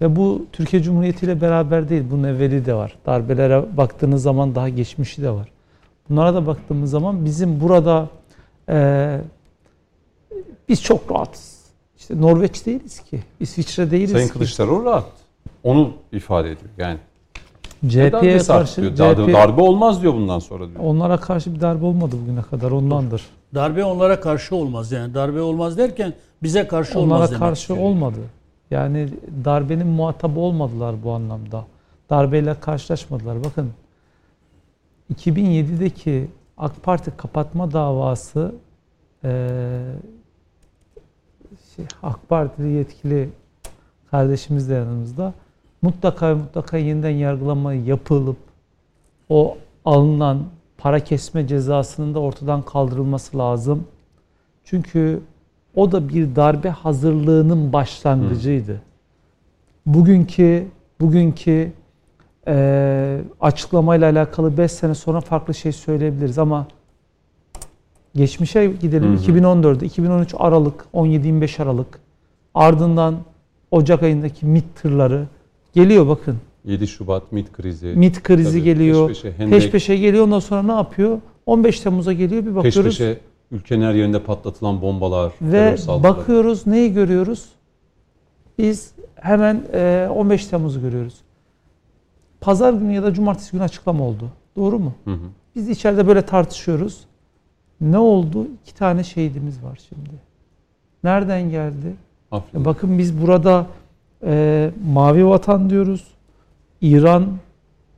ve 0.00 0.16
bu 0.16 0.46
Türkiye 0.52 0.82
Cumhuriyeti 0.82 1.26
ile 1.26 1.40
beraber 1.40 1.88
değil, 1.88 2.04
bunun 2.10 2.24
evveli 2.24 2.66
de 2.66 2.74
var. 2.74 2.96
Darbelere 3.06 3.76
baktığınız 3.76 4.22
zaman 4.22 4.54
daha 4.54 4.68
geçmişi 4.68 5.22
de 5.22 5.30
var. 5.30 5.48
Bunlara 6.08 6.34
da 6.34 6.46
baktığımız 6.46 6.90
zaman 6.90 7.24
bizim 7.24 7.60
burada 7.60 8.08
e, 8.68 9.20
biz 10.68 10.82
çok 10.82 11.12
rahatız. 11.12 11.49
İşte 12.10 12.22
Norveç 12.22 12.66
değiliz 12.66 13.00
ki. 13.00 13.20
İsviçre 13.40 13.90
değiliz 13.90 14.12
Sayın 14.12 14.26
ki. 14.26 14.32
Kılıçdaroğlu 14.32 14.84
rahat. 14.84 15.04
Onu 15.64 15.92
ifade 16.12 16.50
ediyor 16.50 16.70
yani. 16.78 16.98
CHP'ye 17.88 18.38
karşı 18.38 18.82
diyor. 18.82 19.14
CHP, 19.14 19.32
darbe 19.32 19.60
olmaz 19.60 20.02
diyor 20.02 20.14
bundan 20.14 20.38
sonra 20.38 20.68
diyor. 20.68 20.80
Onlara 20.80 21.16
karşı 21.16 21.54
bir 21.54 21.60
darbe 21.60 21.84
olmadı 21.84 22.16
bugüne 22.22 22.42
kadar 22.42 22.70
ondandır. 22.70 23.22
Darbe 23.54 23.84
onlara 23.84 24.20
karşı 24.20 24.56
olmaz 24.56 24.92
yani. 24.92 25.14
Darbe 25.14 25.40
olmaz 25.40 25.78
derken 25.78 26.14
bize 26.42 26.66
karşı 26.68 26.98
onlara 26.98 27.14
olmaz 27.14 27.30
demek. 27.30 27.40
Onlara 27.40 27.50
karşı 27.50 27.60
istiyor. 27.60 27.78
olmadı. 27.78 28.20
Yani 28.70 29.08
darbenin 29.44 29.86
muhatabı 29.86 30.40
olmadılar 30.40 30.94
bu 31.04 31.12
anlamda. 31.12 31.64
Darbeyle 32.10 32.60
karşılaşmadılar. 32.60 33.44
Bakın 33.44 33.70
2007'deki 35.14 36.28
AK 36.58 36.82
Parti 36.82 37.10
kapatma 37.16 37.72
davası 37.72 38.54
e, 39.24 39.48
AK 42.02 42.28
Partili 42.28 42.68
yetkili 42.68 43.28
kardeşimiz 44.10 44.70
de 44.70 44.74
yanımızda 44.74 45.34
mutlaka 45.82 46.34
mutlaka 46.34 46.76
yeniden 46.76 47.10
yargılama 47.10 47.72
yapılıp 47.72 48.36
o 49.28 49.56
alınan 49.84 50.42
para 50.78 51.00
kesme 51.00 51.46
cezasının 51.46 52.14
da 52.14 52.20
ortadan 52.20 52.62
kaldırılması 52.62 53.38
lazım. 53.38 53.86
Çünkü 54.64 55.20
o 55.74 55.92
da 55.92 56.08
bir 56.08 56.36
darbe 56.36 56.68
hazırlığının 56.68 57.72
başlangıcıydı. 57.72 58.82
Bugünkü 59.86 60.66
bugünkü 61.00 61.72
e, 62.46 63.20
açıklamayla 63.40 64.10
alakalı 64.10 64.58
5 64.58 64.72
sene 64.72 64.94
sonra 64.94 65.20
farklı 65.20 65.54
şey 65.54 65.72
söyleyebiliriz 65.72 66.38
ama 66.38 66.66
geçmişe 68.14 68.66
gidelim. 68.66 69.14
2014'de 69.14 69.86
2013 69.86 70.34
Aralık 70.38 70.84
17-25 70.94 71.62
Aralık 71.62 72.00
ardından 72.54 73.16
Ocak 73.70 74.02
ayındaki 74.02 74.46
MİT 74.46 74.64
tırları 74.82 75.26
geliyor 75.72 76.08
bakın. 76.08 76.38
7 76.64 76.86
Şubat 76.86 77.32
MİT 77.32 77.52
krizi. 77.52 77.86
MİT 77.86 78.22
krizi 78.22 78.50
Tabii, 78.50 78.62
geliyor. 78.62 79.08
Peş 79.08 79.22
peşe, 79.22 79.36
hendek. 79.36 79.62
peş 79.62 79.70
peşe 79.70 79.96
geliyor. 79.96 80.24
Ondan 80.24 80.38
sonra 80.38 80.62
ne 80.62 80.72
yapıyor? 80.72 81.18
15 81.46 81.80
Temmuz'a 81.80 82.12
geliyor 82.12 82.46
bir 82.46 82.54
bakıyoruz. 82.54 82.98
Peş 82.98 82.98
peşe 82.98 83.20
ülkenin 83.50 83.82
her 83.84 83.94
yerinde 83.94 84.22
patlatılan 84.22 84.82
bombalar, 84.82 85.32
Ve 85.42 85.76
bakıyoruz 85.88 86.66
neyi 86.66 86.92
görüyoruz? 86.92 87.48
Biz 88.58 88.92
hemen 89.14 89.62
15 90.08 90.46
Temmuz'u 90.46 90.80
görüyoruz. 90.80 91.14
Pazar 92.40 92.72
günü 92.72 92.92
ya 92.92 93.02
da 93.02 93.14
cumartesi 93.14 93.52
günü 93.52 93.62
açıklama 93.62 94.04
oldu. 94.04 94.28
Doğru 94.56 94.78
mu? 94.78 94.94
Hı 95.04 95.10
hı. 95.10 95.18
Biz 95.56 95.68
içeride 95.68 96.06
böyle 96.06 96.22
tartışıyoruz. 96.22 97.00
Ne 97.80 97.98
oldu? 97.98 98.46
İki 98.62 98.74
tane 98.74 99.04
şehidimiz 99.04 99.62
var 99.62 99.80
şimdi. 99.88 100.10
Nereden 101.04 101.50
geldi? 101.50 101.94
Afrin. 102.30 102.64
Bakın 102.64 102.98
biz 102.98 103.22
burada 103.22 103.66
e, 104.24 104.70
mavi 104.92 105.26
vatan 105.26 105.70
diyoruz. 105.70 106.06
İran, 106.80 107.26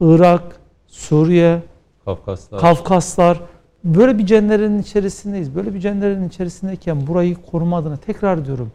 Irak, 0.01 0.43
Suriye, 0.87 1.63
Kafkaslar. 2.05 2.61
Kafkaslar. 2.61 3.41
Böyle 3.85 4.19
bir 4.19 4.27
cennerenin 4.27 4.79
içerisindeyiz. 4.83 5.55
Böyle 5.55 5.75
bir 5.75 5.81
cennerenin 5.81 6.29
içerisindeyken 6.29 7.07
burayı 7.07 7.35
koruma 7.35 7.77
adına 7.77 7.97
tekrar 7.97 8.45
diyorum. 8.45 8.73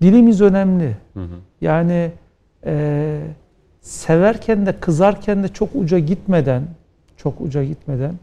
Dilimiz 0.00 0.40
önemli. 0.40 0.96
Hı 1.14 1.20
hı. 1.20 1.36
Yani 1.60 2.12
e, 2.66 3.20
severken 3.80 4.66
de 4.66 4.80
kızarken 4.80 5.42
de 5.42 5.48
çok 5.48 5.68
uca 5.74 5.98
gitmeden 5.98 6.62
çok 7.16 7.40
uca 7.40 7.64
gitmeden 7.64 8.14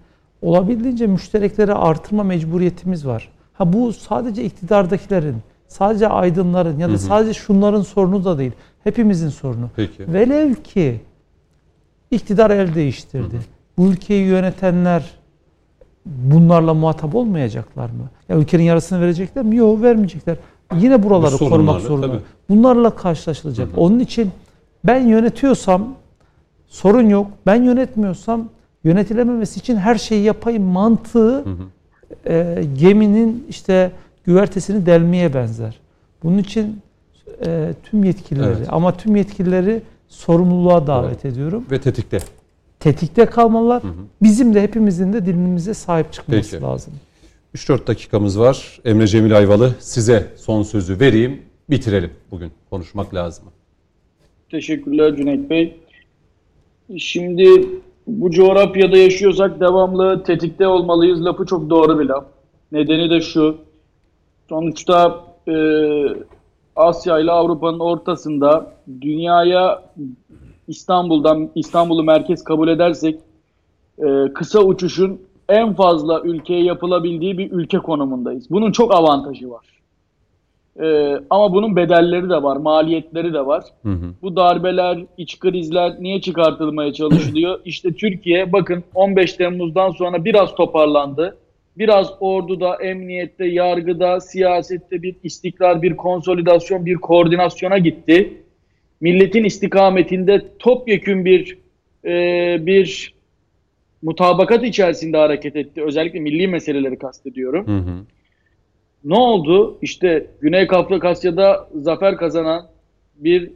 olabildiğince 0.41 1.07
müşterekleri 1.07 1.74
artırma 1.74 2.24
mecburiyetimiz 2.24 3.07
var. 3.07 3.30
Ha 3.53 3.74
bu 3.74 3.94
sadece 3.94 4.44
iktidardakilerin, 4.44 5.36
sadece 5.68 6.07
aydınların 6.07 6.80
ya 6.80 6.88
da 6.88 6.91
hı 6.91 6.95
hı. 6.95 6.99
sadece 6.99 7.34
şunların 7.34 7.82
sorunu 7.82 8.26
da 8.26 8.38
değil. 8.38 8.52
Hepimizin 8.84 9.30
sorunu. 9.30 9.70
Peki. 9.76 10.14
Velev 10.14 10.53
ki 10.53 11.02
iktidar 12.11 12.52
el 12.52 12.76
değiştirdi. 12.76 13.34
Hı 13.34 13.38
hı. 13.38 13.44
Bu 13.78 13.88
ülkeyi 13.88 14.26
yönetenler 14.26 15.03
bunlarla 16.06 16.74
muhatap 16.74 17.16
olmayacaklar 17.16 17.90
mı? 17.90 18.10
Ya 18.30 18.38
ülkenin 18.38 18.64
yarısını 18.64 19.02
verecekler 19.02 19.45
mi? 19.45 19.56
Yok 19.56 19.82
vermeyecekler. 19.82 20.38
Yine 20.78 21.03
buraları 21.03 21.34
Bu 21.34 21.49
korumak 21.49 21.82
zorunda. 21.82 22.20
Bunlarla 22.49 22.95
karşılaşılacak. 22.95 23.70
Hı 23.70 23.74
hı. 23.74 23.80
Onun 23.80 23.99
için 23.99 24.32
ben 24.84 25.07
yönetiyorsam 25.07 25.88
sorun 26.68 27.10
yok. 27.10 27.28
Ben 27.45 27.64
yönetmiyorsam 27.64 28.49
yönetilememesi 28.84 29.60
için 29.60 29.77
her 29.77 29.95
şeyi 29.95 30.23
yapayım 30.23 30.64
mantığı 30.64 31.35
hı 31.35 31.49
hı. 31.49 31.56
E, 32.26 32.64
geminin 32.80 33.45
işte 33.49 33.91
güvertesini 34.23 34.85
delmeye 34.85 35.34
benzer. 35.34 35.80
Bunun 36.23 36.38
için 36.38 36.80
e, 37.45 37.73
tüm 37.84 38.03
yetkilileri 38.03 38.56
Evet. 38.57 38.68
ama 38.69 38.97
tüm 38.97 39.15
yetkilileri 39.15 39.81
sorumluluğa 40.07 40.88
davet 40.88 41.26
ediyorum. 41.26 41.65
Ve 41.72 41.81
tetikte. 41.81 42.19
Tetikte 42.80 43.26
kalmalılar. 43.26 43.84
hı. 43.84 43.88
Bizim 44.22 44.53
de 44.56 44.61
hepimizin 44.61 45.14
de 45.14 45.26
dilimize 45.26 45.73
sahip 45.73 46.14
çıkması 46.14 46.51
Peki. 46.51 46.64
lazım. 46.64 46.93
3-4 47.56 47.88
dakikamız 47.88 48.39
var. 48.39 48.80
Emre 48.85 49.07
Cemil 49.07 49.38
Ayvalı 49.38 49.76
size 49.80 50.27
son 50.38 50.64
sözü 50.64 50.99
vereyim. 50.99 51.41
Bitirelim 51.69 52.11
bugün. 52.31 52.51
Konuşmak 52.69 53.14
lazım. 53.15 53.45
Teşekkürler 54.51 55.15
Cüneyt 55.15 55.49
Bey. 55.49 55.80
Şimdi 56.97 57.65
bu 58.10 58.31
coğrafyada 58.31 58.98
yaşıyorsak 58.98 59.60
devamlı 59.60 60.23
tetikte 60.23 60.68
olmalıyız. 60.68 61.26
Lafı 61.26 61.45
çok 61.45 61.69
doğru 61.69 61.99
bir 61.99 62.06
laf. 62.06 62.26
Nedeni 62.72 63.10
de 63.10 63.22
şu. 63.22 63.57
Sonuçta 64.49 65.23
e, 65.48 65.56
Asya 66.76 67.19
ile 67.19 67.31
Avrupa'nın 67.31 67.80
ortasında 67.80 68.73
dünyaya 69.02 69.84
İstanbul'dan 70.68 71.49
İstanbul'u 71.56 72.03
merkez 72.03 72.44
kabul 72.44 72.68
edersek 72.68 73.19
e, 73.99 74.34
kısa 74.34 74.60
uçuşun 74.60 75.22
en 75.49 75.73
fazla 75.73 76.22
ülkeye 76.22 76.64
yapılabildiği 76.64 77.38
bir 77.38 77.52
ülke 77.52 77.77
konumundayız. 77.77 78.48
Bunun 78.49 78.72
çok 78.72 78.95
avantajı 78.95 79.49
var. 79.49 79.78
E, 80.80 81.18
ama 81.30 81.53
bunun 81.53 81.76
bedelleri 81.76 82.30
de 82.30 82.43
var, 82.43 82.57
maliyetleri 82.57 83.34
de 83.34 83.45
var. 83.45 83.64
Hı 83.84 83.89
hı. 83.89 84.14
Bu 84.22 84.35
darbeler, 84.35 85.06
iç 85.18 85.39
krizler 85.39 85.93
niye 85.99 86.22
çıkartılmaya 86.22 86.93
çalışılıyor? 86.93 87.60
İşte 87.65 87.93
Türkiye 87.93 88.51
bakın 88.53 88.84
15 88.93 89.34
Temmuz'dan 89.34 89.91
sonra 89.91 90.26
biraz 90.26 90.56
toparlandı. 90.56 91.38
Biraz 91.77 92.14
orduda, 92.19 92.76
emniyette, 92.76 93.45
yargıda, 93.45 94.19
siyasette 94.19 95.01
bir 95.01 95.15
istikrar, 95.23 95.81
bir 95.81 95.97
konsolidasyon, 95.97 96.85
bir 96.85 96.95
koordinasyona 96.95 97.77
gitti. 97.77 98.34
Milletin 99.01 99.43
istikametinde 99.43 100.45
topyekün 100.60 101.26
bir 101.26 101.57
e, 102.06 102.57
bir 102.65 103.14
mutabakat 104.01 104.64
içerisinde 104.64 105.18
hareket 105.18 105.56
etti. 105.56 105.84
Özellikle 105.84 106.19
milli 106.19 106.47
meseleleri 106.47 106.97
kastediyorum. 106.97 107.68
Hı 107.68 107.77
hı. 107.77 108.06
Ne 109.04 109.16
oldu? 109.16 109.78
İşte 109.82 110.28
Güney 110.42 110.68
Kafkasya'da 110.68 111.70
zafer 111.76 112.18
kazanan 112.18 112.66
bir 113.16 113.52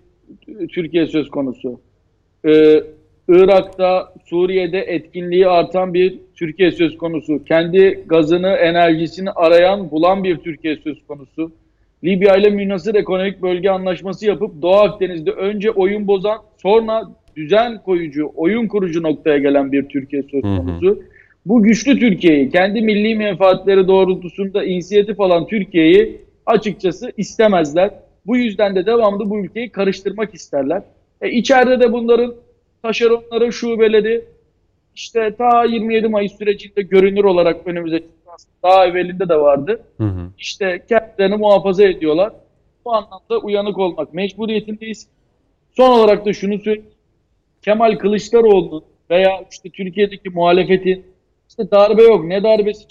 Türkiye 0.70 1.06
söz 1.06 1.30
konusu. 1.30 1.80
Ee, 2.45 2.84
Irak'ta, 3.28 4.14
Suriye'de 4.26 4.80
etkinliği 4.80 5.48
artan 5.48 5.94
bir 5.94 6.20
Türkiye 6.36 6.72
söz 6.72 6.98
konusu. 6.98 7.44
Kendi 7.44 8.03
gazını, 8.06 8.48
enerjisini 8.48 9.32
arayan, 9.32 9.91
bulan 9.91 10.24
bir 10.24 10.38
Türkiye 10.38 10.76
söz 10.76 11.07
konusu. 11.07 11.52
Libya 12.03 12.36
ile 12.36 12.49
münhasır 12.49 12.95
ekonomik 12.95 13.41
bölge 13.41 13.70
anlaşması 13.70 14.26
yapıp 14.26 14.61
Doğu 14.61 14.76
Akdeniz'de 14.76 15.32
önce 15.32 15.72
oyun 15.72 16.07
bozan, 16.07 16.38
sonra 16.61 17.03
düzen 17.36 17.82
koyucu, 17.84 18.32
oyun 18.36 18.68
kurucu 18.68 19.03
noktaya 19.03 19.38
gelen 19.38 19.72
bir 19.72 19.84
Türkiye 19.84 20.24
söz 20.24 20.44
Hı 20.44 20.48
hı. 20.48 20.99
Bu 21.45 21.64
güçlü 21.64 21.99
Türkiye'yi, 21.99 22.49
kendi 22.49 22.82
milli 22.82 23.15
menfaatleri 23.15 23.88
doğrultusunda 23.88 24.64
inisiyatif 24.64 25.20
alan 25.20 25.48
Türkiye'yi 25.48 26.22
açıkçası 26.45 27.11
istemezler. 27.18 27.91
Bu 28.26 28.38
yüzden 28.38 28.76
de 28.76 28.86
devamlı 28.86 29.30
bu 29.30 29.40
ülkeyi 29.40 29.70
karıştırmak 29.70 30.34
isterler. 30.34 30.82
E 31.22 31.30
içeride 31.30 31.80
de 31.80 31.94
bunların 31.94 32.34
taşeronları, 32.82 33.53
şubeleri 33.53 34.26
işte 34.95 35.36
ta 35.38 35.64
27 35.65 36.07
Mayıs 36.07 36.38
sürecinde 36.38 36.82
görünür 36.82 37.24
olarak 37.24 37.68
önümüze 37.68 37.99
çıktı. 37.99 38.32
Aslında 38.34 38.56
Daha 38.64 38.86
evvelinde 38.86 39.30
de 39.30 39.36
vardı. 39.36 39.82
Hı 39.98 40.03
hı. 40.03 40.30
İşte 40.38 40.84
kendilerini 40.90 41.36
muhafaza 41.36 41.84
ediyorlar. 41.84 42.34
Bu 42.86 42.94
anlamda 42.94 43.38
uyanık 43.44 43.78
olmak 43.78 44.14
mecburiyetindeyiz. 44.14 45.07
Son 45.78 45.90
olarak 45.90 46.26
da 46.26 46.34
şunu 46.34 46.60
söyleyeyim. 46.60 46.90
Kemal 47.61 47.98
Kılıçdaroğlu 47.98 48.84
veya 49.10 49.45
işte 49.52 49.70
Türkiye'deki 49.70 50.30
muhalefetin 50.30 51.06
işte 51.53 51.71
darbe 51.71 52.03
yok 52.03 52.25
ne 52.25 52.43
darbesi 52.43 52.85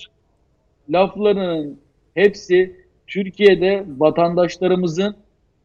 laflarının 0.90 1.78
hepsi 2.14 2.76
Türkiye'de 3.06 3.84
vatandaşlarımızın 3.98 5.16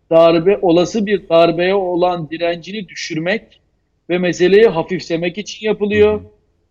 darbe 0.10 0.58
olası 0.62 1.06
bir 1.06 1.30
darbeye 1.30 1.76
olan 1.76 2.30
direncini 2.30 2.88
düşürmek 2.88 3.62
ve 4.10 4.18
meseleyi 4.18 4.68
hafifsemek 4.68 5.38
için 5.38 5.68
yapılıyor. 5.68 6.22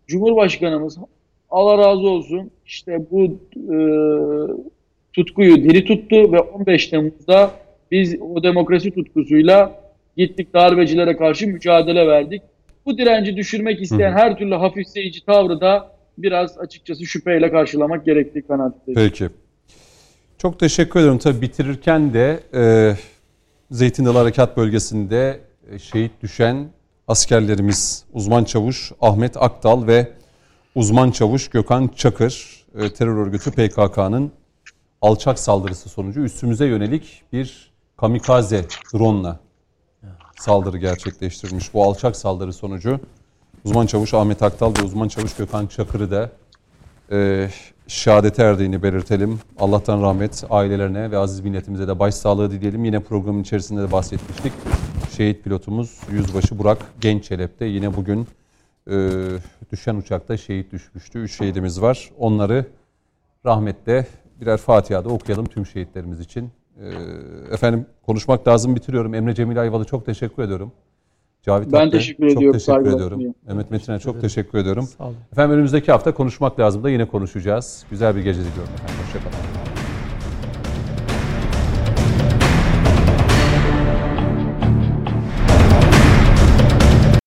Cumhurbaşkanımız 0.06 0.98
Allah 1.50 1.78
razı 1.78 2.08
olsun 2.08 2.50
işte 2.66 3.06
bu 3.10 3.24
e, 3.56 3.76
tutkuyu 5.12 5.56
diri 5.56 5.84
tuttu 5.84 6.32
ve 6.32 6.40
15 6.40 6.86
Temmuz'da 6.86 7.50
biz 7.90 8.20
o 8.20 8.42
demokrasi 8.42 8.90
tutkusuyla 8.90 9.82
gittik 10.16 10.54
darbecilere 10.54 11.16
karşı 11.16 11.46
mücadele 11.46 12.06
verdik. 12.06 12.42
Bu 12.86 12.98
direnci 12.98 13.36
düşürmek 13.36 13.82
isteyen 13.82 14.12
her 14.12 14.38
türlü 14.38 14.54
hafifleyici 14.54 15.24
tavrı 15.24 15.60
da 15.60 15.95
biraz 16.18 16.58
açıkçası 16.58 17.06
şüpheyle 17.06 17.50
karşılamak 17.50 18.04
gerektiği 18.04 18.42
kanaatindeyim. 18.42 19.10
Peki. 19.10 19.28
Çok 20.38 20.60
teşekkür 20.60 21.00
ederim. 21.00 21.18
Tabii 21.18 21.40
bitirirken 21.40 22.14
de 22.14 22.40
e, 22.54 22.94
Zeytin 23.70 24.04
Dalı 24.04 24.18
Harekat 24.18 24.56
Bölgesi'nde 24.56 25.40
e, 25.70 25.78
şehit 25.78 26.12
düşen 26.22 26.68
askerlerimiz 27.08 28.04
uzman 28.12 28.44
çavuş 28.44 28.92
Ahmet 29.00 29.36
Akdal 29.36 29.86
ve 29.86 30.12
uzman 30.74 31.10
çavuş 31.10 31.48
Gökhan 31.48 31.90
Çakır 31.96 32.64
e, 32.78 32.92
terör 32.92 33.16
örgütü 33.16 33.50
PKK'nın 33.50 34.32
alçak 35.02 35.38
saldırısı 35.38 35.88
sonucu 35.88 36.20
üstümüze 36.20 36.66
yönelik 36.66 37.22
bir 37.32 37.72
kamikaze 37.96 38.64
drone'la 38.94 39.40
saldırı 40.40 40.78
gerçekleştirmiş. 40.78 41.74
Bu 41.74 41.84
alçak 41.84 42.16
saldırı 42.16 42.52
sonucu 42.52 43.00
uzman 43.66 43.86
çavuş 43.86 44.14
Ahmet 44.14 44.42
Akdal 44.42 44.72
ve 44.78 44.82
uzman 44.82 45.08
çavuş 45.08 45.36
Gökhan 45.36 45.66
Çakır'ı 45.66 46.10
da 46.10 46.30
e, 47.12 47.48
şehadete 47.86 48.42
erdiğini 48.42 48.82
belirtelim. 48.82 49.40
Allah'tan 49.58 50.02
rahmet 50.02 50.44
ailelerine 50.50 51.10
ve 51.10 51.18
aziz 51.18 51.40
milletimize 51.40 51.88
de 51.88 51.98
başsağlığı 51.98 52.50
dileyelim. 52.50 52.84
Yine 52.84 53.00
programın 53.00 53.42
içerisinde 53.42 53.82
de 53.82 53.92
bahsetmiştik. 53.92 54.52
Şehit 55.16 55.44
pilotumuz 55.44 56.00
Yüzbaşı 56.10 56.58
Burak 56.58 56.78
Genççelep'te 57.00 57.64
yine 57.64 57.96
bugün 57.96 58.26
e, 58.90 59.10
düşen 59.72 59.96
uçakta 59.96 60.36
şehit 60.36 60.72
düşmüştü. 60.72 61.18
Üç 61.18 61.38
şehidimiz 61.38 61.82
var. 61.82 62.10
Onları 62.18 62.66
rahmetle 63.46 64.06
birer 64.40 64.56
Fatiha'da 64.56 65.08
okuyalım 65.08 65.46
tüm 65.46 65.66
şehitlerimiz 65.66 66.20
için. 66.20 66.50
E, 66.80 66.88
efendim 67.54 67.86
konuşmak 68.06 68.48
lazım 68.48 68.76
bitiriyorum. 68.76 69.14
Emre 69.14 69.34
Cemil 69.34 69.60
Ayvalı 69.60 69.84
çok 69.84 70.06
teşekkür 70.06 70.42
ediyorum. 70.42 70.72
Cavit 71.46 71.72
Ben 71.72 71.86
Akbey, 71.86 71.90
teşekkür 72.00 72.28
çok 72.28 72.36
ediyorum, 72.36 72.58
teşekkür 72.58 72.80
ediyorum. 72.80 73.10
sunuyorum. 73.10 73.34
Mehmet 73.46 73.70
Metin'e 73.70 73.98
çok 73.98 74.20
teşekkür 74.20 74.58
ediyorum. 74.58 74.88
Sağ 74.98 75.04
olun. 75.04 75.16
Efendim 75.32 75.54
önümüzdeki 75.54 75.92
hafta 75.92 76.14
konuşmak 76.14 76.60
lazım 76.60 76.84
da 76.84 76.90
yine 76.90 77.04
konuşacağız. 77.08 77.84
Güzel 77.90 78.16
bir 78.16 78.22
gece 78.22 78.40
diliyorum 78.40 78.72
efendim. 78.74 78.94
Hoşçakalın. 79.04 79.55